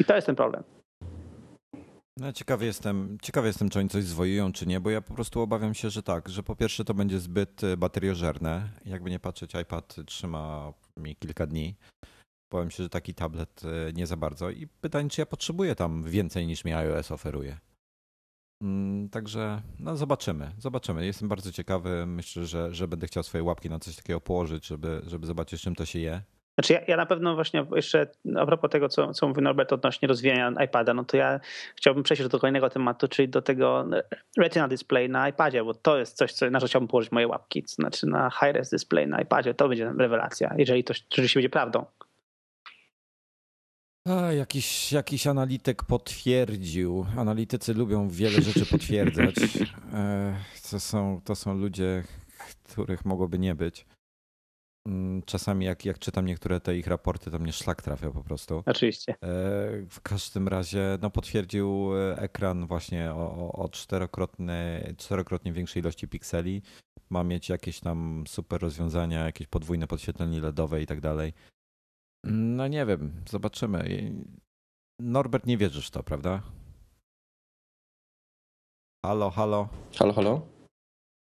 I 0.00 0.04
to 0.04 0.14
jest 0.14 0.26
ten 0.26 0.36
problem. 0.36 0.62
No, 2.18 2.32
ciekawy 2.32 2.64
jestem, 2.64 3.18
ciekawy 3.22 3.46
jestem, 3.46 3.68
czy 3.68 3.78
oni 3.78 3.88
coś 3.88 4.04
zwojują, 4.04 4.52
czy 4.52 4.66
nie, 4.66 4.80
bo 4.80 4.90
ja 4.90 5.00
po 5.00 5.14
prostu 5.14 5.40
obawiam 5.40 5.74
się, 5.74 5.90
że 5.90 6.02
tak, 6.02 6.28
że 6.28 6.42
po 6.42 6.56
pierwsze 6.56 6.84
to 6.84 6.94
będzie 6.94 7.18
zbyt 7.18 7.64
e, 7.64 7.76
bateriożerne. 7.76 8.68
Jakby 8.84 9.10
nie 9.10 9.18
patrzeć, 9.18 9.54
iPad 9.54 9.96
trzyma 10.06 10.72
mi 10.96 11.16
kilka 11.16 11.46
dni. 11.46 11.76
Powiem 12.52 12.70
się, 12.70 12.82
że 12.82 12.88
taki 12.88 13.14
tablet 13.14 13.62
e, 13.64 13.92
nie 13.92 14.06
za 14.06 14.16
bardzo. 14.16 14.50
I 14.50 14.66
pytanie, 14.66 15.10
czy 15.10 15.20
ja 15.20 15.26
potrzebuję 15.26 15.74
tam 15.74 16.02
więcej 16.02 16.46
niż 16.46 16.64
mi 16.64 16.72
iOS 16.72 17.12
oferuje. 17.12 17.58
Mm, 18.62 19.08
także 19.08 19.62
no 19.80 19.96
zobaczymy, 19.96 20.52
zobaczymy. 20.58 21.06
Jestem 21.06 21.28
bardzo 21.28 21.52
ciekawy. 21.52 22.06
Myślę, 22.06 22.44
że, 22.44 22.74
że 22.74 22.88
będę 22.88 23.06
chciał 23.06 23.22
swoje 23.22 23.44
łapki 23.44 23.70
na 23.70 23.78
coś 23.78 23.96
takiego 23.96 24.20
położyć, 24.20 24.66
żeby, 24.66 25.02
żeby 25.06 25.26
zobaczyć, 25.26 25.62
czym 25.62 25.74
to 25.74 25.84
się 25.84 25.98
je. 25.98 26.22
Znaczy 26.58 26.72
ja, 26.72 26.80
ja 26.88 26.96
na 26.96 27.06
pewno 27.06 27.34
właśnie 27.34 27.66
jeszcze 27.74 28.06
a 28.36 28.46
propos 28.46 28.70
tego, 28.70 28.88
co, 28.88 29.12
co 29.12 29.28
mówił 29.28 29.42
Norbert 29.42 29.72
odnośnie 29.72 30.08
rozwijania 30.08 30.64
iPada, 30.64 30.94
no 30.94 31.04
to 31.04 31.16
ja 31.16 31.40
chciałbym 31.76 32.02
przejść 32.02 32.28
do 32.28 32.38
kolejnego 32.38 32.70
tematu, 32.70 33.08
czyli 33.08 33.28
do 33.28 33.42
tego 33.42 33.86
Retina 34.38 34.68
Display 34.68 35.08
na 35.08 35.28
iPadzie, 35.28 35.64
bo 35.64 35.74
to 35.74 35.98
jest 35.98 36.16
coś, 36.16 36.32
co, 36.32 36.50
na 36.50 36.60
co 36.60 36.66
chciałbym 36.66 36.88
położyć 36.88 37.12
moje 37.12 37.28
łapki. 37.28 37.62
Znaczy 37.66 38.06
na 38.06 38.30
High-Res 38.30 38.70
Display 38.70 39.06
na 39.06 39.20
iPadzie, 39.20 39.54
to 39.54 39.68
będzie 39.68 39.92
rewelacja, 39.98 40.54
jeżeli 40.58 40.84
to 40.84 40.94
rzeczywiście 40.94 41.40
będzie 41.40 41.50
prawdą. 41.50 41.84
A, 44.06 44.32
jakiś, 44.32 44.92
jakiś 44.92 45.26
analityk 45.26 45.84
potwierdził. 45.84 47.06
Analitycy 47.16 47.74
lubią 47.74 48.08
wiele 48.08 48.42
rzeczy 48.42 48.66
potwierdzać. 48.76 49.34
E, 49.92 50.36
to 50.70 50.80
są, 50.80 51.20
to 51.24 51.34
są 51.34 51.54
ludzie, 51.54 52.04
których 52.64 53.04
mogłoby 53.04 53.38
nie 53.38 53.54
być. 53.54 53.86
Mm, 54.86 55.22
czasami 55.22 55.66
jak, 55.66 55.84
jak 55.84 55.98
czytam 55.98 56.26
niektóre 56.26 56.60
te 56.60 56.76
ich 56.76 56.86
raporty, 56.86 57.30
to 57.30 57.38
mnie 57.38 57.52
szlak 57.52 57.82
trafia 57.82 58.10
po 58.10 58.24
prostu. 58.24 58.62
Oczywiście. 58.66 59.12
E, 59.12 59.16
w 59.90 60.00
każdym 60.02 60.48
razie 60.48 60.98
no, 61.02 61.10
potwierdził 61.10 61.90
ekran 62.16 62.66
właśnie 62.66 63.12
o, 63.12 63.52
o 63.52 63.68
czterokrotnie, 63.68 64.94
czterokrotnie 64.98 65.52
większej 65.52 65.82
ilości 65.82 66.08
pikseli. 66.08 66.62
Ma 67.10 67.24
mieć 67.24 67.48
jakieś 67.48 67.80
tam 67.80 68.24
super 68.28 68.60
rozwiązania, 68.60 69.24
jakieś 69.24 69.46
podwójne 69.46 69.86
podświetlenie 69.86 70.40
LEDowe 70.40 70.82
i 70.82 70.86
tak 70.86 71.00
dalej. 71.00 71.32
No 72.26 72.68
nie 72.68 72.86
wiem, 72.86 73.12
zobaczymy. 73.28 74.12
Norbert, 75.00 75.46
nie 75.46 75.56
wierzysz 75.58 75.86
w 75.86 75.90
to, 75.90 76.02
prawda? 76.02 76.42
Halo, 79.06 79.30
halo. 79.30 79.68
Halo, 79.98 80.12
halo? 80.12 80.40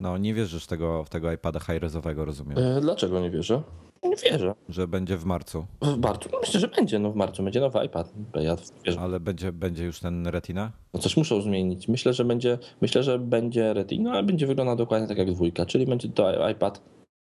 No 0.02 0.18
nie 0.18 0.34
wierzysz 0.34 0.68
tego, 0.68 1.04
w 1.04 1.10
tego 1.10 1.32
iPada 1.32 1.60
high-resowego, 1.60 2.26
rozumiem, 2.26 2.58
E, 2.58 2.82
Dlaczego 2.82 3.20
nie 3.20 3.30
wierzę? 3.32 3.62
Nie 4.04 4.16
wierzę. 4.16 4.56
że 4.70 4.88
będzie 4.88 5.18
w 5.18 5.26
marcu, 5.26 5.66
W 5.82 5.98
marcu? 5.98 6.30
No 6.34 6.40
myślę, 6.40 6.60
że 6.60 6.68
będzie. 6.68 7.00
No 7.00 7.12
w 7.12 7.16
marcu 7.16 7.44
będzie 7.44 7.60
nowy 7.60 7.86
iPad. 7.86 8.14
Ja 8.34 8.56
wierzę. 8.86 9.00
ale 9.00 9.20
będzie, 9.20 9.52
będzie 9.52 9.86
już 9.86 10.00
ten 10.00 10.28
Retina? 10.28 10.72
No 10.94 11.00
coś 11.00 11.18
muszą 11.18 11.42
zmienić. 11.42 11.88
Myślę, 11.88 12.14
że 12.14 12.26
będzie, 12.26 12.58
myślę, 12.82 13.04
że 13.04 13.20
będzie 13.20 13.74
Retina, 13.74 14.12
ale 14.12 14.24
będzie 14.24 14.48
wyglądał 14.48 14.76
dokładnie 14.76 15.08
tak 15.08 15.18
jak 15.18 15.32
dwójka, 15.32 15.66
czyli 15.66 15.86
będzie 15.86 16.10
to 16.10 16.50
iPad 16.50 16.82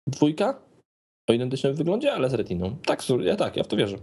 dwójka 0.07 0.59
o 1.29 1.33
identycznym 1.33 1.75
wyglądzie, 1.75 2.13
ale 2.13 2.29
z 2.29 2.33
Retiną. 2.33 2.75
Tak, 2.85 3.01
ja 3.19 3.35
tak, 3.35 3.57
ja 3.57 3.63
w 3.63 3.67
to 3.67 3.77
wierzę. 3.77 3.97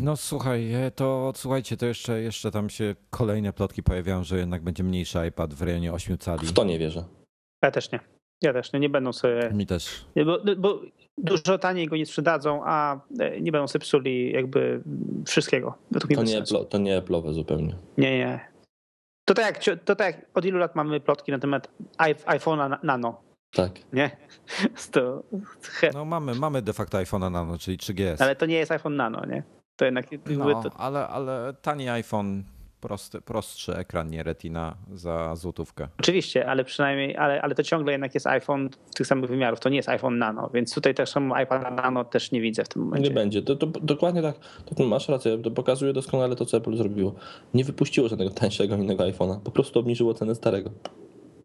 No 0.00 0.16
słuchaj, 0.16 0.74
e, 0.74 0.90
to 0.90 1.32
słuchajcie, 1.36 1.76
to 1.76 1.86
jeszcze, 1.86 2.20
jeszcze 2.20 2.50
tam 2.50 2.70
się 2.70 2.94
kolejne 3.10 3.52
plotki 3.52 3.82
pojawiają, 3.82 4.24
że 4.24 4.38
jednak 4.38 4.62
będzie 4.62 4.84
mniejszy 4.84 5.26
iPad 5.28 5.54
w 5.54 5.62
rejonie 5.62 5.92
8 5.92 6.18
cali. 6.18 6.46
W 6.46 6.52
to 6.52 6.64
nie 6.64 6.78
wierzę. 6.78 7.04
Ja 7.62 7.70
też 7.70 7.92
nie. 7.92 8.00
Ja 8.42 8.52
też 8.52 8.72
nie. 8.72 8.80
Nie 8.80 8.88
będą 8.88 9.12
sobie. 9.12 9.50
Mi 9.54 9.66
też. 9.66 10.04
Bo, 10.26 10.38
bo 10.56 10.80
dużo 11.18 11.58
taniej 11.58 11.86
go 11.86 11.96
nie 11.96 12.06
sprzedadzą, 12.06 12.60
a 12.64 13.00
e, 13.20 13.40
nie 13.40 13.52
będą 13.52 13.68
sobie 13.68 13.82
psuli 13.82 14.32
jakby 14.32 14.82
wszystkiego. 15.26 15.78
To 16.00 16.06
bez 16.08 16.30
nie. 16.32 16.42
Apple'o- 16.42 16.66
to 16.66 16.78
nie 16.78 17.02
Apple'owe 17.02 17.32
zupełnie. 17.32 17.74
Nie, 17.98 18.18
nie. 18.18 18.40
To 19.24 19.34
tak, 19.34 19.66
jak, 19.66 19.78
to 19.84 19.96
tak 19.96 20.16
jak 20.16 20.26
od 20.34 20.44
ilu 20.44 20.58
lat 20.58 20.74
mamy 20.76 21.00
plotki 21.00 21.32
na 21.32 21.38
temat 21.38 21.68
iP- 21.98 22.24
iPhone'a 22.24 22.68
na- 22.68 22.80
nano, 22.82 23.20
Tak. 23.52 23.72
nie? 23.92 24.10
To, 24.92 25.22
No 25.94 26.04
mamy, 26.04 26.34
mamy 26.34 26.62
de 26.62 26.72
facto 26.72 26.98
iPhone'a 26.98 27.30
nano, 27.30 27.58
czyli 27.58 27.76
3GS. 27.78 28.22
ale 28.22 28.36
to 28.36 28.46
nie 28.46 28.56
jest 28.56 28.72
iPhone 28.72 28.96
nano, 28.96 29.26
nie? 29.26 29.42
To 29.76 29.84
jednak 29.84 30.06
No, 30.26 30.62
to, 30.62 30.70
ale, 30.76 31.08
ale 31.08 31.54
tani 31.62 31.88
iPhone, 31.88 32.44
prosty, 32.80 33.20
prostszy 33.20 33.76
ekran, 33.76 34.10
nie 34.10 34.22
retina 34.22 34.76
za 34.94 35.36
złotówkę. 35.36 35.88
Oczywiście, 36.00 36.46
ale 36.50 36.64
przynajmniej, 36.64 37.16
ale, 37.16 37.42
ale 37.42 37.54
to 37.54 37.62
ciągle 37.62 37.92
jednak 37.92 38.14
jest 38.14 38.26
iPhone 38.26 38.70
tych 38.94 39.06
samych 39.06 39.30
wymiarów. 39.30 39.60
To 39.60 39.68
nie 39.68 39.76
jest 39.76 39.88
iPhone 39.88 40.18
nano, 40.18 40.50
więc 40.54 40.74
tutaj 40.74 40.94
też 40.94 41.10
samo 41.10 41.40
iPad 41.40 41.76
nano 41.76 42.04
też 42.04 42.32
nie 42.32 42.40
widzę 42.40 42.64
w 42.64 42.68
tym 42.68 42.82
momencie. 42.82 43.08
Nie 43.08 43.14
będzie. 43.14 43.42
To, 43.42 43.56
to 43.56 43.66
dokładnie 43.66 44.22
tak, 44.22 44.38
to 44.76 44.84
masz 44.84 45.08
rację, 45.08 45.38
to 45.42 45.50
pokazuje 45.50 45.92
doskonale 45.92 46.36
to, 46.36 46.46
co 46.46 46.56
Apple 46.56 46.76
zrobiło. 46.76 47.14
Nie 47.54 47.64
wypuściło 47.64 48.08
żadnego 48.08 48.30
tańszego 48.30 48.76
innego 48.76 49.04
iPhone'a, 49.04 49.40
po 49.40 49.50
prostu 49.50 49.80
obniżyło 49.80 50.14
cenę 50.14 50.34
starego. 50.34 50.70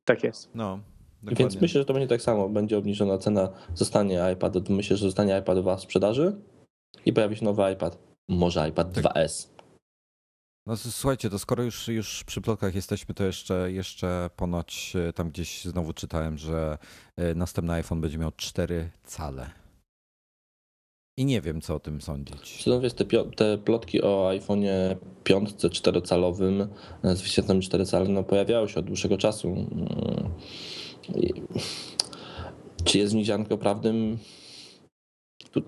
Tak 0.06 0.24
jest. 0.24 0.50
No, 0.56 0.80
Więc 1.24 1.38
dokładnie. 1.38 1.60
myślę, 1.62 1.82
że 1.82 1.86
to 1.86 1.94
będzie 1.94 2.08
tak 2.08 2.22
samo. 2.22 2.50
Będzie 2.50 2.78
obniżona 2.78 3.18
cena, 3.18 3.50
zostanie 3.74 4.22
iPad. 4.34 4.70
Myślę, 4.70 4.98
że 4.98 5.06
zostanie 5.06 5.38
iPad 5.40 5.60
2 5.60 5.76
w 5.76 5.82
sprzedaży 5.82 6.36
i 7.06 7.14
pojawi 7.14 7.36
się 7.36 7.46
nowy 7.46 7.72
iPad. 7.74 7.98
Może 8.28 8.70
iPad 8.70 8.94
Tak. 8.94 9.04
2S. 9.04 9.54
No 10.68 10.78
słuchajcie, 10.78 11.30
to 11.30 11.40
skoro 11.40 11.64
już, 11.64 11.88
już 11.88 12.24
przy 12.24 12.42
plotkach 12.42 12.76
jesteśmy, 12.76 13.16
to 13.16 13.24
jeszcze, 13.24 13.72
jeszcze 13.72 14.30
ponoć 14.36 14.94
e, 14.96 15.14
tam 15.14 15.30
gdzieś 15.30 15.66
znowu 15.66 15.94
czytałem, 15.94 16.38
że 16.38 16.78
e, 17.18 17.36
następny 17.36 17.74
iPhone 17.74 18.02
będzie 18.02 18.18
miał 18.18 18.32
4 18.32 18.90
cale. 19.04 19.50
I 21.18 21.26
nie 21.26 21.42
wiem, 21.42 21.62
co 21.62 21.76
o 21.76 21.80
tym 21.80 22.02
sądzić. 22.02 22.68
Jest 22.82 22.98
te, 22.98 23.06
te 23.36 23.58
plotki 23.58 24.02
o 24.02 24.30
iPhone'ie 24.30 24.96
5 25.24 25.50
4-calowym 25.50 26.68
z 27.04 27.22
wyświetleniem 27.22 27.62
4 27.62 27.86
cale, 27.86 28.10
no 28.10 28.24
pojawiały 28.24 28.70
się 28.70 28.80
od 28.80 28.86
dłuższego 28.86 29.18
czasu. 29.18 29.68
Czy 32.84 32.98
jest 32.98 33.14
w 33.14 33.16
nich 33.16 33.26
ziarnko 33.26 33.58
prawdym? 33.58 34.18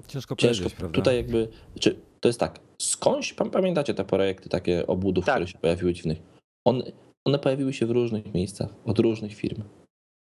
Ciężko 0.07 0.35
Ciężko. 0.35 0.69
prawda? 0.77 0.95
Tutaj 0.95 1.15
jakby, 1.17 1.47
czy 1.79 1.99
to 2.19 2.29
jest 2.29 2.39
tak, 2.39 2.59
skądś, 2.81 3.33
pam- 3.33 3.49
pamiętacie 3.49 3.93
te 3.93 4.05
projekty 4.05 4.49
takie 4.49 4.87
obudów, 4.87 5.25
Tak. 5.25 5.35
które 5.35 5.47
się 5.47 5.57
pojawiły 5.59 5.93
dziwnych? 5.93 6.21
One, 6.67 6.83
one 7.27 7.39
pojawiły 7.39 7.73
się 7.73 7.85
w 7.85 7.91
różnych 7.91 8.33
miejscach, 8.33 8.69
od 8.85 8.99
różnych 8.99 9.33
firm. 9.35 9.61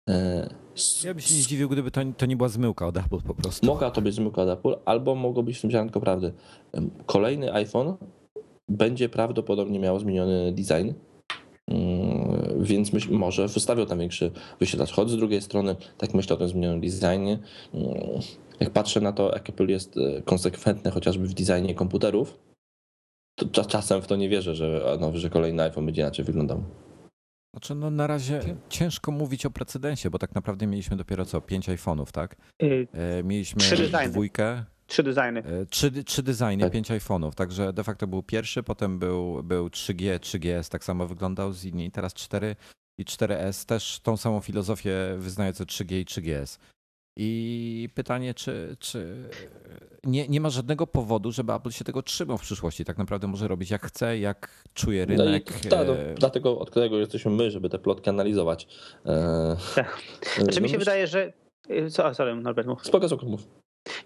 E, 0.09 0.49
Ja 1.03 1.13
bym 1.13 1.21
się 1.21 1.35
nie 1.35 1.41
zdziwił, 1.41 1.69
gdyby 1.69 1.91
to, 1.91 2.01
to 2.17 2.25
nie 2.25 2.35
była 2.37 2.49
zmyłka 2.49 2.87
od 2.87 2.97
Apple 2.97 3.21
po 3.21 3.33
prostu. 3.35 3.65
Mogła 3.67 3.91
to 3.91 4.01
być 4.01 4.15
zmyłka 4.15 4.41
od 4.41 4.49
Apple, 4.49 4.75
albo 4.85 5.15
mogło 5.15 5.43
być 5.43 5.57
w 5.57 5.61
tym 5.61 5.71
ziarnko 5.71 5.99
prawdy. 6.01 6.33
Kolejny 7.05 7.53
iPhone 7.53 7.93
będzie 8.69 9.09
prawdopodobnie 9.09 9.79
miał 9.79 9.99
zmieniony 9.99 10.51
design, 10.51 10.91
więc 12.61 12.93
myśl, 12.93 13.11
może 13.13 13.47
wystawią 13.47 13.85
tam 13.85 13.99
większy 13.99 14.31
wyświetlacz. 14.59 14.91
Choć 14.91 15.09
z 15.09 15.17
drugiej 15.17 15.41
strony, 15.41 15.75
tak 15.97 16.13
myślę 16.13 16.35
o 16.35 16.39
tym 16.39 16.47
zmienionym 16.47 16.81
designie, 16.81 17.39
mm, 17.73 17.87
jak 18.59 18.69
patrzę 18.69 19.01
na 19.01 19.11
to, 19.11 19.31
jak 19.33 19.49
Apple 19.49 19.67
jest 19.67 19.97
e, 19.97 20.21
konsekwentne 20.21 20.91
chociażby 20.91 21.27
w 21.27 21.33
designie 21.33 21.75
komputerów, 21.75 22.39
to 23.39 23.45
cza- 23.45 23.67
czasem 23.67 24.01
w 24.01 24.07
to 24.07 24.15
nie 24.15 24.29
wierzę, 24.29 24.55
że, 24.55 24.97
no, 25.01 25.17
że 25.17 25.29
kolejny 25.29 25.63
iPhone 25.63 25.85
będzie 25.85 26.01
inaczej 26.01 26.25
wyglądał. 26.25 26.63
Znaczy, 27.55 27.75
no 27.75 27.89
na 27.91 28.07
razie 28.07 28.41
ciężko 28.69 29.11
mówić 29.11 29.45
o 29.45 29.51
precedensie, 29.51 30.09
bo 30.09 30.19
tak 30.19 30.35
naprawdę 30.35 30.67
mieliśmy 30.67 30.97
dopiero 30.97 31.25
co, 31.25 31.41
5 31.41 31.69
iPhone'ów, 31.69 32.11
tak? 32.11 32.35
Y, 32.63 32.87
E, 32.93 33.23
Mieliśmy 33.23 33.61
dwójkę, 34.09 34.63
Trzy 34.87 35.03
designy. 35.03 35.43
e, 35.61 35.65
trzy, 35.65 36.03
trzy 36.03 36.23
designy, 36.23 36.57
Tak. 36.63 36.73
pięć 36.73 36.89
iPhone'ów, 36.91 37.33
także 37.33 37.73
de 37.73 37.83
facto 37.83 38.07
był 38.07 38.23
pierwszy, 38.23 38.63
potem 38.63 38.99
był, 38.99 39.43
był 39.43 39.67
3G, 39.67 40.19
3GS 40.19 40.69
tak 40.71 40.83
samo 40.83 41.07
wyglądał 41.07 41.53
z 41.53 41.65
inni, 41.65 41.91
teraz 41.91 42.13
4 42.13 42.55
i 42.97 43.05
4S 43.05 43.65
też 43.65 43.99
tą 43.99 44.17
samą 44.17 44.39
filozofię 44.39 44.95
wyznają 45.17 45.53
co 45.53 45.63
3G 45.63 45.93
i 45.95 46.05
3GS. 46.05 46.59
I 47.17 47.89
pytanie, 47.95 48.33
czy, 48.33 48.75
czy 48.79 49.29
nie, 50.03 50.27
nie 50.27 50.41
ma 50.41 50.49
żadnego 50.49 50.87
powodu, 50.87 51.31
żeby 51.31 51.53
Apple 51.53 51.69
się 51.71 51.85
tego 51.85 52.01
trzymał 52.03 52.37
w 52.37 52.41
przyszłości. 52.41 52.85
Tak 52.85 52.97
naprawdę 52.97 53.27
może 53.27 53.47
robić 53.47 53.69
jak 53.71 53.85
chce, 53.85 54.19
jak 54.19 54.63
czuje 54.73 55.05
No 55.05 55.13
i 55.13 55.17
rynek. 55.17 55.51
ta, 55.69 55.83
no, 55.83 55.95
e, 55.97 56.13
dlatego 56.15 56.59
od 56.59 56.69
którego 56.69 56.97
jesteśmy 56.99 57.31
my, 57.31 57.51
żeby 57.51 57.69
te 57.69 57.79
plotki 57.79 58.09
analizować. 58.09 58.67
E, 59.05 59.55
Tak. 59.75 60.01
e, 60.37 60.41
Znaczy 60.43 60.61
mi 60.61 60.67
no 60.67 60.71
się 60.71 60.75
myśl- 60.77 60.79
wydaje, 60.79 61.07
że... 61.07 61.33
Co, 61.89 62.13
sorry, 62.13 62.35
Norbert, 62.35 62.67
mów. 62.67 62.85
Spoko, 62.87 63.07
spoko, 63.09 63.25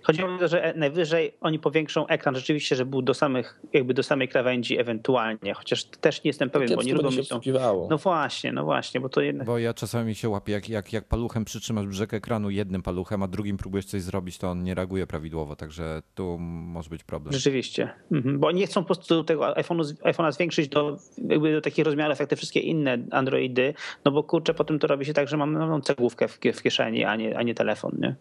Chodzi 0.03 0.23
o 0.23 0.37
to, 0.37 0.47
że 0.47 0.73
najwyżej 0.75 1.33
oni 1.41 1.59
powiększą 1.59 2.07
ekran 2.07 2.35
rzeczywiście, 2.35 2.75
że 2.75 2.85
był 2.85 3.01
do 3.01 3.13
samych, 3.13 3.59
jakby 3.73 3.93
do 3.93 4.03
samej 4.03 4.27
krawędzi 4.27 4.79
ewentualnie, 4.79 5.53
chociaż 5.53 5.83
też 5.85 6.23
nie 6.23 6.29
jestem 6.29 6.49
pewien, 6.49 6.75
bo 6.75 6.83
nie 6.83 6.93
lubią 6.93 7.09
tą... 7.09 7.19
obsługiwało. 7.19 7.87
No 7.89 7.97
właśnie, 7.97 8.51
no 8.51 8.63
właśnie, 8.63 9.01
bo 9.01 9.09
to 9.09 9.21
jednak... 9.21 9.47
Bo 9.47 9.57
ja 9.57 9.73
czasami 9.73 10.15
się 10.15 10.29
łapię, 10.29 10.53
jak, 10.53 10.69
jak, 10.69 10.93
jak 10.93 11.07
paluchem 11.07 11.45
przytrzymasz 11.45 11.87
brzeg 11.87 12.13
ekranu 12.13 12.49
jednym 12.49 12.81
paluchem, 12.81 13.23
a 13.23 13.27
drugim 13.27 13.57
próbujesz 13.57 13.85
coś 13.85 14.01
zrobić, 14.01 14.37
to 14.37 14.49
on 14.49 14.63
nie 14.63 14.75
reaguje 14.75 15.07
prawidłowo, 15.07 15.55
także 15.55 16.01
tu 16.15 16.37
może 16.39 16.89
być 16.89 17.03
problem. 17.03 17.33
Rzeczywiście. 17.33 17.89
Mhm. 18.11 18.39
Bo 18.39 18.47
oni 18.47 18.59
nie 18.59 18.67
chcą 18.67 18.81
po 18.81 18.85
prostu 18.85 19.23
tego 19.23 19.53
iPhone'u- 19.53 19.95
iPhone'a 20.03 20.31
zwiększyć 20.31 20.69
do, 20.69 20.97
jakby 21.17 21.53
do 21.53 21.61
takich 21.61 21.85
rozmiarów 21.85 22.19
jak 22.19 22.29
te 22.29 22.35
wszystkie 22.35 22.59
inne 22.59 22.97
Androidy, 23.11 23.73
no 24.05 24.11
bo 24.11 24.23
kurczę, 24.23 24.53
potem 24.53 24.79
to 24.79 24.87
robi 24.87 25.05
się 25.05 25.13
tak, 25.13 25.27
że 25.27 25.37
mam 25.37 25.53
no, 25.53 25.81
cegłówkę 25.81 26.27
w, 26.27 26.39
w 26.53 26.61
kieszeni, 26.61 27.03
a 27.03 27.15
nie, 27.15 27.37
a 27.37 27.43
nie 27.43 27.55
telefon, 27.55 27.91
nie? 27.99 28.15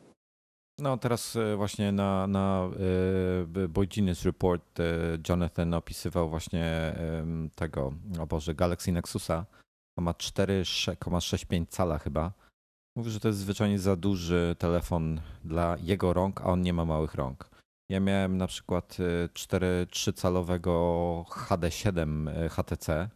No 0.79 0.97
teraz 0.97 1.37
e, 1.37 1.57
właśnie 1.57 1.93
na, 1.93 2.27
na 2.27 2.71
e, 3.57 3.69
Boydines 3.69 4.25
Report 4.25 4.81
e, 4.81 4.85
Jonathan 5.29 5.75
opisywał 5.75 6.29
właśnie 6.31 6.95
tego, 7.55 7.93
o 8.21 8.27
Boże, 8.27 8.55
Galaxy 8.55 8.93
Nexusa. 8.93 9.47
To 9.99 10.03
ma 10.03 10.13
4,65 10.13 11.67
cala 11.69 11.99
chyba. 11.99 12.33
Mówi, 12.97 13.11
że 13.11 13.21
to 13.21 13.29
jest 13.29 13.41
zwyczajnie 13.41 13.79
za 13.79 13.97
duży 13.97 14.57
telefon 14.59 15.21
dla 15.45 15.77
jego 15.83 16.13
rąk, 16.13 16.41
a 16.41 16.45
on 16.45 16.63
nie 16.63 16.73
ma 16.73 16.85
małych 16.85 17.15
rąk. 17.15 17.51
Ja 17.91 18.01
miałem 18.01 18.37
na 18.37 18.47
przykład 18.47 18.97
e, 19.01 19.29
4,3 19.29 20.13
calowego 20.13 21.25
HD7 21.29 22.29
e, 22.29 22.49
HTC 22.49 23.11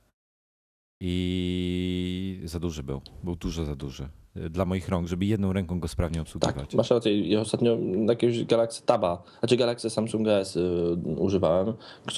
i 1.03 2.43
za 2.45 2.61
duży 2.61 2.83
był. 2.83 3.03
Był 3.25 3.37
dużo 3.37 3.65
za 3.65 3.77
duży 3.77 4.09
dla 4.35 4.65
moich 4.65 4.89
rąk, 4.89 5.09
żeby 5.09 5.27
jedną 5.27 5.53
ręką 5.53 5.81
go 5.81 5.89
sprawnie 5.89 6.23
obsługiwać. 6.23 6.55
Tak, 6.55 6.75
masz 6.75 6.91
rację. 6.91 7.29
Ja 7.29 7.41
ostatnio 7.41 7.79
jakiegoś 8.09 8.45
Galaxy 8.45 8.83
Taba, 8.83 9.23
znaczy 9.39 9.57
Galaxy 9.57 9.91
Samsung 9.91 10.29
S 10.29 10.57
y, 10.57 10.97
używałem, 11.17 11.75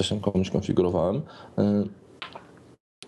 tam 0.08 0.20
komuś 0.20 0.50
konfigurowałem. 0.50 1.16
Y, 1.16 1.88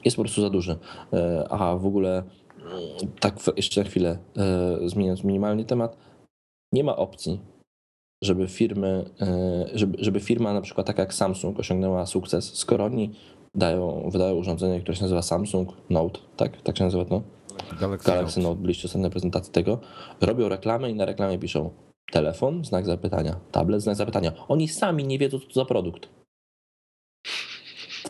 jest 0.04 0.16
po 0.16 0.22
prostu 0.22 0.42
za 0.42 0.50
duży. 0.50 0.72
Y, 0.72 1.48
a 1.48 1.76
w 1.76 1.86
ogóle, 1.86 2.22
y, 3.02 3.06
tak 3.20 3.34
jeszcze 3.56 3.80
na 3.80 3.88
chwilę, 3.88 4.18
y, 4.84 4.88
zmieniając 4.88 5.24
minimalnie 5.24 5.64
temat, 5.64 5.96
nie 6.72 6.84
ma 6.84 6.96
opcji, 6.96 7.40
żeby 8.24 8.48
firmy, 8.48 9.10
y, 9.74 9.78
żeby, 9.78 9.98
żeby 10.04 10.20
firma 10.20 10.52
na 10.52 10.60
przykład 10.60 10.86
taka 10.86 11.02
jak 11.02 11.14
Samsung 11.14 11.58
osiągnęła 11.58 12.06
sukces, 12.06 12.54
skoro 12.54 12.84
oni 12.84 13.10
dają, 13.54 14.10
wydają 14.10 14.34
urządzenie, 14.34 14.80
które 14.80 14.96
się 14.96 15.02
nazywa 15.02 15.22
Samsung 15.22 15.72
Note, 15.90 16.20
tak? 16.36 16.62
Tak 16.62 16.78
się 16.78 16.84
nazywa 16.84 17.04
to? 17.04 17.22
Galaxy, 17.80 18.06
Galaxy 18.10 18.40
Note. 18.40 18.60
Byliście 18.60 18.88
ostatnio 18.88 19.10
prezentacji 19.10 19.52
tego, 19.52 19.80
robią 20.20 20.48
reklamę 20.48 20.90
i 20.90 20.94
na 20.94 21.04
reklamie 21.04 21.38
piszą 21.38 21.70
telefon, 22.12 22.64
znak 22.64 22.86
zapytania, 22.86 23.40
tablet, 23.52 23.82
znak 23.82 23.96
zapytania. 23.96 24.32
Oni 24.48 24.68
sami 24.68 25.04
nie 25.04 25.18
wiedzą, 25.18 25.38
co 25.38 25.46
to 25.46 25.54
za 25.54 25.64
produkt. 25.64 26.08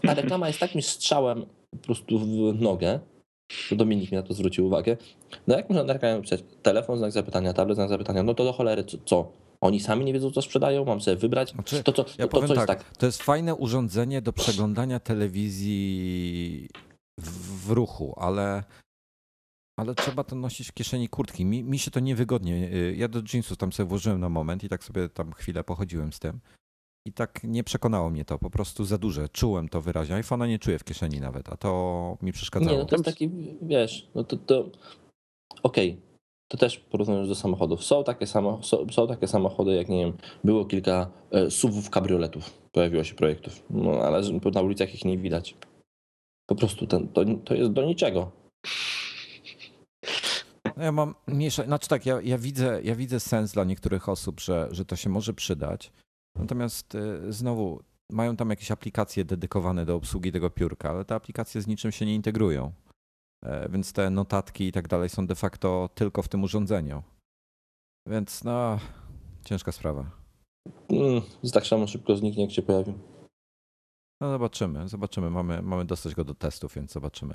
Ta 0.02 0.14
reklama 0.14 0.46
jest 0.46 0.60
takim 0.60 0.82
strzałem 0.82 1.46
po 1.70 1.78
prostu 1.78 2.18
w 2.18 2.60
nogę, 2.60 3.00
to 3.70 3.76
Dominik 3.76 4.12
mi 4.12 4.16
na 4.16 4.22
to 4.22 4.34
zwrócił 4.34 4.66
uwagę. 4.66 4.96
No 5.46 5.56
jak 5.56 5.68
można 5.70 5.84
na 5.84 5.92
reklamie 5.92 6.22
pisać 6.22 6.44
telefon, 6.62 6.98
znak 6.98 7.12
zapytania, 7.12 7.52
tablet, 7.52 7.76
znak 7.76 7.88
zapytania, 7.88 8.22
no 8.22 8.34
to 8.34 8.44
do 8.44 8.52
cholery 8.52 8.84
co- 8.84 8.98
co? 9.04 9.32
Oni 9.60 9.80
sami 9.80 10.04
nie 10.04 10.12
wiedzą, 10.12 10.30
co 10.30 10.42
sprzedają, 10.42 10.84
mam 10.84 11.00
sobie 11.00 11.16
wybrać. 11.16 11.50
Znaczy, 11.50 11.82
to, 11.82 11.92
to, 11.92 12.04
Ja 12.18 12.28
to, 12.28 12.38
co 12.48 12.54
jest 12.54 12.66
tak, 12.66 12.84
tak. 12.84 12.96
to 12.96 13.06
jest 13.06 13.22
fajne 13.22 13.54
urządzenie 13.54 14.22
do 14.22 14.32
przeglądania 14.32 15.00
telewizji 15.00 16.68
w, 17.20 17.66
w 17.66 17.70
ruchu, 17.70 18.14
ale, 18.16 18.64
ale 19.76 19.94
trzeba 19.94 20.24
to 20.24 20.36
nosić 20.36 20.68
w 20.68 20.72
kieszeni 20.72 21.08
kurtki. 21.08 21.44
Mi, 21.44 21.64
mi 21.64 21.78
się 21.78 21.90
to 21.90 22.00
niewygodnie. 22.00 22.54
y, 22.74 22.94
Ja 22.96 23.08
do 23.08 23.22
jeansów 23.32 23.56
tam 23.56 23.72
sobie 23.72 23.88
włożyłem 23.88 24.20
na 24.20 24.28
moment 24.28 24.64
i 24.64 24.68
tak 24.68 24.84
sobie 24.84 25.08
tam 25.08 25.32
chwilę 25.32 25.64
pochodziłem 25.64 26.12
z 26.12 26.18
tym. 26.18 26.40
I 27.06 27.12
tak 27.12 27.40
nie 27.44 27.64
przekonało 27.64 28.10
mnie 28.10 28.24
to, 28.24 28.38
po 28.38 28.50
prostu 28.50 28.84
za 28.84 28.98
duże. 28.98 29.28
Czułem 29.28 29.68
to 29.68 29.80
wyraźnie. 29.80 30.14
iPhone'a 30.16 30.48
nie 30.48 30.58
czuję 30.58 30.78
w 30.78 30.84
kieszeni 30.84 31.20
nawet, 31.20 31.48
a 31.48 31.56
to 31.56 32.18
mi 32.22 32.32
przeszkadzało. 32.32 32.72
Nie, 32.72 32.78
no 32.78 32.84
to 32.84 32.94
jest 32.94 33.04
taki, 33.04 33.30
wiesz, 33.62 34.08
no 34.14 34.24
to, 34.24 34.36
to 34.36 34.70
okej, 35.62 36.00
to 36.48 36.58
też 36.58 36.78
porównując 36.78 37.28
do 37.28 37.34
samochodów. 37.34 37.84
Są 37.84 38.04
takie, 38.04 38.26
samo, 38.26 38.62
są, 38.62 38.86
są 38.90 39.08
takie 39.08 39.26
samochody, 39.28 39.74
jak 39.74 39.88
nie 39.88 40.04
wiem, 40.04 40.16
było 40.44 40.64
kilka 40.64 41.10
e, 41.30 41.50
SUV-ów 41.50 41.90
kabrioletów, 41.90 42.50
pojawiło 42.72 43.04
się 43.04 43.14
projektów, 43.14 43.62
no 43.70 43.90
ale 43.92 44.22
na 44.54 44.60
ulicach 44.60 44.94
ich 44.94 45.04
nie 45.04 45.18
widać. 45.18 45.56
Po 46.46 46.54
prostu 46.54 46.86
ten, 46.86 47.08
to, 47.08 47.24
to 47.44 47.54
jest 47.54 47.72
do 47.72 47.84
niczego. 47.84 48.30
No 50.76 50.84
ja 50.84 50.92
mam 50.92 51.14
mniejsze, 51.26 51.64
znaczy 51.64 51.88
tak, 51.88 52.06
ja, 52.06 52.20
ja, 52.20 52.38
widzę, 52.38 52.82
ja 52.82 52.94
widzę 52.94 53.20
sens 53.20 53.52
dla 53.52 53.64
niektórych 53.64 54.08
osób, 54.08 54.40
że, 54.40 54.68
że 54.70 54.84
to 54.84 54.96
się 54.96 55.10
może 55.10 55.34
przydać. 55.34 55.92
Natomiast 56.38 56.94
y, 56.94 57.32
znowu 57.32 57.82
mają 58.10 58.36
tam 58.36 58.50
jakieś 58.50 58.70
aplikacje 58.70 59.24
dedykowane 59.24 59.84
do 59.84 59.96
obsługi 59.96 60.32
tego 60.32 60.50
piórka, 60.50 60.90
ale 60.90 61.04
te 61.04 61.14
aplikacje 61.14 61.62
z 61.62 61.66
niczym 61.66 61.92
się 61.92 62.06
nie 62.06 62.14
integrują. 62.14 62.72
E, 63.44 63.68
Więc 63.68 63.92
te 63.92 64.10
notatki 64.10 64.64
i 64.64 64.72
tak 64.72 64.88
dalej 64.88 65.08
są 65.08 65.26
de 65.26 65.34
facto 65.34 65.90
tylko 65.94 66.22
w 66.22 66.28
tym 66.28 66.42
urządzeniu. 66.42 67.02
Więc 68.08 68.44
no, 68.44 68.78
ciężka 69.44 69.72
sprawa. 69.72 70.10
Mm, 70.90 71.22
tak 71.52 71.66
samo 71.66 71.86
szybko 71.86 72.16
zniknie, 72.16 72.42
jak 72.42 72.52
się 72.52 72.62
pojawi. 72.62 72.94
No 74.20 74.30
zobaczymy, 74.30 74.88
zobaczymy. 74.88 75.30
Mamy, 75.30 75.62
mamy 75.62 75.84
dostać 75.84 76.14
go 76.14 76.24
do 76.24 76.34
testów, 76.34 76.74
więc 76.74 76.92
zobaczymy. 76.92 77.34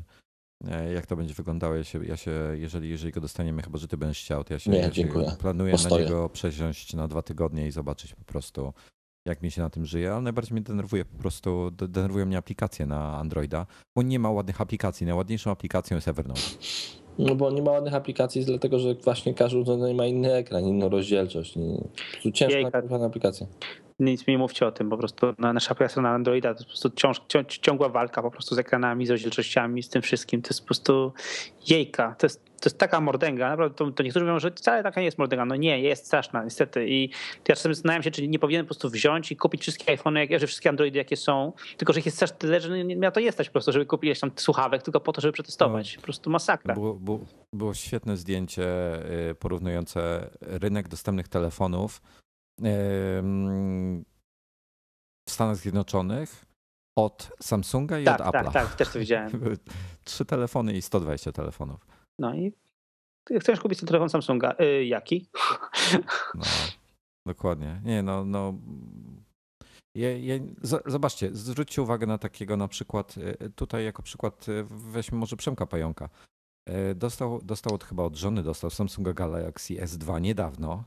E, 0.68 0.94
Jak 0.94 1.06
to 1.06 1.16
będzie 1.16 1.34
wyglądało? 1.34 1.76
Ja 1.76 1.84
się, 1.84 2.06
ja 2.06 2.18
się 2.18 2.32
jeżeli, 2.54 2.90
jeżeli 2.90 3.12
go 3.12 3.22
dostaniemy, 3.22 3.62
chyba 3.62 3.78
że 3.78 3.88
ty 3.88 3.98
będziesz 3.98 4.20
chciał, 4.24 4.44
to 4.44 4.54
ja 4.54 4.60
się, 4.60 4.72
Nie, 4.72 4.78
ja 4.78 4.86
się 4.86 4.92
dziękuję. 4.92 5.32
planuję 5.40 5.72
na 5.72 5.78
Postoję. 5.78 6.06
niego 6.06 6.30
przesiąść 6.30 6.94
na 6.94 7.08
dwa 7.08 7.22
tygodnie 7.22 7.68
i 7.68 7.72
zobaczyć 7.72 8.16
po 8.16 8.24
prostu, 8.26 8.74
jak 9.28 9.42
mi 9.42 9.52
się 9.52 9.62
na 9.62 9.70
tym 9.70 9.86
żyje. 9.86 10.12
Ale 10.12 10.22
najbardziej 10.22 10.54
mnie 10.54 10.62
denerwuje 10.62 11.06
po 11.06 11.18
prostu, 11.18 11.72
de- 11.72 11.88
denerwują 11.88 12.26
mnie 12.26 12.38
aplikacje 12.38 12.86
na 12.86 13.18
Androida, 13.18 13.66
bo 13.96 14.02
nie 14.04 14.20
ma 14.20 14.32
ładnych 14.32 14.62
aplikacji. 14.62 15.06
Najładniejszą 15.08 15.52
aplikacją 15.52 15.96
jest 15.98 16.08
Evernote. 16.08 16.42
No 17.20 17.36
bo 17.36 17.52
nie 17.52 17.62
ma 17.62 17.72
ładnych 17.72 17.94
aplikacji, 17.94 18.46
dlatego 18.46 18.80
że 18.80 18.96
właśnie 18.96 19.34
każdy 19.34 19.58
urządzenie 19.58 19.94
ma 19.94 20.06
inny 20.06 20.34
ekran, 20.34 20.64
inną 20.64 20.90
rozdzielczość. 20.90 21.54
Prostu 22.12 22.32
ciężko 22.32 22.58
Jejka. 22.58 23.06
aplikacja. 23.06 23.48
Nic 24.00 24.28
mi 24.28 24.34
nie 24.34 24.38
mówcie 24.38 24.68
o 24.68 24.72
tym, 24.72 24.90
po 24.90 24.98
prostu 24.98 25.34
na 25.38 25.54
nasza 25.54 25.72
aplikacja 25.72 26.02
na 26.02 26.10
Androida 26.10 26.54
to 26.54 26.60
jest 26.60 26.66
po 26.66 26.70
prostu 26.70 26.90
ciąż, 26.90 27.22
cią, 27.28 27.44
ciągła 27.44 27.90
walka 27.90 28.22
po 28.22 28.32
prostu 28.32 28.56
z 28.56 28.60
ekranami, 28.60 29.06
z 29.06 29.10
rozdzielczościami, 29.10 29.84
z 29.84 29.90
tym 29.90 30.02
wszystkim. 30.02 30.42
To 30.42 30.48
jest 30.50 30.62
po 30.62 30.66
prostu 30.66 31.14
jejka. 31.68 32.16
To 32.20 32.26
jest, 32.26 32.46
to 32.46 32.70
jest 32.70 32.78
taka 32.78 33.02
mordęga. 33.02 33.50
Naprawdę 33.50 33.76
to, 33.76 33.92
to 33.92 34.04
niektórzy 34.04 34.26
mówią, 34.26 34.40
że 34.40 34.52
wcale 34.52 34.84
taka 34.84 35.02
nie 35.02 35.06
jest 35.06 35.18
mordęga. 35.18 35.46
No 35.46 35.56
nie, 35.56 35.82
jest 35.82 36.06
straszna 36.06 36.44
niestety. 36.44 36.90
I 36.90 37.10
ja 37.48 37.56
czasem 37.56 37.74
zastanawiam 37.74 38.04
się, 38.04 38.12
czy 38.12 38.28
nie 38.28 38.40
powinienem 38.40 38.66
po 38.66 38.68
prostu 38.68 38.90
wziąć 38.90 39.32
i 39.32 39.36
kupić 39.36 39.62
wszystkie 39.62 39.92
iPhony, 39.92 40.26
jak, 40.26 40.40
że 40.42 40.48
wszystkie 40.48 40.70
Androidy 40.70 40.98
jakie 40.98 41.18
są, 41.18 41.54
tylko 41.78 41.94
że 41.94 42.00
ich 42.00 42.06
jest 42.06 42.18
strasznie 42.18 42.38
tyle, 42.38 42.60
że 42.60 42.84
nie 42.84 42.96
miała 42.96 43.12
to 43.12 43.20
jest 43.20 43.38
po 43.38 43.52
prostu, 43.52 43.72
żeby 43.72 43.86
kupić 43.86 44.20
tam 44.20 44.32
słuchawek 44.36 44.84
tylko 44.84 45.00
po 45.00 45.14
to, 45.14 45.22
żeby 45.22 45.32
przetestować. 45.32 45.96
Po 45.96 46.02
prostu 46.02 46.30
masakra. 46.30 46.74
Było, 46.74 46.94
było, 46.94 47.20
było 47.54 47.74
świetne 47.74 48.18
zdjęcie 48.18 48.64
y, 49.30 49.36
porównujące 49.36 50.30
rynek 50.42 50.88
dostępnych 50.88 51.28
telefonów 51.28 52.02
w 55.28 55.32
Stanach 55.32 55.56
Zjednoczonych 55.58 56.46
od 56.98 57.32
Samsunga 57.42 58.00
i 58.00 58.06
Tak, 58.06 58.22
od 58.22 58.28
Apple'a. 58.28 58.44
tak, 58.44 58.54
tak, 58.54 58.76
też 58.76 58.90
to 58.90 59.00
widziałem. 59.06 59.32
Trzy 60.04 60.26
telefony 60.26 60.74
i 60.74 60.82
120 60.82 61.32
telefonów. 61.32 61.88
No 62.20 62.34
i 62.36 62.54
chcesz 63.40 63.60
kupić 63.60 63.80
ten 63.80 63.88
telefon 63.88 64.10
Samsunga? 64.10 64.56
Y, 64.62 64.86
jaki? 64.86 65.26
No, 66.36 66.44
dokładnie. 67.28 67.82
Nie, 67.86 68.04
no, 68.04 68.26
no. 68.26 68.54
Ja, 69.96 70.18
ja, 70.18 70.36
z- 70.62 70.92
zobaczcie, 70.92 71.30
zwróćcie 71.36 71.82
uwagę 71.82 72.08
na 72.08 72.18
takiego 72.18 72.58
na 72.58 72.68
przykład, 72.68 73.16
y, 73.18 73.50
tutaj 73.56 73.86
jako 73.86 74.04
przykład 74.04 74.50
y, 74.50 74.64
weźmy 74.70 75.18
może 75.18 75.36
Przemka 75.38 75.66
Pająka. 75.66 76.10
Dostał, 76.96 77.42
dostał 77.42 77.74
od, 77.76 77.84
chyba 77.84 78.04
od 78.04 78.16
żony, 78.16 78.44
dostał 78.44 78.70
Samsunga 78.70 79.14
Galaxy 79.14 79.74
S2 79.74 80.22
niedawno. 80.22 80.84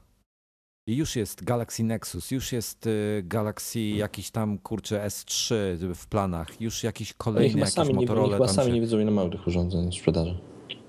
I 0.86 0.96
już 0.96 1.16
jest 1.16 1.44
Galaxy 1.44 1.84
Nexus, 1.84 2.30
już 2.30 2.52
jest 2.52 2.86
y, 2.86 3.22
Galaxy 3.24 3.80
jakiś 3.80 4.30
tam, 4.30 4.58
kurczę, 4.58 5.06
S3 5.06 5.54
w 5.94 6.06
planach, 6.06 6.60
już 6.60 6.82
jakiś 6.82 7.12
kolejny, 7.12 7.58
jakiś 7.58 7.74
sami, 7.74 7.88
nie, 7.88 7.94
Motorola 7.94 8.32
chyba 8.32 8.48
sami 8.48 8.68
się... 8.68 8.74
nie 8.74 8.80
wiedzą, 8.80 8.98
ile 8.98 9.30
tych 9.30 9.46
urządzeń 9.46 9.90
w 9.90 9.94
sprzedaży. 9.94 10.38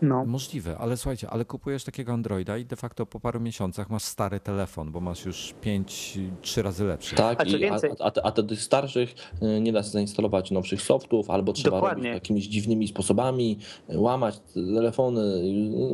No. 0.01 0.25
Możliwe, 0.25 0.77
ale 0.77 0.97
słuchajcie, 0.97 1.29
ale 1.29 1.45
kupujesz 1.45 1.83
takiego 1.83 2.13
Androida 2.13 2.57
i 2.57 2.65
de 2.65 2.75
facto 2.75 3.05
po 3.05 3.19
paru 3.19 3.39
miesiącach 3.39 3.89
masz 3.89 4.03
stary 4.03 4.39
telefon, 4.39 4.91
bo 4.91 4.99
masz 4.99 5.25
już 5.25 5.53
5, 5.61 6.19
3 6.41 6.61
razy 6.61 6.83
lepszy. 6.83 7.15
Tak, 7.15 7.41
A 7.41 7.43
i, 7.43 7.65
a, 7.65 7.77
a, 7.99 8.11
a, 8.23 8.31
tych 8.31 8.61
starszych 8.61 9.15
y, 9.43 9.61
nie 9.61 9.71
da 9.73 9.83
się 9.83 9.89
zainstalować 9.89 10.51
nowszych 10.51 10.81
softów, 10.81 11.29
albo 11.29 11.53
trzeba 11.53 11.77
Dokładnie. 11.77 12.03
robić 12.03 12.13
jakimiś 12.13 12.47
dziwnymi 12.47 12.87
sposobami, 12.87 13.59
y, 13.89 13.99
łamać 13.99 14.39
telefony, 14.53 15.21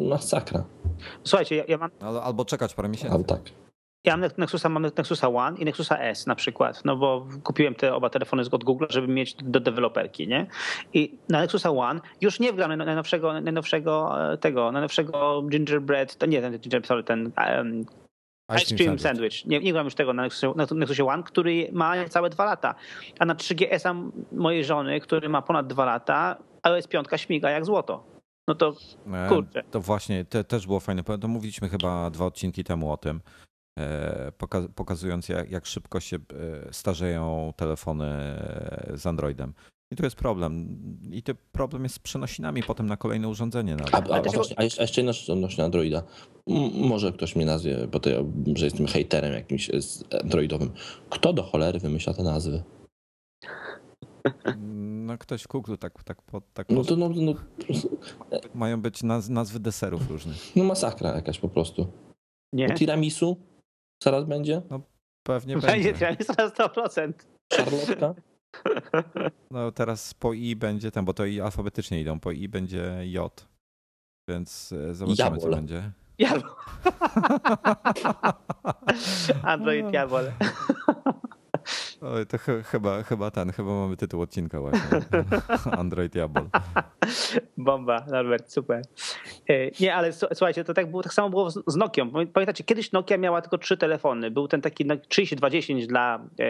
masakra. 0.10 0.66
Słuchajcie, 1.24 1.56
ja, 1.56 1.64
ja 1.68 1.78
mam 1.78 1.90
Albo, 2.00 2.24
albo 2.24 2.46
czekać 2.46 2.74
parę 2.74 2.90
miesięcy. 2.90 3.14
Albo 3.14 3.28
tak. 3.28 3.42
Ja 4.04 4.18
mam 4.18 4.30
Nexusa, 4.38 4.70
mam 4.70 4.84
Nexusa 4.84 5.30
One 5.30 5.58
i 5.58 5.66
Nexusa 5.66 6.00
S 6.00 6.28
na 6.28 6.36
przykład, 6.36 6.86
no 6.86 6.96
bo 6.96 7.28
kupiłem 7.44 7.76
te 7.76 7.94
oba 7.94 8.10
telefony 8.10 8.44
od 8.52 8.64
Google, 8.64 8.86
żeby 8.90 9.08
mieć 9.08 9.36
do 9.36 9.60
deweloperki, 9.60 10.28
nie? 10.28 10.48
I 10.94 11.18
na 11.30 11.40
Nexusa 11.40 11.72
One 11.72 12.00
już 12.22 12.40
nie 12.40 12.54
wgram 12.54 12.76
na 12.76 12.86
najnowszego, 12.86 13.42
najnowszego 13.42 14.16
e, 14.34 14.38
tego, 14.38 14.72
najnowszego 14.72 15.44
gingerbread, 15.50 16.16
to 16.16 16.26
nie 16.26 16.42
ten 16.42 16.60
gingerbread, 16.60 16.88
sorry, 16.88 17.04
ten 17.04 17.32
um, 17.58 17.86
Ice 18.58 18.76
Cream 18.76 19.00
Sandwich. 19.00 19.46
Nie, 19.46 19.60
nie 19.60 19.74
gram 19.74 19.86
już 19.86 19.96
tego 19.96 20.14
na 20.14 20.24
Nexusie, 20.24 20.54
na 20.56 20.66
Nexusie 20.72 21.08
One, 21.08 21.24
który 21.24 21.70
ma 21.72 22.10
całe 22.10 22.30
dwa 22.30 22.46
lata. 22.46 22.76
A 23.20 23.26
na 23.26 23.36
3GS-a 23.36 23.96
mojej 24.32 24.66
żony, 24.66 25.00
który 25.00 25.30
ma 25.30 25.42
ponad 25.42 25.68
dwa 25.68 25.86
lata, 25.86 26.38
iOS 26.64 26.88
5 26.88 27.08
śmiga 27.16 27.50
jak 27.50 27.66
złoto. 27.66 28.04
No 28.48 28.56
to 28.56 28.74
E, 29.14 29.30
Kurczę. 29.30 29.64
To 29.72 29.82
właśnie, 29.82 30.26
te, 30.26 30.44
też 30.44 30.68
było 30.68 30.80
fajne. 30.80 31.04
To 31.04 31.28
mówiliśmy 31.28 31.70
chyba 31.70 32.10
dwa 32.10 32.26
odcinki 32.26 32.64
temu 32.64 32.92
o 32.92 32.98
tym, 32.98 33.22
pokazując 34.76 35.30
jak, 35.30 35.52
jak 35.52 35.66
szybko 35.66 36.00
się 36.00 36.16
e, 36.18 36.20
starzeją 36.74 37.54
telefony 37.56 38.06
e, 38.06 38.92
z 38.96 39.06
Androidem. 39.06 39.54
I 39.92 39.96
tu 39.96 40.04
jest 40.04 40.16
problem. 40.16 40.68
I 41.12 41.24
ten 41.24 41.36
problem 41.52 41.84
jest 41.84 41.96
z 41.96 42.00
przenosinami 42.00 42.64
potem 42.64 42.86
na 42.88 42.98
kolejne 42.98 43.28
urządzenie. 43.28 43.74
A, 43.74 43.76
Nawet. 44.00 44.12
a, 44.12 44.16
a, 44.16 44.22
a 44.60 44.64
jeszcze, 44.64 44.82
a 44.82 44.84
jeszcze 44.84 45.02
jedna 45.02 45.14
rzecz 45.14 45.30
odnośnie 45.30 45.64
Androida. 45.64 46.04
M- 46.48 46.72
może 46.88 47.12
ktoś 47.14 47.36
mnie 47.36 47.46
nazwie, 47.46 47.88
bo 47.92 48.00
to 48.00 48.10
ja, 48.10 48.18
że 48.56 48.66
jestem 48.66 48.88
hejterem 48.88 49.34
jakimś 49.34 49.70
e, 49.70 49.82
z 49.82 50.04
androidowym. 50.24 50.72
Kto 51.10 51.34
do 51.34 51.44
cholery 51.44 51.80
wymyśla 51.80 52.14
te 52.14 52.24
nazwy? 52.24 52.64
No 55.08 55.18
ktoś 55.18 55.44
w 55.44 55.48
Google 55.48 55.76
tak, 55.80 56.04
tak, 56.04 56.22
po, 56.22 56.42
tak 56.54 56.70
No 56.70 56.84
to 56.84 56.96
no, 56.96 57.10
no, 57.10 57.34
mają 58.56 58.82
być 58.82 59.04
naz- 59.04 59.30
nazwy 59.30 59.60
deserów 59.60 60.10
różnych. 60.10 60.56
no 60.56 60.64
masakra 60.64 61.16
jakaś 61.16 61.40
po 61.40 61.50
prostu. 61.50 61.88
nie. 62.54 62.68
No, 62.68 62.76
tiramisu 62.76 63.38
zaraz 64.04 64.26
będzie? 64.26 64.62
Pewnie 65.24 65.58
Będzie, 65.58 65.92
będzie. 65.94 66.16
jest 66.20 66.38
na 66.38 66.50
100%. 66.50 67.14
Szarlotka? 67.54 68.14
No 69.52 69.72
teraz 69.72 70.14
po 70.14 70.34
I 70.34 70.56
będzie 70.56 70.92
ten, 70.92 71.06
bo 71.06 71.14
to 71.14 71.26
i 71.26 71.42
alfabetycznie 71.42 72.02
idą. 72.02 72.20
Po 72.20 72.32
I 72.32 72.48
będzie 72.48 72.98
J. 73.04 73.48
Więc 74.30 74.72
e, 74.72 74.96
zobaczymy, 74.96 75.38
co 75.38 75.48
Jabol. 75.48 75.52
będzie. 75.52 75.92
Jabol. 76.18 76.50
Android 79.44 79.94
Jabol. 79.94 80.32
Oj, 82.02 82.26
to 82.26 82.38
ch- 82.38 82.66
chyba, 82.72 83.04
chyba 83.04 83.32
ten, 83.32 83.52
chyba 83.52 83.70
mamy 83.70 83.98
tytuł 83.98 84.22
odcinka 84.22 84.60
właśnie. 84.62 84.82
Android 85.80 86.16
Jabol. 86.16 86.44
Bomba, 87.58 88.06
Norbert, 88.12 88.52
super. 88.52 88.82
E, 89.50 89.72
Nie, 89.80 89.96
ale 89.96 90.14
słuchajcie, 90.14 90.64
to 90.64 90.74
tak, 90.74 90.90
było, 90.90 91.04
tak 91.04 91.14
samo 91.14 91.30
było 91.30 91.50
z 91.50 91.76
Nokią. 91.76 92.10
Pamiętacie, 92.12 92.64
kiedyś 92.64 92.92
Nokia 92.92 93.18
miała 93.18 93.42
tylko 93.42 93.58
trzy 93.58 93.78
telefony. 93.78 94.32
Był 94.32 94.48
ten 94.48 94.62
taki 94.62 94.86
no, 94.86 94.98
3210 94.98 95.88
dla 95.88 96.16
e, 96.40 96.46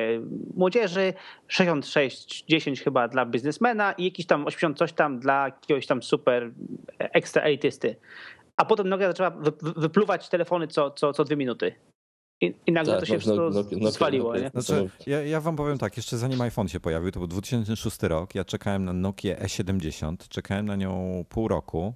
młodzieży, 0.56 1.14
6610 1.48 2.82
chyba 2.82 3.08
dla 3.08 3.26
biznesmena 3.26 3.92
i 3.94 4.06
jakiś 4.06 4.26
tam 4.26 4.46
80 4.48 4.78
coś 4.78 4.94
tam 4.94 5.20
dla 5.20 5.46
jakiegoś 5.46 5.88
tam 5.88 6.04
super 6.04 6.44
e, 7.00 7.14
ekstra 7.14 7.42
elitisty. 7.42 7.96
A 8.58 8.66
potem 8.66 8.90
Nokia 8.90 9.08
zaczęła 9.08 9.30
wy, 9.30 9.52
wy- 9.62 9.74
wypluwać 9.82 10.30
telefony 10.30 10.68
co, 10.68 10.92
co, 10.92 11.14
co 11.14 11.24
dwie 11.24 11.36
minuty. 11.36 11.76
I, 12.42 12.54
i 12.68 12.72
nagle 12.72 12.94
Tak, 12.94 13.00
to 13.00 13.06
się 13.06 13.14
no, 13.14 13.20
wszystko 13.20 13.50
no, 13.50 13.50
no, 13.50 13.64
no, 13.82 13.92
zwaliło, 13.92 14.34
no, 14.34 14.40
nie? 14.40 14.52
no, 14.54 14.62
Znaczy, 14.62 14.90
ja, 15.08 15.24
ja 15.24 15.42
wam 15.42 15.56
powiem 15.56 15.78
tak, 15.78 15.98
jeszcze 15.98 16.18
zanim 16.18 16.42
iPhone 16.42 16.68
się 16.68 16.80
pojawił, 16.80 17.12
to 17.12 17.20
był 17.20 17.28
2006 17.28 18.04
rok, 18.04 18.36
ja 18.36 18.46
czekałem 18.46 18.86
na 18.86 18.94
Nokia 18.94 19.36
E70, 19.36 20.16
czekałem 20.30 20.66
na 20.66 20.76
nią 20.76 21.26
pół 21.30 21.48
roku. 21.48 21.94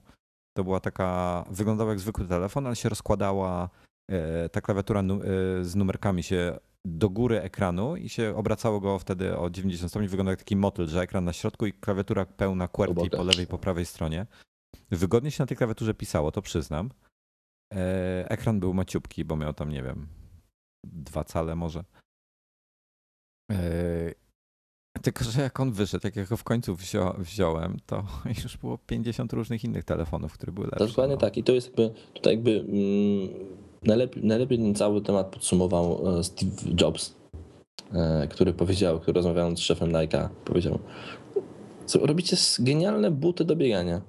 To 0.58 0.64
była 0.64 0.80
taka, 0.80 1.44
wyglądała 1.52 1.90
jak 1.90 2.00
zwykły 2.00 2.28
telefon, 2.28 2.68
ale 2.68 2.76
się 2.76 2.90
rozkładała 2.90 3.70
e, 4.12 4.50
ta 4.50 4.62
klawiatura 4.62 5.02
nu- 5.02 5.22
e, 5.24 5.64
z 5.66 5.76
numerkami 5.76 6.24
się 6.24 6.58
do 6.86 7.10
góry 7.10 7.42
ekranu 7.42 7.96
i 7.96 8.10
się 8.10 8.36
obracało 8.36 8.80
go 8.80 9.00
wtedy 9.00 9.38
o 9.38 9.50
90 9.50 9.92
stopni. 9.92 10.08
Wygląda 10.08 10.32
jak 10.32 10.40
taki 10.40 10.56
motyl, 10.56 10.88
że 10.88 11.02
ekran 11.02 11.26
na 11.26 11.34
środku 11.34 11.66
i 11.66 11.74
klawiatura 11.74 12.26
pełna 12.26 12.68
QWERTY 12.68 13.10
po 13.10 13.24
lewej, 13.24 13.48
po 13.48 13.58
prawej 13.58 13.86
stronie. 13.86 14.26
Wygodnie 14.92 15.32
się 15.32 15.44
na 15.44 15.48
tej 15.48 15.58
klawiaturze 15.58 15.94
pisało, 15.94 16.32
to 16.32 16.42
przyznam. 16.42 16.90
E, 17.74 18.30
Ekran 18.30 18.60
był 18.60 18.74
maciupki, 18.74 19.26
bo 19.26 19.36
miał 19.36 19.54
tam, 19.54 19.70
nie 19.70 19.84
wiem, 19.84 20.08
dwa 20.84 21.24
cale 21.24 21.56
może. 21.56 21.84
E, 23.52 24.14
Tylko, 25.02 25.24
że 25.24 25.42
jak 25.42 25.60
on 25.60 25.72
wyszedł, 25.72 26.08
jak 26.08 26.16
ja 26.16 26.26
go 26.26 26.38
w 26.38 26.44
końcu 26.44 26.76
wzią, 26.76 27.14
wziąłem, 27.18 27.78
to 27.86 28.04
już 28.44 28.58
było 28.58 28.78
50 28.78 29.34
różnych 29.34 29.64
innych 29.64 29.84
telefonów, 29.84 30.34
które 30.34 30.52
były 30.52 30.68
lepsze. 30.68 30.88
Dokładnie 30.88 31.16
no. 31.16 31.22
tak. 31.22 31.38
I 31.38 31.44
to 31.44 31.54
jest 31.54 31.68
jakby, 31.68 31.92
tutaj 32.14 32.34
jakby 32.34 32.52
mm, 32.52 33.30
najlepiej, 33.84 34.24
najlepiej 34.24 34.58
ten 34.58 34.76
cały 34.76 35.02
temat 35.02 35.28
podsumował 35.28 36.18
e, 36.20 36.24
Steve 36.24 36.52
Jobs, 36.82 37.16
e, 37.94 38.28
który 38.28 38.54
powiedział, 38.54 39.00
który 39.00 39.16
rozmawiając 39.16 39.60
z 39.60 39.62
szefem 39.62 39.92
Nike'a, 39.92 40.30
powiedział, 40.46 40.80
co, 41.86 42.06
robicie 42.06 42.38
genialne 42.60 43.12
buty 43.12 43.46
do 43.46 43.56
biegania. 43.56 44.02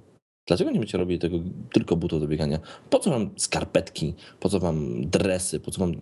Dlaczego 0.46 0.70
nie 0.70 0.78
będziecie 0.78 0.98
robili 0.98 1.18
tego 1.18 1.38
tylko 1.72 1.96
butów 1.96 2.20
do 2.20 2.28
biegania? 2.28 2.58
Po 2.90 2.98
co 2.98 3.10
wam 3.10 3.30
skarpetki? 3.36 4.14
Po 4.40 4.48
co 4.48 4.60
wam 4.60 5.06
dresy? 5.10 5.60
Po 5.60 5.70
co 5.70 5.80
wam 5.80 5.92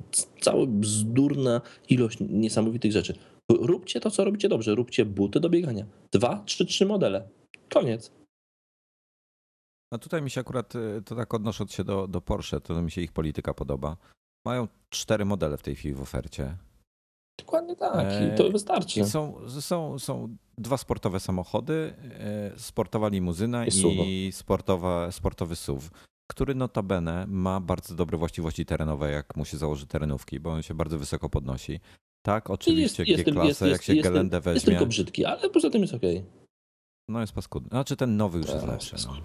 cała 0.40 0.66
bzdurna 0.66 1.60
ilość 1.88 2.18
niesamowitych 2.20 2.92
rzeczy? 2.92 3.14
Róbcie 3.50 4.00
to, 4.00 4.10
co 4.10 4.24
robicie 4.24 4.48
dobrze. 4.48 4.74
Róbcie 4.74 5.04
buty 5.04 5.40
do 5.40 5.50
biegania. 5.50 5.86
Dwa, 6.12 6.42
trzy, 6.46 6.66
trzy 6.66 6.86
modele. 6.86 7.28
Koniec. 7.68 8.12
No 9.92 9.98
tutaj 9.98 10.22
mi 10.22 10.30
się 10.30 10.40
akurat, 10.40 10.74
y, 10.74 11.02
to 11.04 11.16
tak 11.16 11.34
odnosząc 11.34 11.72
się 11.72 11.84
do, 11.84 12.08
do 12.08 12.20
Porsche, 12.20 12.60
to 12.60 12.82
mi 12.82 12.90
się 12.90 13.00
ich 13.00 13.12
polityka 13.12 13.54
podoba. 13.54 13.96
Mają 14.46 14.68
cztery 14.90 15.24
modele 15.24 15.56
w 15.56 15.62
tej 15.62 15.76
chwili 15.76 15.94
w 15.94 16.00
ofercie. 16.00 16.56
Dokładnie 17.38 17.76
tak. 17.76 18.06
I 18.34 18.36
to 18.36 18.50
wystarczy. 18.50 19.00
I 19.00 19.04
są, 19.04 19.34
są, 19.60 19.98
są 19.98 20.36
dwa 20.58 20.76
sportowe 20.76 21.20
samochody, 21.20 21.94
e, 22.18 22.58
sportowa 22.58 23.08
limuzyna 23.08 23.66
I 23.66 23.70
i, 24.06 24.32
sportowa, 24.32 25.12
sportowy 25.12 25.56
SUV, 25.56 25.88
który 26.30 26.54
notabene 26.54 27.24
ma 27.28 27.60
bardzo 27.60 27.94
dobre 27.94 28.18
właściwości 28.18 28.66
terenowe, 28.66 29.10
jak 29.10 29.36
mu 29.36 29.44
się 29.44 29.56
założy 29.56 29.86
terenówki, 29.86 30.40
bo 30.40 30.50
on 30.50 30.62
się 30.62 30.74
bardzo 30.74 30.98
wysoko 30.98 31.28
podnosi. 31.28 31.80
Tak, 32.22 32.50
oczywiście 32.50 33.04
G-klasę, 33.04 33.68
jak 33.68 33.82
się 33.82 33.94
jest, 33.94 34.08
Gelendę 34.08 34.36
Jest 34.36 34.44
weźmie, 34.44 34.70
tylko 34.70 34.86
brzydki, 34.86 35.24
ale 35.24 35.50
poza 35.50 35.70
tym 35.70 35.82
jest 35.82 35.94
okej. 35.94 36.24
no 37.08 37.20
jest 37.20 37.32
paskudny. 37.32 37.68
Znaczy 37.68 37.96
ten 37.96 38.16
nowy 38.16 38.38
już 38.38 38.46
jest 38.48 38.60
Tak, 38.60 38.70
lepszy. 38.70 38.96
No. 39.06 39.16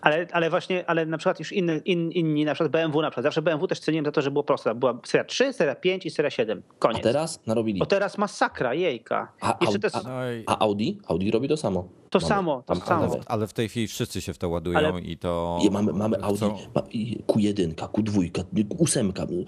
Ale, 0.00 0.26
ale 0.32 0.50
właśnie, 0.50 0.84
ale 0.90 1.06
na 1.06 1.18
przykład 1.18 1.38
już 1.38 1.52
inny, 1.52 1.78
in, 1.84 2.12
inni, 2.12 2.44
na 2.44 2.54
przykład 2.54 2.72
BMW 2.72 3.02
na 3.02 3.10
przykład. 3.10 3.22
Zawsze 3.24 3.42
BMW 3.42 3.66
też 3.66 3.80
ceniłem 3.80 4.04
za 4.04 4.12
to, 4.12 4.22
że 4.22 4.30
było 4.30 4.44
proste. 4.44 4.74
Była 4.74 4.98
seria 5.04 5.24
3, 5.24 5.52
seria 5.52 5.74
5 5.74 6.06
i 6.06 6.10
seria 6.10 6.30
7. 6.30 6.62
A 6.70 6.74
Koniec. 6.78 7.02
teraz 7.02 7.46
narobili. 7.46 7.78
Bo 7.78 7.86
teraz 7.86 8.18
masakra, 8.18 8.74
jejka. 8.74 9.32
A, 9.40 9.56
Jeszcze 9.60 9.66
Audi, 9.66 9.80
te, 9.80 9.88
a, 9.96 10.02
No 10.02 10.10
a 10.46 10.58
Audi? 10.58 10.98
Audi 11.08 11.30
robi 11.30 11.48
to 11.48 11.56
samo. 11.56 11.88
to 12.10 12.18
mamy- 12.18 12.28
samo, 12.28 12.62
to 12.66 12.74
mamy- 12.74 12.86
samo. 12.86 13.02
ale, 13.12 13.20
w, 13.22 13.24
ale 13.26 13.46
w 13.46 13.52
tej 13.52 13.68
chwili 13.68 13.88
wszyscy 13.88 14.20
się 14.20 14.34
w 14.34 14.38
to 14.38 14.48
ładują 14.48 14.78
Ale- 14.78 15.00
i 15.00 15.16
to... 15.18 15.58
I 15.62 15.70
mamy, 15.70 15.92
mamy 15.92 16.16
Audi 16.22 16.44
i 16.90 17.18
Q1, 17.26 17.74
Q2, 17.74 18.30
Q8. 18.52 19.44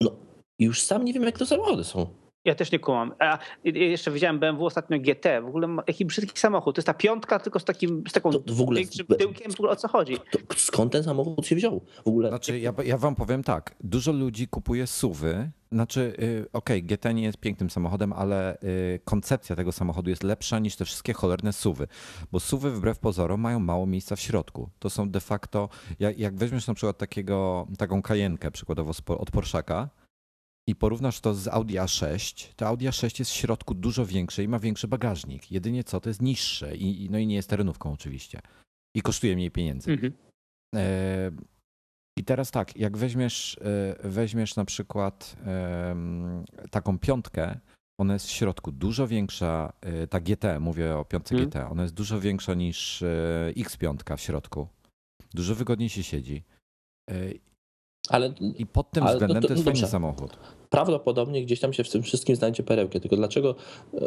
No 0.00 0.10
i 0.58 0.64
już 0.64 0.82
sam 0.82 1.04
nie 1.04 1.12
wiem, 1.12 1.22
jak 1.22 1.38
to 1.38 1.46
samochody 1.46 1.84
są. 1.84 2.06
Ja 2.44 2.54
też 2.54 2.72
nie 2.72 2.78
kumam. 2.78 3.14
A 3.18 3.38
jeszcze 3.64 4.10
widziałem 4.10 4.38
BMW 4.38 4.66
ostatnio 4.66 4.98
GT. 5.00 5.42
W 5.42 5.46
ogóle 5.46 5.66
ma- 5.68 5.82
jaki 5.86 6.04
brzydki 6.04 6.40
samochód. 6.40 6.74
To 6.74 6.78
jest 6.78 6.86
ta 6.86 6.94
piątka, 6.94 7.38
tylko 7.38 7.60
z 7.60 7.64
takim, 7.64 8.04
z 8.08 8.12
taką 8.12 8.30
To, 8.32 8.54
w 8.54 8.60
ogóle. 8.60 8.80
większym 8.80 9.06
tyłkiem. 9.06 9.52
W 9.52 9.54
ogóle 9.54 9.70
o 9.72 9.76
co 9.76 9.88
chodzi? 9.88 10.16
To, 10.30 10.38
skąd 10.56 10.92
ten 10.92 11.02
samochód 11.04 11.46
się 11.46 11.56
wziął? 11.56 11.80
W 12.04 12.08
ogóle. 12.08 12.28
Znaczy, 12.28 12.58
ja, 12.60 12.72
ja 12.84 12.98
wam 12.98 13.14
powiem 13.14 13.42
tak, 13.44 13.74
dużo 13.80 14.12
ludzi 14.12 14.48
kupuje 14.48 14.86
suwy, 14.86 15.50
znaczy, 15.72 16.14
y, 16.22 16.46
okej, 16.52 16.82
GT 16.82 17.04
nie 17.14 17.22
jest 17.22 17.38
pięknym 17.38 17.70
samochodem, 17.70 18.12
ale 18.12 18.56
y, 18.62 19.00
koncepcja 19.04 19.56
tego 19.56 19.72
samochodu 19.72 20.10
jest 20.10 20.22
lepsza 20.22 20.58
niż 20.58 20.76
te 20.76 20.84
wszystkie 20.84 21.12
cholerne 21.12 21.52
suwy, 21.52 21.86
bo 22.32 22.40
suwy 22.40 22.70
wbrew 22.70 22.98
pozorom 22.98 23.40
mają 23.40 23.58
mało 23.60 23.86
miejsca 23.86 24.16
w 24.16 24.20
środku. 24.20 24.70
To 24.78 24.90
są 24.90 25.10
de 25.10 25.20
facto, 25.20 25.68
jak, 25.98 26.18
jak 26.18 26.36
weźmiesz 26.36 26.66
na 26.66 26.74
przykład 26.74 26.98
takiego, 26.98 27.66
taką 27.78 28.02
kajenkę 28.02 28.50
przykładowo 28.50 28.92
od 29.18 29.30
Porszaka 29.30 29.88
i 30.70 30.74
porównasz 30.74 31.20
to 31.20 31.34
z 31.34 31.48
Audi 31.48 31.74
A6, 31.74 32.52
to 32.56 32.66
Audi 32.66 32.86
A6 32.86 33.18
jest 33.18 33.30
w 33.30 33.34
środku 33.34 33.74
dużo 33.74 34.06
większe 34.06 34.44
i 34.44 34.48
ma 34.48 34.58
większy 34.58 34.88
bagażnik. 34.88 35.50
Jedynie 35.50 35.84
co, 35.84 36.00
to 36.00 36.10
jest 36.10 36.22
niższe 36.22 36.76
i, 36.76 37.10
no 37.10 37.18
i 37.18 37.26
nie 37.26 37.34
jest 37.34 37.50
terenówką 37.50 37.92
oczywiście. 37.92 38.40
I 38.96 39.02
kosztuje 39.02 39.34
mniej 39.36 39.50
pieniędzy. 39.50 39.92
Mhm. 39.92 40.12
E, 40.74 41.30
I 42.18 42.24
teraz 42.24 42.50
tak, 42.50 42.76
jak 42.76 42.96
weźmiesz, 42.96 43.58
e, 43.58 44.08
weźmiesz 44.08 44.56
na 44.56 44.64
przykład 44.64 45.36
taką 46.70 46.98
piątkę, 46.98 47.60
ona 48.00 48.12
jest 48.12 48.26
w 48.26 48.30
środku 48.30 48.72
dużo 48.72 49.08
większa, 49.08 49.72
e, 49.80 50.06
ta 50.06 50.20
GT, 50.20 50.60
mówię 50.60 50.96
o 50.96 51.04
piątce 51.04 51.34
Mhm. 51.34 51.50
GT, 51.50 51.70
ona 51.70 51.82
jest 51.82 51.94
dużo 51.94 52.20
większa 52.20 52.54
niż 52.54 53.02
e, 53.02 53.52
X5 53.56 54.16
w 54.16 54.20
środku. 54.20 54.68
Dużo 55.34 55.54
wygodniej 55.54 55.88
się 55.88 56.02
siedzi. 56.02 56.44
Ale 58.10 58.32
I 58.58 58.66
pod 58.66 58.90
tym 58.90 59.02
Ale 59.02 59.12
no 59.12 59.18
względem 59.18 59.42
to- 59.42 59.48
to 59.48 59.54
jest 59.54 59.64
no 59.66 59.70
fajny 59.70 59.80
dobrze. 59.80 59.92
samochód. 59.92 60.30
prawdopodobnie 60.70 61.42
gdzieś 61.44 61.60
tam 61.60 61.72
się 61.72 61.84
w 61.84 61.90
tym 61.90 62.02
wszystkim 62.02 62.36
znajdzie 62.36 62.62
perełkę. 62.62 63.00
Tylko 63.00 63.16
dlaczego. 63.16 63.54
e, 63.94 64.00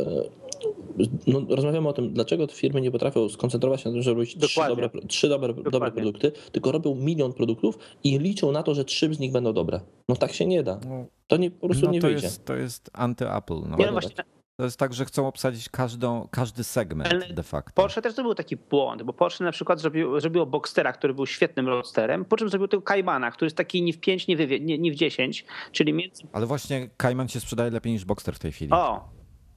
No, 1.28 1.42
rozmawiamy 1.50 1.90
o 1.90 1.94
tym, 1.94 2.14
dlaczego 2.14 2.48
te 2.48 2.54
firmy 2.54 2.82
nie 2.82 2.92
potrafią 2.92 3.30
skoncentrować 3.30 3.82
się 3.82 3.90
na 3.90 3.94
tym, 3.96 4.02
żeby 4.04 4.16
robić 4.16 4.30
trzy 4.32 4.40
Dokładnie. 4.56 4.84
dobre, 4.84 5.02
trzy 5.08 5.30
dobre, 5.30 5.54
dobre 5.72 5.92
produkty, 5.92 6.32
tylko 6.52 6.72
robią 6.72 6.96
milion 6.96 7.34
produktów 7.34 7.78
i 8.04 8.20
liczą 8.20 8.52
na 8.52 8.64
to, 8.64 8.76
że 8.76 8.86
trzy 8.86 9.14
z 9.14 9.20
nich 9.20 9.32
będą 9.32 9.54
dobre. 9.54 9.80
No 10.10 10.16
tak 10.16 10.34
się 10.34 10.46
nie 10.46 10.64
da. 10.64 10.80
No, 10.90 11.06
To 11.28 11.38
nie, 11.38 11.52
po 11.52 11.68
prostu 11.68 11.86
no 11.86 11.92
nie 11.92 12.02
to, 12.02 12.08
wyjdzie. 12.08 12.26
jest, 12.26 12.46
to 12.46 12.56
jest 12.56 12.90
anty-Apple. 12.94 13.62
No. 13.70 13.78
No 13.78 13.92
właśnie, 13.92 14.12
To 14.58 14.64
jest 14.64 14.80
tak, 14.80 14.94
że 14.94 15.06
chcą 15.06 15.28
obsadzić 15.28 15.70
każdą, 15.70 16.28
każdy 16.32 16.64
segment 16.64 17.10
Ale 17.14 17.34
de 17.34 17.44
facto. 17.44 17.82
Porsche 17.82 18.02
też 18.02 18.14
zrobił 18.14 18.36
taki 18.36 18.56
błąd, 18.58 19.04
bo 19.04 19.14
Porsche 19.14 19.44
na 19.44 19.52
przykład 19.52 19.80
zrobił, 19.80 20.20
zrobiło 20.20 20.46
Boxstera, 20.46 20.94
który 20.94 21.14
był 21.14 21.26
świetnym 21.26 21.68
roadsterem, 21.68 22.26
po 22.26 22.38
czym 22.38 22.50
zrobił 22.50 22.68
tego 22.68 22.84
Caymana, 22.84 23.32
który 23.32 23.46
jest 23.46 23.58
taki 23.58 23.82
ni 23.82 23.94
w 23.94 24.00
5, 24.00 24.28
ni 24.28 24.36
w, 24.36 24.40
nie, 24.62 24.78
ni 24.78 24.92
w 24.92 24.96
10, 24.96 25.46
czyli 25.72 25.94
między... 25.94 26.24
Ale 26.34 26.46
właśnie 26.46 26.90
Cayman 26.98 27.28
się 27.28 27.40
sprzedaje 27.40 27.72
lepiej 27.72 27.94
niż 27.94 28.06
Boxster 28.06 28.36
w 28.36 28.40
tej 28.40 28.52
chwili. 28.52 28.72
O! 28.72 29.10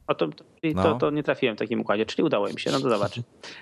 O 0.06 0.14
to, 0.14 0.28
to, 0.28 0.44
No. 0.74 0.82
to, 0.82 0.94
to 0.94 1.10
nie 1.10 1.23
trafiłem 1.23 1.56
w 1.56 1.59
takim 1.59 1.81
układzie, 1.81 2.06
czyli 2.06 2.23
udało 2.27 2.48
im 2.48 2.59
się, 2.59 2.70
no 2.73 2.81
to 2.81 2.90
zobacz. 2.90 3.16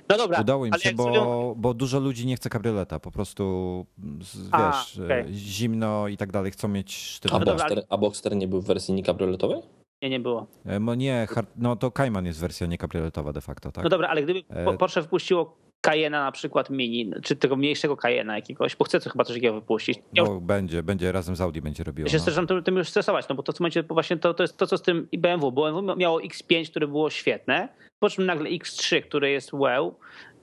No 0.08 0.16
dobra, 0.16 0.40
Udało 0.40 0.66
im 0.66 0.72
ale 0.72 0.82
się, 0.82 0.92
bo, 0.92 1.04
zrobią- 1.04 1.54
bo 1.56 1.74
dużo 1.74 2.00
ludzi 2.00 2.26
nie 2.26 2.36
chce 2.36 2.50
kabrioleta. 2.50 3.00
Po 3.00 3.10
prostu, 3.10 3.86
A, 4.50 4.72
wiesz, 4.72 4.98
e, 5.10 5.24
zimno 5.32 6.08
i 6.08 6.16
tak 6.16 6.32
dalej, 6.32 6.52
chcą 6.52 6.68
mieć 6.68 6.94
A, 6.94 6.98
sztywne. 7.14 7.44
Boxster, 7.44 7.82
a 7.88 7.98
Boxster 7.98 8.36
nie 8.36 8.48
był 8.48 8.60
w 8.60 8.66
wersji 8.66 9.02
kabrioletowej? 9.02 9.62
Nie, 10.04 10.10
nie 10.10 10.20
było. 10.20 10.46
No 10.80 10.94
nie, 10.94 11.26
no 11.56 11.76
to 11.76 11.90
Cayman 11.90 12.26
jest 12.26 12.40
wersja 12.40 12.66
nie 12.66 12.78
kabrioletowa 12.78 13.32
de 13.32 13.40
facto, 13.40 13.72
tak? 13.72 13.84
No 13.84 13.90
dobra, 13.90 14.08
ale 14.08 14.22
gdyby 14.22 14.42
E- 14.50 14.64
po- 14.64 14.74
Porsche 14.74 15.02
wpuściło 15.02 15.56
Cayena 15.80 16.24
na 16.24 16.32
przykład 16.32 16.70
mini, 16.70 17.10
czy 17.22 17.36
tego 17.36 17.56
mniejszego 17.56 17.96
Cayena 17.96 18.36
jakiegoś, 18.36 18.76
bo 18.76 18.84
chce 18.84 19.00
chyba 19.00 19.24
coś 19.24 19.36
takiego 19.36 19.54
wypuścić. 19.54 19.98
Ja 20.12 20.22
No 20.24 20.40
będzie, 20.40 20.82
będzie 20.82 21.12
razem 21.12 21.36
z 21.36 21.40
Audi 21.40 21.60
będzie 21.60 21.84
robiło. 21.84 22.06
Ja 22.06 22.10
się 22.12 22.18
No. 22.18 22.24
zaczynam 22.24 22.46
tym, 22.46 22.62
tym 22.62 22.76
już 22.76 22.88
stresować, 22.88 23.28
no 23.28 23.34
bo 23.34 23.42
to 23.42 23.52
w 23.52 23.54
tym 23.56 23.62
momencie 23.64 23.82
właśnie 23.82 24.16
to, 24.16 24.34
to 24.34 24.42
jest 24.42 24.56
to, 24.56 24.66
co 24.66 24.78
z 24.78 24.82
tym 24.82 25.08
BMW. 25.18 25.52
BMW 25.52 25.96
miało 25.96 26.20
X5, 26.20 26.70
które 26.70 26.86
było 26.88 27.10
świetne, 27.10 27.68
po 27.98 28.10
czym 28.10 28.26
nagle 28.26 28.50
X3, 28.50 29.02
które 29.02 29.30
jest 29.30 29.52
wow, 29.52 29.94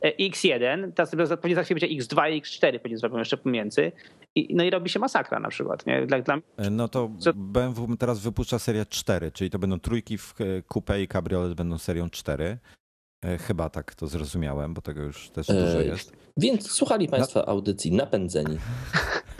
e, 0.02 0.12
X1, 0.30 0.92
teraz 0.96 1.12
pewnie 1.42 1.56
za 1.56 1.64
chwilę 1.64 1.80
będzie 1.80 2.04
X2 2.04 2.32
i 2.32 2.42
X4 2.42 2.80
pewnie 2.80 2.98
zrobią 2.98 3.18
jeszcze 3.18 3.38
pomiędzy. 3.38 3.92
I, 4.36 4.56
no 4.56 4.64
i 4.64 4.70
robi 4.70 4.90
się 4.90 5.00
masakra 5.00 5.40
na 5.40 5.50
przykład. 5.50 5.86
Nie? 5.86 6.06
Dla, 6.08 6.22
dla, 6.22 6.38
E, 6.58 6.70
No 6.70 6.88
to 6.88 7.10
Co- 7.20 7.34
BMW 7.34 7.98
teraz 7.98 8.20
wypuszcza 8.20 8.60
serię 8.60 8.86
4, 8.86 9.32
czyli 9.32 9.50
to 9.50 9.60
będą 9.60 9.80
trójki 9.80 10.18
w 10.18 10.34
e, 10.42 10.64
coupe 10.74 11.02
i 11.02 11.08
cabriolet 11.08 11.54
będą 11.54 11.78
serią 11.78 12.10
4. 12.10 12.58
E, 13.26 13.38
Chyba 13.38 13.70
tak 13.70 13.96
to 13.96 14.08
zrozumiałem, 14.08 14.74
bo 14.74 14.82
tego 14.82 15.02
już 15.02 15.30
też 15.30 15.48
dużo 15.48 15.82
jest. 15.82 16.14
Więc 16.38 16.72
słuchali 16.72 17.08
Państwa 17.08 17.46
audycji 17.46 17.92
napędzeni. 17.92 18.58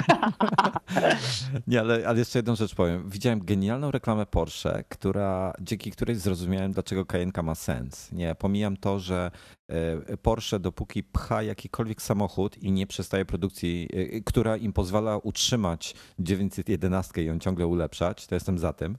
Nie, 1.68 1.80
ale, 1.80 2.08
ale 2.08 2.20
jeszcze 2.20 2.40
jedną 2.40 2.56
rzecz 2.56 2.76
powiem. 2.76 3.10
Widziałem 3.10 3.46
genialną 3.46 3.92
reklamę 3.92 4.26
Porsche, 4.26 4.84
która, 4.90 5.54
dzięki 5.62 5.92
której 5.92 6.16
zrozumiałem, 6.16 6.72
dlaczego 6.72 7.06
Cayenne 7.06 7.44
ma 7.44 7.56
sens. 7.56 8.12
Nie, 8.12 8.36
pomijam 8.36 8.78
to, 8.78 9.00
że 9.00 9.32
e, 9.70 10.18
Porsche 10.18 10.60
dopóki 10.60 11.04
pcha 11.04 11.44
jakikolwiek 11.44 12.02
samochód 12.02 12.58
i 12.58 12.72
nie 12.72 12.88
przestaje 12.88 13.26
produkcji, 13.26 13.90
e, 13.94 14.22
która 14.22 14.58
im 14.58 14.74
pozwala 14.74 15.18
utrzymać 15.18 15.96
911 16.20 17.24
i 17.24 17.26
ją 17.26 17.40
ciągle 17.40 17.68
ulepszać, 17.68 18.28
to 18.28 18.36
jestem 18.36 18.58
za 18.58 18.74
tym. 18.74 18.98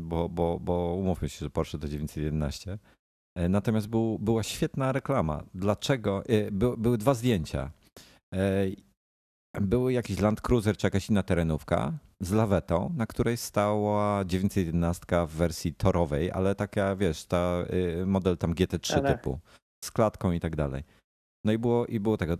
Bo, 0.00 0.28
bo, 0.28 0.60
bo 0.60 0.94
umówmy 0.94 1.28
się, 1.28 1.38
że 1.38 1.50
Porsche 1.50 1.78
to 1.78 1.88
911. 1.88 2.78
E, 3.36 3.48
Natomiast 3.48 3.88
był, 3.88 4.18
była 4.18 4.42
świetna 4.42 4.92
reklama. 4.92 5.44
Dlaczego? 5.54 6.22
By, 6.52 6.76
były 6.76 6.98
dwa 6.98 7.14
zdjęcia. 7.14 7.70
Były 9.60 9.92
jakiś 9.92 10.20
Land 10.20 10.40
Cruiser 10.40 10.76
czy 10.76 10.86
jakaś 10.86 11.10
inna 11.10 11.22
terenówka 11.22 11.92
z 12.20 12.32
lawetą, 12.32 12.92
na 12.96 13.06
której 13.06 13.36
stała 13.36 14.24
911 14.24 15.04
w 15.26 15.30
wersji 15.30 15.74
torowej, 15.74 16.30
ale 16.32 16.54
taka, 16.54 16.96
wiesz, 16.96 17.24
ta 17.26 17.64
y, 18.02 18.06
model 18.06 18.36
tam 18.38 18.54
GT3 18.54 18.94
Ale- 18.98 19.14
typu, 19.16 19.38
z 19.84 19.90
klatką 19.90 20.32
i 20.32 20.40
tak 20.40 20.56
dalej. 20.56 20.84
No 21.44 21.52
i 21.52 21.58
było, 21.58 21.86
i 21.86 22.00
było 22.00 22.16
tego. 22.16 22.36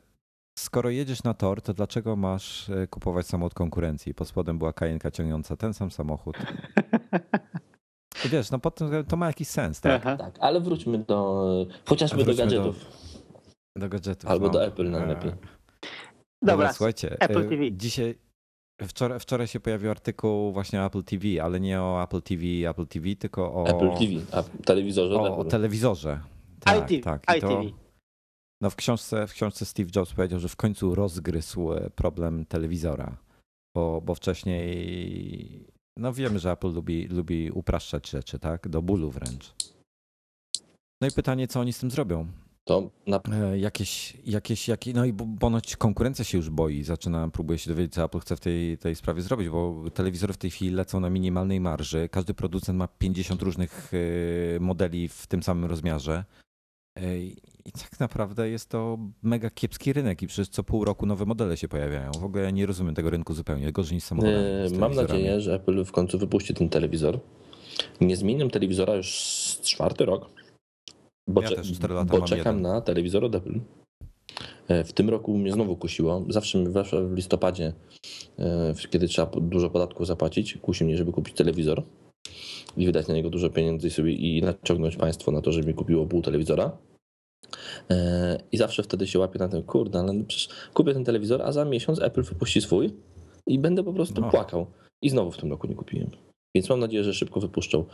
skoro 0.58 0.90
jedziesz 0.90 1.22
na 1.22 1.34
tor, 1.34 1.62
to 1.62 1.74
dlaczego 1.74 2.16
masz 2.16 2.68
e, 2.70 2.86
kupować 2.86 3.26
samochód 3.26 3.54
konkurencji? 3.54 4.14
Pod 4.14 4.28
spodem 4.28 4.58
była 4.58 4.72
kajenka 4.72 5.10
ciągnąca 5.10 5.56
ten 5.56 5.74
sam 5.74 5.90
samochód. 5.90 6.36
I 8.24 8.28
wiesz, 8.32 8.50
no 8.50 8.58
potem 8.58 9.04
to 9.04 9.16
ma 9.16 9.26
jakiś 9.26 9.48
sens, 9.48 9.80
tak? 9.80 10.00
Aha. 10.06 10.16
Tak, 10.16 10.34
ale 10.40 10.60
wróćmy 10.60 10.98
do 10.98 11.46
chociażby 11.88 12.18
do 12.18 12.24
Wróćmy 12.24 12.46
do- 12.46 12.50
gadżetów. 12.50 12.86
Do 13.76 13.88
gadżetów. 13.88 14.30
Albo 14.30 14.46
no. 14.46 14.52
do 14.52 14.64
Apple 14.64 14.90
najlepiej. 14.90 15.32
E, 16.42 16.46
Dobra, 16.46 16.72
słuchajcie. 16.72 17.20
Apple 17.20 17.38
e, 17.38 17.48
TV. 17.48 17.72
Dzisiaj, 17.72 18.14
wczoraj, 18.82 19.20
wczoraj 19.20 19.46
się 19.46 19.60
pojawił 19.60 19.90
artykuł 19.90 20.52
właśnie 20.52 20.80
o 20.80 20.86
Apple 20.86 21.02
TV, 21.02 21.24
ale 21.42 21.60
nie 21.60 21.80
o 21.80 22.02
Apple 22.02 22.22
TV, 22.22 22.42
Apple 22.70 22.86
TV, 22.86 23.16
tylko 23.16 23.54
o, 23.54 23.66
Apple 23.66 23.90
TV, 23.90 24.38
a 24.38 24.42
telewizorze 24.42 25.14
o, 25.14 25.22
o 25.22 25.40
Apple. 25.40 25.50
telewizorze. 25.50 26.20
Tak, 26.60 26.90
iTV, 26.90 27.02
tak. 27.02 27.36
I 27.36 27.40
to, 27.40 27.62
iTV. 27.62 27.76
no 28.62 28.70
w 28.70 28.76
książce, 28.76 29.26
w 29.26 29.32
książce 29.32 29.64
Steve 29.64 29.90
Jobs 29.96 30.12
powiedział, 30.12 30.40
że 30.40 30.48
w 30.48 30.56
końcu 30.56 30.94
rozgryzł 30.94 31.72
e, 31.72 31.90
problem 31.90 32.46
telewizora, 32.46 33.16
bo, 33.76 34.00
bo 34.00 34.14
wcześniej, 34.14 35.66
no 35.96 36.12
wiemy, 36.12 36.38
że 36.38 36.52
Apple 36.52 36.72
lubi, 36.72 37.08
lubi 37.08 37.50
upraszczać 37.50 38.10
rzeczy, 38.10 38.38
tak? 38.38 38.68
Do 38.68 38.82
bólu 38.82 39.10
wręcz. 39.10 39.54
No 41.00 41.08
i 41.08 41.10
pytanie, 41.10 41.48
co 41.48 41.60
oni 41.60 41.72
z 41.72 41.78
tym 41.78 41.90
zrobią? 41.90 42.26
To 42.64 42.90
na 43.06 43.20
E, 43.32 43.58
Jakieś, 43.58 44.16
jakieś, 44.26 44.68
jakie, 44.68 44.92
no 44.92 45.04
i 45.04 45.14
ponoć 45.40 45.76
konkurencja 45.76 46.24
się 46.24 46.38
już 46.38 46.50
boi, 46.50 46.82
zaczyna, 46.82 47.28
próbuje 47.28 47.58
się 47.58 47.70
dowiedzieć, 47.70 47.94
co 47.94 48.04
Apple 48.04 48.18
chce 48.18 48.36
w 48.36 48.40
tej, 48.40 48.78
tej 48.78 48.94
sprawie 48.94 49.22
zrobić, 49.22 49.48
bo 49.48 49.84
telewizory 49.94 50.32
w 50.32 50.36
tej 50.36 50.50
chwili 50.50 50.70
lecą 50.70 51.00
na 51.00 51.10
minimalnej 51.10 51.60
marży. 51.60 52.08
Każdy 52.08 52.34
producent 52.34 52.78
ma 52.78 52.88
50 52.88 53.42
różnych 53.42 53.92
e, 54.56 54.60
modeli 54.60 55.08
w 55.08 55.26
tym 55.26 55.42
samym 55.42 55.64
rozmiarze. 55.64 56.24
E, 56.96 57.18
I 57.64 57.72
tak 57.72 58.00
naprawdę 58.00 58.48
jest 58.50 58.68
to 58.68 58.98
mega 59.22 59.50
kiepski 59.50 59.92
rynek 59.92 60.22
i 60.22 60.26
przecież 60.26 60.48
co 60.48 60.62
pół 60.64 60.84
roku 60.84 61.06
nowe 61.06 61.24
modele 61.26 61.56
się 61.56 61.68
pojawiają. 61.68 62.10
W 62.12 62.24
ogóle 62.24 62.44
ja 62.44 62.50
nie 62.50 62.66
rozumiem 62.66 62.94
tego 62.94 63.10
rynku 63.10 63.34
zupełnie, 63.34 63.72
gorzej 63.72 63.94
niż 63.94 64.04
samochodami. 64.04 64.44
Z 64.66 64.72
Mam 64.72 64.94
nadzieję, 64.94 65.40
że 65.40 65.54
Apple 65.54 65.84
w 65.84 65.92
końcu 65.92 66.18
wypuści 66.18 66.54
ten 66.54 66.68
telewizor. 66.68 67.20
Nie 68.00 68.16
zmieniam 68.16 68.50
telewizora 68.50 68.94
już 68.94 69.08
czwarty 69.62 70.04
rok, 70.04 70.30
bo, 71.28 71.42
Ja 71.42 71.48
bo 72.04 72.20
czekam 72.22 72.56
jeden. 72.56 72.62
na 72.62 72.80
telewizor 72.80 73.24
od 73.24 73.34
Apple. 73.34 73.60
E, 74.68 74.84
W 74.84 74.92
tym 74.92 75.08
roku 75.10 75.38
mnie 75.38 75.52
znowu 75.52 75.76
kusiło. 75.76 76.24
Zawsze 76.28 76.64
w 77.08 77.12
listopadzie, 77.14 77.72
e, 78.38 78.74
kiedy 78.90 79.08
trzeba 79.08 79.30
dużo 79.40 79.70
podatków 79.70 80.06
zapłacić, 80.06 80.58
kusi 80.62 80.84
mnie, 80.84 80.96
żeby 80.96 81.12
kupić 81.12 81.34
telewizor 81.36 81.82
i 82.76 82.86
wydać 82.86 83.08
na 83.08 83.14
niego 83.14 83.30
dużo 83.30 83.50
pieniędzy 83.50 83.88
i 83.88 83.90
sobie 83.90 84.12
i 84.12 84.42
naciągnąć 84.42 84.96
państwo 84.96 85.32
na 85.32 85.40
to, 85.40 85.52
żeby 85.52 85.68
mi 85.68 85.74
kupiło 85.74 86.06
pół 86.06 86.22
telewizora. 86.22 86.76
E, 87.90 88.38
I 88.52 88.56
zawsze 88.56 88.82
wtedy 88.82 89.06
się 89.06 89.18
łapię 89.18 89.38
na 89.38 89.48
tym, 89.48 89.62
kurde, 89.62 90.00
ale 90.00 90.24
przecież 90.28 90.48
kupię 90.74 90.92
ten 90.94 91.04
telewizor, 91.04 91.42
a 91.42 91.52
za 91.52 91.64
miesiąc 91.64 92.02
Apple 92.02 92.22
wypuści 92.22 92.60
swój 92.60 92.90
i 93.46 93.58
będę 93.58 93.82
po 93.84 93.92
prostu 93.92 94.20
No. 94.20 94.30
płakał. 94.30 94.66
I 95.02 95.10
znowu 95.10 95.30
w 95.30 95.36
tym 95.36 95.50
roku 95.50 95.66
nie 95.66 95.74
kupiłem. 95.74 96.10
Więc 96.56 96.68
mam 96.68 96.80
nadzieję, 96.80 97.04
że 97.04 97.14
szybko 97.14 97.40
wypuszczą. 97.40 97.84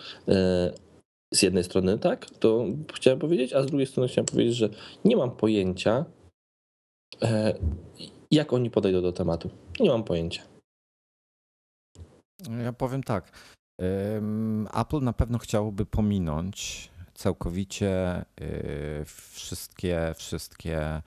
E, 1.34 1.36
Z 1.36 1.42
jednej 1.42 1.64
strony 1.64 1.98
tak, 1.98 2.30
to 2.30 2.64
chciałem 2.94 3.18
powiedzieć, 3.18 3.52
a 3.52 3.62
z 3.62 3.66
drugiej 3.66 3.86
strony 3.86 4.08
chciałem 4.08 4.26
powiedzieć, 4.26 4.56
że 4.56 4.68
nie 5.04 5.16
mam 5.16 5.30
pojęcia, 5.30 6.04
e, 7.22 7.54
jak 8.30 8.52
oni 8.52 8.70
podejdą 8.70 9.02
do 9.02 9.12
tematu. 9.12 9.50
Nie 9.80 9.90
mam 9.90 10.04
pojęcia. 10.04 10.42
Ja 12.64 12.72
powiem 12.72 13.02
tak. 13.02 13.32
Apple 14.74 15.00
na 15.00 15.12
pewno 15.12 15.38
chciałoby 15.38 15.86
pominąć 15.86 16.90
całkowicie 17.20 18.24
y, 18.40 19.04
wszystkie, 19.34 20.14
wszystkie 20.16 21.02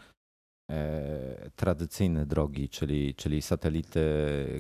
e, 0.72 1.50
tradycyjne 1.56 2.26
drogi, 2.26 2.70
czyli, 2.70 3.16
czyli 3.16 3.42
satelity, 3.42 4.02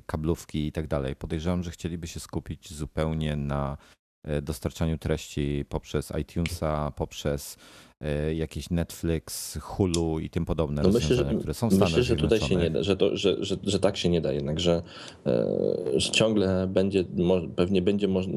kablówki 0.05 0.67
i 0.67 0.71
tak 0.71 0.87
dalej. 0.87 1.15
Podejrzewam, 1.15 1.63
że 1.63 1.71
chcieliby 1.71 2.07
się 2.07 2.19
skupić 2.19 2.73
zupełnie 2.73 3.35
na 3.35 3.77
e, 3.77 4.02
dostarczaniu 4.41 4.97
treści 4.97 5.65
poprzez 5.69 6.11
iTunesa, 6.21 6.91
poprzez 6.95 7.57
e, 8.01 8.33
jakiś 8.35 8.69
Netflix, 8.69 9.57
Hulu 9.61 10.19
i 10.19 10.29
tym 10.29 10.45
podobne 10.45 10.81
No 10.81 10.89
myślę, 10.89 11.15
że, 11.15 11.35
które 11.39 11.53
są 11.53 11.69
w 11.69 11.73
Stanach 11.73 11.89
myślę, 11.89 12.03
że 12.03 12.15
tutaj 12.15 12.41
się 12.41 12.55
nie 12.55 12.69
da, 12.69 12.83
że, 12.83 12.97
to, 12.97 13.17
że, 13.17 13.43
że, 13.43 13.55
że 13.63 13.79
tak 13.79 13.97
się 13.97 14.09
nie 14.09 14.21
da 14.21 14.31
jednak, 14.31 14.59
że, 14.59 14.81
e, 15.25 15.45
że 15.95 16.11
ciągle 16.11 16.67
będzie, 16.67 17.03
pewnie 17.55 17.81
będzie 17.81 18.07
można, 18.07 18.33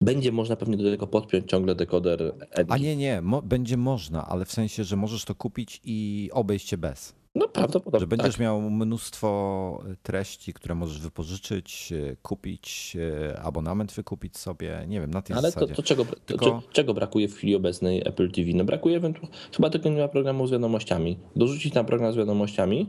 będzie 0.00 0.32
można 0.32 0.56
pewnie 0.56 0.76
do 0.76 0.90
tego 0.90 1.06
podpiąć 1.06 1.50
ciągle 1.50 1.74
dekoder 1.74 2.34
A 2.68 2.78
nie, 2.78 2.96
nie, 2.96 3.22
mo- 3.22 3.42
będzie 3.42 3.76
można, 3.76 4.26
ale 4.28 4.44
w 4.44 4.52
sensie, 4.52 4.84
że 4.84 4.96
możesz 4.96 5.24
to 5.24 5.34
kupić 5.34 5.80
i 5.84 6.30
obejść 6.32 6.68
się 6.68 6.78
bez. 6.78 7.19
No 7.34 7.48
prawdopodobnie 7.48 8.00
Że 8.00 8.06
będziesz 8.06 8.34
tak. 8.34 8.40
miał 8.40 8.60
mnóstwo 8.70 9.82
treści, 10.02 10.52
które 10.52 10.74
możesz 10.74 11.00
wypożyczyć, 11.00 11.92
e, 11.92 12.16
kupić, 12.22 12.96
e, 13.32 13.40
abonament 13.42 13.92
wykupić 13.92 14.38
sobie, 14.38 14.84
nie 14.88 15.00
wiem, 15.00 15.10
na 15.10 15.22
tej 15.22 15.36
Ale 15.36 15.52
to, 15.52 15.60
zasadzie. 15.60 15.74
to, 15.74 15.82
czego, 15.82 16.04
to 16.04 16.16
Tylko- 16.26 16.62
czy- 16.66 16.72
czego 16.72 16.94
brakuje 16.94 17.28
w 17.28 17.34
chwili 17.34 17.54
obecnej 17.54 18.02
Apple 18.08 18.30
TV? 18.30 18.50
No 18.54 18.64
brakuje 18.64 19.00
ewentu- 19.00 19.26
chyba 19.56 19.70
tylko 19.70 19.88
nie 19.88 20.00
ma 20.00 20.08
programu 20.08 20.46
z 20.46 20.50
wiadomościami. 20.50 21.18
Dorzucić 21.36 21.74
tam 21.74 21.86
program 21.86 22.12
z 22.12 22.16
wiadomościami 22.16 22.88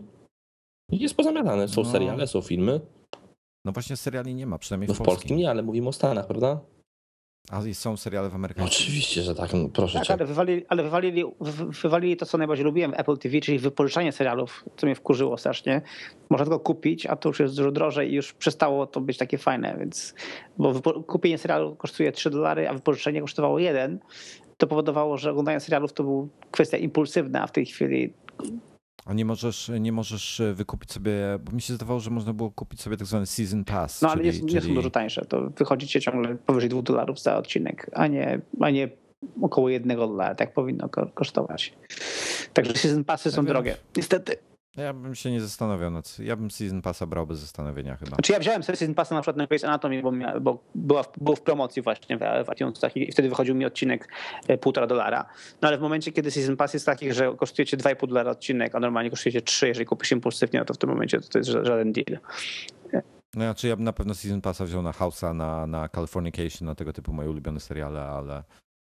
jest 0.91 1.15
pozamiatane. 1.15 1.67
Są 1.67 1.83
No. 1.83 1.91
seriale, 1.91 2.27
są 2.27 2.41
filmy. 2.41 2.79
No 3.65 3.71
właśnie 3.71 3.97
seriali 3.97 4.35
nie 4.35 4.47
ma, 4.47 4.57
przynajmniej 4.57 4.87
No 4.87 4.93
w 4.93 4.97
w 4.97 4.99
polskim. 4.99 5.15
polskim 5.15 5.37
nie, 5.37 5.49
ale 5.49 5.63
mówimy 5.63 5.87
o 5.87 5.93
Stanach, 5.93 6.27
prawda? 6.27 6.59
A 7.49 7.61
i 7.67 7.73
są 7.73 7.97
seriale 7.97 8.29
w 8.29 8.35
Ameryce. 8.35 8.63
oczywiście, 8.63 9.21
że 9.21 9.35
tak. 9.35 9.53
No, 9.53 9.69
proszę 9.73 9.97
Tak, 9.97 10.07
cię. 10.07 10.13
ale 10.13 10.25
wywalili, 10.25 10.65
ale 10.69 10.83
wywalili, 10.83 11.23
wy- 11.41 11.65
wywalili 11.83 12.17
to, 12.17 12.25
co 12.25 12.37
najbardziej 12.37 12.65
lubiłem 12.65 12.91
w 12.91 12.99
Apple 12.99 13.17
TV, 13.17 13.39
czyli 13.41 13.59
wypożyczanie 13.59 14.11
serialów, 14.11 14.65
co 14.77 14.85
mnie 14.87 14.95
wkurzyło 14.95 15.37
strasznie. 15.37 15.81
Można 16.29 16.45
tylko 16.45 16.59
kupić, 16.59 17.05
a 17.05 17.15
to 17.15 17.29
już 17.29 17.39
jest 17.39 17.55
dużo 17.55 17.71
drożej 17.71 18.11
i 18.11 18.15
już 18.15 18.33
przestało 18.33 18.87
to 18.87 19.01
być 19.01 19.17
takie 19.17 19.37
fajne, 19.37 19.75
więc 19.79 20.13
bo 20.57 20.73
kupienie 21.03 21.37
serialu 21.37 21.75
kosztuje 21.75 22.11
3 22.11 22.29
dolary, 22.29 22.69
a 22.69 22.73
wypożyczenie 22.73 23.21
kosztowało 23.21 23.59
1. 23.59 23.99
To 24.57 24.67
powodowało, 24.67 25.17
że 25.17 25.31
oglądanie 25.31 25.59
serialów 25.59 25.93
to 25.93 26.03
był 26.03 26.29
kwestia 26.51 26.77
impulsywna, 26.77 27.41
a 27.43 27.47
w 27.47 27.51
tej 27.51 27.65
chwili 27.65 28.13
A 29.05 29.13
nie 29.13 29.25
możesz, 29.25 29.71
nie 29.79 29.91
możesz 29.91 30.39
e, 30.39 30.53
wykupić 30.53 30.91
sobie, 30.91 31.13
bo 31.45 31.51
mi 31.51 31.61
się 31.61 31.73
zdawało, 31.73 31.99
że 31.99 32.09
można 32.09 32.33
było 32.33 32.51
kupić 32.51 32.81
sobie 32.81 32.97
tak 32.97 33.07
zwany 33.07 33.25
season 33.25 33.65
pass. 33.65 34.01
No 34.01 34.09
ale 34.11 34.23
czyli, 34.23 34.39
nie, 34.45 34.53
nie 34.53 34.59
są 34.59 34.61
czyli... 34.61 34.75
dużo 34.75 34.89
tańsze. 34.89 35.25
To 35.25 35.49
wychodzicie 35.49 36.01
ciągle 36.01 36.35
powyżej 36.35 36.69
2 36.69 36.81
dolarów 36.81 37.19
za 37.19 37.37
odcinek, 37.37 37.89
a 37.93 38.07
nie, 38.07 38.41
a 38.61 38.69
nie 38.69 38.89
około 39.41 39.69
jednego 39.69 40.07
dolara. 40.07 40.35
Tak 40.35 40.53
powinno 40.53 40.89
ko- 40.89 41.09
kosztować. 41.13 41.73
Także 42.53 42.73
season 42.73 43.03
passy 43.03 43.31
są 43.31 43.41
Ja 43.43 43.47
drogie. 43.49 43.75
Niestety. 43.97 44.50
Ja 44.77 44.93
bym 44.93 45.15
się 45.15 45.31
nie 45.31 45.41
zastanawiał 45.41 45.91
nad. 45.91 46.19
Ja 46.19 46.35
bym 46.35 46.51
season 46.51 46.81
passa 46.81 47.05
brał 47.05 47.27
bez 47.27 47.39
zastanowienia 47.39 47.95
chyba. 47.95 48.09
Znaczy 48.09 48.33
ja 48.33 48.39
wziąłem 48.39 48.63
sobie 48.63 48.75
season 48.75 48.95
passa 48.95 49.15
na 49.15 49.21
przykład 49.21 49.37
na 49.37 49.45
Grey's 49.45 49.65
Anatomy, 49.65 50.01
bo, 50.01 50.11
mia, 50.11 50.39
bo 50.39 50.63
była 50.75 51.03
w, 51.03 51.11
był 51.21 51.35
w 51.35 51.41
promocji 51.41 51.81
właśnie 51.81 52.17
w, 52.17 52.21
w 52.21 52.53
iTunesach 52.53 52.97
i 52.97 53.11
wtedy 53.11 53.29
wychodził 53.29 53.55
mi 53.55 53.65
odcinek 53.65 54.07
e, 54.47 54.57
półtora 54.57 54.87
dolara. 54.87 55.25
No 55.61 55.67
ale 55.67 55.77
w 55.77 55.81
momencie, 55.81 56.11
kiedy 56.11 56.31
season 56.31 56.57
pass 56.57 56.73
jest 56.73 56.85
taki, 56.85 57.13
że 57.13 57.35
kosztujecie 57.37 57.77
2,5 57.77 58.07
dolara 58.07 58.31
odcinek, 58.31 58.75
a 58.75 58.79
normalnie 58.79 59.09
kosztujecie 59.09 59.41
3, 59.41 59.67
jeżeli 59.67 59.85
kupisz 59.85 60.11
impulsywnie, 60.11 60.59
no 60.59 60.65
to 60.65 60.73
w 60.73 60.77
tym 60.77 60.89
momencie 60.89 61.19
to, 61.21 61.37
jest 61.37 61.49
ża- 61.49 61.65
żaden 61.65 61.91
deal. 61.91 62.19
No 63.35 63.43
ja, 63.43 63.53
czy 63.53 63.67
ja 63.67 63.75
bym 63.75 63.85
na 63.85 63.93
pewno 63.93 64.13
season 64.13 64.41
passa 64.41 64.65
wziął 64.65 64.81
na 64.81 64.91
House'a, 64.91 65.35
na, 65.35 65.67
na 65.67 65.89
Californication, 65.89 66.65
na 66.65 66.75
tego 66.75 66.93
typu 66.93 67.13
moje 67.13 67.29
ulubione 67.29 67.59
seriale, 67.59 68.01
ale 68.01 68.43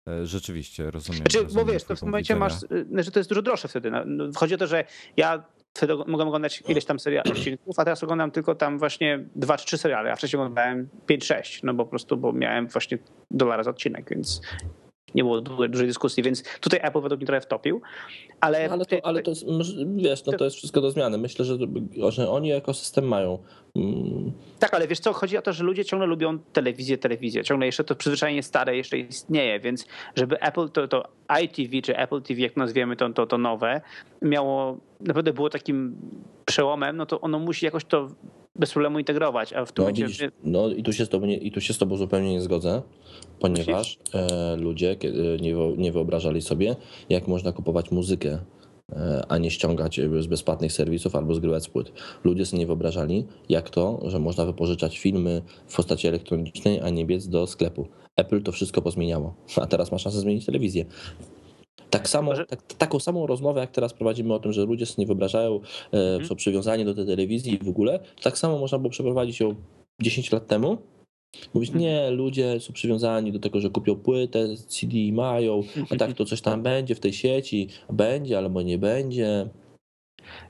e, 0.09 0.25
rzeczywiście 0.25 0.91
rozumiem. 0.91 1.17
Znaczy, 1.17 1.37
bo 1.37 1.43
rozumiem 1.43 1.67
wiesz, 1.67 1.83
to 1.83 1.95
w 1.95 2.01
momencie 2.01 2.35
masz, 2.35 2.53
y, 2.63 2.85
znaczy 2.89 3.11
to 3.11 3.19
jest 3.19 3.29
dużo 3.29 3.41
droższe 3.41 3.67
wtedy. 3.67 3.91
No, 3.91 4.03
no, 4.05 4.25
Chodzi 4.35 4.55
o 4.55 4.57
to, 4.57 4.67
że 4.67 4.85
ja 5.17 5.43
wtedy 5.73 5.95
mogłem 5.95 6.27
oglądać 6.27 6.63
ileś 6.67 6.85
tam 6.85 6.99
seriali 6.99 7.31
odcinków, 7.31 7.79
a 7.79 7.85
teraz 7.85 8.03
oglądam 8.03 8.31
tylko 8.31 8.55
tam 8.55 8.79
właśnie 8.79 9.25
dwa 9.35 9.57
czy 9.57 9.65
trzy 9.65 9.77
seriale, 9.77 10.11
a 10.11 10.15
wcześniej 10.15 10.41
oglądałem 10.41 10.89
5-6, 11.09 11.59
no 11.63 11.73
bo 11.73 11.83
po 11.83 11.89
prostu, 11.89 12.17
bo 12.17 12.33
miałem 12.33 12.67
właśnie 12.67 12.97
dolara 13.31 13.63
za 13.63 13.69
odcinek, 13.69 14.09
więc 14.09 14.41
nie 15.15 15.23
było 15.23 15.41
dużej, 15.41 15.87
dyskusji, 15.87 16.23
więc 16.23 16.43
tutaj 16.59 16.79
Apple 16.83 17.01
według 17.01 17.19
mnie 17.19 17.27
trochę 17.27 17.41
wtopił, 17.41 17.81
ale, 18.39 18.69
Ale 18.69 18.85
to, 18.85 18.95
ale 19.03 19.23
to 19.23 19.31
jest, 19.31 19.45
wiesz, 19.95 20.25
no 20.25 20.33
to 20.33 20.43
jest 20.43 20.57
wszystko 20.57 20.81
do 20.81 20.91
zmiany. 20.91 21.17
Myślę, 21.17 21.45
że, 21.45 21.57
że 22.09 22.29
oni 22.29 22.51
ekosystem 22.51 23.05
mają. 23.05 23.39
Mm, 23.75 24.31
Tak, 24.59 24.73
ale 24.73 24.87
wiesz 24.87 24.99
co, 24.99 25.13
chodzi 25.13 25.37
o 25.37 25.41
to, 25.41 25.53
że 25.53 25.63
ludzie 25.63 25.85
ciągle 25.85 26.07
lubią 26.07 26.39
telewizję, 26.39 26.97
telewizję. 26.97 27.43
Ciągle 27.43 27.65
jeszcze 27.65 27.83
to 27.83 27.95
przyzwyczajenie 27.95 28.43
stare 28.43 28.77
jeszcze 28.77 28.97
istnieje, 28.97 29.59
więc 29.59 29.85
żeby 30.15 30.39
Apple, 30.39 30.69
to, 30.69 30.87
to 30.87 31.03
iTV 31.43 31.81
czy 31.81 31.97
Apple 31.97 32.21
TV, 32.21 32.41
jak 32.41 32.57
nazwiemy 32.57 32.95
to, 32.95 33.09
to, 33.09 33.27
to 33.27 33.37
nowe, 33.37 33.81
miało, 34.21 34.77
naprawdę 35.01 35.33
było 35.33 35.49
takim 35.49 35.95
przełomem, 36.45 36.97
no 36.97 37.05
to 37.05 37.21
ono 37.21 37.39
musi 37.39 37.65
jakoś 37.65 37.85
to 37.85 38.07
bez 38.55 38.71
problemu 38.71 38.99
integrować, 38.99 39.53
a 39.53 39.65
w 39.65 39.71
tym 39.71 39.83
No, 39.85 39.91
momencie... 39.91 40.07
widzisz, 40.07 40.29
no 40.43 40.69
i 40.69 40.83
tu 40.83 40.93
się 40.93 41.05
z 41.05 41.09
tobą 41.09 41.25
nie, 41.25 41.37
i 41.37 41.51
tu 41.51 41.61
się 41.61 41.73
z 41.73 41.77
tobą 41.77 41.97
zupełnie 41.97 42.31
nie 42.31 42.41
zgodzę, 42.41 42.81
ponieważ 43.39 43.99
e, 44.13 44.55
ludzie 44.55 44.95
kiedy 44.95 45.37
nie, 45.41 45.53
nie 45.77 45.91
wyobrażali 45.91 46.41
sobie, 46.41 46.75
jak 47.09 47.27
można 47.27 47.51
kupować 47.51 47.91
muzykę, 47.91 48.39
e, 48.91 49.23
a 49.29 49.37
nie 49.37 49.51
ściągać 49.51 50.01
z 50.19 50.27
bezpłatnych 50.27 50.73
serwisów 50.73 51.15
albo 51.15 51.33
zgrywać 51.33 51.63
z 51.63 51.67
płyt. 51.67 51.91
Ludzie 52.23 52.45
sobie 52.45 52.59
nie 52.59 52.67
wyobrażali, 52.67 53.25
jak 53.49 53.69
to, 53.69 53.99
że 54.05 54.19
można 54.19 54.45
wypożyczać 54.45 54.99
filmy 54.99 55.41
w 55.67 55.75
postaci 55.75 56.07
elektronicznej, 56.07 56.79
a 56.81 56.89
nie 56.89 57.05
biec 57.05 57.27
do 57.27 57.47
sklepu. 57.47 57.87
Apple 58.15 58.41
to 58.41 58.51
wszystko 58.51 58.81
pozmieniało, 58.81 59.35
a 59.61 59.65
teraz 59.67 59.91
ma 59.91 59.97
szansę 59.97 60.19
zmienić 60.19 60.45
telewizję. 60.45 60.85
Tak 61.89 62.09
samo, 62.09 62.33
tak, 62.45 62.61
taką 62.77 62.99
samą 62.99 63.27
rozmowę, 63.27 63.61
jak 63.61 63.71
teraz 63.71 63.93
prowadzimy 63.93 64.33
o 64.33 64.39
tym, 64.39 64.53
że 64.53 64.65
ludzie 64.65 64.85
sobie 64.85 65.01
nie 65.03 65.07
wyobrażają, 65.07 65.59
e, 65.93 65.97
Mhm. 65.97 66.25
są 66.25 66.35
przywiązani 66.35 66.85
do 66.85 66.93
tej 66.93 67.05
telewizji 67.05 67.53
i 67.53 67.65
w 67.65 67.69
ogóle, 67.69 67.99
to 67.99 68.23
tak 68.23 68.37
samo 68.37 68.59
można 68.59 68.77
było 68.77 68.89
przeprowadzić 68.89 69.39
ją 69.39 69.55
10 70.01 70.31
lat 70.31 70.47
temu. 70.47 70.77
Mówić, 71.53 71.69
Mhm. 71.69 71.81
nie, 71.85 72.11
ludzie 72.11 72.59
są 72.59 72.73
przywiązani 72.73 73.31
do 73.31 73.39
tego, 73.39 73.59
że 73.59 73.69
kupią 73.69 73.95
płytę, 73.95 74.47
CD 74.67 74.97
mają, 75.11 75.61
a 75.89 75.95
tak 75.95 76.13
to 76.13 76.25
coś 76.25 76.41
tam 76.41 76.63
będzie 76.63 76.95
w 76.95 76.99
tej 76.99 77.13
sieci, 77.13 77.67
będzie 77.89 78.37
albo 78.37 78.61
nie 78.61 78.77
będzie. 78.77 79.49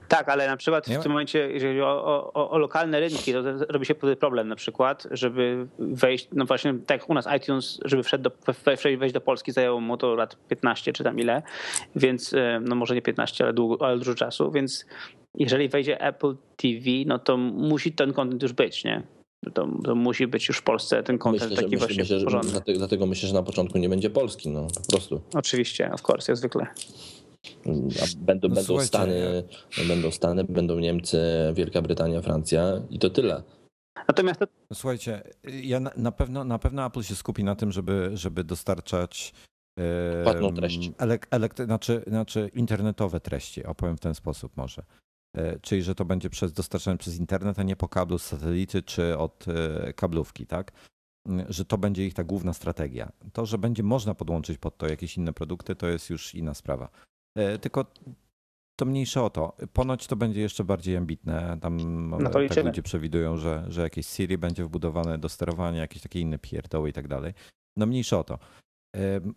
Tak, 0.08 0.30
ale 0.30 0.48
na 0.48 0.58
przykład 0.58 0.86
w 0.88 1.04
tym 1.04 1.12
momencie, 1.12 1.40
jeżeli 1.52 1.82
o, 1.82 2.06
o, 2.06 2.34
o- 2.34 2.50
o 2.50 2.58
lokalne 2.58 3.00
rynki, 3.00 3.34
to 3.34 3.42
robi 3.70 3.86
się 3.86 3.96
problem 3.96 4.48
na 4.48 4.56
przykład, 4.56 5.08
żeby 5.12 5.68
wejść, 5.80 6.28
no 6.32 6.46
właśnie 6.46 6.74
tak 6.86 7.00
jak 7.02 7.10
u 7.10 7.14
nas 7.14 7.28
iTunes, 7.38 7.80
żeby 7.86 8.04
wszedł 8.04 8.24
do, 8.24 8.32
we- 8.46 8.76
we- 8.76 8.98
wejść 8.98 9.14
do 9.14 9.22
Polski 9.22 9.52
zajęło 9.52 9.80
mu 9.82 9.98
to 9.98 10.16
lat 10.16 10.38
15 10.50 10.94
czy 10.94 11.04
tam 11.04 11.20
ile, 11.20 11.42
więc 11.96 12.34
e, 12.34 12.62
no 12.66 12.76
może 12.76 12.96
nie 12.96 13.02
15, 13.02 13.44
ale, 13.44 13.54
długo, 13.54 13.86
ale 13.86 13.98
dużo 13.98 14.16
czasu, 14.16 14.52
więc 14.52 14.86
jeżeli 15.38 15.70
wejdzie 15.70 16.02
Apple 16.02 16.36
TV, 16.56 16.86
no 17.06 17.20
to 17.20 17.38
musi 17.38 17.92
ten 17.92 18.14
content 18.14 18.44
już 18.44 18.54
być, 18.54 18.84
nie? 18.84 19.04
To, 19.54 19.68
to 19.84 19.96
musi 19.96 20.28
być 20.28 20.48
już 20.48 20.58
w 20.58 20.64
Polsce 20.64 21.04
ten 21.04 21.18
content 21.18 21.44
Myślę, 21.44 21.56
że, 21.56 21.62
taki 21.62 21.72
myślę, 21.76 21.88
właśnie 21.88 22.04
myślę, 22.04 22.20
że 22.20 22.26
porządny. 22.26 22.52
dlatego, 22.52 22.78
dlatego 22.80 23.06
myślę, 23.06 23.28
że 23.30 23.34
na 23.36 23.44
początku 23.44 23.78
nie 23.78 23.90
będzie 23.90 24.10
Polski, 24.10 24.50
no 24.50 24.68
po 24.86 24.92
prostu. 24.92 25.22
Oczywiście, 25.36 25.92
of 25.92 26.10
course, 26.10 26.32
jak 26.32 26.38
zwykle. 26.38 26.68
A 27.66 28.06
będą, 28.18 28.48
No 28.48 28.56
będą, 28.56 28.64
słuchajcie, 28.64 28.88
Stany, 28.88 29.44
będą 29.88 30.12
Stany, 30.12 30.44
będą 30.44 30.80
Niemcy, 30.80 31.22
Wielka 31.54 31.82
Brytania, 31.82 32.22
Francja 32.22 32.82
i 32.90 33.00
to 33.00 33.10
tyle. 33.10 33.44
Natomiast 34.08 34.40
to, 34.40 34.46
No 34.70 34.76
Słuchajcie, 34.76 35.24
ja 35.44 35.80
na, 35.80 35.92
na, 35.98 36.12
pewno, 36.12 36.44
na 36.44 36.60
pewno 36.60 36.86
Apple 36.86 37.02
się 37.02 37.16
skupi 37.16 37.44
na 37.44 37.56
tym, 37.56 37.72
żeby, 37.72 38.12
żeby 38.14 38.44
dostarczać 38.44 39.34
Płatną 40.24 40.54
treść. 40.54 40.92
Elek, 40.98 41.28
elek, 41.32 41.54
znaczy, 41.56 42.04
znaczy 42.08 42.52
internetowe 42.54 43.20
treści, 43.20 43.66
opowiem 43.66 43.98
w 43.98 44.00
ten 44.00 44.16
sposób 44.16 44.58
może. 44.58 44.84
E, 45.38 45.60
Czyli, 45.60 45.84
że 45.84 45.96
to 45.96 46.06
będzie 46.06 46.30
przez 46.30 46.54
dostarczane 46.54 46.98
przez 46.98 47.18
internet, 47.18 47.60
a 47.60 47.64
nie 47.64 47.76
po 47.76 47.88
kablu 47.88 48.20
z 48.20 48.24
satelity 48.24 48.84
czy 48.84 49.18
od 49.18 49.46
e, 49.48 49.94
kablówki, 49.94 50.46
tak? 50.46 50.72
Mm, 51.28 51.46
Że 51.50 51.66
to 51.66 51.78
będzie 51.78 52.06
ich 52.06 52.14
ta 52.14 52.24
główna 52.24 52.54
strategia. 52.54 53.12
To, 53.34 53.46
że 53.46 53.58
będzie 53.58 53.84
można 53.84 54.16
podłączyć 54.16 54.58
pod 54.58 54.78
to 54.78 54.88
jakieś 54.88 55.18
inne 55.18 55.34
produkty, 55.34 55.76
to 55.76 55.88
jest 55.88 56.10
już 56.10 56.36
inna 56.36 56.54
sprawa. 56.54 56.90
E, 57.38 57.58
Tylko 57.58 57.86
to 58.80 58.86
mniejsze 58.86 59.24
o 59.24 59.30
to. 59.30 59.58
Ponoć 59.74 60.08
to 60.08 60.16
będzie 60.16 60.42
jeszcze 60.42 60.64
bardziej 60.64 60.98
ambitne. 60.98 61.58
Tam 61.62 61.78
No 62.10 62.18
e, 62.18 62.24
to 62.24 62.56
tak 62.56 62.66
ludzie 62.66 62.84
przewidują, 62.84 63.38
że, 63.38 63.66
że 63.68 63.82
jakieś 63.82 64.08
Siri 64.08 64.38
będzie 64.38 64.64
wbudowane 64.66 65.18
do 65.18 65.30
sterowania, 65.30 65.82
jakieś 65.82 66.02
takie 66.02 66.20
inne 66.20 66.40
pierdoły 66.40 66.90
i 66.90 66.94
tak 66.94 67.08
dalej. 67.08 67.34
No 67.78 67.86
mniejsze 67.86 68.18
o 68.18 68.24
to. 68.24 68.40
Em, 68.96 69.34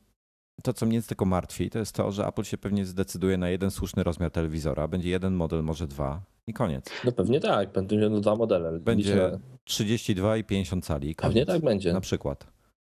To, 0.62 0.72
co 0.72 0.86
mnie 0.86 1.02
tylko 1.02 1.24
martwi, 1.24 1.70
to 1.70 1.78
jest 1.78 1.92
to, 1.94 2.12
że 2.12 2.26
Apple 2.26 2.42
się 2.42 2.58
pewnie 2.58 2.86
zdecyduje 2.86 3.36
na 3.38 3.48
jeden 3.48 3.70
słuszny 3.70 4.02
rozmiar 4.02 4.30
telewizora. 4.30 4.88
Będzie 4.88 5.10
jeden 5.10 5.34
model, 5.34 5.62
może 5.62 5.86
dwa 5.86 6.22
i 6.46 6.52
koniec. 6.52 6.90
No 7.04 7.12
pewnie 7.12 7.40
tak, 7.40 7.72
będą 7.72 8.20
dwa 8.20 8.36
modele. 8.36 8.78
Będzie 8.80 9.16
na- 9.16 9.38
32 9.64 10.36
i 10.36 10.44
50 10.44 10.84
cali. 10.84 11.10
i 11.10 11.14
Pewnie 11.14 11.32
Koniec. 11.32 11.48
tak 11.48 11.64
będzie. 11.64 11.92
Na 11.92 12.00
przykład. 12.00 12.46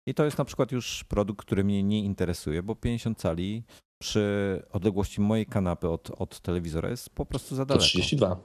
I 0.06 0.14
to 0.14 0.24
jest 0.24 0.38
na 0.38 0.44
przykład 0.44 0.72
już 0.72 1.04
produkt, 1.04 1.46
który 1.46 1.64
mnie 1.64 1.82
nie 1.82 2.00
interesuje, 2.04 2.62
bo 2.62 2.74
50 2.76 3.18
cali 3.18 3.64
przy 4.02 4.62
odległości 4.72 5.20
mojej 5.20 5.46
kanapy 5.46 5.88
od, 5.88 6.10
od 6.10 6.40
telewizora 6.40 6.88
jest 6.90 7.10
po 7.10 7.26
prostu 7.26 7.54
za 7.56 7.62
To 7.62 7.68
daleko. 7.68 7.84
32. 7.84 8.40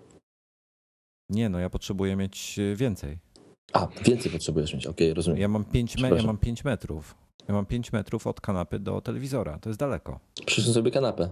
Nie, 1.30 1.50
no 1.50 1.60
ja 1.60 1.70
potrzebuję 1.70 2.16
mieć 2.16 2.60
e, 2.60 2.76
więcej. 2.76 3.18
A, 3.74 3.88
więcej 4.06 4.32
potrzebujesz 4.32 4.74
mieć, 4.74 4.88
okej, 4.88 5.14
rozumiem. 5.14 5.40
Ja 5.42 5.48
mam 5.48 5.66
5 5.66 5.98
me- 5.98 6.10
ja 6.10 6.24
mam 6.24 6.38
5 6.38 6.64
metrów. 6.64 7.16
Ja 7.48 7.54
mam 7.54 7.66
5 7.66 7.92
metrów 7.92 8.28
od 8.28 8.42
kanapy 8.42 8.80
do 8.80 9.02
telewizora. 9.02 9.60
To 9.60 9.70
jest 9.70 9.80
daleko. 9.80 10.20
Przyszły 10.46 10.74
sobie 10.74 10.92
kanapę. 10.92 11.30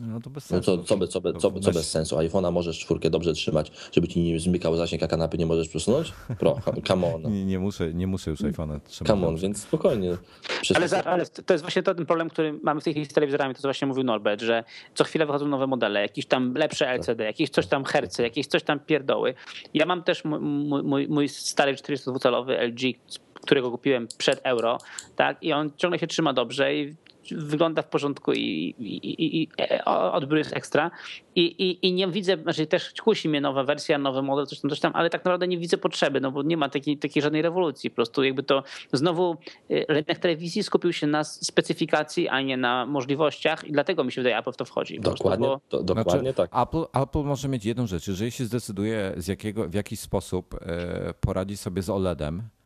No 0.00 0.20
to 0.20 0.30
bez 0.30 0.50
No 0.50 0.56
sensu. 0.56 0.76
to 0.78 0.84
co, 0.84 0.96
bez- 0.96 1.10
co, 1.10 1.20
co, 1.20 1.40
co 1.40 1.50
Weź- 1.50 1.74
bez 1.74 1.90
sensu? 1.90 2.16
iPhone'a 2.16 2.52
możesz 2.52 2.78
czwórkę 2.78 3.10
dobrze 3.10 3.32
trzymać, 3.32 3.72
żeby 3.92 4.08
ci 4.08 4.20
nie 4.20 4.40
zmykał 4.40 4.76
zasięg, 4.76 5.02
a 5.02 5.06
kanapy 5.08 5.38
nie 5.38 5.46
możesz 5.46 5.68
przesunąć? 5.68 6.12
Pro, 6.38 6.58
come 6.88 7.14
on. 7.14 7.22
Nie, 7.22 7.44
nie, 7.44 7.58
muszę, 7.58 7.94
nie 7.94 8.06
muszę 8.06 8.30
już 8.30 8.40
iPhone'a 8.40 8.80
trzymać. 8.80 9.08
Come 9.08 9.26
on, 9.26 9.36
więc 9.36 9.62
spokojnie. 9.62 10.16
Przez- 10.62 10.76
Ale, 10.76 10.88
za, 10.88 11.04
ale 11.04 11.26
to 11.26 11.54
jest 11.54 11.64
właśnie 11.64 11.82
to 11.82 11.94
ten 11.94 12.06
problem, 12.06 12.30
który 12.30 12.52
mamy 12.62 12.80
w 12.80 12.84
tej 12.84 12.92
chwili 12.92 13.06
z 13.06 13.12
telewizorami, 13.12 13.54
to 13.54 13.60
co 13.60 13.68
właśnie 13.68 13.86
mówił 13.88 14.04
Norbert, 14.04 14.42
że 14.42 14.64
co 14.94 15.04
chwilę 15.04 15.26
wychodzą 15.26 15.48
nowe 15.48 15.66
modele, 15.66 16.00
jakieś 16.02 16.26
tam 16.26 16.54
lepsze 16.54 16.88
LCD, 16.88 17.24
jakieś 17.24 17.50
coś 17.50 17.66
tam 17.66 17.84
hercy, 17.84 18.22
jakieś 18.22 18.46
coś 18.46 18.62
tam 18.62 18.80
pierdoły. 18.80 19.34
Ja 19.74 19.86
mam 19.86 20.02
też 20.02 20.24
mój, 20.24 20.40
mój, 20.40 20.82
mój, 20.82 21.08
mój 21.08 21.28
stary 21.28 21.74
42-calowy 21.74 22.52
LG, 22.68 22.98
którego 23.34 23.70
kupiłem 23.70 24.08
przed 24.18 24.40
euro, 24.44 24.78
tak, 25.16 25.42
i 25.42 25.52
on 25.52 25.70
ciągle 25.76 25.98
się 25.98 26.06
trzyma 26.06 26.32
dobrze 26.32 26.74
i 26.74 26.94
wygląda 27.30 27.82
w 27.82 27.88
porządku 27.88 28.32
i, 28.32 28.74
i, 28.78 28.96
i, 28.96 29.42
i 29.42 29.48
e, 29.60 29.84
odbiór 29.84 30.38
jest 30.38 30.56
ekstra 30.56 30.90
I, 31.34 31.40
i, 31.42 31.86
i 31.86 31.92
nie 31.92 32.08
widzę, 32.08 32.36
znaczy 32.36 32.66
też 32.66 32.92
kusi 33.02 33.28
mnie 33.28 33.40
nowa 33.40 33.64
wersja, 33.64 33.98
nowy 33.98 34.22
model, 34.22 34.46
coś 34.46 34.60
tam, 34.60 34.70
coś 34.70 34.80
tam, 34.80 34.92
ale 34.94 35.10
tak 35.10 35.24
naprawdę 35.24 35.48
nie 35.48 35.58
widzę 35.58 35.78
potrzeby, 35.78 36.20
no 36.20 36.30
bo 36.32 36.42
nie 36.42 36.56
ma 36.56 36.68
takiej, 36.68 36.98
takiej 36.98 37.22
żadnej 37.22 37.42
rewolucji, 37.42 37.90
po 37.90 37.96
prostu 37.96 38.24
jakby 38.24 38.42
to 38.42 38.62
znowu 38.92 39.36
y, 39.70 39.84
rynek 39.88 40.18
telewizji 40.18 40.62
skupił 40.62 40.92
się 40.92 41.06
na 41.06 41.24
specyfikacji, 41.24 42.28
a 42.28 42.40
nie 42.40 42.56
na 42.56 42.86
możliwościach 42.86 43.64
i 43.64 43.72
dlatego 43.72 44.04
mi 44.04 44.12
się 44.12 44.20
wydaje, 44.20 44.38
Apple 44.38 44.52
w 44.52 44.56
to 44.56 44.64
wchodzi. 44.64 44.96
po 44.96 45.02
prostu, 45.02 45.24
Dokładnie, 45.24 45.46
bo- 45.46 45.60
to, 45.68 45.82
dokładnie 45.82 46.32
Znaczy, 46.32 46.50
tak. 46.50 46.50
Apple, 46.62 46.84
Apple 47.02 47.22
może 47.24 47.48
mieć 47.48 47.64
jedną 47.64 47.86
rzecz. 47.86 48.08
Jeżeli 48.08 48.30
się 48.30 48.44
zdecyduje 48.44 49.12
z 49.16 49.26
jakiego, 49.26 49.68
w 49.68 49.74
jakiś 49.74 50.00
sposób 50.00 50.54
e, 50.54 51.14
poradzi 51.20 51.56
sobie 51.56 51.82
z 51.82 51.90
OLEDem, 51.90 52.38
e, 52.38 52.61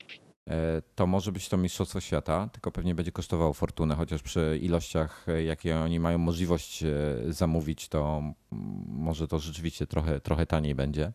to 0.94 1.06
może 1.06 1.32
być 1.32 1.48
to 1.48 1.56
mistrzostwo 1.56 2.01
świata, 2.01 2.48
tylko 2.52 2.70
pewnie 2.73 2.94
będzie 2.94 3.12
kosztowało 3.12 3.52
fortunę, 3.52 3.94
chociaż 3.94 4.23
przy 4.23 4.59
ilościach, 4.62 5.28
e, 5.28 5.43
jakie 5.43 5.78
oni 5.78 6.01
mają 6.01 6.18
możliwość 6.18 6.82
e, 6.82 6.89
zamówić, 7.28 7.89
to 7.89 8.23
może 8.89 9.28
to 9.28 9.39
rzeczywiście 9.39 9.86
trochę, 9.86 10.20
trochę 10.20 10.47
taniej 10.47 10.74
będzie. 10.74 11.12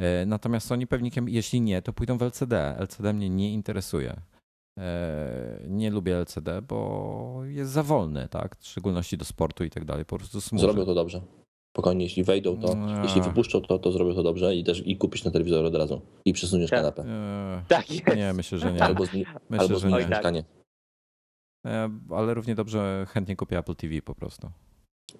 E, 0.00 0.26
Natomiast 0.26 0.66
Sony 0.66 0.86
pewnikiem, 0.86 1.28
jeśli 1.28 1.60
nie, 1.60 1.82
to 1.82 1.92
pójdą 1.92 2.18
w 2.18 2.22
LCD. 2.22 2.76
LCD 2.78 3.12
mnie 3.12 3.30
nie 3.30 3.52
interesuje. 3.52 4.20
E, 4.78 5.60
Nie 5.68 5.90
lubię 5.90 6.16
LCD, 6.16 6.62
bo 6.62 7.40
jest 7.44 7.70
za 7.72 7.82
wolny, 7.82 8.28
tak? 8.28 8.56
W 8.56 8.66
szczególności 8.66 9.18
do 9.18 9.24
sportu 9.24 9.64
i 9.64 9.70
tak 9.70 9.84
dalej. 9.84 10.04
Po 10.04 10.18
prostu 10.18 10.40
smuży. 10.40 10.66
Zrobią 10.66 10.84
to 10.84 10.94
dobrze. 10.94 11.22
Spokojnie, 11.74 12.04
jeśli 12.04 12.24
wejdą, 12.24 12.56
to 12.60 12.74
No. 12.74 13.02
jeśli 13.02 13.22
wypuszczą 13.22 13.60
to, 13.60 13.78
to 13.78 13.92
zrobią 13.92 14.14
to 14.14 14.22
dobrze 14.22 14.54
i 14.56 14.64
też 14.64 14.82
i 14.86 14.96
kupisz 14.96 15.22
ten 15.22 15.32
telewizor 15.32 15.64
od 15.64 15.74
razu 15.74 16.00
i 16.24 16.32
przesuniesz 16.32 16.70
Tak. 16.70 16.78
kanapę. 16.78 17.02
E, 17.02 17.62
Tak 17.68 17.90
jest. 17.90 18.16
Nie, 18.16 18.32
myślę, 18.32 18.58
że 18.58 18.72
nie. 18.72 18.82
Albo, 18.84 19.04
zni- 19.04 19.24
Myślę, 19.50 19.62
albo 19.62 19.74
że 19.74 19.80
zmienisz 19.80 19.98
nie. 19.98 20.02
tak. 20.04 20.10
mieszkanie. 20.10 20.44
E, 21.66 21.90
Ale 22.10 22.34
równie 22.34 22.54
dobrze 22.54 23.06
chętnie 23.08 23.36
kupię 23.36 23.58
Apple 23.58 23.74
TV 23.74 24.02
po 24.02 24.14
prostu. 24.14 24.50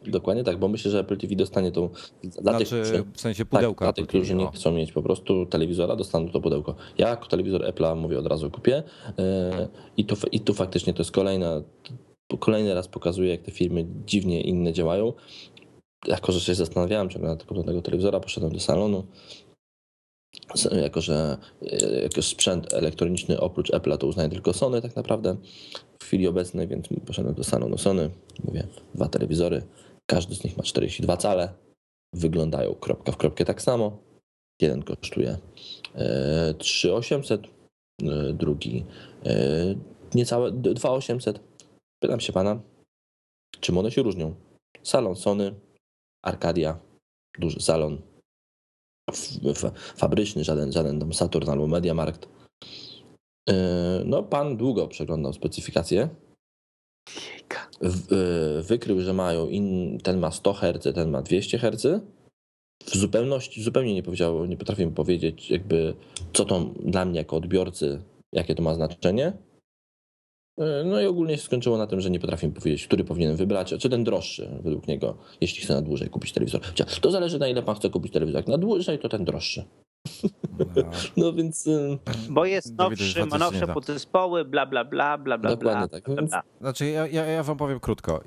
Dokładnie 0.06 0.44
tak, 0.44 0.59
bo 0.59 0.68
myślę, 0.68 0.90
że 0.90 0.98
Apple 1.01 1.16
TV 1.16 1.35
dostanie 1.35 1.72
tą. 1.72 1.89
Dla 1.89 2.59
tych, 2.59 2.68
Znaczy, 2.68 2.82
którzy- 2.90 3.05
w 3.14 3.20
sensie 3.20 3.44
Tak, 3.44 3.51
pudełka 3.51 3.85
dla 3.85 3.93
tych, 3.93 4.02
Apple 4.05 4.12
TV. 4.12 4.18
którzy 4.24 4.35
nie 4.35 4.44
o. 4.44 4.51
chcą 4.51 4.72
mieć 4.72 4.93
po 4.93 5.02
prostu 5.02 5.47
telewizora, 5.47 5.97
dostaną 5.97 6.28
to 6.31 6.40
pudełko. 6.40 6.74
Ja 6.98 7.09
jako 7.09 7.26
telewizor 7.26 7.60
Apple'a 7.62 7.97
mówię 7.97 8.18
od 8.18 8.26
razu 8.26 8.51
kupię 8.51 8.82
e, 9.18 9.68
i 9.97 10.05
tu, 10.05 10.16
i 10.32 10.40
tu 10.40 10.55
faktycznie 10.55 10.94
to 10.94 11.01
jest 11.01 11.10
kolejna, 11.12 11.62
kolejny 12.39 12.74
raz 12.74 12.89
pokazuje, 12.89 13.31
jak 13.31 13.43
te 13.43 13.51
firmy 13.51 13.86
dziwnie 14.06 14.40
inne 14.40 14.72
działają. 14.72 15.12
Jako, 16.06 16.32
że 16.32 16.40
się 16.40 16.55
zastanawiałem 16.55 17.09
nad 17.20 17.44
kupnem 17.44 17.66
tego 17.66 17.82
telewizora, 17.82 18.20
poszedłem 18.20 18.52
do 18.52 18.60
salonu. 18.60 19.06
Jako, 20.82 21.01
że 21.01 21.36
e, 21.62 22.02
jako 22.02 22.22
sprzęt 22.22 22.74
elektroniczny 22.74 23.40
oprócz 23.40 23.70
Apple'a 23.70 23.98
to 23.98 24.06
uznaje 24.06 24.28
tylko 24.28 24.52
Sony 24.52 24.82
tak 24.82 24.97
naprawdę 24.97 25.36
w 26.02 26.05
chwili 26.05 26.28
obecnej, 26.28 26.68
więc 26.68 26.86
poszedłem 27.06 27.35
do 27.35 27.44
salonu 27.44 27.78
Sony. 27.78 28.10
Mówię, 28.44 28.66
dwa 28.94 29.09
telewizory, 29.09 29.62
każdy 30.06 30.35
z 30.35 30.44
nich 30.44 30.56
ma 30.56 30.62
42 30.62 31.16
cale 31.16 31.55
wyglądają 32.14 32.74
kropka 32.74 33.12
w 33.12 33.16
kropkę 33.16 33.44
tak 33.44 33.62
samo. 33.62 33.98
Jeden 34.60 34.82
kosztuje 34.82 35.39
e, 35.94 36.55
3800, 36.59 37.43
e, 38.02 38.32
drugi 38.32 38.85
e, 39.26 39.74
niecałe 40.14 40.52
d- 40.52 40.74
2800. 40.74 41.40
Pytam 42.02 42.20
się 42.20 42.32
pana, 42.32 42.60
czym 43.60 43.78
one 43.78 43.90
się 43.90 44.02
różnią? 44.02 44.35
Salon 44.82 45.16
Sony, 45.16 45.55
Arcadia, 46.24 46.78
duży 47.38 47.60
salon 47.60 48.02
fabryczny, 49.96 50.44
żaden, 50.44 50.72
żaden 50.72 51.01
tam 51.01 51.12
Saturn 51.12 51.51
albo 51.51 51.66
Mediamarkt. 51.66 52.28
E, 53.48 53.55
No, 54.05 54.22
pan 54.22 54.56
długo 54.56 54.88
przeglądał 54.88 55.32
specyfikacje. 55.32 56.09
W, 57.80 58.12
y, 58.12 58.62
wykrył, 58.62 59.01
że 59.01 59.12
mają 59.12 59.48
in, 59.48 59.98
ten 59.98 60.18
ma 60.18 60.30
100 60.30 60.52
Hz, 60.52 60.94
ten 60.94 61.10
ma 61.10 61.22
200 61.22 61.59
Hz. 61.59 62.01
W 62.84 62.96
zupełności, 62.96 63.62
zupełnie 63.62 63.94
nie 63.94 64.02
powiedział, 64.02 64.44
nie 64.44 64.56
potrafię 64.56 64.90
powiedzieć, 64.90 65.51
jakby 65.51 65.94
co 66.32 66.44
to 66.44 66.60
dla 66.84 67.05
mnie 67.05 67.18
jako 67.18 67.36
odbiorcy, 67.36 68.02
jakie 68.32 68.55
to 68.55 68.62
ma 68.62 68.74
znaczenie. 68.74 69.32
Y, 70.60 70.85
No 70.85 71.01
i 71.01 71.06
ogólnie 71.06 71.36
się 71.36 71.43
skończyło 71.43 71.78
na 71.78 71.86
tym, 71.86 72.01
że 72.01 72.10
nie 72.10 72.20
potrafię 72.20 72.47
mi 72.47 72.52
powiedzieć, 72.52 72.86
który 72.86 73.05
powinienem 73.05 73.36
wybrać, 73.36 73.72
a 73.72 73.78
czy 73.78 73.90
ten 73.90 74.05
droższy 74.05 74.51
według 74.62 74.89
niego, 74.89 75.16
jeśli 75.40 75.62
chce 75.64 75.74
na 75.74 75.82
dłużej 75.82 76.09
kupić 76.10 76.32
telewizor. 76.32 76.60
To 77.01 77.10
zależy 77.10 77.39
na 77.39 77.48
ile 77.48 77.62
pan 77.62 77.74
chce 77.74 77.90
kupić 77.90 78.12
telewizor. 78.12 78.39
Jak 78.39 78.48
na 78.48 78.59
dłużej, 78.59 78.98
to 78.98 79.09
ten 79.09 79.24
droższy. 79.24 79.64
No, 80.59 80.66
No 81.16 81.32
więc 81.32 81.66
y, 81.66 81.98
Bo 82.31 82.44
jest 82.44 82.78
nowszy, 82.78 83.26
ma 83.26 83.39
nowsze 83.39 83.66
podzespoły, 83.66 84.44
bla, 84.44 84.66
bla, 84.66 84.85
bla, 84.85 85.18
bla, 85.18 85.39
bla, 85.39 85.51
Dokładnie 85.51 85.78
bla, 85.78 85.89
tak, 85.89 86.05
bla, 86.05 86.16
więc- 86.16 86.31
bla. 86.31 86.43
Znaczy, 86.60 86.86
ja, 86.86 87.06
ja, 87.06 87.24
ja 87.24 87.43
wam 87.43 87.56
powiem 87.56 87.81
krótko. 87.81 88.20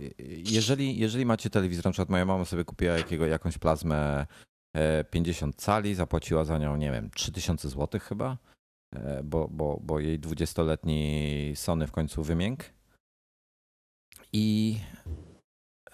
Jeżeli, 0.51 0.97
jeżeli 0.99 1.25
macie 1.25 1.49
telewizor, 1.49 1.85
na 1.85 1.91
przykład 1.91 2.09
moja 2.09 2.25
mama 2.25 2.45
sobie 2.45 2.63
kupiła 2.63 2.97
jakiego, 2.97 3.25
jakąś 3.25 3.57
plazmę 3.57 4.25
e, 4.75 5.03
50 5.03 5.55
cali, 5.55 5.95
zapłaciła 5.95 6.45
za 6.45 6.57
nią, 6.57 6.75
nie 6.75 6.91
wiem, 6.91 7.09
3000 7.15 7.69
zł 7.69 8.01
chyba, 8.03 8.31
e, 8.31 8.37
bo, 9.23 9.47
bo, 9.47 9.79
bo 9.83 9.99
jej 9.99 10.19
20-letni 10.19 11.51
Sony 11.55 11.87
w 11.87 11.91
końcu 11.91 12.23
wymiękł. 12.23 12.63
I 14.33 14.77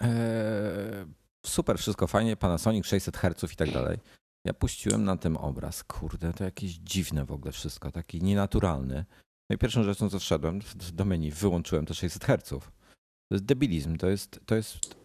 e, 0.00 1.06
super, 1.46 1.78
wszystko 1.78 2.06
fajnie, 2.06 2.36
Panasonic 2.36 2.86
600 2.86 3.16
Hz 3.16 3.52
i 3.52 3.56
tak 3.56 3.70
dalej. 3.70 3.98
Ja 4.46 4.54
puściłem 4.54 5.04
na 5.04 5.16
tym 5.16 5.36
obraz, 5.36 5.84
kurde, 5.84 6.32
to 6.32 6.44
jakieś 6.44 6.72
dziwne 6.72 7.24
w 7.24 7.32
ogóle 7.32 7.52
wszystko, 7.52 7.90
taki 7.90 8.22
nienaturalny. 8.22 9.04
No 9.50 9.56
i 9.56 9.58
pierwszą 9.58 9.82
rzeczą, 9.82 10.10
co 10.10 10.18
wszedłem 10.18 10.60
do 10.92 11.04
menu, 11.04 11.30
wyłączyłem 11.30 11.86
te 11.86 11.94
600 11.94 12.24
Hz. 12.24 12.48
To 12.48 13.34
jest 13.34 13.44
debilizm, 13.44 13.96
to 13.96 14.08
jest, 14.08 14.40
to 14.46 14.54
jest 14.54 14.96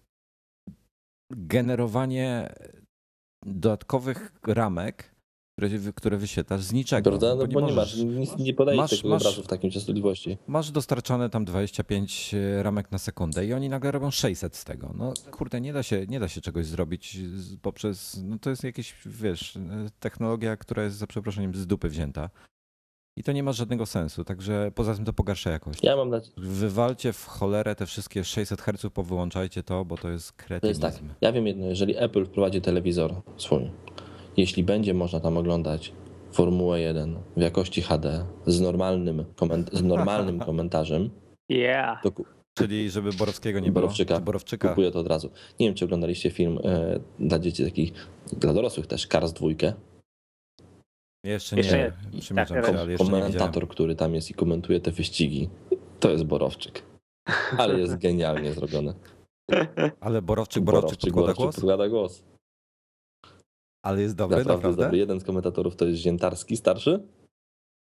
generowanie 1.32 2.56
dodatkowych 3.46 4.32
ramek, 4.48 5.16
które, 5.60 5.94
które 5.96 6.18
wyświetlasz 6.18 6.62
z 6.62 6.74
niczego. 6.74 7.10
prawda? 7.10 7.36
No 7.36 7.48
bo 7.48 7.62
nie 7.62 7.74
masz, 7.74 7.76
możesz- 7.76 8.04
nic 8.04 8.38
nie 8.38 8.54
podaje 8.54 8.78
masz- 8.78 8.90
tego 8.90 9.10
masz- 9.10 9.22
obrazu 9.22 9.44
w 9.44 9.48
takim 9.48 9.72
częstotliwości. 9.72 10.38
Masz 10.48 10.72
dostarczane 10.72 11.30
tam 11.30 11.46
25 11.46 12.36
ramek 12.62 12.92
na 12.92 12.98
sekundę 12.98 13.46
i 13.46 13.54
oni 13.54 13.70
nagle 13.70 13.92
robią 13.92 14.12
600 14.12 14.56
z 14.56 14.64
tego. 14.66 14.94
No 14.98 15.14
kurde, 15.32 15.62
nie 15.62 15.74
da 15.74 15.84
się, 15.84 16.06
nie 16.08 16.20
da 16.20 16.28
się 16.28 16.42
czegoś 16.42 16.66
zrobić 16.66 17.18
poprzez, 17.62 18.20
no 18.24 18.40
to 18.40 18.50
jest 18.50 18.64
jakieś, 18.64 18.96
wiesz, 19.06 19.58
technologia, 20.00 20.58
która 20.58 20.84
jest 20.84 20.98
za 20.98 21.08
przeproszeniem 21.08 21.56
z 21.56 21.68
dupy 21.68 21.90
wzięta. 21.90 22.30
I 23.18 23.24
to 23.24 23.32
nie 23.32 23.44
ma 23.44 23.52
żadnego 23.52 23.86
sensu, 23.86 24.24
także 24.24 24.72
poza 24.76 24.96
tym 24.96 25.06
to 25.06 25.14
pogarsza 25.14 25.50
jakość. 25.50 25.84
Ja 25.84 25.96
mam 25.96 26.10
nadzieję, 26.10 26.34
Wywalcie 26.38 27.14
w 27.14 27.26
cholerę 27.26 27.76
te 27.76 27.86
wszystkie 27.86 28.24
600 28.24 28.62
Hz, 28.62 28.94
powyłączajcie 28.94 29.64
to, 29.64 29.86
bo 29.86 29.98
to 29.98 30.10
jest 30.10 30.28
to 30.38 30.44
kretynizm. 30.44 30.82
jest 30.86 31.00
tak. 31.00 31.06
Ja 31.22 31.32
wiem 31.32 31.48
jedno, 31.48 31.66
jeżeli 31.66 31.98
Apple 31.98 32.26
wprowadzi 32.26 32.62
telewizor 32.62 33.16
swój, 33.38 33.72
jeśli 34.38 34.64
będzie 34.64 34.94
można 34.94 35.20
tam 35.20 35.38
oglądać 35.38 35.94
Formułę 36.32 36.80
1 36.82 37.16
w 37.38 37.42
jakości 37.42 37.82
HD 37.82 38.26
z 38.48 38.62
normalnym, 38.62 39.26
koment- 39.36 39.70
z 39.78 39.84
normalnym 39.84 40.40
komentarzem, 40.50 41.10
Yeah. 41.50 42.02
to 42.04 42.12
Czyli 42.58 42.90
żeby 42.90 43.14
Borowskiego 43.14 43.60
nie 43.60 43.72
było. 43.72 43.82
Borowczyka. 43.82 44.16
Czy 44.16 44.22
Borowczyka. 44.22 44.70
kupuję 44.70 44.92
to 44.92 45.00
od 45.00 45.08
razu. 45.08 45.30
Nie 45.60 45.68
wiem, 45.68 45.76
czy 45.76 45.86
oglądaliście 45.86 46.32
film 46.32 46.60
e, 46.64 47.00
dla 47.20 47.40
dzieci 47.40 47.64
takich, 47.66 47.94
dla 48.40 48.54
dorosłych 48.54 48.88
też, 48.88 49.08
Cars 49.08 49.34
2. 49.34 49.48
Jeszcze 51.26 51.56
nie, 51.56 51.62
Jeszcze 51.62 51.78
nie. 52.14 52.22
przymierzam 52.22 52.58
Tak, 52.58 52.66
się, 52.66 52.72
kom- 52.72 52.82
ale 52.82 52.92
jeszcze 52.92 53.06
nie. 53.06 53.12
Komentator, 53.12 53.68
który 53.68 53.96
tam 53.96 54.16
jest 54.16 54.30
i 54.32 54.34
komentuje 54.34 54.80
te 54.80 54.92
wyścigi, 54.92 55.50
to 56.00 56.10
jest 56.10 56.24
Borowczyk. 56.24 56.84
Ale 57.58 57.80
jest 57.80 57.98
genialnie 58.08 58.54
zrobione. 58.54 58.94
Ale 60.00 60.22
Borowczyk, 60.22 60.64
Borowczyk, 60.64 61.00
podkłada 61.00 61.34
głos? 61.34 61.56
podkłada 61.56 61.90
głos. 61.90 62.24
Ale 63.82 64.02
jest 64.02 64.16
dobry, 64.16 64.38
Naprawdę, 64.38 64.54
naprawdę? 64.56 64.82
jest 64.82 64.88
dobry. 64.88 64.98
Jeden 64.98 65.20
z 65.20 65.24
komentatorów 65.24 65.76
to 65.76 65.86
jest 65.86 66.02
Ziętarski, 66.02 66.58
starszy, 66.58 67.04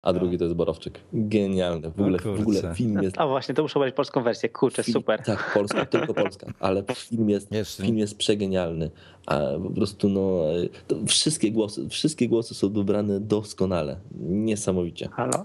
a 0.02 0.12
drugi 0.12 0.38
to 0.38 0.44
jest 0.44 0.56
Borowczyk. 0.56 1.00
Genialne. 1.12 1.90
W 1.90 2.00
O 2.00 2.02
ogóle, 2.02 2.18
w 2.18 2.40
ogóle 2.40 2.74
film 2.74 3.02
jest... 3.02 3.18
A 3.18 3.26
właśnie, 3.26 3.54
to 3.54 3.62
muszę 3.62 3.78
brać 3.78 3.94
polską 3.94 4.22
wersję. 4.22 4.48
Kurczę, 4.48 4.82
film, 4.82 4.92
super. 4.92 5.22
Tak, 5.22 5.50
Polska, 5.54 5.86
tylko 5.86 6.14
Polska, 6.24 6.46
ale 6.60 6.84
film 6.94 7.30
jest 7.30 7.52
Jeszcze 7.52 7.82
Film 7.82 7.98
jest 7.98 8.18
przegenialny, 8.18 8.90
a 9.26 9.40
po 9.62 9.70
prostu 9.70 10.08
no, 10.08 10.40
to 10.86 10.96
wszystkie, 11.06 11.52
głosy, 11.52 11.88
wszystkie 11.88 12.28
głosy 12.28 12.54
są 12.54 12.72
dobrane 12.72 13.20
doskonale. 13.20 14.00
Niesamowicie. 14.20 15.08
Halo? 15.08 15.44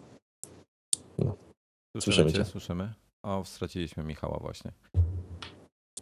Słyszymy, 1.17 1.37
Słyszymy 2.01 2.33
cię, 2.33 2.45
słyszymy. 2.45 2.93
O, 3.23 3.45
straciliśmy 3.45 4.03
Michała 4.03 4.39
właśnie. 4.41 4.71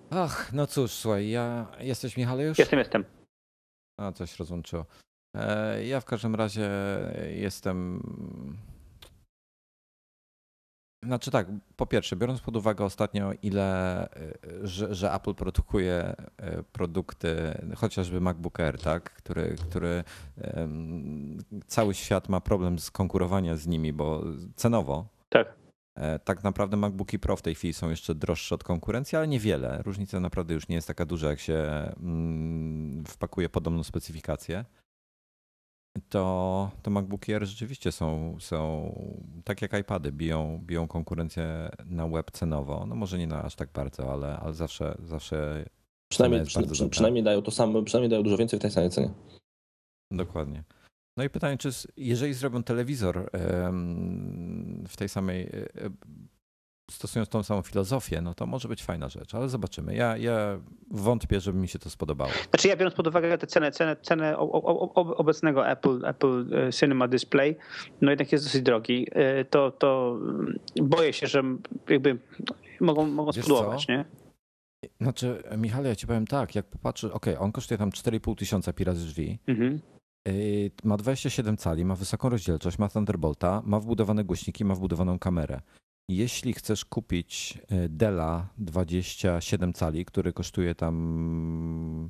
Ach, 0.09 0.53
no 0.53 0.67
cóż, 0.67 0.91
słuchaj, 0.91 1.29
ja... 1.29 1.67
Jesteś 1.79 2.17
Michale 2.17 2.43
już? 2.43 2.59
Jestem, 2.59 2.79
jestem. 2.79 3.03
A, 3.97 4.11
coś 4.11 4.39
rozłączyło. 4.39 4.85
E, 5.35 5.85
Ja 5.85 5.99
w 6.01 6.05
każdym 6.05 6.35
razie 6.35 6.69
jestem. 7.35 8.01
Znaczy 11.05 11.31
tak, 11.31 11.47
po 11.75 11.85
pierwsze, 11.85 12.15
biorąc 12.15 12.41
pod 12.41 12.55
uwagę 12.55 12.85
ostatnio, 12.85 13.31
ile, 13.41 14.01
e, 14.11 14.37
że, 14.63 14.95
że 14.95 15.13
Apple 15.13 15.33
produkuje 15.33 16.15
e, 16.37 16.63
produkty, 16.63 17.35
chociażby 17.75 18.21
MacBook 18.21 18.59
Air, 18.59 18.81
tak, 18.81 19.13
który, 19.13 19.55
który 19.69 20.03
cały 21.67 21.93
świat 21.93 22.29
ma 22.29 22.41
problem 22.41 22.79
z 22.79 22.91
konkurowania 22.91 23.55
z 23.55 23.67
nimi, 23.67 23.93
bo 23.93 24.23
cenowo 24.55 25.07
Tak. 25.29 25.56
E, 25.97 26.19
Tak 26.19 26.43
naprawdę 26.43 26.77
MacBooki 26.77 27.19
Pro 27.19 27.35
w 27.35 27.41
tej 27.41 27.55
chwili 27.55 27.73
są 27.73 27.89
jeszcze 27.89 28.15
droższe 28.15 28.55
od 28.55 28.63
konkurencji, 28.63 29.17
ale 29.17 29.27
niewiele. 29.27 29.81
Różnica 29.85 30.19
naprawdę 30.19 30.53
już 30.53 30.67
nie 30.67 30.75
jest 30.75 30.87
taka 30.87 31.05
duża, 31.05 31.29
jak 31.29 31.39
się 31.39 31.55
mm, 31.99 33.03
wpakuje 33.07 33.49
podobną 33.49 33.83
specyfikację. 33.83 34.65
To, 36.09 36.71
to 36.81 36.91
MacBooki 36.91 37.33
Air 37.33 37.45
rzeczywiście 37.45 37.91
są, 37.91 38.37
są 38.39 38.91
tak 39.43 39.61
jak 39.61 39.73
iPady, 39.73 40.11
biją, 40.11 40.61
biją 40.65 40.87
konkurencję 40.87 41.69
na 41.85 42.07
web 42.07 42.31
cenowo. 42.31 42.85
No 42.85 42.95
może 42.95 43.17
nie 43.17 43.27
na 43.27 43.43
aż 43.43 43.55
tak 43.55 43.71
bardzo, 43.71 44.13
ale, 44.13 44.37
ale 44.37 44.53
zawsze, 44.53 44.97
zawsze 45.03 45.65
Przynajmniej, 46.11 46.45
przy, 46.45 46.67
przy, 46.67 46.89
przynajmniej 46.89 47.23
dają 47.23 47.41
to 47.41 47.51
samo, 47.51 47.83
przynajmniej 47.83 48.09
dają 48.09 48.23
dużo 48.23 48.37
więcej 48.37 48.59
w 48.59 48.61
tej 48.61 48.71
samej 48.71 48.89
cenie. 48.89 49.09
Dokładnie. 50.11 50.63
No 51.17 51.23
i 51.23 51.29
pytanie, 51.29 51.57
czy 51.57 51.69
jeżeli 51.97 52.33
zrobią 52.33 52.63
telewizor 52.63 53.29
w 54.87 54.97
tej 54.97 55.09
samej, 55.09 55.43
e, 55.43 55.85
e, 55.85 55.89
stosując 56.91 57.29
tą 57.29 57.43
samą 57.43 57.61
filozofię, 57.61 58.21
no 58.21 58.33
to 58.33 58.45
może 58.45 58.67
być 58.67 58.83
fajna 58.83 59.09
rzecz, 59.09 59.35
ale 59.35 59.49
zobaczymy. 59.49 59.95
Ja, 59.95 60.17
ja 60.17 60.59
wątpię, 60.91 61.39
żeby 61.39 61.59
mi 61.59 61.67
się 61.67 61.79
to 61.79 61.89
spodobało. 61.89 62.31
Znaczy 62.49 62.67
ja 62.67 62.75
biorąc 62.75 62.95
pod 62.95 63.07
uwagę 63.07 63.37
tę 63.37 63.47
cenę, 63.47 63.71
cenę, 63.71 63.95
cenę 63.95 64.37
obecnego 64.37 65.67
Apple, 65.67 66.05
Apple 66.05 66.45
e, 66.53 66.73
Cinema 66.73 67.07
Display, 67.07 67.57
no 68.01 68.11
jednak 68.11 68.31
jest 68.31 68.45
dosyć 68.45 68.61
drogi, 68.61 69.07
to, 69.49 69.71
to 69.71 70.17
mm, 70.21 70.59
boję 70.75 71.13
się, 71.13 71.27
że 71.27 71.43
jakby 71.89 72.17
mogą, 72.79 73.07
mogą 73.07 73.31
spudłować, 73.31 73.87
nie? 73.87 74.05
Znaczy, 75.01 75.43
Michale, 75.57 75.89
ja 75.89 75.95
ci 75.95 76.07
powiem 76.07 76.27
tak, 76.27 76.55
jak 76.55 76.65
popatrzę, 76.65 77.13
okej, 77.13 77.37
on 77.37 77.51
kosztuje 77.51 77.77
tam 77.77 77.89
4,5 77.89 78.35
tysiąca 78.35 78.73
pi 78.73 78.83
razy 78.83 79.05
drzwi, 79.05 79.39
Mhm. 79.47 79.81
Ma 80.83 80.97
27 80.97 81.57
cali, 81.57 81.85
ma 81.85 81.95
wysoką 81.95 82.29
rozdzielczość, 82.29 82.79
ma 82.79 82.89
Thunderbolta, 82.89 83.61
ma 83.65 83.79
wbudowane 83.79 84.23
głośniki, 84.23 84.65
ma 84.65 84.75
wbudowaną 84.75 85.19
kamerę. 85.19 85.61
Jeśli 86.09 86.53
chcesz 86.53 86.85
kupić 86.85 87.57
yy, 87.71 87.89
Della 87.89 88.49
27 88.57 89.73
cali, 89.73 90.05
który 90.05 90.33
kosztuje 90.33 90.75
tam 90.75 92.09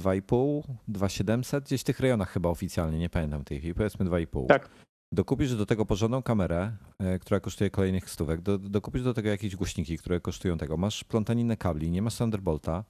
2,5, 0.00 0.62
2,700, 0.88 1.64
gdzieś 1.64 1.80
w 1.80 1.84
tych 1.84 2.00
rejonach 2.00 2.30
chyba 2.30 2.48
oficjalnie, 2.48 2.98
nie 2.98 3.08
pamiętam 3.08 3.44
tej 3.44 3.58
chwili, 3.58 3.74
powiedzmy 3.74 4.06
2,5. 4.06 4.46
Tak. 4.46 4.68
Dokupisz 5.12 5.56
do 5.56 5.66
tego 5.66 5.86
porządną 5.86 6.22
kamerę, 6.22 6.72
yy, 7.00 7.18
która 7.18 7.40
kosztuje 7.40 7.70
kolejnych 7.70 8.10
stówek, 8.10 8.40
do, 8.40 8.58
dokupisz 8.58 9.02
do 9.02 9.14
tego 9.14 9.28
jakieś 9.28 9.56
głośniki, 9.56 9.98
które 9.98 10.20
kosztują 10.20 10.58
tego. 10.58 10.76
Masz 10.76 11.04
plątaninę 11.04 11.56
kabli, 11.56 11.90
nie 11.90 12.02
masz 12.02 12.16
Thunderbolta. 12.16 12.84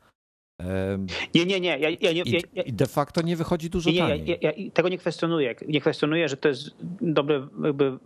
Nie, 1.35 1.47
nie, 1.47 1.61
nie. 1.61 1.79
Ja, 1.79 1.89
ja, 2.01 2.13
nie 2.13 2.23
I, 2.23 2.43
ja, 2.55 2.63
I 2.63 2.73
de 2.73 2.87
facto 2.87 3.23
nie 3.23 3.37
wychodzi 3.37 3.71
dużo 3.71 3.91
nie, 3.91 3.97
nie, 3.97 4.01
taniej. 4.01 4.39
ja, 4.41 4.53
tego 4.75 4.89
nie 4.89 4.99
kwestionuję. 4.99 5.55
Nie 5.69 5.81
kwestionuję, 5.81 6.29
że 6.29 6.37
to 6.37 6.49
jest 6.49 6.71
dobry 7.01 7.43
jakby 7.65 7.99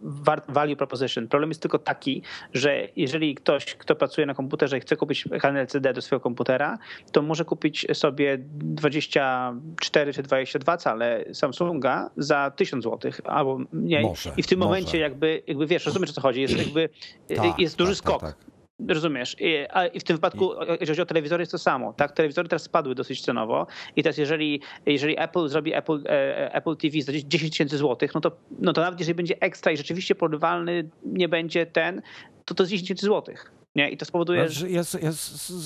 value 0.48 0.76
proposition. 0.76 1.28
Problem 1.28 1.50
jest 1.50 1.62
tylko 1.62 1.78
taki, 1.78 2.22
że 2.54 2.88
jeżeli 2.96 3.34
ktoś, 3.34 3.64
kto 3.64 3.96
pracuje 3.96 4.26
na 4.26 4.34
komputerze 4.34 4.78
i 4.78 4.80
chce 4.80 4.96
kupić 4.96 5.24
ekran 5.30 5.56
LCD 5.56 5.92
do 5.92 6.02
swojego 6.02 6.22
komputera, 6.22 6.78
to 7.12 7.22
może 7.22 7.44
kupić 7.44 7.86
sobie 7.92 8.38
24 8.40 10.12
czy 10.12 10.22
22 10.22 10.76
cale 10.76 11.24
Samsunga 11.32 12.10
za 12.16 12.50
1000 12.50 12.84
zł 12.84 13.12
albo 13.24 13.58
mniej. 13.72 14.02
Może, 14.02 14.32
I 14.36 14.42
w 14.42 14.46
tym 14.46 14.58
może. 14.58 14.68
momencie 14.68 14.98
jakby, 14.98 15.42
jakby 15.46 15.66
wiesz, 15.66 15.86
rozumiesz 15.86 16.10
o 16.10 16.12
co 16.12 16.20
chodzi, 16.20 16.40
jest 16.40 16.58
jakby 16.58 16.88
Tak, 17.36 17.58
jest 17.58 17.76
duży 17.76 17.90
tak, 17.92 17.98
skok. 17.98 18.20
Tak, 18.20 18.36
tak. 18.36 18.55
Rozumiesz. 18.88 19.36
I, 19.40 19.56
a, 19.70 19.86
I 19.86 20.00
w 20.00 20.04
tym 20.04 20.16
wypadku, 20.16 20.50
jeżeli 20.60 20.86
chodzi 20.86 21.02
o 21.02 21.06
telewizory, 21.06 21.42
jest 21.42 21.52
to 21.52 21.58
samo. 21.58 21.92
Tak? 21.92 22.12
Telewizory 22.12 22.48
teraz 22.48 22.62
spadły 22.62 22.94
dosyć 22.94 23.22
cenowo 23.22 23.66
i 23.96 24.02
teraz 24.02 24.18
jeżeli, 24.18 24.60
jeżeli 24.86 25.20
Apple 25.20 25.48
zrobi 25.48 25.74
Apple, 25.74 26.02
e, 26.06 26.54
Apple 26.54 26.76
TV 26.76 27.02
za 27.02 27.12
10 27.12 27.52
tysięcy 27.52 27.78
złotych, 27.78 28.14
no 28.14 28.20
to, 28.20 28.36
no 28.58 28.72
to 28.72 28.80
nawet 28.80 28.98
jeżeli 29.00 29.14
będzie 29.14 29.40
ekstra 29.40 29.72
i 29.72 29.76
rzeczywiście 29.76 30.14
porównywalny 30.14 30.90
nie 31.04 31.28
będzie 31.28 31.66
ten, 31.66 32.02
to 32.44 32.54
to 32.54 32.62
jest 32.62 32.70
10 32.70 32.88
tysięcy 32.88 33.06
złotych. 33.06 33.52
Nie? 33.76 33.90
I 33.90 33.96
to 33.96 34.04
spowoduje, 34.04 34.48
że... 34.48 34.60
Znaczy, 34.68 34.72
ja, 34.72 34.82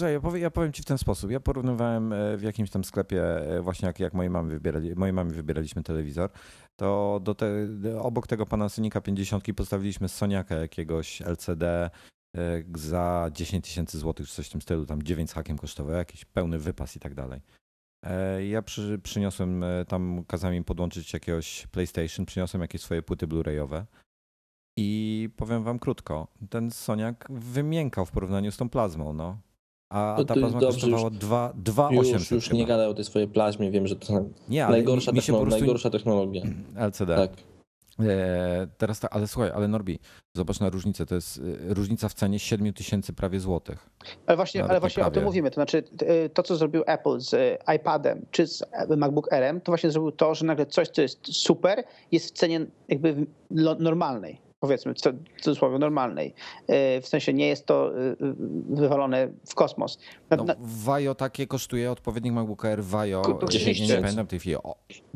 ja, 0.00 0.08
ja, 0.08 0.20
powiem, 0.20 0.42
ja 0.42 0.50
powiem 0.50 0.72
ci 0.72 0.82
w 0.82 0.84
ten 0.84 0.98
sposób. 0.98 1.30
Ja 1.30 1.40
porównywałem 1.40 2.12
e, 2.12 2.36
w 2.36 2.42
jakimś 2.42 2.70
tam 2.70 2.84
sklepie, 2.84 3.22
e, 3.22 3.60
właśnie 3.62 3.86
jak, 3.86 4.00
jak 4.00 4.14
mojej 4.14 4.30
mamy 4.30 4.50
wybierali, 4.50 4.94
mojej 4.96 5.12
mamie 5.12 5.30
wybieraliśmy 5.30 5.82
telewizor, 5.82 6.30
to 6.76 7.20
do 7.22 7.34
te, 7.34 7.66
obok 8.00 8.26
tego 8.26 8.46
Panasonica 8.46 9.00
50 9.00 9.44
postawiliśmy 9.56 10.08
Soniaka 10.08 10.54
jakiegoś 10.54 11.22
LCD 11.22 11.66
e, 11.66 11.90
za 12.74 13.30
10 13.32 13.64
tysięcy 13.64 13.98
złotych, 13.98 14.28
czy 14.28 14.34
coś 14.34 14.46
w 14.46 14.52
tym 14.52 14.62
stylu, 14.62 14.86
tam 14.86 15.02
9 15.02 15.30
z 15.30 15.32
hakiem 15.32 15.58
kosztowało, 15.58 15.98
jakiś 15.98 16.24
pełny 16.24 16.58
wypas 16.58 16.96
i 16.96 17.00
tak 17.00 17.14
dalej. 17.14 17.40
E, 18.06 18.46
ja 18.46 18.62
przy, 18.62 18.98
przyniosłem 19.02 19.64
e, 19.64 19.84
tam, 19.84 20.24
kazałem 20.28 20.56
im 20.56 20.64
podłączyć 20.64 21.12
jakiegoś 21.12 21.66
PlayStation, 21.66 22.26
przyniosłem 22.26 22.60
jakieś 22.60 22.80
swoje 22.80 23.02
płyty 23.02 23.26
Blu-rayowe 23.26 23.84
i 24.78 25.28
powiem 25.36 25.62
wam 25.62 25.78
krótko, 25.78 26.26
ten 26.50 26.70
Soniak 26.70 27.26
wymiękał 27.30 28.06
w 28.06 28.10
porównaniu 28.10 28.52
z 28.52 28.56
tą 28.56 28.68
plazmą, 28.68 29.12
no. 29.12 29.38
A 29.92 30.14
To 30.18 30.24
ta 30.24 30.34
plazma 30.34 30.60
dobrze, 30.60 30.80
kosztowała 30.80 31.08
już- 31.08 31.18
2 31.18 31.52
2800 31.54 32.20
Już, 32.20 32.30
już 32.30 32.44
chyba. 32.44 32.56
nie 32.56 32.66
gadaj 32.66 32.86
o 32.86 32.94
tej 32.94 33.04
swojej 33.04 33.28
plaźmie, 33.28 33.70
wiem, 33.70 33.86
że 33.86 33.96
to 33.96 34.24
Nie, 34.48 34.66
najgorsza, 34.66 35.12
mi, 35.12 35.16
mi 35.16 35.22
się 35.22 35.32
po 35.32 35.38
techno, 35.38 35.46
prostu... 35.46 35.60
najgorsza 35.60 35.90
technologia. 35.90 36.42
LCD. 36.88 37.16
Tak. 37.16 37.32
E, 38.08 38.66
teraz 38.78 39.00
tak, 39.00 39.16
ale 39.16 39.28
słuchaj, 39.28 39.50
ale 39.54 39.68
Norbi, 39.68 39.98
zobacz 40.36 40.60
na 40.60 40.68
różnicę, 40.70 41.06
to 41.06 41.14
jest 41.14 41.40
e, 41.70 41.74
różnica 41.74 42.08
w 42.08 42.14
cenie 42.14 42.38
7 42.38 42.72
tysięcy 42.72 43.12
prawie 43.12 43.40
złotych. 43.40 43.90
Ale 44.26 44.36
właśnie, 44.36 44.60
Nawet 44.60 44.70
ale 44.70 44.76
nie 44.76 44.80
właśnie 44.80 45.06
o 45.06 45.10
tym 45.10 45.24
mówimy. 45.24 45.50
To 45.50 45.54
znaczy, 45.54 45.82
t- 45.82 46.28
to 46.28 46.42
co 46.42 46.56
zrobił 46.56 46.82
Apple 46.86 47.20
z 47.20 47.34
e, 47.34 47.58
iPadem 47.76 48.26
czy 48.30 48.46
z 48.46 48.62
e, 48.72 48.96
MacBook 48.96 49.32
Airem, 49.32 49.60
to 49.60 49.72
właśnie 49.72 49.90
zrobił 49.90 50.12
to, 50.12 50.34
że 50.34 50.46
nagle 50.46 50.66
coś, 50.66 50.88
co 50.88 51.02
jest 51.02 51.18
super, 51.36 51.84
jest 52.12 52.26
w 52.26 52.30
cenie 52.32 52.66
jakby 52.88 53.26
normalnej. 53.78 54.49
Powiedzmy, 54.60 54.94
w 54.94 54.96
cu- 55.00 55.10
w 55.38 55.42
cudzysłowie 55.42 55.78
normalnej. 55.78 56.34
E, 56.68 57.00
W 57.00 57.08
sensie 57.08 57.32
nie 57.32 57.46
jest 57.48 57.66
to 57.66 57.92
e, 57.98 58.16
wywalone 58.70 59.28
w 59.48 59.54
kosmos. 59.54 59.98
Na- 60.30 60.36
No, 60.36 60.44
na- 60.44 60.54
Vajo 60.60 61.14
takie 61.14 61.46
kosztuje, 61.46 61.90
odpowiednik 61.90 62.32
MacBook 62.32 62.64
Air 62.64 62.80
e, 63.42 63.48
10 63.48 63.80
nie, 63.80 63.86
nie 63.86 63.94
pamiętam 64.02 64.26
tej 64.26 64.38
chwili, 64.38 64.56
o, 64.56 64.74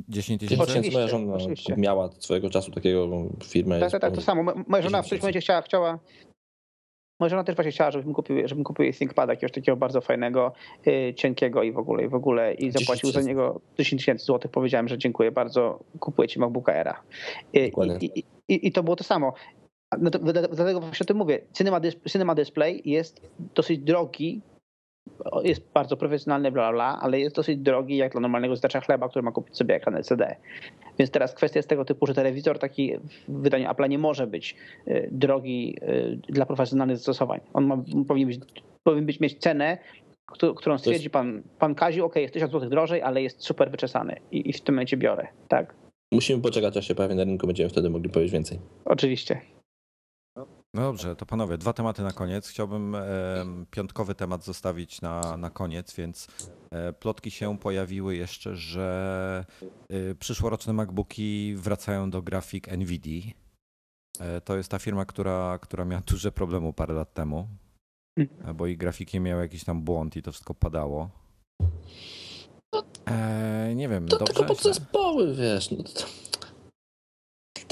10 0.09 0.41
10 0.41 0.67
tysięcy? 0.67 0.91
moja 0.93 1.09
żona 1.09 1.35
oczywiście. 1.35 1.75
miała 1.77 2.11
swojego 2.19 2.51
czasu 2.51 2.71
takiego 2.71 3.09
firmę. 3.45 3.81
Tak, 3.81 3.91
tak, 3.91 4.01
tak, 4.01 4.15
to 4.15 4.21
samo. 4.21 4.43
Mo- 4.43 4.55
Moja 4.69 4.83
żona 4.83 5.03
w 5.03 5.05
10 5.05 5.07
którymś 5.07 5.23
momencie 5.23 5.41
chciała, 5.41 5.63
chciała 5.63 5.99
Moja 7.21 7.31
żona 7.31 7.45
też 7.45 7.57
właśnie 7.57 7.73
chciała, 7.73 7.91
żebym 7.91 8.15
kupił, 8.15 8.49
żebym 8.49 8.65
kupił 8.65 8.85
jej 8.85 8.95
ThinkPada 8.95 9.33
jakiegoś 9.33 9.53
takiego 9.53 9.77
bardzo 9.77 10.01
fajnego, 10.01 10.53
y, 10.87 11.15
cienkiego 11.17 11.63
i 11.63 11.73
w 11.73 11.79
ogóle, 11.79 12.05
i 12.05 12.09
w 12.09 12.15
ogóle. 12.15 12.55
I 12.55 12.57
10 12.57 12.75
zapłacił 12.81 13.11
za 13.11 13.21
niego 13.21 13.61
10 13.79 14.03
tysięcy 14.03 14.25
złotych. 14.25 14.51
Powiedziałem, 14.51 14.89
że 14.89 14.99
dziękuję 14.99 15.33
bardzo, 15.33 15.81
kupuję 16.01 16.29
ci 16.29 16.39
MacBooka 16.39 16.73
Aira. 16.73 17.01
Y. 17.57 17.71
I, 18.01 18.25
i, 18.49 18.67
i, 18.67 18.73
to 18.73 18.83
było 18.83 18.97
to 18.97 19.05
samo. 19.05 19.33
No 19.99 20.11
to, 20.11 20.19
dlatego 20.19 20.81
właśnie 20.81 21.05
o 21.05 21.07
tym 21.07 21.17
mówię. 21.17 21.41
Cinema, 21.53 21.81
Dis- 21.81 22.11
Cinema 22.11 22.35
Display 22.35 22.83
jest 22.85 23.21
dosyć 23.55 23.79
drogi, 23.79 24.41
jest 25.43 25.73
bardzo 25.75 25.97
profesjonalny, 25.97 26.53
bla, 26.53 26.63
bla, 26.63 26.73
bla, 26.73 26.99
ale 27.03 27.21
jest 27.21 27.37
dosyć 27.37 27.59
drogi 27.59 27.97
jak 27.97 28.13
dla 28.13 28.21
normalnego 28.21 28.57
zdacza 28.57 28.81
chleba, 28.81 29.09
który 29.09 29.23
ma 29.23 29.33
kupić 29.33 29.57
sobie 29.57 29.75
ekran 29.75 29.97
LCD. 29.97 30.37
Więc 30.99 31.11
teraz 31.11 31.35
kwestia 31.35 31.59
jest 31.59 31.69
tego 31.69 31.85
typu, 31.85 32.07
że 32.07 32.15
telewizor 32.15 32.59
taki 32.59 32.93
w 33.29 33.41
wydaniu 33.43 33.71
Apple 33.71 33.89
nie 33.89 33.99
może 33.99 34.27
być 34.27 34.57
y, 34.89 35.09
drogi 35.13 35.77
y, 35.83 36.33
dla 36.33 36.47
profesjonalnych 36.47 36.97
zastosowań. 36.97 37.41
On 37.53 37.67
ma, 37.67 37.77
powinien, 38.09 38.29
być, 38.29 38.41
powinien 38.83 39.07
być 39.07 39.21
mieć 39.21 39.39
cenę, 39.39 39.79
któ- 40.27 40.55
którą 40.55 40.79
stwierdzi 40.79 41.11
pan, 41.11 41.43
pan 41.59 41.75
Kaziu, 41.75 42.05
ok, 42.05 42.17
jest 42.17 42.35
1000 42.35 42.53
zł 42.53 42.71
drożej, 42.71 43.03
ale 43.03 43.23
jest 43.23 43.45
super 43.45 43.71
wyczesany 43.71 44.17
i, 44.33 44.51
i 44.51 44.53
w 44.53 44.61
tym 44.61 44.75
momencie 44.75 44.97
biorę. 44.97 45.27
Tak, 45.49 45.75
Musimy 46.13 46.43
poczekać, 46.43 46.77
aż 46.77 46.89
się 46.89 46.95
pojawi 46.95 47.15
na 47.15 47.25
rynku, 47.25 47.47
będziemy 47.47 47.71
wtedy 47.71 47.91
mogli 47.91 48.11
powiedzieć 48.11 48.33
więcej. 48.33 48.59
oczywiście. 48.85 49.41
No 50.75 50.83
dobrze, 50.83 51.17
to 51.17 51.27
panowie, 51.27 51.59
dwa 51.59 51.73
tematy 51.73 52.03
na 52.03 52.13
koniec. 52.13 52.49
Chciałbym 52.49 52.95
em, 52.95 53.67
piątkowy 53.71 54.15
temat 54.15 54.45
zostawić 54.45 55.01
na, 55.01 55.37
na 55.37 55.51
koniec, 55.51 55.95
więc 55.95 56.29
e, 56.71 56.93
plotki 56.93 57.31
się 57.31 57.59
pojawiły 57.59 58.17
jeszcze, 58.17 58.57
że 58.57 59.45
e, 59.91 60.15
przyszłoroczne 60.15 60.73
MacBooki 60.73 61.55
wracają 61.57 62.11
do 62.11 62.23
grafik 62.23 62.69
NVIDIA. 62.79 63.23
E, 64.21 64.41
To 64.41 64.57
jest 64.57 64.71
ta 64.71 64.79
firma, 64.79 65.05
która, 65.05 65.59
która 65.63 65.85
miała 65.85 66.03
duże 66.13 66.33
problemy 66.33 66.73
parę 66.73 66.95
lat 66.95 67.15
temu, 67.15 67.49
Mhm. 68.19 68.51
e, 68.51 68.55
bo 68.55 68.67
i 68.67 68.77
grafiki 68.77 69.21
miały 69.21 69.43
jakiś 69.43 69.65
tam 69.65 69.83
błąd 69.83 70.17
i 70.17 70.23
to 70.23 70.33
wszystko 70.33 70.55
padało. 70.55 71.11
E, 73.11 73.73
nie 73.77 73.89
wiem, 73.89 74.09
To 74.09 74.19
dobrze? 74.19 74.35
tylko 74.35 74.55
źle? 74.55 74.57
podzespoły, 74.63 75.35
wiesz. 75.35 75.71
No 75.71 75.83
to, 75.83 76.05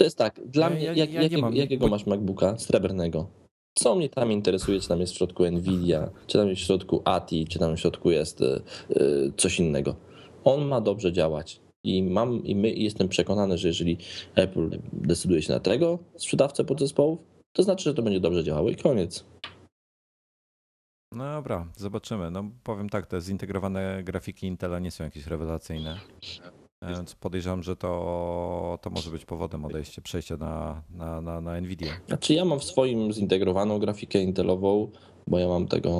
to 0.02 0.06
jest 0.06 0.18
tak, 0.18 0.40
dla 0.46 0.68
Ja- 0.68 0.74
mnie, 0.76 0.84
ja- 0.84 0.92
jak, 0.94 1.12
ja 1.12 1.22
jakiego, 1.22 1.42
mam- 1.42 1.56
jakiego 1.56 1.84
bo- 1.86 1.90
masz 1.90 2.06
MacBooka? 2.06 2.58
Srebrnego. 2.58 3.26
Co 3.74 3.94
mnie 3.94 4.08
tam 4.08 4.32
interesuje, 4.32 4.80
czy 4.80 4.88
tam 4.88 5.00
jest 5.00 5.12
w 5.12 5.16
środku 5.16 5.44
Nvidia, 5.50 6.10
czy 6.26 6.38
tam 6.38 6.48
jest 6.48 6.62
w 6.62 6.64
środku 6.64 7.02
ATI, 7.04 7.46
czy 7.46 7.58
tam 7.58 7.76
w 7.76 7.80
środku 7.80 8.10
jest 8.10 8.40
y, 8.40 8.62
y, 8.90 9.32
coś 9.36 9.58
innego. 9.60 9.96
On 10.44 10.64
ma 10.64 10.80
dobrze 10.80 11.12
działać. 11.12 11.60
I 11.84 12.02
mam, 12.02 12.44
i 12.44 12.56
my 12.56 12.70
i 12.70 12.84
jestem 12.84 13.08
przekonany, 13.08 13.58
że 13.58 13.68
jeżeli 13.68 13.96
Apple 14.34 14.70
decyduje 14.92 15.42
się 15.42 15.52
na 15.52 15.60
tego 15.60 15.98
sprzedawcę 16.16 16.64
podzespołów, 16.64 17.18
to 17.52 17.62
znaczy, 17.62 17.84
że 17.84 17.94
to 17.94 18.02
będzie 18.02 18.20
dobrze 18.20 18.44
działało 18.44 18.70
i 18.70 18.76
koniec. 18.76 19.24
No 21.12 21.24
dobra, 21.34 21.68
zobaczymy. 21.76 22.30
No 22.30 22.44
powiem 22.64 22.88
tak, 22.88 23.06
te 23.06 23.20
zintegrowane 23.20 24.02
grafiki 24.04 24.46
Intela 24.46 24.78
nie 24.78 24.90
są 24.90 25.04
jakieś 25.04 25.26
rewelacyjne. 25.26 25.96
Więc 26.88 27.14
podejrzewam, 27.14 27.62
że 27.62 27.76
to, 27.76 28.78
to 28.82 28.90
może 28.90 29.10
być 29.10 29.24
powodem 29.24 29.64
odejścia, 29.64 30.02
przejścia 30.02 30.36
na, 30.36 30.82
na, 30.90 31.20
na, 31.20 31.40
na 31.40 31.60
Nvidia. 31.60 31.92
Znaczy 32.08 32.34
ja 32.34 32.44
mam 32.44 32.60
w 32.60 32.64
swoim 32.64 33.12
zintegrowaną 33.12 33.78
grafikę 33.78 34.18
Intelową, 34.18 34.90
bo 35.26 35.38
ja 35.38 35.48
mam 35.48 35.68
tego 35.68 35.90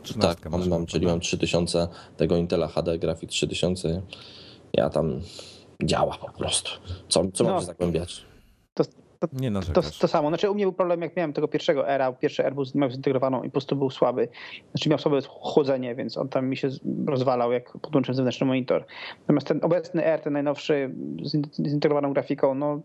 e, 0.00 0.02
13 0.02 0.34
Tak, 0.42 0.50
mam, 0.52 0.68
mam, 0.68 0.86
czyli 0.86 1.06
mam 1.06 1.20
3000 1.20 1.88
tego 2.16 2.36
Intela 2.36 2.68
HD 2.68 2.98
Graphics 2.98 3.34
3000. 3.34 4.02
Ja 4.72 4.90
tam 4.90 5.20
działa 5.82 6.18
po 6.18 6.32
prostu. 6.32 6.70
Co, 7.08 7.22
co 7.34 7.44
mam 7.44 7.52
No. 7.52 7.60
się 7.60 7.66
zagłębiać? 7.66 8.24
Nie 8.80 8.84
To, 9.18 9.50
narzekasz. 9.50 9.98
to 9.98 10.08
samo. 10.08 10.28
Znaczy 10.28 10.50
u 10.50 10.54
mnie 10.54 10.64
był 10.64 10.72
problem, 10.72 11.02
jak 11.02 11.16
miałem 11.16 11.32
tego 11.32 11.48
pierwszego 11.48 11.88
era, 11.88 12.12
pierwszy 12.12 12.50
był 12.54 12.64
miał 12.74 12.90
zintegrowaną 12.90 13.42
i 13.42 13.46
po 13.46 13.52
prostu 13.52 13.76
był 13.76 13.90
słaby. 13.90 14.28
Znaczy 14.70 14.88
miał 14.88 14.98
słabe 14.98 15.20
chłodzenie, 15.28 15.94
więc 15.94 16.18
on 16.18 16.28
tam 16.28 16.48
mi 16.48 16.56
się 16.56 16.68
rozwalał, 17.06 17.52
jak 17.52 17.72
podłączyłem 17.78 18.16
zewnętrzny 18.16 18.46
monitor. 18.46 18.84
Natomiast 19.20 19.46
ten 19.46 19.60
obecny 19.62 20.04
R, 20.04 20.20
ten 20.20 20.32
najnowszy 20.32 20.94
z 21.22 21.32
zintegrowaną 21.68 22.12
grafiką, 22.12 22.54
no 22.54 22.80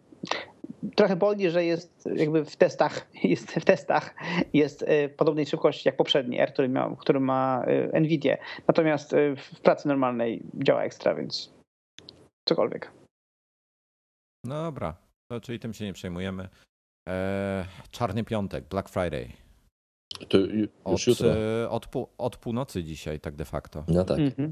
trochę 0.95 1.15
boli, 1.15 1.49
że 1.49 1.65
jest 1.65 2.09
jakby 2.15 2.45
w 2.45 2.55
testach, 2.55 3.07
jest 3.23 3.51
w 3.51 3.65
testach 3.65 4.15
jest 4.53 4.83
e, 4.87 5.09
podobnej 5.09 5.45
szybkości 5.45 5.89
jak 5.89 5.97
poprzedni 5.97 6.39
R, 6.39 6.53
który, 6.53 6.69
miał, 6.69 6.95
który 6.95 7.19
ma 7.19 7.63
e, 7.91 7.99
Nvidia. 7.99 8.37
Natomiast 8.67 9.13
e, 9.13 9.35
w 9.35 9.61
pracy 9.61 9.87
normalnej 9.87 10.43
działa 10.53 10.83
ekstra, 10.83 11.15
więc 11.15 11.53
cokolwiek. 12.49 12.91
No 14.45 14.63
dobra, 14.63 15.08
to, 15.31 15.41
czyli 15.41 15.59
tym 15.59 15.73
się 15.73 15.85
nie 15.85 15.93
przejmujemy. 15.93 16.49
E, 17.09 17.65
czarny 17.91 18.23
piątek, 18.23 18.67
Black 18.69 18.89
Friday. 18.89 19.29
To 20.29 20.37
ju- 20.37 20.67
Od, 20.83 20.91
już 20.91 21.07
jutro. 21.07 21.29
e, 21.63 21.69
od, 21.69 21.87
od 22.17 22.37
północy 22.37 22.83
dzisiaj 22.83 23.19
tak 23.19 23.35
de 23.35 23.45
facto. 23.45 23.83
No 23.87 24.03
tak. 24.05 24.19
Mhm. 24.19 24.51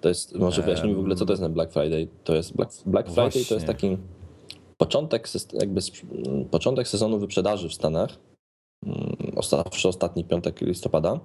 To 0.00 0.08
jest, 0.08 0.34
może 0.34 0.62
wyjaśnijmy 0.62 0.96
w 0.96 0.98
ogóle, 0.98 1.16
co 1.16 1.26
to 1.26 1.32
jest 1.32 1.42
ten 1.42 1.52
Black 1.52 1.72
Friday. 1.72 2.08
To 2.24 2.34
jest 2.34 2.56
Black, 2.56 2.72
Black 2.86 3.06
Friday 3.08 3.30
to 3.30 3.38
Właśnie. 3.38 3.54
jest 3.56 3.66
taki 3.66 3.96
początek, 4.76 5.28
jakby 5.52 5.80
początek 6.50 6.88
sezonu 6.88 7.18
wyprzedaży 7.18 7.68
w 7.68 7.74
Stanach. 7.74 8.10
Mm, 8.86 9.16
Zawsze 9.42 9.88
ostatni 9.88 10.24
piątek 10.24 10.60
listopada. 10.60 11.20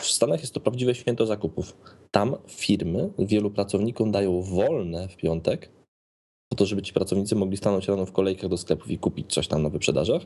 W 0.00 0.04
Stanach 0.06 0.40
jest 0.40 0.54
to 0.54 0.60
prawdziwe 0.60 0.94
święto 0.94 1.26
zakupów. 1.26 1.76
Tam 2.10 2.36
firmy 2.46 3.10
wielu 3.18 3.50
pracownikom 3.50 4.12
dają 4.12 4.42
wolne 4.42 5.08
w 5.08 5.16
piątek, 5.16 5.70
po 6.48 6.56
to, 6.56 6.66
żeby 6.66 6.82
ci 6.82 6.92
pracownicy 6.92 7.34
mogli 7.36 7.56
stanąć 7.56 7.88
rano 7.88 8.06
w 8.06 8.12
kolejkach 8.12 8.50
do 8.50 8.56
sklepów 8.56 8.90
i 8.90 8.98
kupić 8.98 9.32
coś 9.34 9.48
tam 9.48 9.62
na 9.62 9.68
wyprzedażach. 9.70 10.22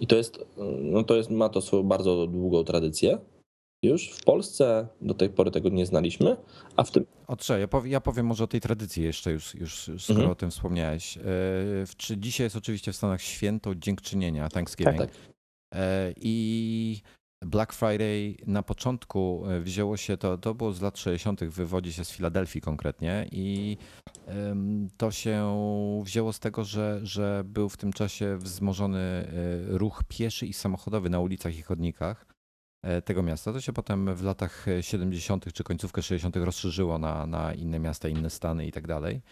I 0.00 0.06
to 0.06 0.16
jest, 0.16 0.44
no 0.82 1.04
to 1.04 1.16
jest, 1.16 1.30
ma 1.30 1.48
to 1.48 1.60
swoją 1.60 1.82
bardzo 1.82 2.26
długą 2.26 2.64
tradycję. 2.64 3.18
Już 3.82 4.10
w 4.10 4.24
Polsce 4.24 4.88
do 5.00 5.14
tej 5.14 5.30
pory 5.30 5.50
tego 5.50 5.68
nie 5.68 5.86
znaliśmy, 5.86 6.36
a 6.76 6.82
w 6.84 6.90
tym 6.90 7.06
Otrze, 7.26 7.60
ja, 7.60 7.68
powie, 7.68 7.90
ja 7.90 8.00
powiem 8.00 8.26
może 8.26 8.44
o 8.44 8.46
tej 8.46 8.60
tradycji 8.60 9.02
jeszcze 9.02 9.32
już, 9.32 9.54
już 9.54 9.74
skoro 9.98 10.18
Mhm. 10.18 10.30
o 10.30 10.34
tym 10.34 10.50
wspomniałeś. 10.50 11.16
E, 11.16 11.22
czy 11.96 12.16
dzisiaj 12.18 12.44
jest 12.44 12.56
oczywiście 12.56 12.92
w 12.92 12.96
Stanach 12.96 13.22
święto 13.22 13.74
dziękczynienia, 13.74 14.48
Thanksgiving. 14.48 14.98
tak, 14.98 15.10
E, 15.74 16.12
I 16.20 17.00
Black 17.44 17.72
Friday 17.72 18.36
na 18.46 18.62
początku 18.62 19.44
e, 19.46 19.60
wzięło 19.60 19.96
się, 19.96 20.16
to, 20.16 20.38
to 20.38 20.54
było 20.54 20.72
z 20.72 20.80
lat 20.80 20.98
60., 20.98 21.44
wywodzi 21.44 21.92
się 21.92 22.04
z 22.04 22.10
Filadelfii 22.10 22.60
konkretnie 22.60 23.28
i 23.32 23.76
to 24.96 25.10
się 25.10 25.56
wzięło 26.04 26.32
z 26.32 26.40
tego, 26.40 26.64
że, 26.64 27.00
że 27.02 27.42
był 27.44 27.68
w 27.68 27.76
tym 27.76 27.92
czasie 27.92 28.36
wzmożony 28.36 28.98
e, 28.98 29.78
ruch 29.78 30.02
pieszy 30.08 30.46
i 30.46 30.52
samochodowy 30.52 31.10
na 31.10 31.20
ulicach 31.20 31.58
i 31.58 31.62
chodnikach 31.62 32.26
e, 32.82 33.02
tego 33.02 33.22
miasta. 33.22 33.52
To 33.52 33.60
się 33.60 33.72
potem 33.72 34.14
w 34.14 34.22
latach 34.22 34.66
70. 34.80 35.52
czy 35.52 35.64
końcówkę 35.64 36.02
60. 36.02 36.36
rozszerzyło 36.36 36.98
na, 36.98 37.26
na 37.26 37.54
inne 37.54 37.78
miasta, 37.78 38.08
inne 38.08 38.30
stany 38.30 38.66
i 38.66 38.72
tak 38.72 38.86
dalej. 38.86 39.22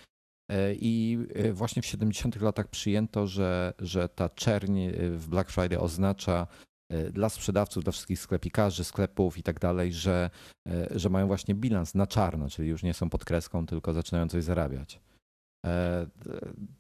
I 0.73 1.19
właśnie 1.53 1.83
w 1.83 1.87
70. 1.87 2.41
latach 2.41 2.69
przyjęto, 2.69 3.27
że, 3.27 3.75
że 3.79 4.09
ta 4.09 4.29
czerń 4.29 4.89
w 5.11 5.29
Black 5.29 5.51
Friday 5.51 5.81
oznacza 5.81 6.47
dla 7.13 7.29
sprzedawców, 7.29 7.85
dla 7.85 7.93
wszystkich 7.93 8.21
sklepikarzy, 8.21 8.85
sklepów 8.85 9.39
i 9.39 9.43
tak 9.43 9.61
dalej, 9.61 9.93
że, 9.93 10.31
e, 10.69 10.99
że 10.99 11.09
mają 11.09 11.27
właśnie 11.27 11.55
bilans 11.55 11.95
na 11.95 12.07
czarno, 12.07 12.49
czyli 12.49 12.69
już 12.69 12.83
nie 12.83 12.95
są 12.95 13.11
pod 13.11 13.25
kreską, 13.25 13.67
tylko 13.67 13.93
zaczynają 13.93 14.29
coś 14.29 14.45
zarabiać. 14.45 15.01
E, 15.67 16.07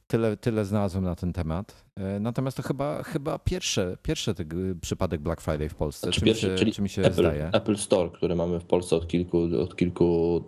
tyle, 0.06 0.36
tyle 0.36 0.64
znalazłem 0.64 1.04
na 1.04 1.14
ten 1.14 1.32
temat. 1.32 1.84
E, 1.96 2.20
natomiast 2.20 2.56
to 2.56 2.62
chyba, 2.62 3.02
chyba 3.02 3.38
pierwszy, 3.38 3.96
pierwszy 4.02 4.34
przypadek 4.80 5.20
Black 5.20 5.40
Friday 5.40 5.68
w 5.68 5.74
Polsce. 5.74 6.06
Znaczy 6.06 6.20
czy, 6.20 6.26
pierwszy, 6.26 6.46
mi 6.46 6.52
się, 6.52 6.58
czyli 6.58 6.72
czy 6.72 6.82
mi 6.82 6.88
się 6.88 7.02
Apple, 7.02 7.22
zdaje? 7.22 7.50
Apple 7.52 7.76
Store, 7.76 8.10
który 8.10 8.36
mamy 8.36 8.60
w 8.60 8.64
Polsce 8.64 8.96
od 8.96 9.08
kilku, 9.08 9.38
od 9.62 9.76
kilku 9.76 10.40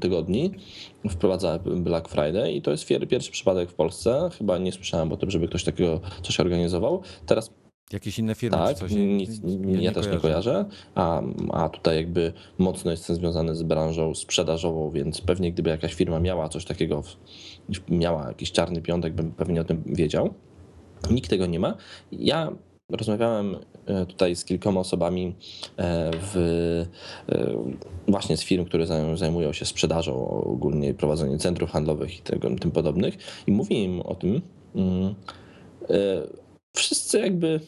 tygodni, 0.00 0.54
wprowadza 1.10 1.58
Black 1.58 2.08
Friday 2.08 2.52
i 2.52 2.62
to 2.62 2.70
jest 2.70 2.86
pierwszy 2.86 3.30
przypadek 3.30 3.70
w 3.70 3.74
Polsce. 3.74 4.30
Chyba 4.38 4.58
nie 4.58 4.72
słyszałem 4.72 5.12
o 5.12 5.16
tym, 5.16 5.30
żeby 5.30 5.48
ktoś 5.48 5.64
takiego 5.64 6.00
coś 6.22 6.40
organizował. 6.40 7.02
Teraz 7.26 7.50
Jakieś 7.92 8.18
inne 8.18 8.34
firmy 8.34 8.58
tak, 8.58 8.74
czy 8.74 8.80
coś? 8.80 8.92
Nic, 8.92 9.42
nie, 9.42 9.56
nie, 9.56 9.82
ja 9.82 9.92
też 9.92 10.04
kojarzę. 10.04 10.16
nie 10.16 10.20
kojarzę, 10.20 10.64
a, 10.94 11.22
a 11.52 11.68
tutaj 11.68 11.96
jakby 11.96 12.32
mocno 12.58 12.90
jestem 12.90 13.16
związany 13.16 13.54
z 13.54 13.62
branżą 13.62 14.14
sprzedażową, 14.14 14.90
więc 14.90 15.20
pewnie 15.20 15.52
gdyby 15.52 15.70
jakaś 15.70 15.94
firma 15.94 16.20
miała 16.20 16.48
coś 16.48 16.64
takiego, 16.64 17.02
miała 17.88 18.28
jakiś 18.28 18.52
czarny 18.52 18.82
piątek, 18.82 19.14
bym 19.14 19.32
pewnie 19.32 19.60
o 19.60 19.64
tym 19.64 19.82
wiedział. 19.86 20.34
Nikt 21.10 21.30
tego 21.30 21.46
nie 21.46 21.60
ma. 21.60 21.74
Ja 22.12 22.52
rozmawiałem 22.90 23.56
e, 23.86 24.06
tutaj 24.06 24.36
z 24.36 24.44
kilkoma 24.44 24.80
osobami 24.80 25.34
e, 25.76 26.10
w, 26.12 26.36
e, 27.28 27.56
właśnie 28.08 28.36
z 28.36 28.42
firm, 28.42 28.64
które 28.64 28.86
zajmują 29.14 29.52
się 29.52 29.64
sprzedażą 29.64 30.28
ogólnie, 30.28 30.94
prowadzeniem 30.94 31.38
centrów 31.38 31.70
handlowych 31.70 32.18
i 32.18 32.22
tego, 32.22 32.50
tym 32.60 32.70
podobnych 32.70 33.14
i 33.46 33.52
mówię 33.52 33.84
im 33.84 34.00
o 34.00 34.14
tym, 34.14 34.42
mm, 34.74 35.14
wszyscy 36.76 37.18
jakby 37.18 37.60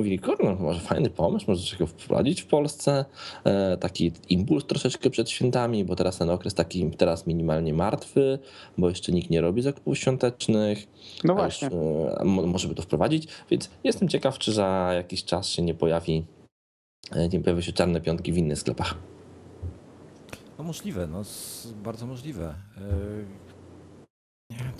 mówili, 0.00 0.18
kurde, 0.18 0.54
może 0.54 0.80
fajny 0.80 1.10
pomysł, 1.10 1.44
może 1.48 1.76
go 1.76 1.86
wprowadzić 1.86 2.42
w 2.42 2.46
Polsce, 2.46 3.04
e, 3.44 3.76
taki 3.76 4.12
impuls 4.28 4.66
troszeczkę 4.66 5.10
przed 5.10 5.30
świętami, 5.30 5.84
bo 5.84 5.96
teraz 5.96 6.18
ten 6.18 6.30
okres 6.30 6.54
taki 6.54 6.90
teraz 6.90 7.26
minimalnie 7.26 7.74
martwy, 7.74 8.38
bo 8.78 8.88
jeszcze 8.88 9.12
nikt 9.12 9.30
nie 9.30 9.40
robi 9.40 9.62
zakupów 9.62 9.98
świątecznych. 9.98 10.86
No 11.24 11.34
właśnie. 11.34 11.68
Już, 11.68 12.20
e, 12.20 12.24
może 12.24 12.68
by 12.68 12.74
to 12.74 12.82
wprowadzić, 12.82 13.28
więc 13.50 13.70
jestem 13.84 14.08
ciekaw, 14.08 14.38
czy 14.38 14.52
za 14.52 14.90
jakiś 14.94 15.24
czas 15.24 15.48
się 15.48 15.62
nie 15.62 15.74
pojawi, 15.74 16.24
e, 17.12 17.28
nie 17.28 17.40
pojawi 17.40 17.62
się 17.62 17.72
czarne 17.72 18.00
piątki 18.00 18.32
w 18.32 18.36
innych 18.36 18.58
sklepach. 18.58 18.94
No 20.58 20.64
możliwe, 20.64 21.06
no 21.06 21.22
bardzo 21.84 22.06
możliwe. 22.06 22.54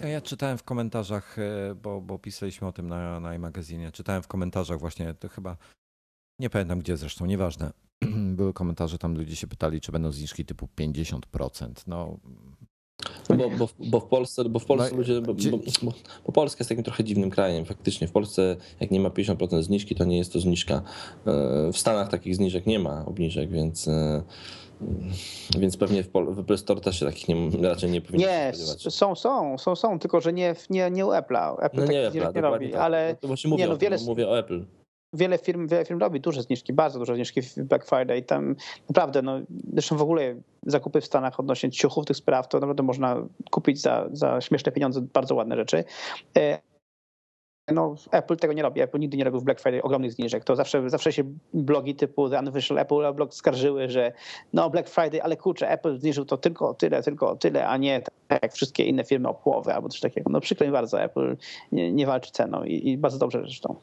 Ja 0.09 0.21
czytałem 0.21 0.59
w 0.59 0.63
komentarzach, 0.63 1.39
e, 1.39 1.75
bo, 1.75 2.01
bo 2.01 2.19
pisaliśmy 2.19 2.69
o 2.69 2.73
tym 2.73 2.89
na, 2.89 3.21
na 3.21 3.39
magazynie. 3.39 3.93
Czytałem 3.93 4.23
w 4.23 4.29
komentarzach 4.29 4.81
właśnie, 4.81 5.15
to 5.15 5.29
chyba 5.29 5.57
nie 6.39 6.51
pamiętam 6.51 6.79
gdzie 6.79 6.97
zresztą, 6.97 7.27
nieważne. 7.27 7.73
Były 8.39 8.53
komentarze, 8.53 8.99
tam 8.99 9.15
ludzie 9.15 9.37
się 9.37 9.47
pytali, 9.47 9.81
czy 9.81 9.93
będą 9.93 10.13
zniżki 10.13 10.45
typu 10.45 10.69
50%. 10.81 11.71
No, 11.87 12.19
no 13.29 13.37
bo, 13.37 13.51
bo, 13.51 13.69
bo, 13.79 14.01
w 14.01 14.07
Polsce, 14.07 14.45
bo 14.45 14.59
w 14.59 14.65
Polsce 14.65 14.91
no, 14.91 14.97
ludzie, 14.97 15.21
bo, 15.21 15.35
bo, 15.35 15.93
bo, 16.27 16.33
Polska 16.33 16.61
jest 16.61 16.69
takim 16.69 16.85
trochę 16.85 17.05
dziwnym 17.05 17.31
krajem. 17.31 17.65
Faktycznie 17.65 18.09
w 18.09 18.13
Polsce 18.13 18.57
jak 18.81 18.91
nie 18.91 19.01
ma 19.01 19.09
50% 19.09 19.63
zniżki, 19.63 19.95
to 19.95 20.05
nie 20.05 20.19
jest 20.19 20.33
to 20.33 20.41
zniżka. 20.41 20.83
E, 21.27 21.73
w 21.73 21.79
Stanach 21.79 22.09
takich 22.09 22.37
zniżek 22.37 22.67
nie 22.67 22.79
ma, 22.79 23.07
obniżek, 23.07 23.51
więc 23.51 23.89
e, 23.89 24.23
więc 25.59 25.77
pewnie 25.77 26.03
w, 26.03 26.39
Apple 26.41 26.59
Store 26.59 26.81
też 26.81 27.01
się 27.01 27.07
takich 27.07 27.29
nie, 27.29 27.69
raczej 27.69 27.91
nie 27.91 28.01
powinno 28.01 28.27
Nie, 28.27 28.53
są, 28.91 29.15
są, 29.15 29.59
są, 29.59 29.77
są, 29.77 29.99
tylko 29.99 30.21
że 30.21 30.33
nie, 30.33 30.55
nie, 30.71 30.91
nie 30.91 31.07
u 31.07 31.11
Apple'a. 31.11 31.57
Apple 31.61 31.81
no 31.81 31.87
nie, 31.87 32.11
Apple'a, 32.11 32.35
nie 32.35 32.41
robi, 32.41 32.71
tak. 32.71 32.81
ale 32.81 33.17
no 33.23 33.29
to 33.29 33.49
mówię, 33.49 33.65
nie, 33.65 33.69
no, 33.69 33.77
wiele, 33.77 33.97
mówię 34.07 34.29
o 34.29 34.39
Apple 34.39 34.65
wiele 35.13 35.39
firm, 35.39 35.69
wiele 35.69 35.85
firm 35.85 36.01
robi 36.01 36.21
duże 36.21 36.43
zniżki, 36.43 36.73
bardzo 36.73 36.99
duże 36.99 37.15
zniżki 37.15 37.43
w 37.43 37.57
Black 37.57 37.87
Friday. 37.87 38.23
Tam 38.23 38.57
naprawdę, 38.89 39.23
no, 39.23 39.41
zresztą 39.73 39.97
w 39.97 40.03
ogóle 40.03 40.35
zakupy 40.67 41.01
w 41.01 41.07
Stanach 41.07 41.41
odnośnie 41.41 41.71
ciuchów 41.71 42.05
tych 42.05 42.17
spraw, 42.17 42.49
to 42.49 42.61
naprawdę 42.61 42.83
można 42.83 43.17
kupić 43.51 43.81
za, 43.81 44.09
za 44.13 44.41
śmieszne 44.41 44.73
pieniądze 44.73 45.01
bardzo 45.01 45.35
ładne 45.35 45.57
rzeczy. 45.57 45.85
E, 47.71 47.75
no, 47.75 47.95
Apple 48.11 48.37
tego 48.37 48.53
nie 48.53 48.63
robi. 48.63 48.81
Apple 48.81 48.99
nigdy 48.99 49.17
nie 49.17 49.25
robił 49.25 49.41
w 49.41 49.45
Black 49.45 49.61
Friday 49.61 49.83
ogromnych 49.83 50.13
zniżek. 50.13 50.45
To 50.45 50.57
zawsze, 50.57 50.91
zawsze 50.91 51.13
się 51.13 51.25
blogi 51.55 51.95
typu 51.95 52.29
The 52.29 52.39
Unofficial 52.39 52.79
Apple 52.79 53.15
blog 53.15 53.35
skarżyły, 53.35 53.89
że 53.89 54.13
no 54.53 54.71
Black 54.71 54.89
Friday, 54.89 55.23
ale 55.23 55.37
kurczę, 55.37 55.71
Apple 55.71 55.99
zniżył 55.99 56.25
to 56.25 56.37
tylko 56.37 56.69
o 56.69 56.75
tyle, 56.75 57.03
tylko 57.03 57.31
o 57.31 57.37
tyle, 57.37 57.69
a 57.69 57.77
nie 57.77 58.03
tak 58.29 58.43
jak 58.43 58.53
wszystkie 58.53 58.85
inne 58.85 59.05
firmy 59.05 59.29
o 59.29 59.35
połowę 59.35 59.75
albo 59.75 59.89
coś 59.89 60.01
takiego. 60.01 60.31
No 60.31 60.41
przykro 60.41 60.67
mi 60.67 60.73
bardzo, 60.73 61.03
Apple 61.03 61.37
nie, 61.73 61.93
nie 61.93 62.07
walczy 62.07 62.33
ceną 62.33 62.65
i, 62.65 62.89
i, 62.89 62.99
bardzo 62.99 63.19
dobrze 63.19 63.41
zresztą. 63.41 63.77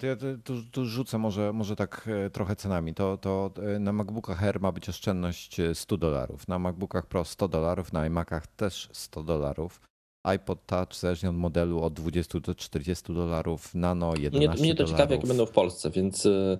To 0.00 0.06
ja 0.06 0.16
tu, 0.44 0.62
tu 0.72 0.84
rzucę 0.84 1.18
może, 1.18 1.52
może 1.52 1.76
tak 1.76 2.08
e, 2.26 2.30
trochę 2.30 2.56
cenami. 2.56 2.94
To, 2.94 3.16
to 3.16 3.50
e, 3.76 3.78
na 3.78 3.92
MacBookach 3.92 4.44
Air 4.44 4.60
ma 4.60 4.72
być 4.72 4.88
oszczędność 4.88 5.60
100 5.74 5.96
dolarów, 5.96 6.48
na 6.48 6.58
MacBookach 6.58 7.06
Pro 7.06 7.24
100 7.24 7.48
dolarów, 7.48 7.92
na 7.92 8.06
iMacach 8.06 8.46
też 8.46 8.88
100 8.92 9.22
dolarów 9.22 9.80
iPod 10.24 10.66
Touch 10.66 10.94
zależnie 10.94 11.30
od 11.30 11.36
modelu 11.36 11.82
od 11.82 11.94
20 11.94 12.40
do 12.40 12.54
40 12.54 13.14
dolarów, 13.14 13.74
Nano 13.74 14.16
11 14.16 14.38
Mnie, 14.38 14.62
mnie 14.62 14.74
to 14.74 14.84
ciekawe, 14.84 15.14
jakie 15.14 15.26
będą 15.26 15.46
w 15.46 15.50
Polsce, 15.50 15.90
więc... 15.90 16.26
Y, 16.26 16.58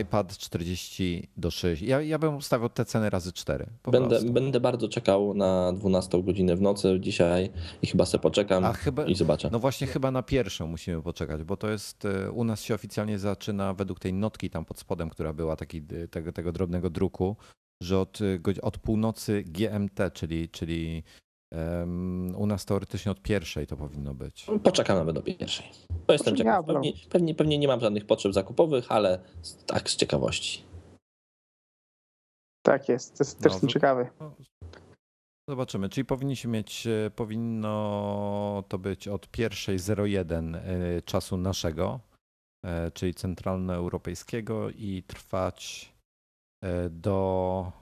iPad 0.00 0.38
40 0.38 1.28
do 1.36 1.50
6. 1.50 1.82
Ja, 1.82 2.02
ja 2.02 2.18
bym 2.18 2.36
ustawiał 2.36 2.68
te 2.68 2.84
ceny 2.84 3.10
razy 3.10 3.32
4. 3.32 3.66
Będę, 3.92 4.22
będę 4.22 4.60
bardzo 4.60 4.88
czekał 4.88 5.34
na 5.34 5.72
12 5.72 6.22
godzinę 6.22 6.56
w 6.56 6.60
nocy 6.60 6.96
dzisiaj 7.00 7.50
i 7.82 7.86
chyba 7.86 8.06
sobie 8.06 8.22
poczekam 8.22 8.72
chyba, 8.72 9.06
i 9.06 9.14
zobaczę. 9.14 9.48
No 9.52 9.58
właśnie 9.58 9.86
chyba 9.86 10.10
na 10.10 10.22
pierwszą 10.22 10.66
musimy 10.66 11.02
poczekać, 11.02 11.42
bo 11.42 11.56
to 11.56 11.70
jest 11.70 12.04
y, 12.04 12.32
u 12.32 12.44
nas 12.44 12.62
się 12.62 12.74
oficjalnie 12.74 13.18
zaczyna 13.18 13.74
według 13.74 14.00
tej 14.00 14.12
notki 14.12 14.50
tam 14.50 14.64
pod 14.64 14.78
spodem, 14.78 15.10
która 15.10 15.32
była 15.32 15.56
taki, 15.56 15.82
y, 15.92 16.08
tego, 16.08 16.32
tego 16.32 16.52
drobnego 16.52 16.90
druku, 16.90 17.36
że 17.82 18.00
od, 18.00 18.18
od 18.62 18.78
północy 18.78 19.42
GMT, 19.46 20.00
czyli, 20.12 20.48
czyli 20.48 21.02
u 22.36 22.46
nas 22.46 22.64
teoretycznie 22.64 23.12
od 23.12 23.22
pierwszej 23.22 23.66
to 23.66 23.76
powinno 23.76 24.14
być. 24.14 24.46
Poczekam 24.62 24.98
nawet 24.98 25.14
do 25.14 25.22
pierwszej. 25.22 25.66
Bo 26.06 26.12
jestem 26.12 26.36
ciekaw. 26.36 26.66
Pewnie, 26.66 26.92
pewnie, 27.10 27.34
pewnie, 27.34 27.58
nie 27.58 27.68
mam 27.68 27.80
żadnych 27.80 28.06
potrzeb 28.06 28.32
zakupowych, 28.32 28.92
ale 28.92 29.20
tak 29.66 29.90
z 29.90 29.96
ciekawości. 29.96 30.64
Tak 32.62 32.88
jest, 32.88 33.18
też 33.18 33.28
no, 33.40 33.50
jestem 33.50 33.68
ciekawy. 33.68 34.10
No, 34.20 34.34
zobaczymy, 35.48 35.88
czyli 35.88 36.04
powinniśmy 36.04 36.50
mieć, 36.50 36.86
e, 36.86 37.10
powinno 37.10 38.64
to 38.68 38.78
być 38.78 39.08
od 39.08 39.28
pierwszej 39.28 39.78
01 40.04 40.54
e, 40.54 40.62
czasu 41.02 41.36
naszego, 41.36 42.00
e, 42.64 42.90
czyli 42.90 43.14
centralnoeuropejskiego 43.14 44.70
i 44.70 45.02
trwać 45.06 45.92
do 46.90 47.72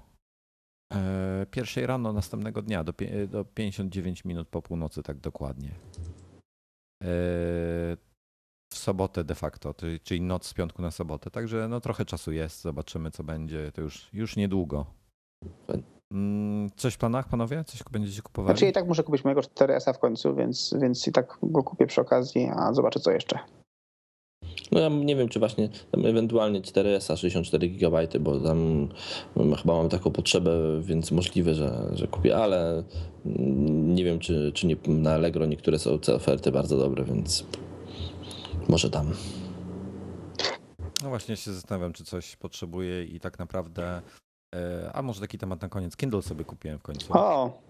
pierwszej 1.50 1.86
rano 1.86 2.12
następnego 2.12 2.62
dnia, 2.62 2.84
do, 2.84 2.92
do 3.28 3.44
59 3.44 4.24
minut 4.24 4.48
po 4.48 4.62
północy, 4.62 5.02
tak 5.02 5.18
dokładnie. 5.18 5.70
E, 7.02 7.06
w 8.72 8.78
sobotę 8.78 9.24
de 9.24 9.34
facto, 9.34 9.74
czyli 10.02 10.20
noc 10.20 10.46
z 10.46 10.54
piątku 10.54 10.82
na 10.82 10.90
sobotę. 10.90 11.30
Także 11.30 11.68
no 11.68 11.80
trochę 11.80 12.04
czasu 12.04 12.32
jest, 12.32 12.60
zobaczymy 12.60 13.10
co 13.10 13.24
będzie. 13.24 13.72
To 13.72 13.80
już, 13.82 14.10
już 14.12 14.36
niedługo. 14.36 14.86
Mm, 16.12 16.70
coś 16.76 16.94
w 16.94 16.98
planach, 16.98 17.28
panowie? 17.28 17.64
Coś 17.64 17.82
będziecie 17.90 18.22
kupowali? 18.22 18.58
Znaczy 18.58 18.70
i 18.70 18.72
tak 18.72 18.86
muszę 18.86 19.02
kupić 19.02 19.24
mojego 19.24 19.40
4S 19.40 19.94
w 19.94 19.98
końcu, 19.98 20.34
więc, 20.34 20.74
więc 20.80 21.08
i 21.08 21.12
tak 21.12 21.38
go 21.42 21.62
kupię 21.62 21.86
przy 21.86 22.00
okazji, 22.00 22.50
a 22.56 22.72
zobaczę 22.72 23.00
co 23.00 23.10
jeszcze. 23.10 23.38
No 24.72 24.80
ja 24.80 24.88
nie 24.88 25.16
wiem, 25.16 25.28
czy 25.28 25.38
właśnie 25.38 25.68
tam 25.92 26.06
ewentualnie 26.06 26.60
4S, 26.60 27.16
64 27.16 27.68
GB, 27.68 28.08
bo 28.20 28.40
tam 28.40 28.88
chyba 29.36 29.74
mam 29.74 29.88
taką 29.88 30.10
potrzebę, 30.10 30.80
więc 30.80 31.10
możliwe, 31.12 31.54
że, 31.54 31.90
że 31.92 32.06
kupię, 32.06 32.36
ale 32.36 32.84
nie 33.94 34.04
wiem, 34.04 34.18
czy, 34.18 34.52
czy 34.54 34.66
nie, 34.66 34.76
na 34.86 35.12
Allegro 35.12 35.46
niektóre 35.46 35.78
są 35.78 35.98
te 35.98 36.14
oferty 36.14 36.52
bardzo 36.52 36.76
dobre, 36.76 37.04
więc 37.04 37.44
może 38.68 38.90
tam. 38.90 39.12
No 41.02 41.08
właśnie 41.08 41.36
się 41.36 41.52
zastanawiam, 41.52 41.92
czy 41.92 42.04
coś 42.04 42.36
potrzebuję 42.36 43.04
i 43.04 43.20
tak 43.20 43.38
naprawdę. 43.38 44.02
E, 44.54 44.90
a 44.94 45.02
może 45.02 45.20
taki 45.20 45.38
temat 45.38 45.62
na 45.62 45.68
koniec. 45.68 45.96
Kindle 45.96 46.22
sobie 46.22 46.44
kupiłem 46.44 46.78
w 46.78 46.82
końcu. 46.82 47.12
O! 47.12 47.62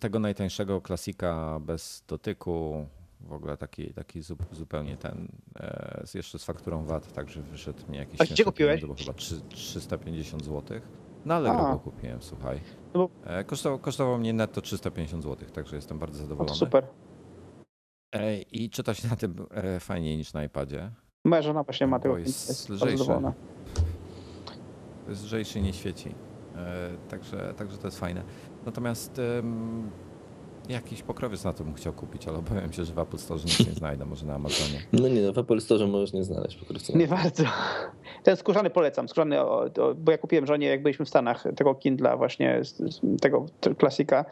Tego 0.00 0.18
najtańszego 0.18 0.80
klasika 0.80 1.60
bez 1.60 2.04
dotyku 2.08 2.86
w 3.26 3.32
ogóle 3.32 3.56
taki, 3.56 3.94
taki 3.94 4.22
zupełnie 4.52 4.96
ten, 4.96 5.28
e, 5.60 6.04
jeszcze 6.14 6.38
z 6.38 6.44
fakturą 6.44 6.84
VAT, 6.84 7.12
także 7.12 7.42
wyszedł 7.42 7.90
mi 7.90 7.98
jakiś... 7.98 8.20
A 8.20 8.24
gdzie 8.24 8.44
kupiłeś? 8.44 8.84
Bo 8.84 8.94
chyba 8.94 9.12
3, 9.12 9.40
350 9.48 10.44
zł. 10.44 10.80
Na 11.24 11.34
Allegro 11.34 11.72
go 11.72 11.78
kupiłem, 11.78 12.22
słuchaj. 12.22 12.60
No 12.94 13.08
e, 13.24 13.44
kosztował, 13.44 13.78
kosztował 13.78 14.18
mnie 14.18 14.32
netto 14.32 14.60
350 14.60 15.22
zł, 15.22 15.48
także 15.50 15.76
jestem 15.76 15.98
bardzo 15.98 16.18
zadowolony. 16.18 16.52
O, 16.52 16.54
super. 16.54 16.86
E, 18.14 18.42
I 18.42 18.70
czyta 18.70 18.94
się 18.94 19.08
na 19.08 19.16
tym 19.16 19.46
fajniej 19.80 20.16
niż 20.16 20.32
na 20.32 20.44
iPadzie. 20.44 20.90
Moja 21.24 21.42
żona 21.42 21.62
właśnie 21.62 21.86
ma 21.86 21.98
tego, 21.98 22.18
jest, 22.18 22.48
jest 22.48 22.68
lżejszy. 22.68 23.04
Jest 25.08 25.24
lżejszy 25.24 25.60
nie 25.60 25.72
świeci. 25.72 26.14
Także, 27.08 27.54
także 27.56 27.78
to 27.78 27.86
jest 27.86 27.98
fajne. 27.98 28.22
Natomiast 28.66 29.20
Jakiś 30.68 31.02
pokrowiec 31.02 31.44
na 31.44 31.52
to 31.52 31.64
bym 31.64 31.74
chciał 31.74 31.92
kupić, 31.92 32.28
ale 32.28 32.38
obawiam 32.38 32.72
się, 32.72 32.84
że 32.84 32.94
w 32.94 32.98
Apple 32.98 33.18
Store 33.18 33.40
nic 33.44 33.66
nie 33.66 33.72
znajdę, 33.72 34.04
może 34.04 34.26
na 34.26 34.34
Amazonie. 34.34 34.82
No 35.02 35.08
nie, 35.08 35.32
w 35.32 35.38
Apple 35.38 35.60
Store 35.60 35.86
możesz 35.86 36.12
nie 36.12 36.24
znaleźć 36.24 36.56
pokrowca. 36.56 36.98
Nie 36.98 37.06
bardzo. 37.06 37.44
Ten 38.22 38.36
skórzany 38.36 38.70
polecam, 38.70 39.08
skórzany, 39.08 39.36
bo 39.96 40.12
ja 40.12 40.18
kupiłem 40.18 40.46
żonie, 40.46 40.66
jak 40.66 40.82
byliśmy 40.82 41.04
w 41.04 41.08
Stanach, 41.08 41.44
tego 41.56 41.74
Kindla 41.74 42.16
właśnie, 42.16 42.60
tego 43.20 43.46
klasika. 43.78 44.24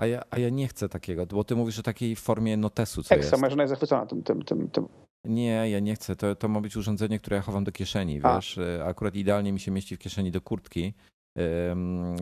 A 0.00 0.06
ja, 0.06 0.22
a 0.30 0.38
ja 0.38 0.48
nie 0.48 0.68
chcę 0.68 0.88
takiego, 0.88 1.26
bo 1.26 1.44
ty 1.44 1.56
mówisz 1.56 1.78
o 1.78 1.82
takiej 1.82 2.16
formie 2.16 2.56
notesu, 2.56 3.02
co 3.02 3.14
Ekstra, 3.14 3.30
jest. 3.36 3.40
moja 3.40 3.50
żona 3.50 3.62
jest 3.62 3.70
zachwycona 3.70 4.06
tym, 4.06 4.22
tym, 4.22 4.42
tym, 4.42 4.68
tym. 4.68 4.88
Nie, 5.24 5.70
ja 5.70 5.80
nie 5.80 5.94
chcę. 5.94 6.16
To, 6.16 6.34
to 6.34 6.48
ma 6.48 6.60
być 6.60 6.76
urządzenie, 6.76 7.18
które 7.18 7.36
ja 7.36 7.42
chowam 7.42 7.64
do 7.64 7.72
kieszeni, 7.72 8.20
A. 8.22 8.34
wiesz. 8.36 8.58
E, 8.58 8.84
Akurat 8.84 9.14
idealnie 9.14 9.52
mi 9.52 9.60
się 9.60 9.70
mieści 9.70 9.96
w 9.96 9.98
kieszeni 9.98 10.30
do 10.30 10.40
kurtki, 10.40 10.94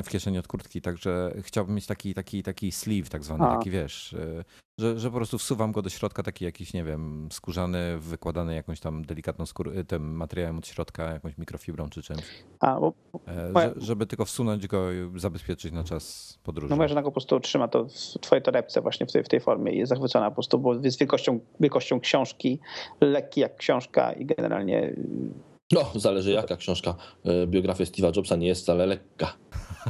w 0.05 0.09
kieszeni 0.09 0.39
od 0.39 0.49
kurtki, 0.49 0.81
także 0.81 1.35
chciałbym 1.43 1.75
mieć 1.75 1.87
taki, 1.87 2.15
taki, 2.15 2.43
taki 2.43 2.73
sleeve 2.73 3.09
tak 3.09 3.25
zwany, 3.25 3.45
A. 3.45 3.57
taki 3.57 3.71
wiesz, 3.71 4.13
e, 4.13 4.45
że, 4.79 4.99
że 4.99 5.11
po 5.11 5.17
prostu 5.17 5.39
wsuwam 5.39 5.73
go 5.73 5.83
do 5.83 5.91
środka, 5.91 6.23
taki 6.23 6.45
jakiś, 6.45 6.75
nie 6.75 6.85
wiem, 6.85 7.29
skórzany, 7.33 7.99
wykładany 7.99 8.55
jakąś 8.55 8.81
tam 8.81 9.05
delikatną 9.05 9.47
skór, 9.47 9.79
e, 9.79 9.85
tym 9.85 10.17
materiałem 10.17 10.59
od 10.59 10.67
środka, 10.67 11.13
jakąś 11.13 11.39
mikrofibrą 11.39 11.89
czy 11.89 12.03
czymś, 12.03 12.23
A, 12.61 12.81
bo, 12.81 12.93
e, 13.29 13.53
że, 13.57 13.75
żeby 13.77 14.07
tylko 14.07 14.25
wsunąć 14.25 14.67
go 14.67 14.93
i 14.93 15.21
zabezpieczyć 15.21 15.73
na 15.73 15.85
czas 15.85 16.39
podróży. 16.43 16.71
no 16.71 16.77
moja 16.77 16.89
żona 16.89 17.03
go 17.03 17.09
po 17.09 17.13
prostu 17.13 17.41
trzyma 17.41 17.69
to 17.69 17.85
w 17.85 18.21
twojej 18.21 18.43
torebce 18.43 18.81
właśnie 18.81 19.07
w 19.07 19.13
tej, 19.13 19.25
w 19.25 19.29
tej 19.29 19.41
formie 19.41 19.73
i 19.73 19.79
jest 19.79 19.91
zachwycona 19.91 20.31
po 20.31 20.35
prostu, 20.35 20.59
bo 20.59 20.75
jest 20.75 20.99
wielkością, 20.99 21.41
wielkością 21.61 22.01
książki, 22.01 22.61
lekki 23.01 23.41
jak 23.41 23.57
książka 23.57 24.13
i 24.13 24.27
generalnie 24.27 24.83
y, 24.85 25.31
No, 25.73 25.91
zależy 25.95 26.33
jaka 26.33 26.57
książka. 26.57 26.95
E, 27.25 27.47
Biografia 27.47 27.85
Steve'a 27.85 28.17
Jobsa 28.17 28.37
nie 28.37 28.47
jest 28.47 28.63
wcale 28.63 28.87
lekka. 28.87 29.33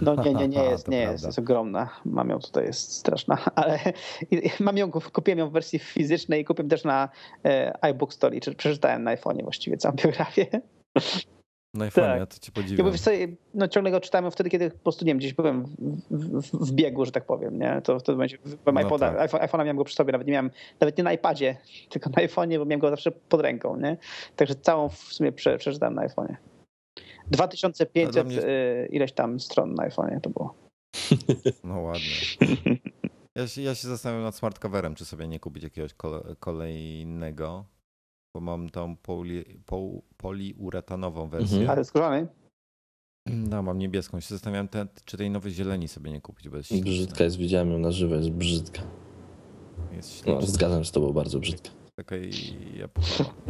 No 0.03 0.15
nie, 0.15 0.35
nie, 0.35 0.49
nie 0.49 0.65
jest, 0.71 0.89
nie 0.89 0.97
prawda. 0.97 1.13
jest, 1.13 1.25
jest 1.25 1.39
ogromna. 1.39 1.89
Mam 2.05 2.31
ją 2.31 2.39
tutaj, 2.39 2.65
jest 2.65 2.93
straszna, 2.93 3.39
ale 3.55 3.79
mam 4.61 4.77
ją, 4.77 4.91
kupiłem 4.91 5.39
ją 5.39 5.49
w 5.49 5.53
wersji 5.53 5.79
fizycznej 5.79 6.41
i 6.41 6.45
kupiłem 6.45 6.69
też 6.69 6.85
na 6.85 7.09
e, 7.45 7.85
iBook 7.85 8.15
Store 8.15 8.37
i 8.37 8.41
czy- 8.41 8.55
przeczytałem 8.55 9.05
na 9.05 9.17
iPhone'ie 9.17 9.43
właściwie 9.43 9.77
całą 9.77 9.95
biografię. 9.95 10.47
No 11.75 11.87
i 11.87 11.91
fajnie, 11.91 12.11
tak. 12.11 12.19
ja 12.19 12.27
to 12.27 12.39
cię 12.39 12.53
Ja 12.57 12.63
podziwiam. 12.63 12.87
mówię, 12.87 12.99
co, 12.99 13.11
no 13.55 13.69
ciągle 13.69 13.91
go 13.91 14.01
czytałem 14.01 14.31
wtedy, 14.31 14.51
kiedy 14.51 14.71
po 14.71 14.79
prostu, 14.79 15.05
nie 15.05 15.11
wiem, 15.11 15.19
gdzieś 15.19 15.35
byłem 15.35 15.65
w, 15.65 16.41
w, 16.43 16.67
w 16.69 16.73
biegu, 16.73 17.05
że 17.05 17.13
tak 17.13 17.27
powiem, 17.27 17.59
nie? 17.59 17.81
To 17.85 17.99
wtedy 17.99 18.19
będzie, 18.19 18.39
w 18.45 18.73
No 18.73 18.81
iPoda, 18.81 19.13
tak. 19.13 19.21
iPhone, 19.21 19.41
iPhone'a 19.41 19.59
miałem 19.65 19.77
go 19.77 19.85
przy 19.85 19.95
sobie, 19.95 20.13
nawet 20.13 20.27
nie 20.27 20.33
miałem, 20.33 20.51
nawet 20.81 20.99
nie 20.99 21.05
na 21.05 21.13
iPadzie, 21.13 21.57
tylko 21.91 22.11
na 22.11 22.23
iPhone'ie, 22.23 22.59
bo 22.59 22.65
miałem 22.65 22.81
go 22.81 22.91
zawsze 22.91 23.11
pod 23.13 23.41
ręką, 23.41 23.77
nie? 23.77 23.97
Także 24.37 24.55
całą 24.55 24.89
w 24.89 24.97
sumie 24.99 25.33
prze, 25.33 25.59
przeczytałem 25.59 25.95
na 25.95 26.09
iPhone'ie. 26.09 26.37
2500 27.31 28.09
A 28.09 28.13
dla 28.13 28.25
mnie- 28.25 28.49
y, 28.49 28.89
ileś 28.93 29.13
tam 29.13 29.41
stron 29.41 29.75
na 29.75 29.89
iPhone'ie 29.89 30.21
to 30.21 30.31
było. 30.31 30.55
No 31.65 31.81
ładnie. 31.81 32.17
Ja 33.37 33.49
się, 33.49 33.63
ja 33.63 33.75
się 33.75 33.89
zastanawiam 33.89 34.23
nad 34.25 34.35
smart 34.37 34.59
coverem, 34.59 34.95
czy 34.95 35.05
sobie 35.05 35.29
nie 35.29 35.41
kupić 35.41 35.63
jakiegoś 35.65 35.95
kole, 35.95 36.21
kolejnego, 36.41 37.65
bo 38.35 38.41
mam 38.41 38.71
tą 38.71 38.97
poli, 38.97 39.45
po, 39.67 39.91
poliuretanową 40.17 41.29
wersję. 41.29 41.57
Mhm. 41.59 41.71
Ale 41.71 41.85
skórzany? 41.85 42.27
No, 43.27 43.63
mam 43.63 43.79
niebieską. 43.79 44.21
Się 44.21 44.29
zastanawiam, 44.35 44.69
te, 44.69 44.87
czy 45.05 45.17
tej 45.17 45.31
nowej 45.31 45.53
zieleni 45.53 45.89
sobie 45.89 46.11
nie 46.11 46.21
kupić, 46.21 46.49
bo 46.49 46.57
jest 46.57 46.69
śliczna. 46.69 46.85
Brzydka 46.91 47.25
jest, 47.25 47.37
widziałem 47.37 47.71
ją 47.73 47.79
na 47.79 47.91
żywo, 47.93 48.15
jest 48.15 48.31
brzydka. 48.31 48.83
Jest 49.93 50.27
No, 50.27 50.43
zgadzam 50.43 50.85
się 50.85 50.89
z 50.89 50.93
tobą, 50.93 51.13
bardzo 51.13 51.39
brzydka. 51.39 51.71
Taka 51.97 52.17
jabłkowa. 52.77 53.31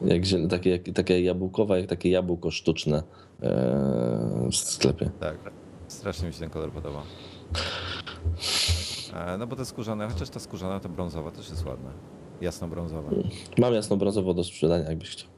Jak, 0.00 0.22
ziel- 0.22 0.48
takie, 0.48 0.70
jak, 0.70 0.82
takie 0.94 1.20
jabłkowe, 1.22 1.80
jak 1.80 1.88
takie 1.88 2.10
jabłko 2.10 2.50
sztuczne 2.50 3.02
e, 3.42 4.48
w 4.52 4.56
sklepie. 4.56 5.10
Tak. 5.20 5.36
Strasznie 5.88 6.28
mi 6.28 6.34
się 6.34 6.40
ten 6.40 6.50
kolor 6.50 6.72
podoba. 6.72 7.02
E, 9.14 9.38
No 9.38 9.46
bo 9.46 9.56
te 9.56 9.64
skórzane, 9.64 10.08
chociaż 10.08 10.30
ta 10.30 10.40
skórzana, 10.40 10.80
ta 10.80 10.88
brązowa 10.88 11.30
też 11.30 11.50
jest 11.50 11.66
ładna. 11.66 11.90
Jasno-brązowa. 12.40 13.10
Mam 13.58 13.74
jasno 13.74 13.96
brązowo 13.96 14.34
do 14.34 14.44
sprzedania, 14.44 14.88
jakbyś 14.88 15.10
chciał. 15.10 15.28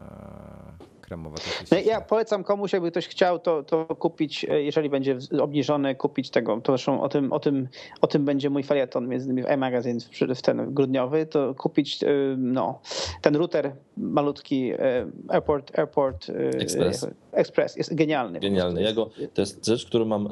E, 0.00 0.58
Kremowa 1.00 1.36
też 1.36 1.70
No, 1.70 1.78
ja 1.78 2.00
polecam 2.00 2.44
komuś, 2.44 2.72
jakby 2.72 2.90
ktoś 2.90 3.08
chciał, 3.08 3.38
to, 3.38 3.62
to 3.62 3.86
kupić, 3.86 4.44
e, 4.44 4.62
jeżeli 4.62 4.90
będzie 4.90 5.18
obniżony, 5.40 5.94
kupić 5.94 6.30
tego. 6.30 6.60
To 6.60 6.72
zresztą 6.72 7.02
o 7.02 7.08
tym, 7.08 7.32
o 7.32 7.40
tym, 7.40 7.68
o 8.00 8.06
tym 8.06 8.24
będzie 8.24 8.50
mój 8.50 8.62
felieton 8.62 9.08
między 9.08 9.26
innymi 9.26 9.42
w 9.42 9.46
e-magazine 9.46 10.00
w, 10.34 10.42
ten 10.42 10.74
grudniowy, 10.74 11.26
to 11.26 11.54
kupić 11.54 12.02
y, 12.02 12.34
no, 12.38 12.80
ten 13.22 13.36
router 13.36 13.72
malutki 13.96 14.72
y, 14.72 14.78
Airport, 15.28 15.78
Airport 15.78 16.30
Express. 16.54 17.06
Express. 17.32 17.76
Jest 17.76 17.94
genialny. 17.94 18.40
Genialny. 18.40 18.82
Ja 18.82 18.92
go, 18.92 19.10
to 19.34 19.40
jest 19.42 19.66
rzecz, 19.66 19.86
którą 19.86 20.04
mam. 20.04 20.28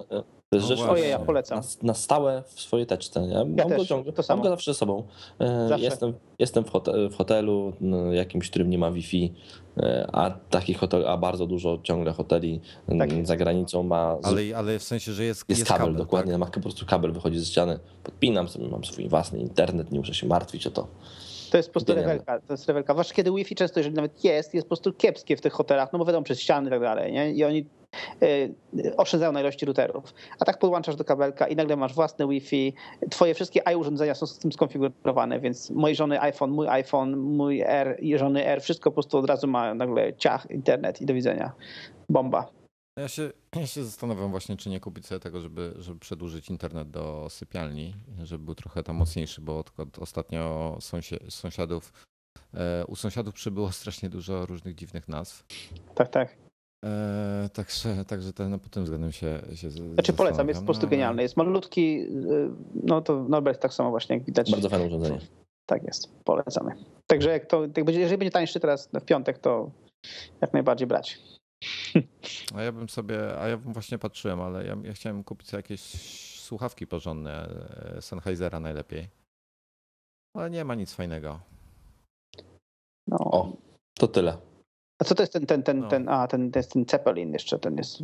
To 0.51 0.57
jest 0.57 0.71
No 0.71 0.77
rzecz. 0.77 0.87
Ojej, 0.89 1.11
ja 1.11 1.19
polecam. 1.19 1.59
na, 1.59 1.65
na 1.83 1.95
stałe 1.95 2.43
w 2.47 2.61
swojej 2.61 2.87
teczce. 2.87 3.27
Nie? 3.27 3.35
Mam, 3.35 3.55
go, 3.57 3.65
też, 3.69 3.89
ciągle, 3.89 4.13
to 4.13 4.23
samo. 4.23 4.37
mam 4.37 4.43
go 4.45 4.49
zawsze 4.51 4.73
ze 4.73 4.79
sobą. 4.79 5.03
E, 5.39 5.69
Zawsze. 5.69 5.85
Jestem, 5.85 6.13
jestem 6.39 6.65
w, 6.65 6.71
hotel, 6.71 7.09
w 7.11 7.17
hotelu 7.17 7.73
jakimś, 8.13 8.51
którym 8.51 8.71
nie 8.71 8.79
ma 8.79 8.91
Wi-Fi, 8.91 9.33
e, 9.77 10.09
a 10.13 10.31
takich 10.31 10.79
hotel, 10.79 11.09
a 11.09 11.17
bardzo 11.17 11.47
dużo 11.47 11.79
ciągle 11.83 12.13
hoteli 12.13 12.61
Tak 12.99 13.13
jest. 13.13 13.29
za 13.29 13.37
granicą 13.37 13.83
ma. 13.83 14.17
z- 14.23 14.27
Ale, 14.27 14.43
ale 14.57 14.79
w 14.79 14.83
sensie, 14.83 15.13
że 15.13 15.25
jest, 15.25 15.45
jest, 15.49 15.65
kabel, 15.65 15.97
dokładnie, 15.97 16.33
Tak? 16.33 16.41
na 16.41 16.47
po 16.47 16.61
prostu 16.61 16.87
kabel 16.87 17.13
wychodzi 17.13 17.39
ze 17.39 17.47
ściany, 17.47 17.79
podpinam 18.03 18.49
sobie, 18.49 18.69
mam 18.69 18.85
swój 18.85 19.09
własny 19.09 19.39
internet, 19.39 19.93
nie 19.93 19.99
muszę 19.99 20.15
się 20.15 20.27
martwić 20.27 20.67
o 20.67 20.71
to. 20.71 20.87
To 21.51 21.57
jest 21.57 21.69
po 21.69 21.73
prostu 21.73 21.93
Genialne. 21.93 22.13
rewelka. 22.13 22.41
To 22.47 22.53
jest 22.53 22.69
rewelka. 22.69 22.93
Zwłaszcza 22.93 23.15
kiedy 23.15 23.33
Wi-Fi 23.33 23.55
często, 23.55 23.81
jeżeli 23.81 23.97
nawet 23.97 24.25
jest, 24.25 24.55
jest 24.55 24.67
po 24.67 24.69
prostu 24.69 24.93
kiepskie 24.93 25.37
w 25.37 25.41
tych 25.41 25.53
hotelach, 25.53 25.93
no 25.93 25.99
bo 25.99 26.05
wiadomo, 26.05 26.25
przez 26.25 26.41
ściany 26.41 26.69
i 26.69 26.71
tak 26.71 26.81
dalej, 26.81 27.13
nie? 27.13 27.33
I 27.33 27.45
oni 27.45 27.67
y, 28.23 28.55
oszczędzają 28.97 29.33
na 29.33 29.41
ilości 29.41 29.67
routerów. 29.67 30.15
A 30.41 30.45
tak 30.45 30.59
podłączasz 30.59 30.97
do 30.97 31.05
kabelka 31.05 31.49
i 31.49 31.57
nagle 31.57 31.77
masz 31.77 31.95
własne 31.95 32.29
Wi-Fi. 32.29 32.75
Twoje 33.11 33.35
wszystkie 33.35 33.61
i-urządzenia 33.73 34.15
są 34.15 34.27
z 34.27 34.39
tym 34.39 34.53
skonfigurowane, 34.53 35.41
więc 35.41 35.71
mojej 35.71 35.97
żony 35.97 36.21
iPhone, 36.21 36.51
mój 36.51 36.69
iPhone, 36.69 37.17
mój 37.17 37.63
R 37.67 37.97
i 38.01 38.19
żony 38.19 38.47
R, 38.47 38.63
wszystko 38.63 38.91
po 38.91 38.95
prostu 38.95 39.19
od 39.19 39.27
razu 39.27 39.49
ma 39.49 39.75
nagle 39.75 40.15
ciach, 40.15 40.51
internet 40.51 41.01
i 41.01 41.07
do 41.07 41.15
widzenia. 41.15 41.53
Bomba. 42.09 42.56
Ja 42.99 43.09
się, 43.09 43.33
ja 43.61 43.67
się 43.67 43.85
zastanawiam 43.85 44.31
właśnie, 44.31 44.57
czy 44.57 44.71
nie 44.71 44.81
kupić 44.81 45.07
sobie 45.07 45.21
tego, 45.21 45.41
żeby, 45.41 45.75
żeby 45.79 46.01
przedłużyć 46.01 46.51
internet 46.51 46.91
do 46.91 47.27
sypialni, 47.31 47.95
żeby 48.23 48.45
był 48.45 48.55
trochę 48.55 48.83
tam 48.83 48.97
mocniejszy, 48.97 49.41
bo 49.41 49.59
odkąd 49.59 49.99
ostatnio 49.99 50.77
sąsie, 50.81 51.17
sąsiadów, 51.29 51.93
e, 52.55 52.85
u 52.87 52.97
sąsiadów 52.97 53.35
przybyło 53.35 53.73
strasznie 53.81 54.09
dużo 54.09 54.47
różnych 54.47 54.75
dziwnych 54.75 55.09
nazw. 55.09 55.45
Tak, 55.95 56.09
tak. 56.09 56.37
E, 56.85 57.51
także, 57.53 58.05
także 58.05 58.33
ten, 58.33 58.51
no, 58.51 58.59
pod 58.59 58.71
tym 58.71 58.85
względem 58.85 59.13
się, 59.13 59.43
się 59.55 59.71
Znaczy 59.71 60.13
polecam, 60.13 60.49
jest 60.49 60.61
po 60.61 60.67
prostu 60.67 60.87
no, 60.87 60.91
genialny. 60.91 61.23
Jest 61.23 61.37
malutki, 61.37 62.01
y, 62.01 62.51
no 62.75 63.01
to 63.01 63.25
Norbert 63.29 63.63
tak 63.63 63.75
samo 63.75 63.91
właśnie 63.91 64.17
jak 64.17 64.25
widać. 64.25 64.51
Bardzo 64.51 64.69
fajne 64.69 64.87
urządzenie. 64.87 65.21
Tak 65.67 65.83
jest, 65.83 66.25
polecamy. 66.25 66.73
Także 67.07 67.31
jak 67.31 67.47
to, 67.47 67.63
jak 67.63 67.85
będzie, 67.85 68.01
jeżeli 68.01 68.19
będzie 68.19 68.31
tańszy 68.31 68.61
teraz 68.61 68.89
w 69.01 69.05
piątek, 69.05 69.39
to 69.39 69.71
jak 70.41 70.53
najbardziej 70.53 70.87
brać. 70.87 71.19
A 72.55 72.63
ja 72.63 72.73
bym 72.73 72.89
sobie, 72.89 73.39
a 73.41 73.49
ja 73.49 73.57
bym 73.57 73.73
właśnie 73.73 73.99
patrzyłem, 73.99 74.41
ale 74.41 74.67
ja, 74.67 74.77
ja 74.83 74.93
chciałem 74.93 75.25
kupić 75.25 75.53
jakieś 75.53 75.81
słuchawki 76.41 76.87
porządne, 76.87 77.49
e, 77.97 78.03
Sennheisera 78.03 78.61
najlepiej. 78.61 79.09
Ale 80.37 80.51
nie 80.51 80.65
ma 80.65 80.75
nic 80.75 80.93
fajnego. 80.93 81.41
No. 83.07 83.19
O, 83.19 83.57
to 83.95 84.09
tyle. 84.09 84.39
A 84.99 85.05
co 85.05 85.15
to 85.15 85.23
jest 85.23 85.33
ten, 85.33 85.47
ten, 85.47 85.63
ten, 85.63 85.79
No. 85.81 85.89
ten, 85.89 86.09
a 86.09 86.27
ten, 86.27 86.51
to 86.51 86.59
jest 86.59 86.73
ten 86.73 86.85
Zeppelin 86.91 87.33
jeszcze, 87.33 87.59
ten 87.59 87.77
jest... 87.77 88.03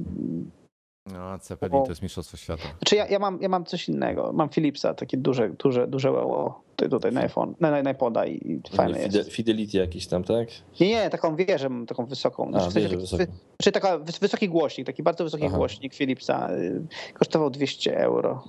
No, 1.06 1.18
a 1.18 1.38
Zeppelin 1.38 1.82
to 1.84 1.88
jest 1.88 2.02
mistrzostwo 2.02 2.36
świata. 2.36 2.62
Znaczy 2.78 2.96
ja, 2.96 3.06
ja, 3.06 3.18
mam, 3.18 3.38
ja 3.42 3.48
mam 3.48 3.64
coś 3.64 3.88
innego, 3.88 4.32
mam 4.32 4.48
Philipsa, 4.48 4.94
takie 4.94 5.16
duże, 5.16 5.50
duże, 5.50 5.86
duże 5.88 6.12
łeło 6.12 6.62
tutaj, 6.90 7.12
na 7.12 7.20
iPhone, 7.20 7.54
na, 7.60 7.70
na, 7.70 7.82
na 7.82 7.90
iPoda 7.90 8.26
i, 8.26 8.32
i 8.70 8.76
fajne 8.76 8.98
Fide- 8.98 9.16
jest. 9.16 9.32
Fidelity 9.32 9.78
jakiś 9.78 10.06
tam, 10.06 10.24
tak? 10.24 10.48
Nie, 10.80 10.88
nie, 10.88 11.10
taką 11.10 11.36
wieżę 11.36 11.68
mam, 11.68 11.86
taką 11.86 12.06
wysoką. 12.06 12.48
A, 12.48 12.60
Znaczy, 12.60 12.74
wieżę 12.74 12.88
taki- 12.88 13.00
wysoką. 13.00 13.24
wy- 13.24 13.32
Znaczy 13.60 13.72
taka 13.72 13.98
wys- 13.98 14.20
wysoki 14.20 14.48
głośnik, 14.48 14.86
taki 14.86 15.02
bardzo 15.02 15.24
wysoki 15.24 15.44
Aha. 15.46 15.56
głośnik 15.56 15.94
Philipsa, 15.94 16.50
y, 16.52 16.86
kosztował 17.14 17.50
200 17.50 17.98
euro. 17.98 18.44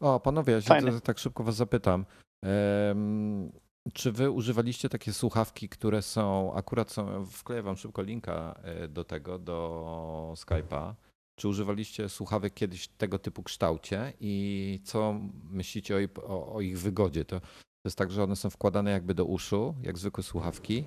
O, 0.00 0.20
panowie, 0.20 0.52
ja 0.52 0.60
się 0.60 0.66
Fajne. 0.66 1.00
tak 1.00 1.18
szybko 1.18 1.44
was 1.44 1.54
zapytam. 1.56 2.04
Em, 2.44 3.52
czy 3.92 4.12
wy 4.12 4.30
używaliście 4.30 4.88
takie 4.88 5.12
słuchawki, 5.12 5.68
które 5.68 6.02
są, 6.02 6.54
akurat 6.54 6.90
są, 6.90 7.26
wkleję 7.26 7.62
wam 7.62 7.76
szybko 7.76 8.02
linka 8.02 8.60
e, 8.62 8.88
do 8.88 9.04
tego, 9.04 9.38
do 9.38 10.32
Skype'a. 10.36 10.94
Czy 11.38 11.48
używaliście 11.48 12.08
słuchawek 12.08 12.54
kiedyś 12.54 12.88
tego 12.88 13.18
typu 13.18 13.42
kształcie 13.42 14.12
i 14.20 14.80
co 14.84 15.14
myślicie 15.50 15.96
o, 15.96 15.98
ich- 15.98 16.30
o, 16.30 16.52
o 16.54 16.60
ich 16.60 16.78
wygodzie? 16.78 17.24
To, 17.24 17.40
to 17.40 17.46
jest 17.84 17.98
tak, 17.98 18.10
że 18.10 18.22
one 18.24 18.36
są 18.36 18.50
wkładane 18.50 18.90
jakby 18.90 19.14
do 19.14 19.24
uszu, 19.24 19.74
jak 19.82 19.98
zwykłe 19.98 20.22
słuchawki, 20.24 20.84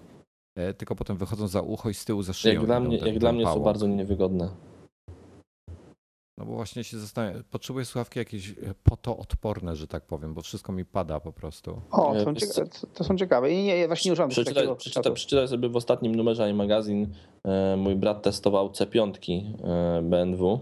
e, 0.55 0.73
tylko 0.73 0.95
potem 0.95 1.17
wychodzą 1.17 1.47
za 1.47 1.61
ucho 1.61 1.89
i 1.89 1.93
z 1.93 2.05
tyłu 2.05 2.23
za 2.23 2.33
szyją. 2.33 2.53
Jak 2.53 2.65
dla 2.65 2.79
mnie, 2.79 2.97
jak 2.97 3.19
dla 3.19 3.31
mnie 3.31 3.43
są 3.45 3.59
bardzo 3.63 3.87
niewygodne. 3.87 4.49
No 6.39 6.45
bo 6.45 6.53
właśnie 6.55 6.83
się 6.83 6.97
zastanawiam, 6.99 7.43
potrzebuję 7.51 7.85
słuchawki 7.85 8.19
jakieś 8.19 8.49
e, 8.49 8.53
potoodporne, 8.83 9.75
że 9.75 9.87
tak 9.87 10.03
powiem, 10.05 10.33
bo 10.33 10.41
wszystko 10.41 10.71
mi 10.73 10.85
pada 10.85 11.19
po 11.19 11.31
prostu. 11.33 11.81
O, 11.91 12.13
to 12.13 12.15
E, 12.15 12.23
są, 12.23 12.35
ciekawe, 12.35 12.69
to 12.93 13.03
są 13.03 13.17
ciekawe. 13.17 13.51
I 13.51 13.63
nie, 13.63 13.77
ja 13.77 13.87
właśnie 13.87 14.09
nie 14.09 14.13
używam 14.13 14.29
Przeczytaj, 14.29 14.53
takiego 14.53 14.75
przeczytaj, 14.75 15.13
przeczytaj 15.13 15.47
sobie 15.47 15.69
w 15.69 15.75
ostatnim 15.75 16.15
numerze 16.15 16.49
iMagazine. 16.49 17.07
E, 17.43 17.75
mój 17.77 17.95
brat 17.95 18.21
testował 18.23 18.69
C5 18.69 19.13
e, 19.63 20.01
BMW, 20.01 20.59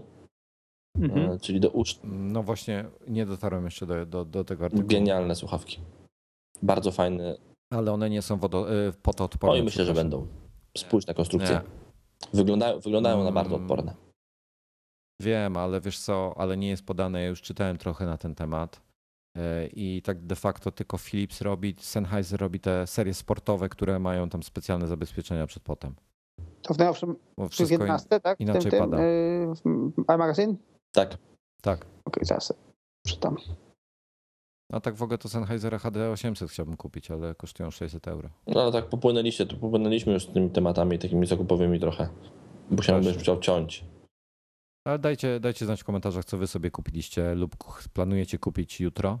Mhm. 0.98 1.38
czyli 1.38 1.60
do 1.60 1.70
usz. 1.70 1.98
No 2.04 2.42
właśnie, 2.42 2.84
nie 3.08 3.26
dotarłem 3.26 3.64
jeszcze 3.64 3.86
do, 3.86 4.06
do, 4.06 4.24
do 4.24 4.44
tego 4.44 4.64
artykułu. 4.64 4.88
Genialne 4.88 5.34
słuchawki. 5.34 5.78
Bardzo 6.62 6.92
fajne. 6.92 7.36
Ale 7.72 7.92
one 7.92 8.10
nie 8.10 8.22
są 8.22 8.36
wodo, 8.36 8.66
potoodporne. 9.02 9.56
No 9.56 9.62
i 9.62 9.64
myślę, 9.64 9.84
że 9.84 9.94
będą. 9.94 10.26
Spójrz 10.78 11.06
na 11.06 11.14
konstrukcję. 11.14 11.54
Nie. 11.54 11.60
Wyglądają, 12.34 12.80
wyglądają 12.80 13.24
na 13.24 13.32
bardzo 13.32 13.54
Mm. 13.54 13.62
odporne. 13.62 14.07
Wiem, 15.20 15.56
ale 15.56 15.80
wiesz 15.80 15.98
co, 15.98 16.34
ale 16.36 16.56
nie 16.56 16.68
jest 16.68 16.86
podane. 16.86 17.22
Ja 17.22 17.28
już 17.28 17.42
czytałem 17.42 17.78
trochę 17.78 18.06
na 18.06 18.18
ten 18.18 18.34
temat. 18.34 18.80
E, 19.36 19.66
I 19.66 20.02
tak 20.02 20.26
de 20.26 20.36
facto 20.36 20.72
tylko 20.72 20.98
Philips 20.98 21.40
robi, 21.40 21.74
Sennheiser 21.78 22.40
robi 22.40 22.60
te 22.60 22.86
serie 22.86 23.14
sportowe, 23.14 23.68
które 23.68 23.98
mają 23.98 24.28
tam 24.28 24.42
specjalne 24.42 24.86
zabezpieczenia 24.86 25.46
przed 25.46 25.62
potem. 25.62 25.94
To 26.62 26.74
w 26.74 26.78
najnowszym, 26.78 27.16
Bo 27.36 27.48
w 27.48 27.52
wszystko 27.52 27.72
11, 27.72 28.20
tak? 28.20 28.40
inaczej 28.40 28.62
w 28.62 28.70
tym, 28.70 28.78
pada. 28.80 28.96
Tym, 28.96 29.92
yy, 30.08 30.16
magazyn? 30.18 30.56
Tak. 30.92 31.18
Tak. 31.62 31.86
Okej, 32.04 32.24
zaraz 32.24 32.46
sobie 32.46 32.60
przeczytam. 33.06 33.36
A 34.72 34.80
tak 34.80 34.94
w 34.94 35.02
ogóle 35.02 35.18
to 35.18 35.28
Sennheisera 35.28 35.78
HD 35.78 36.10
800 36.10 36.50
chciałbym 36.50 36.76
kupić, 36.76 37.10
ale 37.10 37.34
kosztują 37.34 37.70
600 37.70 38.08
euro. 38.08 38.28
No 38.46 38.62
ale 38.62 38.72
tak 38.72 38.86
popłynęliście, 38.88 39.46
to 39.46 39.56
popłynęliśmy 39.56 40.12
już 40.12 40.24
z 40.24 40.32
tymi 40.32 40.50
tematami 40.50 40.98
takimi 40.98 41.26
zakupowymi 41.26 41.80
trochę. 41.80 42.08
Właśnie. 42.70 43.00
bym 43.00 43.18
chciał 43.18 43.40
ciąć. 43.40 43.84
Ale 44.88 44.98
dajcie, 44.98 45.40
dajcie 45.40 45.64
znać 45.64 45.80
w 45.80 45.84
komentarzach, 45.84 46.24
co 46.24 46.38
wy 46.38 46.46
sobie 46.46 46.70
kupiliście 46.70 47.34
lub 47.34 47.56
planujecie 47.92 48.38
kupić 48.38 48.80
jutro. 48.80 49.18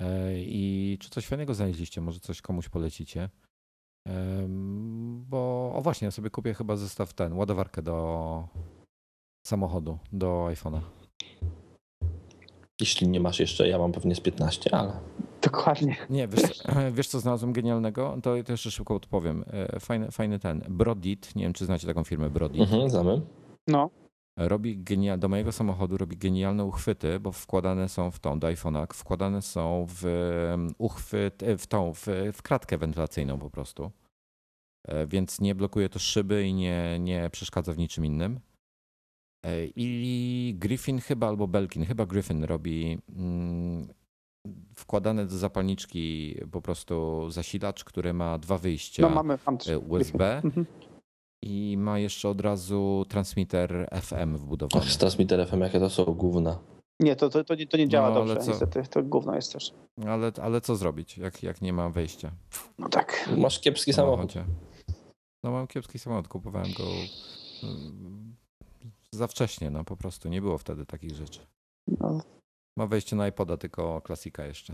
E, 0.00 0.32
I 0.38 0.98
czy 1.00 1.10
coś 1.10 1.26
fajnego 1.26 1.54
znaleźliście, 1.54 2.00
może 2.00 2.20
coś 2.20 2.42
komuś 2.42 2.68
polecicie. 2.68 3.28
Bo, 5.28 5.72
o 5.74 5.80
właśnie, 5.82 6.04
ja 6.04 6.10
sobie 6.10 6.30
kupię 6.30 6.54
chyba 6.54 6.76
zestaw 6.76 7.14
ten, 7.14 7.32
ładowarkę 7.32 7.82
do 7.82 8.48
samochodu, 9.46 9.98
do 10.12 10.46
iPhone'a. 10.50 10.80
Jeśli 12.80 13.08
nie 13.08 13.20
masz 13.20 13.40
jeszcze, 13.40 13.68
ja 13.68 13.78
mam 13.78 13.92
pewnie 13.92 14.14
z 14.14 14.20
15, 14.20 14.74
ale 14.74 14.92
Dokładnie. 15.42 15.96
Nie, 16.10 16.28
wiesz, 16.28 16.62
wiesz 16.96 17.08
co 17.08 17.20
znalazłem 17.20 17.52
genialnego? 17.52 18.18
To, 18.22 18.42
to 18.44 18.52
jeszcze 18.52 18.70
szybko 18.70 18.94
odpowiem. 18.94 19.44
E, 19.52 19.80
Fajny, 19.80 20.10
fajny 20.10 20.38
ten, 20.38 20.64
Brodit, 20.68 21.36
nie 21.36 21.42
wiem 21.42 21.52
czy 21.52 21.64
znacie 21.64 21.86
taką 21.86 22.04
firmę 22.04 22.30
Brodit. 22.30 22.62
mhm, 22.62 22.90
znamy. 22.90 23.20
No. 23.68 23.90
Robi 24.36 24.78
genia- 24.78 25.18
do 25.18 25.28
mojego 25.28 25.52
samochodu 25.52 25.96
robi 25.96 26.16
genialne 26.16 26.64
uchwyty, 26.64 27.20
bo 27.20 27.32
wkładane 27.32 27.88
są 27.88 28.10
w 28.10 28.18
tą, 28.18 28.38
do 28.38 28.46
iPhone'a, 28.46 28.86
wkładane 28.94 29.42
są 29.42 29.86
w 29.88 30.04
uchwyt, 30.78 31.42
e, 31.42 31.58
w 31.58 31.66
tą, 31.66 31.92
w, 31.94 32.06
w 32.32 32.42
kratkę 32.42 32.78
wentylacyjną 32.78 33.38
po 33.38 33.50
prostu. 33.50 33.90
E, 34.88 35.06
Więc 35.06 35.40
nie 35.40 35.54
blokuje 35.54 35.88
to 35.88 35.98
szyby 35.98 36.46
i 36.46 36.54
nie, 36.54 36.98
nie 37.00 37.30
przeszkadza 37.30 37.72
w 37.72 37.78
niczym 37.78 38.04
innym. 38.04 38.40
E, 39.46 39.66
I 39.76 40.54
Griffin 40.58 41.00
chyba 41.00 41.28
albo 41.28 41.46
Belkin, 41.48 41.84
chyba 41.84 42.06
Griffin 42.06 42.44
robi 42.44 42.98
mm, 43.16 43.88
wkładane 44.74 45.26
do 45.26 45.38
zapalniczki 45.38 46.34
po 46.52 46.62
prostu 46.62 47.26
zasilacz, 47.30 47.84
który 47.84 48.12
ma 48.12 48.38
dwa 48.38 48.58
wyjścia 48.58 49.02
No 49.02 49.10
mamy, 49.10 49.38
mam 49.46 49.58
USB. 49.88 50.42
I 51.42 51.76
ma 51.78 51.98
jeszcze 51.98 52.28
od 52.28 52.40
razu 52.40 53.04
transmitter 53.08 53.88
FM 54.02 54.36
wbudowany. 54.36 54.84
Och, 54.84 54.90
z 54.90 54.98
transmitter 54.98 55.48
FM, 55.48 55.60
jakie 55.60 55.80
to 55.80 55.90
są 55.90 56.04
gówna. 56.04 56.58
Nie, 57.00 57.16
to, 57.16 57.30
to, 57.30 57.44
to, 57.44 57.54
nie, 57.54 57.66
to 57.66 57.76
nie 57.76 57.88
działa 57.88 58.08
No, 58.08 58.14
dobrze, 58.14 58.36
co? 58.36 58.50
niestety. 58.50 58.82
To 58.90 59.02
gówno 59.02 59.34
jest 59.34 59.52
też. 59.52 59.74
Ale, 60.06 60.32
ale 60.42 60.60
co 60.60 60.76
zrobić, 60.76 61.18
jak, 61.18 61.42
jak 61.42 61.62
nie 61.62 61.72
ma 61.72 61.90
wejścia 61.90 62.32
No 62.78 62.88
tak. 62.88 63.30
Masz 63.36 63.60
kiepski 63.60 63.92
samochód. 63.92 64.34
No 65.44 65.50
mam 65.50 65.66
kiepski 65.66 65.98
samochód, 65.98 66.28
kupowałem 66.28 66.72
go 66.72 66.84
mm, 67.62 68.36
za 69.12 69.26
wcześnie, 69.26 69.70
no 69.70 69.84
po 69.84 69.96
prostu 69.96 70.28
nie 70.28 70.40
było 70.40 70.58
wtedy 70.58 70.86
takich 70.86 71.14
rzeczy. 71.14 71.40
No, 72.00 72.20
Ma 72.78 72.86
wejście 72.86 73.16
na 73.16 73.28
iPoda, 73.28 73.56
tylko 73.56 74.00
klasika 74.00 74.44
jeszcze. 74.44 74.72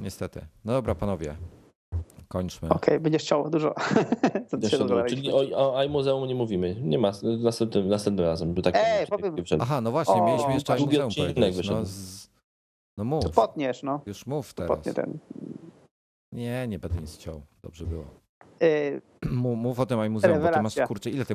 Niestety. 0.00 0.46
No 0.64 0.72
dobra, 0.72 0.94
panowie, 0.94 1.36
kończmy. 2.28 2.68
Okej, 2.68 3.00
będziesz 3.00 3.22
chciał 3.22 3.50
dużo. 3.50 3.74
Drugi. 4.50 4.78
dogadaliśmy. 4.78 5.16
Czyli 5.16 5.32
o, 5.54 5.74
o 5.74 5.82
iMuzeum 5.84 6.28
nie 6.28 6.34
mówimy. 6.34 6.76
Nie 6.82 6.98
ma. 6.98 7.12
Następnym, 7.42 7.88
następnym 7.88 8.26
razem. 8.26 8.54
Był 8.54 8.62
taki 8.62 8.78
Ej, 8.82 9.06
powiem- 9.06 9.34
Aha, 9.60 9.80
no 9.80 9.90
właśnie, 9.90 10.14
O, 10.14 10.26
mieliśmy 10.26 10.54
jeszcze 10.54 10.72
tak. 10.72 10.82
o 10.82 10.86
muzeum 10.86 11.10
Drugi 11.10 11.30
odcinek. 11.30 11.54
No, 11.70 11.84
z... 11.84 12.28
no 12.98 13.04
mów, 13.04 13.24
To 13.24 13.30
potniesz, 13.30 13.82
no. 13.82 14.00
już 14.06 14.26
mów 14.26 14.54
teraz. 14.54 14.68
potnie 14.70 14.94
ten. 14.94 15.18
Nie, 16.32 16.66
nie 16.68 16.78
będę 16.78 17.00
nic 17.00 17.14
chciał. 17.14 17.42
Dobrze 17.62 17.86
było. 17.86 18.04
Yy, 18.60 19.30
Mów, 19.30 19.80
o 19.80 19.86
tym 19.86 20.04
iMuzeum, 20.06 20.40
bo 20.42 20.48
ty 20.48 20.62
masz, 20.62 20.74
kurczę, 20.88 21.10
ile 21.10 21.24
ty, 21.26 21.34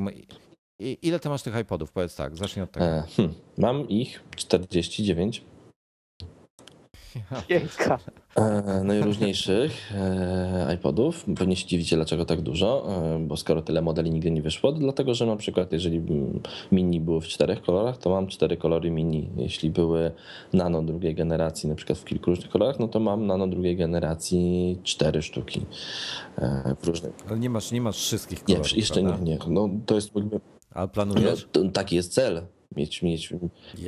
ile 1.02 1.20
ty 1.20 1.30
masz 1.30 1.44
tych 1.44 1.60
iPodów? 1.60 1.92
Powiedz 1.92 2.16
tak, 2.16 2.38
zacznij 2.38 2.64
od 2.64 2.72
tego. 2.72 2.86
E, 2.86 3.04
hm, 3.18 3.34
mam 3.58 3.90
ich 3.90 4.24
49. 4.36 5.44
Jejka. 7.50 8.00
E, 8.36 8.84
najróżniejszych 8.84 9.92
e, 9.96 10.74
iPodów. 10.76 11.26
Pewnie 11.38 11.56
się 11.56 11.68
dziwicie, 11.68 11.96
dlaczego 11.96 12.26
tak 12.26 12.42
dużo, 12.42 12.88
e, 13.16 13.20
bo 13.20 13.38
skoro 13.38 13.62
tyle 13.62 13.82
modeli 13.82 14.12
nigdy 14.12 14.32
nie 14.32 14.42
wyszło, 14.42 14.72
to 14.72 14.80
dlatego, 14.80 15.14
że 15.14 15.26
na 15.26 15.36
przykład 15.36 15.72
jeżeli 15.74 16.02
mini 16.72 17.00
były 17.00 17.22
w 17.22 17.28
czterech 17.28 17.62
kolorach, 17.62 17.98
to 17.98 18.10
mam 18.10 18.28
cztery 18.28 18.58
kolory 18.58 18.92
mini. 18.92 19.30
Jeśli 19.38 19.70
były 19.70 20.12
nano 20.54 20.82
drugiej 20.82 21.16
generacji, 21.16 21.70
na 21.70 21.76
przykład 21.76 22.00
w 22.00 22.06
kilku 22.06 22.30
różnych 22.30 22.50
kolorach, 22.50 22.80
no 22.80 22.88
to 22.88 23.00
mam 23.00 23.28
nano 23.28 23.48
drugiej 23.48 23.76
generacji 23.78 24.80
cztery 24.84 25.22
sztuki 25.22 25.66
w 26.82 26.88
różnych. 26.88 27.14
Ale 27.30 27.40
nie 27.40 27.50
masz, 27.50 27.72
nie 27.72 27.82
masz 27.82 27.98
wszystkich 27.98 28.48
Nie, 28.48 28.56
kolorów, 28.56 28.78
jeszcze 28.78 29.02
nie, 29.04 29.08
prawda? 29.08 29.26
nie. 29.26 29.38
No, 29.48 29.70
to 29.86 29.96
jest 29.96 30.16
jakby, 30.16 30.40
Ale 30.74 30.86
no, 30.86 30.88
planujesz? 30.88 31.48
to, 31.52 31.70
taki 31.70 31.96
jest 31.96 32.14
cel. 32.14 32.42
Mieć, 32.76 33.02
mieć, 33.02 33.34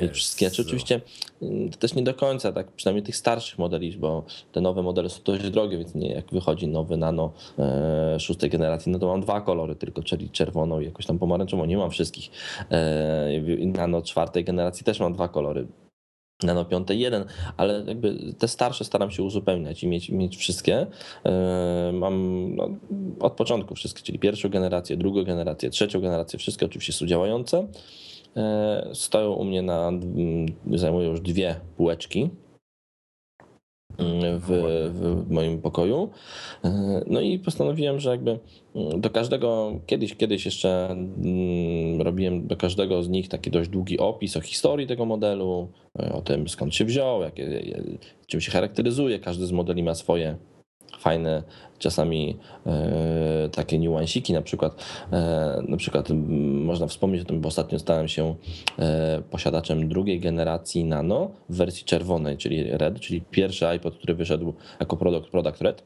mieć 0.02 0.12
wszystkie. 0.12 0.50
Czy 0.50 0.62
oczywiście 0.62 1.00
mm, 1.42 1.70
to 1.70 1.78
też 1.78 1.94
nie 1.94 2.02
do 2.02 2.14
końca, 2.14 2.52
tak 2.52 2.72
przynajmniej 2.72 3.02
tych 3.02 3.16
starszych 3.16 3.58
modeli, 3.58 3.96
bo 3.96 4.24
te 4.52 4.60
nowe 4.60 4.82
modele 4.82 5.10
są 5.10 5.22
dość 5.24 5.50
drogie, 5.50 5.78
więc 5.78 5.94
nie, 5.94 6.12
jak 6.12 6.30
wychodzi 6.30 6.68
nowy 6.68 6.96
nano 6.96 7.32
e, 7.58 8.20
szóstej 8.20 8.50
generacji, 8.50 8.92
no 8.92 8.98
to 8.98 9.06
mam 9.06 9.20
dwa 9.20 9.40
kolory 9.40 9.74
tylko, 9.74 10.02
czyli 10.02 10.30
czerwoną 10.30 10.80
i 10.80 10.84
jakoś 10.84 11.06
tam 11.06 11.18
pomarańczową. 11.18 11.64
Nie 11.64 11.76
mam 11.76 11.90
wszystkich. 11.90 12.30
E, 12.70 13.40
nano 13.58 14.02
czwartej 14.02 14.44
generacji 14.44 14.84
też 14.84 15.00
mam 15.00 15.12
dwa 15.12 15.28
kolory. 15.28 15.66
Nano 16.42 16.64
piątej 16.64 17.00
jeden, 17.00 17.24
ale 17.56 17.84
jakby 17.86 18.34
te 18.38 18.48
starsze 18.48 18.84
staram 18.84 19.10
się 19.10 19.22
uzupełniać 19.22 19.82
i 19.82 19.88
mieć, 19.88 20.10
mieć 20.10 20.36
wszystkie. 20.36 20.86
E, 21.24 21.90
Mam 21.92 22.56
no, 22.56 22.68
od 23.20 23.32
początku 23.32 23.74
wszystkie, 23.74 24.02
czyli 24.02 24.18
pierwszą 24.18 24.48
generację, 24.48 24.96
drugą 24.96 25.24
generację, 25.24 25.70
trzecią 25.70 26.00
generację, 26.00 26.38
wszystkie 26.38 26.66
oczywiście 26.66 26.92
są 26.92 27.06
działające. 27.06 27.68
E, 28.36 28.90
Stoją 28.92 29.32
u 29.32 29.44
mnie 29.44 29.62
na, 29.62 29.92
zajmują 30.74 31.10
już 31.10 31.20
dwie 31.20 31.56
półeczki 31.76 32.30
mm, 33.98 34.38
w, 34.38 34.46
w 34.92 35.30
moim 35.30 35.62
pokoju. 35.62 36.10
E, 36.64 37.00
No 37.06 37.20
i 37.20 37.38
postanowiłem, 37.38 38.00
że 38.00 38.10
jakby 38.10 38.38
mm, 38.74 39.00
do 39.00 39.10
każdego, 39.10 39.80
kiedyś, 39.86 40.14
kiedyś 40.14 40.44
jeszcze 40.44 40.90
mm, 40.90 42.02
robiłem 42.02 42.46
do 42.46 42.56
każdego 42.56 43.02
z 43.02 43.08
nich 43.08 43.28
taki 43.28 43.50
dość 43.50 43.70
długi 43.70 43.98
opis 43.98 44.36
o 44.36 44.40
historii 44.40 44.86
tego 44.86 45.04
modelu, 45.04 45.68
e, 45.98 46.12
o 46.12 46.22
tym 46.22 46.48
skąd 46.48 46.74
się 46.74 46.84
wziął, 46.84 47.22
jak, 47.22 47.34
czym 48.26 48.40
się 48.40 48.52
charakteryzuje. 48.52 49.18
Każdy 49.18 49.46
z 49.46 49.52
modeli 49.52 49.82
ma 49.82 49.94
swoje 49.94 50.36
fajne 50.98 51.42
czasami 51.78 52.36
e, 52.66 53.48
takie 53.52 53.78
niuansiki, 53.78 54.32
na 54.32 54.42
przykład, 54.42 54.84
e, 55.12 55.62
na 55.68 55.76
przykład 55.76 56.08
można 56.64 56.86
wspomnieć 56.86 57.22
o 57.22 57.24
tym, 57.24 57.40
bo 57.40 57.48
ostatnio 57.48 57.78
stałem 57.78 58.08
się 58.08 58.34
e, 58.78 59.22
posiadaczem 59.30 59.88
drugiej 59.88 60.20
generacji 60.20 60.84
Nano 60.84 61.30
w 61.48 61.56
wersji 61.56 61.84
czerwonej, 61.84 62.36
czyli 62.36 62.64
Red, 62.64 63.00
czyli 63.00 63.20
pierwszy 63.20 63.68
iPod, 63.68 63.96
który 63.96 64.14
wyszedł 64.14 64.54
jako 64.80 64.96
produkt, 64.96 65.30
product 65.30 65.62
Red. 65.62 65.82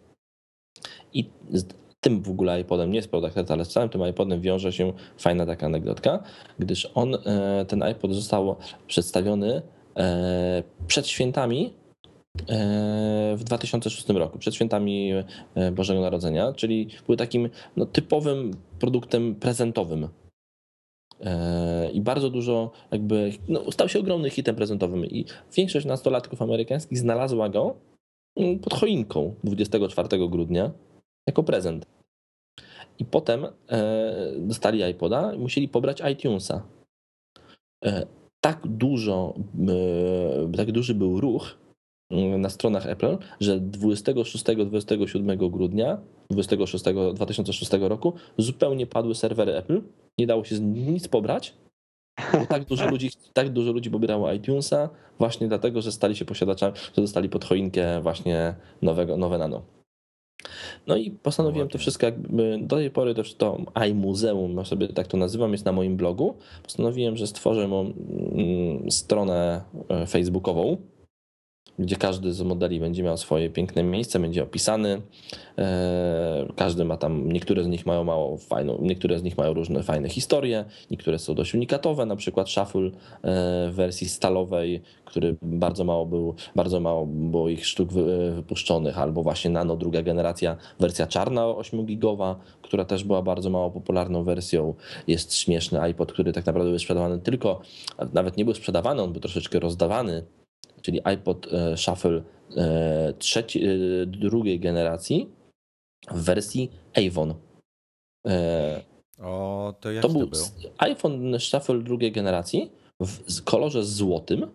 I 1.13 1.31
z 1.51 1.65
tym 2.01 2.23
w 2.23 2.31
ogóle 2.31 2.61
iPodem 2.61 2.91
nie 2.91 2.97
jest 2.97 3.11
product 3.11 3.37
Red, 3.37 3.51
ale 3.51 3.65
z 3.65 3.69
całym 3.69 3.89
tym 3.89 4.09
iPodem 4.09 4.41
wiąże 4.41 4.73
się 4.73 4.93
fajna 5.19 5.47
taka 5.47 5.67
anegdotka, 5.67 6.23
gdyż 6.59 6.91
on, 6.95 7.15
e, 7.15 7.65
ten 7.69 7.83
iPod 7.83 8.13
został 8.13 8.57
przedstawiony 8.87 9.63
e, 9.97 10.63
przed 10.87 11.07
świętami 11.07 11.73
w 13.37 13.45
2006 13.45 14.09
roku, 14.09 14.39
przed 14.39 14.55
świętami 14.55 15.13
e, 15.55 15.73
Bożego 15.73 16.01
Narodzenia, 16.01 16.53
czyli 16.53 16.89
był 17.07 17.17
takim 17.17 17.49
no, 17.77 17.87
typowym 17.87 18.51
produktem 18.79 19.35
prezentowym. 19.35 20.09
E, 21.21 21.91
I 21.91 22.01
bardzo 22.01 22.31
dużo 22.31 22.71
jakby, 22.91 23.33
no, 23.49 23.73
stał 23.73 23.89
się 23.89 23.99
ogromnym 23.99 24.31
hitem 24.31 24.57
prezentowym 24.57 25.07
i 25.07 25.25
większość 25.57 25.87
nastolatków 25.87 26.43
amerykańskich 26.43 26.99
znalazła 26.99 27.49
go 27.49 27.77
mm, 28.37 28.59
pod 28.59 28.75
choinką 28.75 29.35
24 29.45 30.29
grudnia 30.29 30.71
jako 31.27 31.43
prezent. 31.43 31.87
I 32.99 33.05
potem 33.05 33.45
e, 33.45 34.33
dostali 34.39 34.91
iPoda 34.91 35.35
i 35.35 35.39
musieli 35.39 35.69
pobrać 35.69 36.03
iTunesa. 36.13 36.63
Tak 38.41 38.61
dużo, 38.67 39.35
tak 40.57 40.73
duży 40.73 40.95
był 40.95 41.21
ruch 41.21 41.59
na 42.39 42.49
stronach 42.49 42.87
Apple, 42.87 43.19
że 43.41 43.61
26-27 43.61 45.51
grudnia 45.51 45.99
26, 46.31 46.85
2006 47.15 47.73
roku 47.81 48.13
zupełnie 48.39 48.87
padły 48.87 49.15
serwery 49.15 49.53
Apple. 49.57 49.83
Nie 50.19 50.27
dało 50.27 50.45
się 50.45 50.61
nic 50.61 51.09
pobrać. 51.09 51.55
Bo 52.33 52.47
tak 52.47 52.65
dużo 52.65 52.91
ludzi, 52.95 53.11
tak 53.33 53.49
dużo 53.49 53.73
ludzi 53.73 53.91
pobierało 53.91 54.33
iTunesa 54.33 54.89
właśnie 55.19 55.49
dlatego, 55.49 55.83
że 55.83 55.93
stali 55.93 56.17
się 56.17 56.25
posiadaczami, 56.25 56.77
że 56.97 57.03
dostali 57.03 57.29
pod 57.29 57.45
choinkę 57.45 58.01
właśnie 58.01 58.55
nowego, 58.83 59.17
nowe 59.17 59.39
nano. 59.39 59.63
No 60.87 60.97
i 60.97 61.11
postanowiłem 61.11 61.67
Ładnie. 61.67 61.73
to 61.73 61.79
wszystko 61.79 62.07
jakby, 62.07 62.59
do 62.63 62.77
tej 62.77 62.91
pory 62.91 63.15
też 63.15 63.35
to 63.35 63.59
iMuzeum, 63.89 64.57
ja 64.57 64.65
sobie 64.65 64.89
tak 64.89 65.07
to 65.07 65.17
nazywam, 65.17 65.53
jest 65.53 65.65
na 65.65 65.73
moim 65.73 65.97
blogu. 65.97 66.35
Postanowiłem, 66.63 67.17
że 67.17 67.27
stworzę 67.27 67.69
mu, 67.69 67.81
mm, 67.81 68.91
stronę 68.91 69.63
e, 69.89 70.07
facebookową, 70.07 70.77
gdzie 71.79 71.97
każdy 71.97 72.33
z 72.33 72.43
modeli 72.43 72.81
będzie 72.81 73.03
miał 73.03 73.17
swoje 73.17 73.51
piękne 73.51 73.83
miejsce, 73.83 74.19
będzie 74.21 74.43
opisany. 74.43 75.03
E, 75.59 76.47
Każdy 76.57 76.85
ma 76.85 76.97
tam, 76.97 77.33
niektóre 77.33 77.65
z 77.65 77.67
nich 77.67 77.87
mają 77.87 78.05
mało 78.05 78.37
fajną, 78.37 78.79
niektóre 78.83 79.19
z 79.19 79.23
nich 79.23 79.39
mają 79.39 79.55
różne 79.55 79.83
fajne 79.83 80.09
historie, 80.09 80.65
niektóre 80.91 81.19
są 81.19 81.35
dość 81.35 81.55
unikatowe, 81.55 82.07
na 82.07 82.17
przykład 82.17 82.49
Shuffle 82.51 82.81
e, 82.87 82.91
w 83.71 83.73
wersji 83.75 84.09
stalowej, 84.09 84.83
który 85.05 85.37
bardzo 85.43 85.85
mało 85.85 86.07
był, 86.07 86.35
bardzo 86.57 86.81
mało 86.81 87.07
było 87.07 87.49
ich 87.49 87.67
sztuk 87.67 87.93
wy- 87.93 88.33
wypuszczonych, 88.33 88.99
albo 88.99 89.23
właśnie 89.23 89.51
Nano 89.51 89.77
druga 89.77 90.03
generacja, 90.03 90.57
wersja 90.81 91.07
czarna 91.07 91.43
8-gigowa, 91.43 92.35
która 92.63 92.85
też 92.85 93.05
była 93.05 93.23
bardzo 93.23 93.51
mało 93.51 93.71
popularną 93.71 94.25
wersją. 94.25 94.75
Jest 95.07 95.35
śmieszny 95.35 95.81
iPod, 95.81 96.13
który 96.13 96.33
tak 96.33 96.47
naprawdę 96.47 96.71
był 96.71 96.79
sprzedawany 96.79 97.19
tylko, 97.19 97.61
nawet 98.13 98.37
nie 98.37 98.45
był 98.45 98.55
sprzedawany, 98.55 99.03
on 99.03 99.13
był 99.13 99.21
troszeczkę 99.21 99.61
rozdawany, 99.61 100.23
czyli 100.83 101.01
iPod 101.05 101.47
e, 101.53 101.77
Shuffle 101.77 102.23
e, 102.57 103.13
trzeci, 103.19 103.65
e, 103.65 103.69
drugiej 104.07 104.61
generacji 104.61 105.29
w 106.11 106.23
wersji 106.25 106.71
Avon. 106.97 107.35
O, 109.23 109.75
to 109.81 109.93
jak 109.93 110.03
To 110.03 110.09
to, 110.09 110.15
był 110.15 110.31
iPhone 110.79 111.41
Shuffle 111.41 111.79
drugiej 111.83 112.13
generacji 112.13 112.73
w 113.01 113.45
kolorze 113.45 113.85
złotym. 113.85 114.51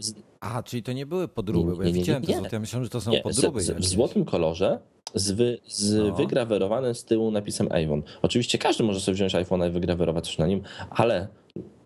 Z, 0.00 0.14
A, 0.40 0.62
czyli 0.62 0.82
to 0.82 0.92
nie 0.92 1.06
były 1.06 1.28
podróby, 1.28 1.70
Nie, 1.70 1.76
bo 1.76 1.82
ja 1.82 1.88
nie, 1.88 1.92
nie, 1.92 2.00
widziałem 2.00 2.22
te 2.22 2.32
nie. 2.32 2.38
złote, 2.38 2.56
ja 2.56 2.60
myślałem, 2.60 2.84
że 2.84 2.90
to 2.90 3.00
są 3.00 3.10
nie, 3.10 3.20
podróby 3.22 3.60
z, 3.60 3.70
w 3.70 3.84
złotym 3.84 4.24
kolorze 4.24 4.80
z, 5.14 5.30
wy, 5.30 5.58
z 5.66 5.94
No. 6.08 6.14
wygrawerowanym 6.14 6.94
z 6.94 7.04
tyłu 7.04 7.30
napisem 7.30 7.68
Avon. 7.72 8.02
Oczywiście 8.22 8.58
każdy 8.58 8.84
może 8.84 9.00
sobie 9.00 9.14
wziąć 9.14 9.34
iPhone'a 9.34 9.68
i 9.68 9.70
wygrawerować 9.70 10.26
coś 10.26 10.38
na 10.38 10.46
nim, 10.46 10.62
ale 10.90 11.28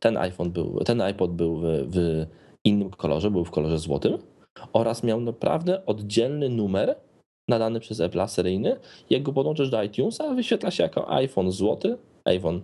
ten 0.01 0.17
iPhone 0.17 0.51
był, 0.51 0.79
ten 0.85 1.01
iPod 1.01 1.33
był 1.33 1.57
w, 1.57 1.65
w 1.65 2.27
innym 2.67 2.91
kolorze, 2.91 3.31
był 3.31 3.45
w 3.45 3.51
kolorze 3.51 3.79
złotym 3.79 4.19
oraz 4.73 5.03
miał 5.03 5.21
naprawdę 5.21 5.87
oddzielny 5.87 6.49
numer 6.49 6.97
nadany 7.49 7.81
przez 7.81 8.01
Apple 8.01 8.29
seryjny. 8.29 8.77
Jak 9.11 9.23
go 9.23 9.33
podłączysz 9.33 9.71
do 9.71 9.83
iTunesa, 9.83 10.35
wyświetla 10.35 10.71
się 10.71 10.83
jako 10.83 11.11
iPhone 11.11 11.53
złoty, 11.53 11.97
Avon. 12.25 12.61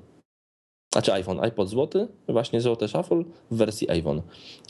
Znaczy 0.93 1.13
iPhone, 1.13 1.41
iPod 1.41 1.69
złoty, 1.69 2.09
właśnie 2.29 2.61
złoty 2.61 2.89
shuffle 2.89 3.25
w 3.51 3.57
wersji. 3.57 3.89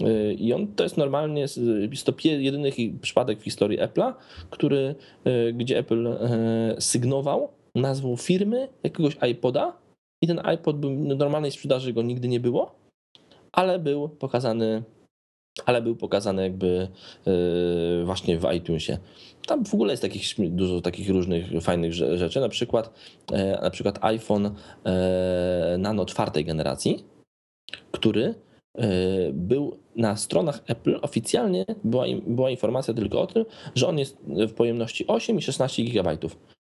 Yy, 0.01 0.35
I 0.35 0.53
on 0.53 0.67
to 0.67 0.83
jest 0.85 0.97
normalnie, 0.97 1.41
jest 1.41 1.61
to 2.05 2.13
jedyny 2.25 2.71
przypadek 3.01 3.41
w 3.41 3.45
historii 3.45 3.79
Apple'a, 3.79 4.15
który, 4.51 4.95
yy, 5.25 5.53
gdzie 5.53 5.79
Apple 5.79 6.05
yy, 6.05 6.81
sygnował 6.81 7.49
nazwą 7.75 8.17
firmy 8.17 8.69
jakiegoś 8.83 9.17
iPoda 9.31 9.79
i 10.23 10.27
ten 10.27 10.41
iPod 10.45 10.77
był 10.77 10.91
w 10.91 11.17
normalnej 11.17 11.51
sprzedaży 11.51 11.93
go 11.93 12.03
nigdy 12.03 12.29
nie 12.29 12.41
było, 12.41 12.75
ale 13.53 13.79
był 13.79 14.09
pokazany 14.09 14.83
ale 15.67 15.83
był 15.83 15.97
pokazany 15.97 16.43
jakby 16.43 16.89
yy, 17.27 18.05
właśnie 18.05 18.39
w 18.39 18.53
iTunesie. 18.53 18.99
Tam 19.47 19.65
w 19.65 19.75
ogóle 19.75 19.93
jest 19.93 20.03
takich, 20.03 20.51
dużo 20.51 20.81
takich 20.81 21.11
różnych 21.11 21.63
fajnych 21.63 21.93
rze- 21.93 22.19
rzeczy, 22.19 22.41
na 22.41 22.49
przykład, 22.49 22.93
e, 23.33 23.61
na 23.63 23.71
przykład 23.71 23.99
iPhone 24.05 24.51
e, 24.85 25.77
Nano 25.79 26.07
czwartej 26.07 26.45
generacji, 26.45 27.05
który 27.91 28.35
był 29.33 29.79
na 29.97 30.17
stronach 30.17 30.61
Apple 30.67 30.99
oficjalnie 31.03 31.65
była, 31.85 32.05
była 32.27 32.51
informacja 32.51 32.95
tylko 32.95 33.21
o 33.21 33.27
tym, 33.27 33.45
że 33.75 33.89
on 33.89 33.99
jest 33.99 34.17
w 34.49 34.53
pojemności 34.53 35.07
8 35.07 35.39
i 35.39 35.43
16 35.43 35.85
GB. 35.85 36.19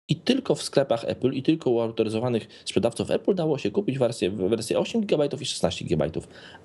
I 0.08 0.16
tylko 0.16 0.54
w 0.54 0.62
sklepach 0.62 1.04
Apple 1.04 1.32
i 1.32 1.42
tylko 1.42 1.70
u 1.70 1.80
autoryzowanych 1.80 2.48
sprzedawców 2.64 3.10
Apple 3.10 3.34
dało 3.34 3.58
się 3.58 3.70
kupić 3.70 3.98
wersję, 3.98 4.30
wersję 4.30 4.78
8 4.78 5.06
GB 5.06 5.28
i 5.40 5.46
16 5.46 5.84
GB. 5.84 6.10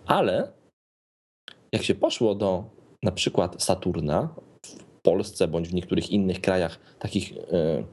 Ale 0.05 0.51
jak 1.73 1.83
się 1.83 1.95
poszło 1.95 2.35
do 2.35 2.63
na 3.03 3.11
przykład 3.11 3.63
Saturna 3.63 4.35
w 4.65 5.01
Polsce 5.01 5.47
bądź 5.47 5.67
w 5.67 5.73
niektórych 5.73 6.09
innych 6.09 6.41
krajach 6.41 6.79
takich 6.99 7.33
e, 7.37 7.83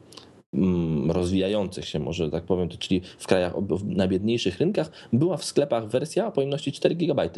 mm, 0.55 1.11
rozwijających 1.11 1.85
się, 1.89 1.99
może 1.99 2.31
tak 2.31 2.45
powiem, 2.45 2.69
czyli 2.69 3.01
w 3.19 3.27
krajach 3.27 3.53
na 3.85 4.09
biedniejszych 4.09 4.59
rynkach, 4.59 4.91
była 5.13 5.37
w 5.37 5.45
sklepach 5.45 5.89
wersja 5.89 6.27
o 6.27 6.33
pojemności 6.33 6.73
4 6.73 6.95
GB, 6.95 7.31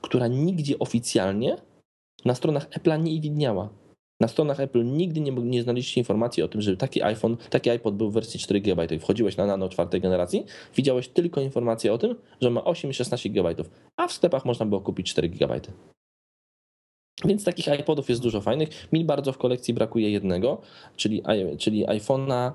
która 0.00 0.26
nigdzie 0.26 0.78
oficjalnie 0.78 1.56
na 2.24 2.34
stronach 2.34 2.70
Apple'a 2.70 3.02
nie 3.02 3.20
widniała. 3.20 3.68
Na 4.20 4.28
stronach 4.28 4.60
Apple 4.60 4.84
nigdy 4.84 5.20
nie, 5.20 5.32
nie 5.32 5.62
znaleźliście 5.62 6.00
informacji 6.00 6.42
o 6.42 6.48
tym, 6.48 6.60
że 6.60 6.76
taki 6.76 7.02
iPhone, 7.02 7.36
taki 7.50 7.70
iPod 7.70 7.96
był 7.96 8.10
w 8.10 8.14
wersji 8.14 8.40
4 8.40 8.60
GB. 8.60 8.98
Wchodziłeś 8.98 9.36
na 9.36 9.46
nano 9.46 9.68
czwartej 9.68 10.00
generacji, 10.00 10.44
widziałeś 10.76 11.08
tylko 11.08 11.40
informację 11.40 11.92
o 11.92 11.98
tym, 11.98 12.14
że 12.40 12.50
ma 12.50 12.64
8 12.64 12.90
i 12.90 12.94
16 12.94 13.30
GB, 13.30 13.54
a 13.96 14.08
w 14.08 14.12
sklepach 14.12 14.44
można 14.44 14.66
było 14.66 14.80
kupić 14.80 15.10
4 15.10 15.28
GB. 15.28 15.60
Więc 17.24 17.44
takich 17.44 17.66
iPodów 17.80 18.08
jest 18.08 18.22
dużo 18.22 18.40
fajnych. 18.40 18.68
Mi 18.92 19.04
bardzo 19.04 19.32
w 19.32 19.38
kolekcji 19.38 19.74
brakuje 19.74 20.10
jednego, 20.10 20.60
czyli, 20.96 21.22
czyli 21.58 21.86
iPhone'a. 21.86 22.52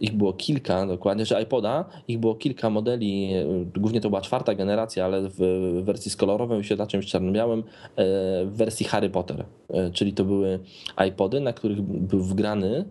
Ich 0.00 0.12
było 0.12 0.32
kilka, 0.32 0.86
dokładnie, 0.86 1.26
że 1.26 1.42
iPoda, 1.42 1.84
ich 2.08 2.18
było 2.18 2.34
kilka 2.34 2.70
modeli, 2.70 3.34
e, 3.34 3.44
głównie 3.80 4.00
to 4.00 4.08
była 4.08 4.20
czwarta 4.20 4.54
generacja, 4.54 5.04
ale 5.04 5.28
w 5.28 5.38
wersji 5.84 6.10
z 6.10 6.16
kolorowym 6.16 6.58
wyświetlaczem 6.58 7.02
czarno-białym, 7.02 7.60
e, 7.60 7.64
w 8.44 8.52
wersji 8.56 8.86
Harry 8.86 9.10
Potter. 9.10 9.44
E, 9.68 9.90
czyli 9.90 10.12
to 10.12 10.24
były 10.24 10.58
iPody, 11.08 11.40
na 11.40 11.52
których 11.52 11.82
był 11.82 12.20
wgrany 12.20 12.84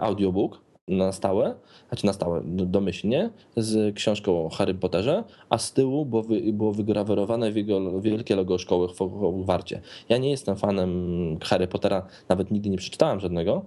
audiobook 0.00 0.60
na 0.88 1.12
stałe, 1.12 1.54
znaczy 1.88 2.06
na 2.06 2.12
stałe, 2.12 2.42
domyślnie, 2.46 3.30
z 3.56 3.94
książką 3.94 4.46
o 4.46 4.48
Harry 4.48 4.74
Potterze, 4.74 5.24
a 5.48 5.58
z 5.58 5.72
tyłu 5.72 6.06
było, 6.06 6.22
wy, 6.22 6.52
było 6.52 6.72
wygrawerowane 6.72 7.52
wielkie 8.00 8.36
logo 8.36 8.58
szkoły 8.58 8.88
w 8.88 8.98
Hogwarcie. 8.98 9.80
Ja 10.08 10.18
nie 10.18 10.30
jestem 10.30 10.56
fanem 10.56 11.38
Harry 11.42 11.68
Pottera, 11.68 12.06
nawet 12.28 12.50
nigdy 12.50 12.70
nie 12.70 12.78
przeczytałem 12.78 13.20
żadnego, 13.20 13.64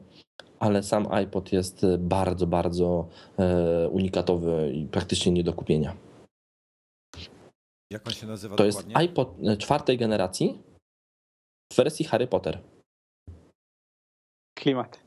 ale 0.59 0.83
sam 0.83 1.07
iPod 1.11 1.51
jest 1.51 1.85
bardzo, 1.99 2.47
bardzo 2.47 3.07
e, 3.39 3.89
unikatowy 3.89 4.71
i 4.73 4.85
praktycznie 4.85 5.31
nie 5.31 5.43
do 5.43 5.53
kupienia. 5.53 5.95
Jak 7.91 8.07
on 8.07 8.13
się 8.13 8.27
nazywa 8.27 8.55
To 8.55 8.65
jest 8.65 8.77
dokładnie? 8.77 8.97
iPod 8.97 9.35
e, 9.43 9.57
czwartej 9.57 9.97
generacji 9.97 10.61
w 11.73 11.75
wersji 11.75 12.05
Harry 12.05 12.27
Potter. 12.27 12.59
Klimat. 14.59 14.99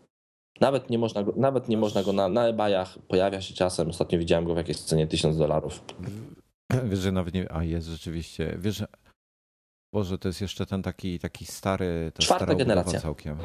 Nawet 0.61 0.91
nie 0.91 0.99
można 0.99 1.23
go, 1.23 1.33
nawet 1.37 1.69
nie 1.69 1.77
można 1.77 2.03
go 2.03 2.13
na, 2.13 2.29
na 2.29 2.49
eBayach, 2.49 2.99
pojawia 2.99 3.41
się 3.41 3.55
czasem, 3.55 3.89
ostatnio 3.89 4.19
widziałem 4.19 4.45
go 4.45 4.55
w 4.55 4.57
jakiejś 4.57 4.81
cenie 4.81 5.07
1000 5.07 5.39
dolarów. 5.39 5.85
Wiesz, 6.85 6.99
że 6.99 7.13
nawet 7.13 7.35
nie... 7.35 7.53
A 7.53 7.65
jest 7.65 7.89
rzeczywiście. 7.89 8.57
Wiesz, 8.59 8.77
że... 8.77 8.87
Boże, 9.95 10.19
to 10.19 10.29
jest 10.29 10.41
jeszcze 10.41 10.67
ten 10.67 10.83
taki, 10.83 11.19
taki 11.19 11.47
stary... 11.47 12.13
To 12.15 12.23
Czwarta 12.23 12.55
generacja. 12.55 13.01
całkiem. 13.01 13.39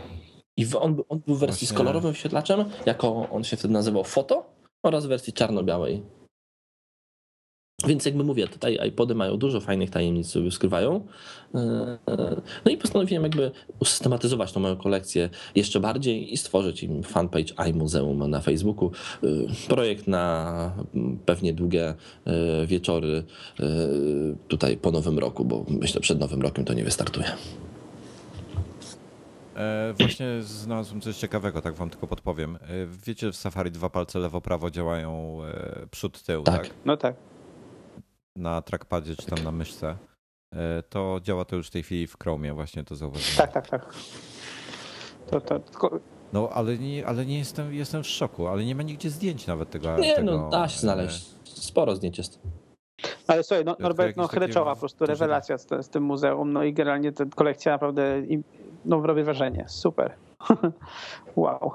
I 0.58 0.66
on, 0.80 0.96
był- 0.96 1.06
on 1.10 1.20
był 1.20 1.36
w 1.36 1.40
wersji 1.40 1.68
z 1.68 1.70
Właśnie. 1.70 1.78
kolorowym 1.78 2.12
wyświetlaczem, 2.12 2.66
jako 2.86 3.30
on 3.30 3.44
się 3.44 3.58
wtedy 3.58 3.74
nazywał 3.74 4.04
Foto 4.04 4.46
oraz 4.86 5.06
w 5.06 5.10
wersji 5.10 5.34
czarno-białej. 5.34 6.02
Więc 7.88 8.06
jakby 8.06 8.24
mówię, 8.24 8.48
tutaj 8.48 8.80
iPody 8.88 9.16
mają 9.16 9.38
dużo 9.38 9.60
fajnych 9.62 9.90
tajemnic, 9.90 10.28
sobie 10.28 10.52
skrywają. 10.52 11.08
E, 11.56 11.98
No 12.66 12.72
i 12.72 12.78
postanowiłem 12.78 13.24
jakby 13.24 13.52
usystematyzować 13.80 14.52
tą 14.52 14.60
moją 14.60 14.76
kolekcję 14.78 15.30
jeszcze 15.56 15.80
bardziej 15.80 16.34
i 16.34 16.38
stworzyć 16.38 16.84
im 16.84 17.04
fanpage 17.04 17.54
iMuzeum 17.70 18.30
na 18.30 18.42
Facebooku. 18.42 18.92
E, 19.24 19.28
Projekt 19.68 20.08
na 20.08 20.74
pewnie 21.26 21.54
długie 21.54 21.94
e, 22.26 22.66
wieczory 22.68 23.24
tutaj 24.48 24.78
po 24.78 24.92
nowym 24.92 25.20
roku, 25.20 25.46
bo 25.46 25.66
myślę 25.68 26.02
przed 26.02 26.20
nowym 26.20 26.42
rokiem 26.42 26.66
to 26.66 26.74
nie 26.74 26.84
wystartuje. 26.84 27.28
E, 29.56 29.94
właśnie 30.00 30.42
znalazłem 30.42 31.02
coś 31.02 31.18
ciekawego, 31.18 31.62
tak 31.62 31.74
wam 31.74 31.90
tylko 31.90 32.08
podpowiem. 32.08 32.56
E, 32.56 32.60
wiecie, 33.06 33.32
w 33.32 33.36
Safari 33.36 33.72
dwa 33.72 33.90
palce 33.90 34.20
lewo-prawo 34.20 34.72
działają 34.72 35.40
e, 35.44 35.88
przód, 35.92 36.24
tył, 36.24 36.44
Tak. 36.44 36.68
tak? 36.68 36.74
No 36.86 36.98
tak. 36.98 37.16
Na 38.36 38.62
trackpadzie 38.62 39.16
czy 39.16 39.26
tam 39.26 39.44
na 39.44 39.52
myszce. 39.52 39.96
E, 40.56 40.84
to 40.90 41.20
działa 41.24 41.46
to 41.46 41.56
już 41.56 41.68
w 41.68 41.72
tej 41.72 41.84
chwili 41.84 42.08
w 42.08 42.18
Chromie, 42.24 42.54
właśnie 42.54 42.84
to 42.84 42.96
zauważyłem. 42.96 43.38
Tak, 43.38 43.52
tak, 43.52 43.68
tak. 43.68 43.94
To, 45.32 45.42
to, 45.42 45.60
tylko, 45.60 46.00
No, 46.34 46.50
ale 46.50 46.78
nie, 46.78 47.08
ale 47.08 47.26
nie 47.26 47.38
jestem, 47.38 47.74
jestem 47.74 48.04
w 48.04 48.08
szoku, 48.08 48.48
ale 48.48 48.66
nie 48.66 48.76
ma 48.76 48.84
nigdzie 48.84 49.10
zdjęć 49.10 49.48
nawet 49.48 49.70
tego. 49.70 49.98
Nie, 49.98 50.16
tego, 50.16 50.32
no 50.32 50.50
da 50.50 50.68
się 50.68 50.78
e, 50.78 50.80
znaleźć. 50.80 51.26
Sporo 51.44 51.96
zdjęć 51.96 52.18
jest. 52.18 52.40
ale 53.28 53.44
słuchaj, 53.44 53.66
no, 53.66 53.76
Norbert, 53.80 54.18
no 54.18 54.28
chryczowa 54.28 54.74
po 54.74 54.80
prostu 54.80 55.06
rewelacja 55.06 55.58
z, 55.58 55.68
z 55.82 55.90
tym 55.90 56.04
muzeum, 56.04 56.54
no 56.54 56.64
i 56.64 56.74
generalnie 56.74 57.12
ta 57.12 57.26
kolekcja 57.26 57.72
naprawdę 57.72 58.22
no, 58.86 59.02
robi 59.02 59.24
wrażenie. 59.24 59.66
Super. 59.68 60.16
wow. 61.36 61.72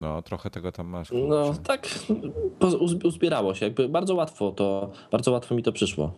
No, 0.00 0.22
trochę 0.22 0.50
tego 0.50 0.72
tam 0.72 0.86
masz. 0.86 1.10
No 1.12 1.46
kurczę. 1.46 1.62
tak, 1.62 1.88
po- 2.58 2.66
uz- 2.66 3.04
uzbierało 3.04 3.54
się. 3.54 3.66
Jakby 3.66 3.88
bardzo 3.88 4.14
łatwo 4.14 4.52
to, 4.52 4.90
bardzo 5.10 5.32
łatwo 5.32 5.54
mi 5.54 5.62
to 5.62 5.72
przyszło. 5.72 6.12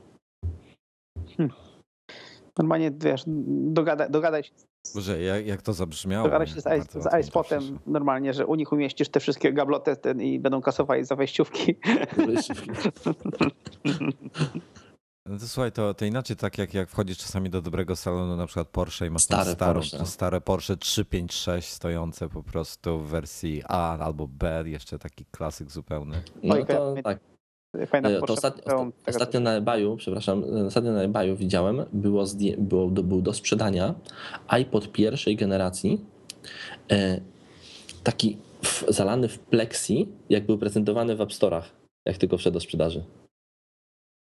Normalnie, 2.58 2.90
wiesz, 2.98 3.22
dogadaj, 3.26 4.10
dogadaj 4.10 4.44
się 4.44 4.50
Boże, 4.94 5.22
jak, 5.22 5.46
jak 5.46 5.62
to 5.62 5.72
zabrzmiało. 5.72 6.24
Dogadaj 6.24 6.46
się 6.46 6.60
z, 6.60 7.20
iSpotem 7.20 7.78
normalnie, 7.86 8.34
że 8.34 8.46
u 8.46 8.54
nich 8.54 8.72
umieścisz 8.72 9.08
te 9.08 9.20
wszystkie 9.20 9.52
gabloty 9.52 9.96
ten, 9.96 10.20
i 10.22 10.38
będą 10.38 10.60
kasowali 10.60 11.04
za 11.04 11.16
wejściówki. 11.16 11.74
No 15.26 15.38
to 15.38 15.48
słuchaj, 15.48 15.72
to, 15.72 15.94
to 15.94 16.04
inaczej 16.04 16.36
tak 16.36 16.58
jak, 16.58 16.74
jak 16.74 16.88
wchodzisz 16.88 17.18
czasami 17.18 17.50
do 17.50 17.62
dobrego 17.62 17.96
salonu, 17.96 18.36
na 18.36 18.46
przykład 18.46 18.68
Porsche 18.68 19.06
i 19.06 19.10
masz 19.10 19.26
tam 19.26 19.40
Stare 19.40 19.54
starą, 19.54 19.80
Porsche. 19.80 20.06
stare 20.06 20.40
Porsche 20.40 20.76
356 20.76 21.68
stojące 21.68 22.28
po 22.28 22.42
prostu 22.42 22.98
w 22.98 23.08
wersji 23.08 23.62
A 23.68 23.98
albo 23.98 24.28
B, 24.28 24.62
jeszcze 24.66 24.98
taki 24.98 25.24
klasyk 25.24 25.70
zupełny. 25.70 26.22
No 26.42 26.64
to 26.64 26.94
tak. 27.04 27.20
E, 27.74 28.20
To 28.20 28.32
ostatnio, 28.32 28.62
tego 28.62 28.92
ostatnio 29.06 29.40
na 29.40 29.52
eBayu, 29.52 29.96
przepraszam, 29.96 30.44
e, 30.44 30.66
ostatnio 30.66 30.92
na 30.92 31.02
eBayu 31.02 31.36
widziałem, 31.36 31.84
było, 31.92 32.24
było 32.58 32.90
do, 32.90 33.02
był 33.02 33.22
do 33.22 33.32
sprzedania 33.32 33.94
iPod 34.48 34.92
pierwszej 34.92 35.36
generacji, 35.36 36.04
e, 36.90 37.20
taki 38.04 38.36
w, 38.62 38.84
zalany 38.88 39.28
w 39.28 39.38
plexi, 39.38 40.08
jak 40.28 40.46
był 40.46 40.58
prezentowany 40.58 41.16
w 41.16 41.20
App 41.20 41.30
Store'ach, 41.30 41.62
jak 42.06 42.18
tylko 42.18 42.38
wszedł 42.38 42.54
do 42.54 42.60
sprzedaży. 42.60 43.04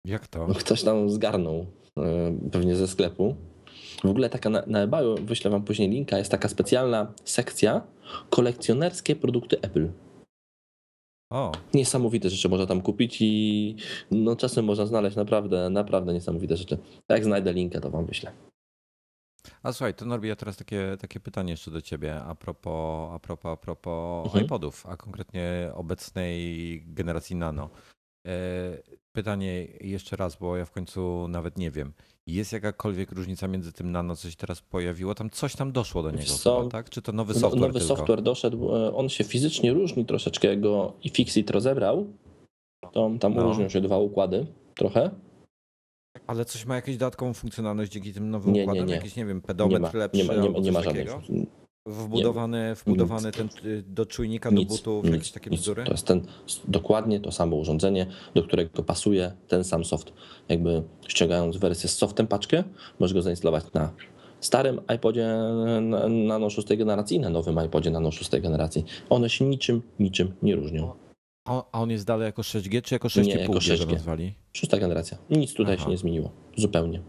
Jak 0.06 0.28
to? 0.28 0.48
No, 0.48 0.54
Ktoś 0.54 0.84
tam 0.84 1.10
zgarnął, 1.10 1.66
e, 1.98 2.38
pewnie 2.52 2.76
ze 2.76 2.88
sklepu. 2.88 3.36
W 4.04 4.06
ogóle 4.06 4.30
taka 4.30 4.50
na, 4.50 4.64
na 4.68 4.82
eBayu, 4.82 5.16
wyślę 5.16 5.52
wam 5.52 5.64
później 5.64 5.90
linka, 5.90 6.18
jest 6.18 6.32
taka 6.32 6.50
specjalna 6.50 7.14
sekcja 7.26 7.82
kolekcjonerskie 8.30 9.16
produkty 9.16 9.62
Apple. 9.62 9.90
O, 11.32 11.52
Niesamowite 11.74 12.30
rzeczy 12.30 12.50
można 12.50 12.66
tam 12.66 12.82
kupić 12.82 13.18
i 13.22 13.76
no 14.12 14.36
czasem 14.36 14.66
można 14.66 14.86
znaleźć 14.86 15.16
naprawdę, 15.18 15.70
naprawdę 15.70 16.14
niesamowite 16.14 16.58
rzeczy. 16.58 16.78
Jak 17.10 17.24
znajdę 17.24 17.54
linkę, 17.54 17.82
to 17.82 17.90
wam 17.90 18.06
wyślę. 18.06 18.32
a 19.64 19.72
słuchaj, 19.74 19.94
to 19.94 20.06
Norbi, 20.06 20.28
ja 20.28 20.36
teraz 20.36 20.58
takie, 20.58 20.98
takie 21.00 21.20
pytanie 21.20 21.52
jeszcze 21.52 21.72
do 21.72 21.82
ciebie 21.82 22.16
a 22.22 22.36
propos, 22.36 23.10
a 23.14 23.20
propos, 23.20 23.52
a 23.54 23.56
propos 23.58 24.26
Mhm. 24.26 24.46
iPodów, 24.46 24.86
a 24.86 24.98
konkretnie 24.98 25.72
obecnej 25.74 26.84
generacji 26.88 27.36
Nano. 27.36 27.70
Pytanie 29.20 29.68
jeszcze 29.82 30.16
raz, 30.16 30.36
bo 30.36 30.58
ja 30.58 30.66
w 30.66 30.72
końcu 30.72 31.28
nawet 31.28 31.58
nie 31.58 31.72
wiem. 31.72 31.94
Jest 32.28 32.54
jakakolwiek 32.54 33.12
różnica 33.12 33.48
między 33.48 33.74
tym 33.74 33.92
Nano, 33.92 34.16
co 34.16 34.30
się 34.30 34.36
teraz 34.36 34.62
pojawiło? 34.62 35.16
Tam 35.16 35.30
coś 35.30 35.56
tam 35.56 35.72
doszło 35.72 36.04
do 36.04 36.12
niego, 36.12 36.24
co? 36.24 36.58
chyba, 36.58 36.70
tak? 36.72 36.90
Czy 36.90 37.02
to 37.02 37.12
nowy 37.12 37.34
No, 37.34 37.40
software 37.40 37.62
nowy 37.62 37.80
tylko? 37.80 37.96
software 37.96 38.22
doszedł, 38.22 38.76
e, 38.76 38.96
on 38.96 39.10
się 39.10 39.24
fizycznie 39.24 39.74
różni 39.74 40.06
troszeczkę, 40.06 40.58
go 40.58 40.94
i 41.04 41.10
Fixit 41.10 41.50
rozebrał. 41.50 42.08
To, 42.92 43.12
tam 43.20 43.34
No. 43.34 43.44
różnią 43.44 43.70
się 43.70 43.82
dwa 43.82 43.98
układy 43.98 44.46
trochę. 44.76 45.10
Ale 46.28 46.46
coś 46.46 46.66
ma 46.66 46.76
jakąś 46.76 46.98
dodatkową 46.98 47.34
funkcjonalność 47.34 47.92
dzięki 47.92 48.14
tym 48.14 48.30
nowym 48.30 48.54
Nie, 48.54 48.60
nie, 48.60 48.64
układom? 48.66 48.86
nie. 48.88 48.94
Jakiś, 48.96 49.16
nie 49.16 49.26
wiem, 49.26 49.38
Nie 49.38 49.42
pedometr 49.42 49.94
ma, 49.94 50.00
lepszy 50.00 50.18
nie 50.18 50.24
ma, 50.24 50.34
nie 50.36 50.62
nie 50.62 50.72
ma? 50.72 50.82
Wbudowany, 51.94 52.76
wbudowany 52.76 53.32
ten 53.32 53.50
y, 53.66 53.84
do 53.88 54.06
czujnika, 54.06 54.52
do 54.52 54.58
Nic, 54.58 54.70
butów, 54.70 55.04
nic, 55.06 55.14
jakieś 55.14 55.32
takie 55.32 55.50
nic. 55.50 55.60
bzdury? 55.60 55.84
To 55.84 55.92
jest 55.92 56.06
ten, 56.08 56.22
dokładnie 56.68 57.20
to 57.20 57.32
samo 57.32 57.56
urządzenie, 57.56 58.06
do 58.36 58.44
którego 58.44 58.84
pasuje 58.84 59.32
ten 59.48 59.64
sam 59.64 59.86
soft. 59.86 60.14
Jakby 60.50 60.84
ściągając 61.08 61.58
wersję 61.58 61.90
z 61.90 61.96
softem 61.98 62.28
paczkę, 62.28 62.64
możesz 63.00 63.14
go 63.14 63.22
zainstalować 63.22 63.64
na 63.74 63.92
starym 64.40 64.82
iPodzie 64.96 65.28
na- 65.82 66.08
Nano 66.10 66.50
6 66.50 66.68
generacji 66.78 67.18
i 67.18 67.20
na 67.20 67.30
nowym 67.30 67.66
iPodzie 67.66 67.92
Nano 67.92 68.12
6 68.12 68.30
generacji. 68.42 68.86
One 69.10 69.30
się 69.30 69.46
niczym, 69.46 69.82
niczym 70.00 70.34
nie 70.44 70.56
różnią. 70.56 70.92
A 71.46 71.80
on 71.82 71.90
jest 71.90 72.06
dalej 72.06 72.26
jako 72.26 72.42
6G, 72.42 72.82
czy 72.82 72.96
jako 72.96 73.08
6,5G 73.08 73.26
Nie, 73.36 73.42
jako 73.42 73.54
go 73.54 73.60
6G. 73.60 73.92
nazwali? 73.94 74.34
Szósta 74.54 74.78
generacja. 74.78 75.18
Nic 75.30 75.54
tutaj 75.54 75.76
Aha. 75.76 75.84
się 75.86 75.92
nie 75.92 75.98
zmieniło. 75.98 76.32
Zupełnie. 76.58 77.02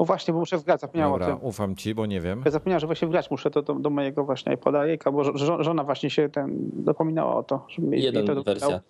O 0.00 0.04
właśnie, 0.04 0.34
bo 0.34 0.40
muszę 0.40 0.58
wgrać, 0.58 0.80
zapomniałem 0.80 1.12
Dobra, 1.12 1.34
o 1.34 1.38
tym. 1.38 1.46
ufam 1.48 1.76
ci, 1.76 1.94
bo 1.94 2.06
nie 2.06 2.20
wiem. 2.20 2.42
Ja 2.44 2.50
zapomniałem, 2.50 2.80
że 2.80 2.86
właśnie 2.86 3.08
wgrać 3.08 3.30
muszę 3.30 3.50
to 3.50 3.62
do, 3.62 3.74
do 3.74 3.90
mojego 3.90 4.24
właśnie 4.24 4.52
iPoda 4.52 4.86
Jejka, 4.86 5.12
bo 5.12 5.22
żo- 5.24 5.62
żona 5.62 5.84
właśnie 5.84 6.10
się 6.10 6.28
ten 6.28 6.70
dopominała 6.72 7.36
o 7.36 7.42
to, 7.42 7.66
żeby 7.68 7.96
Jeden 7.98 8.26
to 8.26 8.42
wersja. 8.42 8.80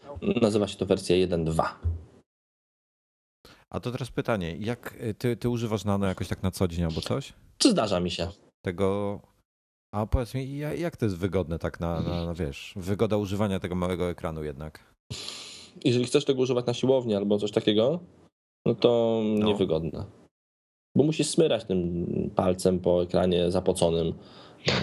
Nazywa 0.42 0.68
się 0.68 0.76
to 0.76 0.86
wersja 0.86 1.16
1.2. 1.16 1.62
A 3.70 3.80
to 3.80 3.92
teraz 3.92 4.10
pytanie, 4.10 4.56
jak 4.56 4.94
y, 5.02 5.14
ty, 5.14 5.36
ty 5.36 5.48
używasz 5.48 5.84
Nano 5.84 6.06
jakoś 6.06 6.28
tak 6.28 6.42
na 6.42 6.50
co 6.50 6.68
dzień 6.68 6.84
albo 6.84 7.00
coś? 7.00 7.32
Co 7.58 7.70
zdarza 7.70 8.00
mi 8.00 8.10
się? 8.10 8.28
Tego... 8.64 9.20
A 9.94 10.06
powiedz 10.06 10.34
mi, 10.34 10.58
ja- 10.58 10.74
jak 10.74 10.96
to 10.96 11.04
jest 11.04 11.16
wygodne 11.18 11.58
tak 11.58 11.80
na, 11.80 12.00
na, 12.00 12.26
na 12.26 12.34
wiesz, 12.34 12.72
wygoda 12.76 13.16
używania 13.16 13.60
tego 13.60 13.74
małego 13.74 14.10
ekranu 14.10 14.44
jednak? 14.44 14.94
Jeżeli 15.84 16.04
chcesz 16.04 16.24
tego 16.24 16.42
używać 16.42 16.66
na 16.66 16.74
siłowni 16.74 17.14
albo 17.14 17.38
coś 17.38 17.50
takiego, 17.52 18.00
no 18.66 18.74
to 18.74 19.20
No. 19.24 19.46
niewygodne. 19.46 20.04
Bo 20.98 21.04
musisz 21.04 21.26
smyrać 21.26 21.64
tym 21.64 22.06
palcem 22.36 22.78
po 22.78 23.02
ekranie 23.02 23.50
zapoconym. 23.50 24.12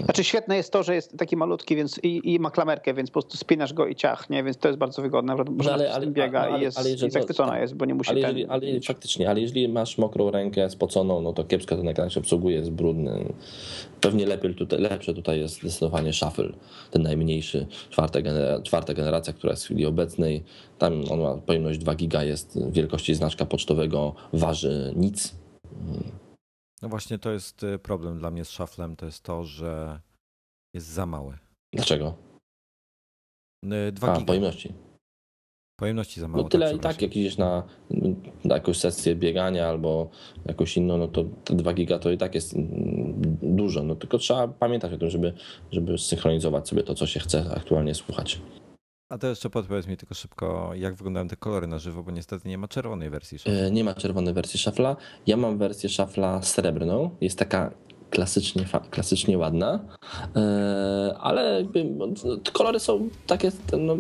Znaczy 0.04 0.24
świetne 0.24 0.58
jest 0.58 0.72
to, 0.74 0.84
że 0.84 0.96
jest 0.96 1.18
taki 1.18 1.38
malutki 1.38 1.76
więc 1.76 2.00
i, 2.04 2.34
i 2.34 2.40
ma 2.40 2.52
klamerkę, 2.52 2.94
więc 2.94 3.10
po 3.10 3.14
prostu 3.14 3.38
spinasz 3.38 3.74
go 3.74 3.88
i 3.88 3.96
ciach, 3.96 4.30
nie? 4.30 4.44
Więc 4.44 4.58
to 4.58 4.68
jest 4.68 4.80
bardzo 4.80 5.02
wygodne. 5.02 5.36
Bo 5.36 5.44
No 5.44 5.54
ale- 5.64 5.74
ale, 5.74 5.92
z 5.92 5.96
ale- 5.96 6.08
biega 6.08 6.40
ale- 6.42 6.60
i 6.60 6.62
jest 6.62 6.78
ale 6.80 6.90
jeżeli- 6.90 7.08
i 7.10 7.12
zachwycona 7.12 7.60
jest, 7.60 7.76
bo 7.76 7.86
nie 7.86 7.94
musi 7.96 8.10
Ale, 8.10 8.22
ten... 8.22 8.38
jeżeli, 8.38 8.46
ale 8.72 8.82
faktycznie, 8.82 9.30
ale 9.30 9.42
jeżeli 9.42 9.70
masz 9.70 9.98
mokrą 9.98 10.32
rękę 10.32 10.70
spoconą, 10.70 11.22
no 11.22 11.34
to 11.34 11.44
kiepsko 11.44 11.76
ten 11.76 11.88
ekran 11.88 12.10
się 12.10 12.20
obsługuje, 12.20 12.56
jest 12.56 12.72
brudny. 12.72 13.34
Pewnie 14.02 14.26
lepiej 14.26 14.56
tutaj, 14.56 14.80
lepsze 14.80 15.14
tutaj 15.14 15.40
jest 15.40 15.60
zdecydowanie 15.62 16.14
Shuffle, 16.14 16.50
ten 16.92 17.02
najmniejszy, 17.02 17.66
czwarta, 17.90 18.22
genera, 18.22 18.62
czwarta 18.62 18.94
generacja, 18.94 19.34
która 19.34 19.52
jest 19.54 19.64
w 19.64 19.66
chwili 19.66 19.86
obecnej. 19.86 20.44
Tam 20.78 20.94
on 21.12 21.20
ma 21.22 21.38
pojemność 21.38 21.80
2 21.80 21.96
giga, 21.96 22.24
jest 22.24 22.72
wielkości 22.72 23.16
znaczka 23.16 23.46
pocztowego, 23.46 24.14
waży 24.34 24.94
nic. 24.96 25.36
No 26.82 26.90
właśnie 26.90 27.20
to 27.20 27.32
jest 27.32 27.64
y, 27.64 27.80
problem 27.80 28.20
dla 28.20 28.32
mnie 28.32 28.46
z 28.46 28.50
Shufflem, 28.50 28.96
to 28.96 29.06
jest 29.06 29.24
to, 29.24 29.44
że 29.44 30.00
jest 30.74 30.88
za 30.88 31.06
mały. 31.06 31.38
Dlaczego? 31.74 32.18
2 33.92 34.08
A, 34.08 34.14
giga. 34.14 34.26
pojemności. 34.26 34.74
Pojemności 35.80 36.20
za 36.20 36.28
mało. 36.28 36.44
No 36.44 36.50
tyle 36.50 36.76
i 36.76 36.80
tak, 36.80 37.02
jak 37.02 37.16
idziesz 37.16 37.38
na, 37.38 37.64
na 38.44 38.56
jakąś 38.56 38.78
sesję 38.78 39.16
biegania 39.16 39.68
albo 39.68 40.10
jakąś 40.46 40.78
inną, 40.78 40.98
no 40.98 41.08
to 41.08 41.24
te 41.24 41.56
2 41.56 41.74
giga 41.74 42.00
to 42.00 42.12
i 42.12 42.18
tak 42.18 42.36
jest 42.36 42.54
mm, 42.54 43.38
dużo. 43.42 43.84
No 43.84 43.96
tylko 43.96 44.18
trzeba 44.18 44.48
pamiętać 44.48 44.94
o 44.94 44.98
tym, 44.98 45.10
żeby, 45.10 45.34
żeby 45.72 45.98
synchronizować 45.98 46.70
sobie 46.70 46.84
to, 46.84 46.96
co 46.96 47.08
się 47.08 47.20
chce 47.20 47.52
aktualnie 47.56 47.96
słuchać. 47.96 48.42
A 49.10 49.18
to 49.18 49.28
jeszcze 49.28 49.50
podpowiedz 49.50 49.88
mi 49.88 49.98
tylko 49.98 50.16
szybko, 50.16 50.72
jak 50.76 50.96
wyglądają 50.96 51.28
te 51.28 51.36
kolory 51.36 51.68
na 51.68 51.80
żywo, 51.80 52.04
bo 52.04 52.12
niestety 52.12 52.50
nie 52.50 52.58
ma 52.58 52.68
czerwonej 52.68 53.10
wersji. 53.10 53.40
Shuffle. 53.40 53.66
E, 53.68 53.72
Nie 53.72 53.84
ma 53.84 53.94
czerwonej 53.94 54.34
wersji 54.34 54.60
szafla. 54.60 54.96
Ja 55.28 55.38
mam 55.38 55.58
wersję 55.58 55.90
szafla 55.90 56.42
srebrną. 56.42 57.10
Jest 57.22 57.40
taka 57.40 57.72
klasycznie, 58.10 58.66
klasycznie 58.90 59.38
ładna, 59.38 59.80
E, 60.36 61.16
ale 61.20 61.62
jakby, 61.62 61.84
no, 61.84 62.08
kolory 62.54 62.80
są 62.80 63.10
takie, 63.28 63.52
no, 63.80 63.98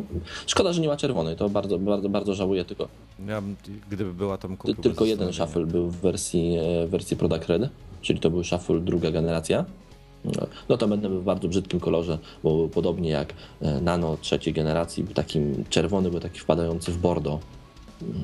szkoda, 0.48 0.73
że 0.73 0.82
nie 0.82 0.88
ma 0.88 0.98
czerwonej, 0.98 1.36
to 1.36 1.49
bardzo, 1.49 1.80
bardzo, 1.80 2.10
bardzo 2.10 2.34
żałuję, 2.34 2.65
tylko, 2.65 2.88
Ja, 3.27 3.41
gdyby 3.90 4.14
była 4.14 4.38
tam 4.38 4.57
kupił 4.57 4.76
tylko 4.76 5.06
jeden 5.06 5.34
shuffle 5.34 5.65
był 5.65 5.90
w 5.90 5.95
wersji, 6.02 6.57
e, 6.57 6.88
wersji 6.88 7.18
Product 7.18 7.45
Red, 7.48 7.69
czyli 8.02 8.19
to 8.19 8.30
był 8.30 8.44
shuffle 8.44 8.80
druga 8.80 9.11
generacja. 9.11 9.65
No 10.70 10.78
to 10.78 10.88
będę 10.88 11.10
w 11.10 11.24
bardzo 11.24 11.48
brzydkim 11.48 11.80
kolorze, 11.80 12.18
bo 12.44 12.68
podobnie 12.68 13.10
jak 13.10 13.34
e, 13.62 13.82
Nano 13.82 14.18
trzeciej 14.22 14.54
generacji, 14.54 15.04
był 15.04 15.14
takim 15.14 15.64
czerwony, 15.70 16.10
był 16.12 16.20
taki 16.20 16.40
wpadający 16.40 16.92
w 16.92 16.98
bordo. 16.98 17.40
Mm, 18.02 18.16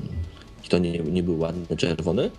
I 0.64 0.68
to 0.68 0.78
nie, 0.78 0.98
nie 0.98 1.22
był 1.22 1.38
ładny 1.38 1.76
czerwony. 1.76 2.30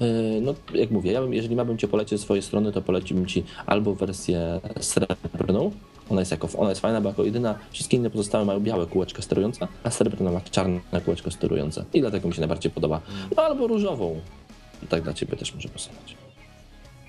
E, 0.00 0.04
No, 0.40 0.54
jak 0.74 0.90
mówię, 0.90 1.12
ja 1.12 1.20
bym, 1.20 1.34
jeżeli 1.34 1.56
miałbym 1.56 1.78
cię 1.78 1.88
polecić 1.88 2.20
swojej 2.20 2.42
strony, 2.42 2.72
to 2.72 2.82
poleciłbym 2.82 3.26
ci 3.26 3.44
albo 3.66 3.94
wersję 3.94 4.60
srebrną. 4.80 5.70
Ona 6.10 6.20
jest, 6.20 6.30
jako, 6.30 6.48
ona 6.56 6.68
jest 6.68 6.80
fajna, 6.80 7.00
bo 7.00 7.08
jako 7.08 7.24
jedyna, 7.24 7.58
wszystkie 7.70 7.96
inne 7.96 8.10
pozostałe 8.10 8.44
mają 8.44 8.60
białe 8.60 8.86
kółeczko 8.86 9.22
sterujące, 9.22 9.68
a 9.84 9.90
srebrna 9.90 10.32
ma 10.32 10.40
czarne 10.40 11.00
kółeczko 11.04 11.30
sterujące. 11.30 11.84
I 11.94 12.00
dlatego 12.00 12.28
mi 12.28 12.34
się 12.34 12.40
najbardziej 12.40 12.72
podoba. 12.72 13.00
No, 13.36 13.42
albo 13.42 13.66
różową. 13.66 14.20
I 14.82 14.86
tak 14.86 15.02
dla 15.02 15.12
ciebie 15.14 15.36
też 15.36 15.54
może 15.54 15.68
pasować. 15.68 16.16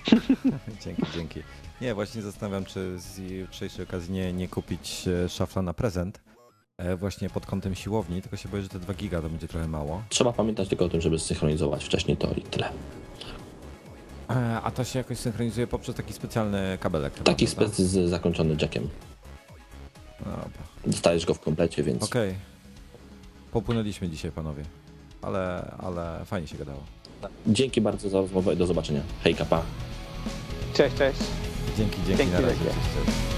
Dzięki, 0.84 1.02
dzięki. 1.14 1.40
Nie, 1.80 1.94
właśnie 1.94 2.22
zastanawiam, 2.22 2.64
czy 2.64 2.98
z 2.98 3.18
jutrzejszej 3.18 3.84
okazji 3.84 4.12
nie, 4.12 4.32
nie 4.32 4.48
kupić 4.48 5.04
e, 5.08 5.28
szafla 5.28 5.62
na 5.62 5.74
prezent. 5.74 6.20
e, 6.78 6.96
Właśnie 6.96 7.30
pod 7.30 7.46
kątem 7.46 7.74
siłowni, 7.74 8.22
tylko 8.22 8.36
się 8.36 8.48
boję, 8.48 8.62
że 8.62 8.68
te 8.68 8.78
2 8.78 8.94
giga 8.94 9.22
to 9.22 9.28
będzie 9.30 9.48
trochę 9.48 9.68
mało. 9.68 10.02
Trzeba 10.08 10.32
pamiętać 10.32 10.68
tylko 10.68 10.84
o 10.84 10.88
tym, 10.88 11.00
żeby 11.00 11.18
zsynchronizować 11.18 11.84
wcześniej 11.84 12.16
to 12.16 12.30
i 12.34 12.42
tyle. 12.42 12.70
E, 14.30 14.60
A 14.62 14.70
to 14.70 14.84
się 14.84 14.98
jakoś 14.98 15.18
synchronizuje 15.18 15.66
poprzez 15.66 15.94
taki 15.96 16.12
specjalny 16.12 16.78
kabelek. 16.80 17.12
chyba, 17.14 17.24
Taki 17.24 17.46
prawda? 17.46 17.74
spec 17.74 17.86
z 17.86 18.10
zakończony 18.10 18.56
jackiem. 18.60 18.88
No 20.26 20.30
Dobra. 20.32 20.62
Dostajesz 20.86 21.26
go 21.26 21.34
w 21.34 21.40
komplecie, 21.40 21.82
więc 21.82 22.02
Okej. 22.02 22.34
Popłynęliśmy 23.52 24.08
dzisiaj, 24.08 24.32
panowie. 24.32 24.64
Ale, 25.22 25.74
ale 25.78 26.24
fajnie 26.24 26.48
się 26.48 26.58
gadało. 26.58 26.82
dzięki 27.46 27.80
bardzo 27.80 28.08
za 28.08 28.18
rozmowę 28.20 28.54
i 28.54 28.56
do 28.56 28.66
zobaczenia. 28.66 29.00
Hej, 29.24 29.34
kapa. 29.34 29.62
Cześć, 30.74 30.96
cześć. 30.96 31.18
Dzięki, 31.76 31.96
dzięki, 32.06 32.16
Dzięki 32.16 32.32
na 32.32 32.40
razie. 32.40 33.37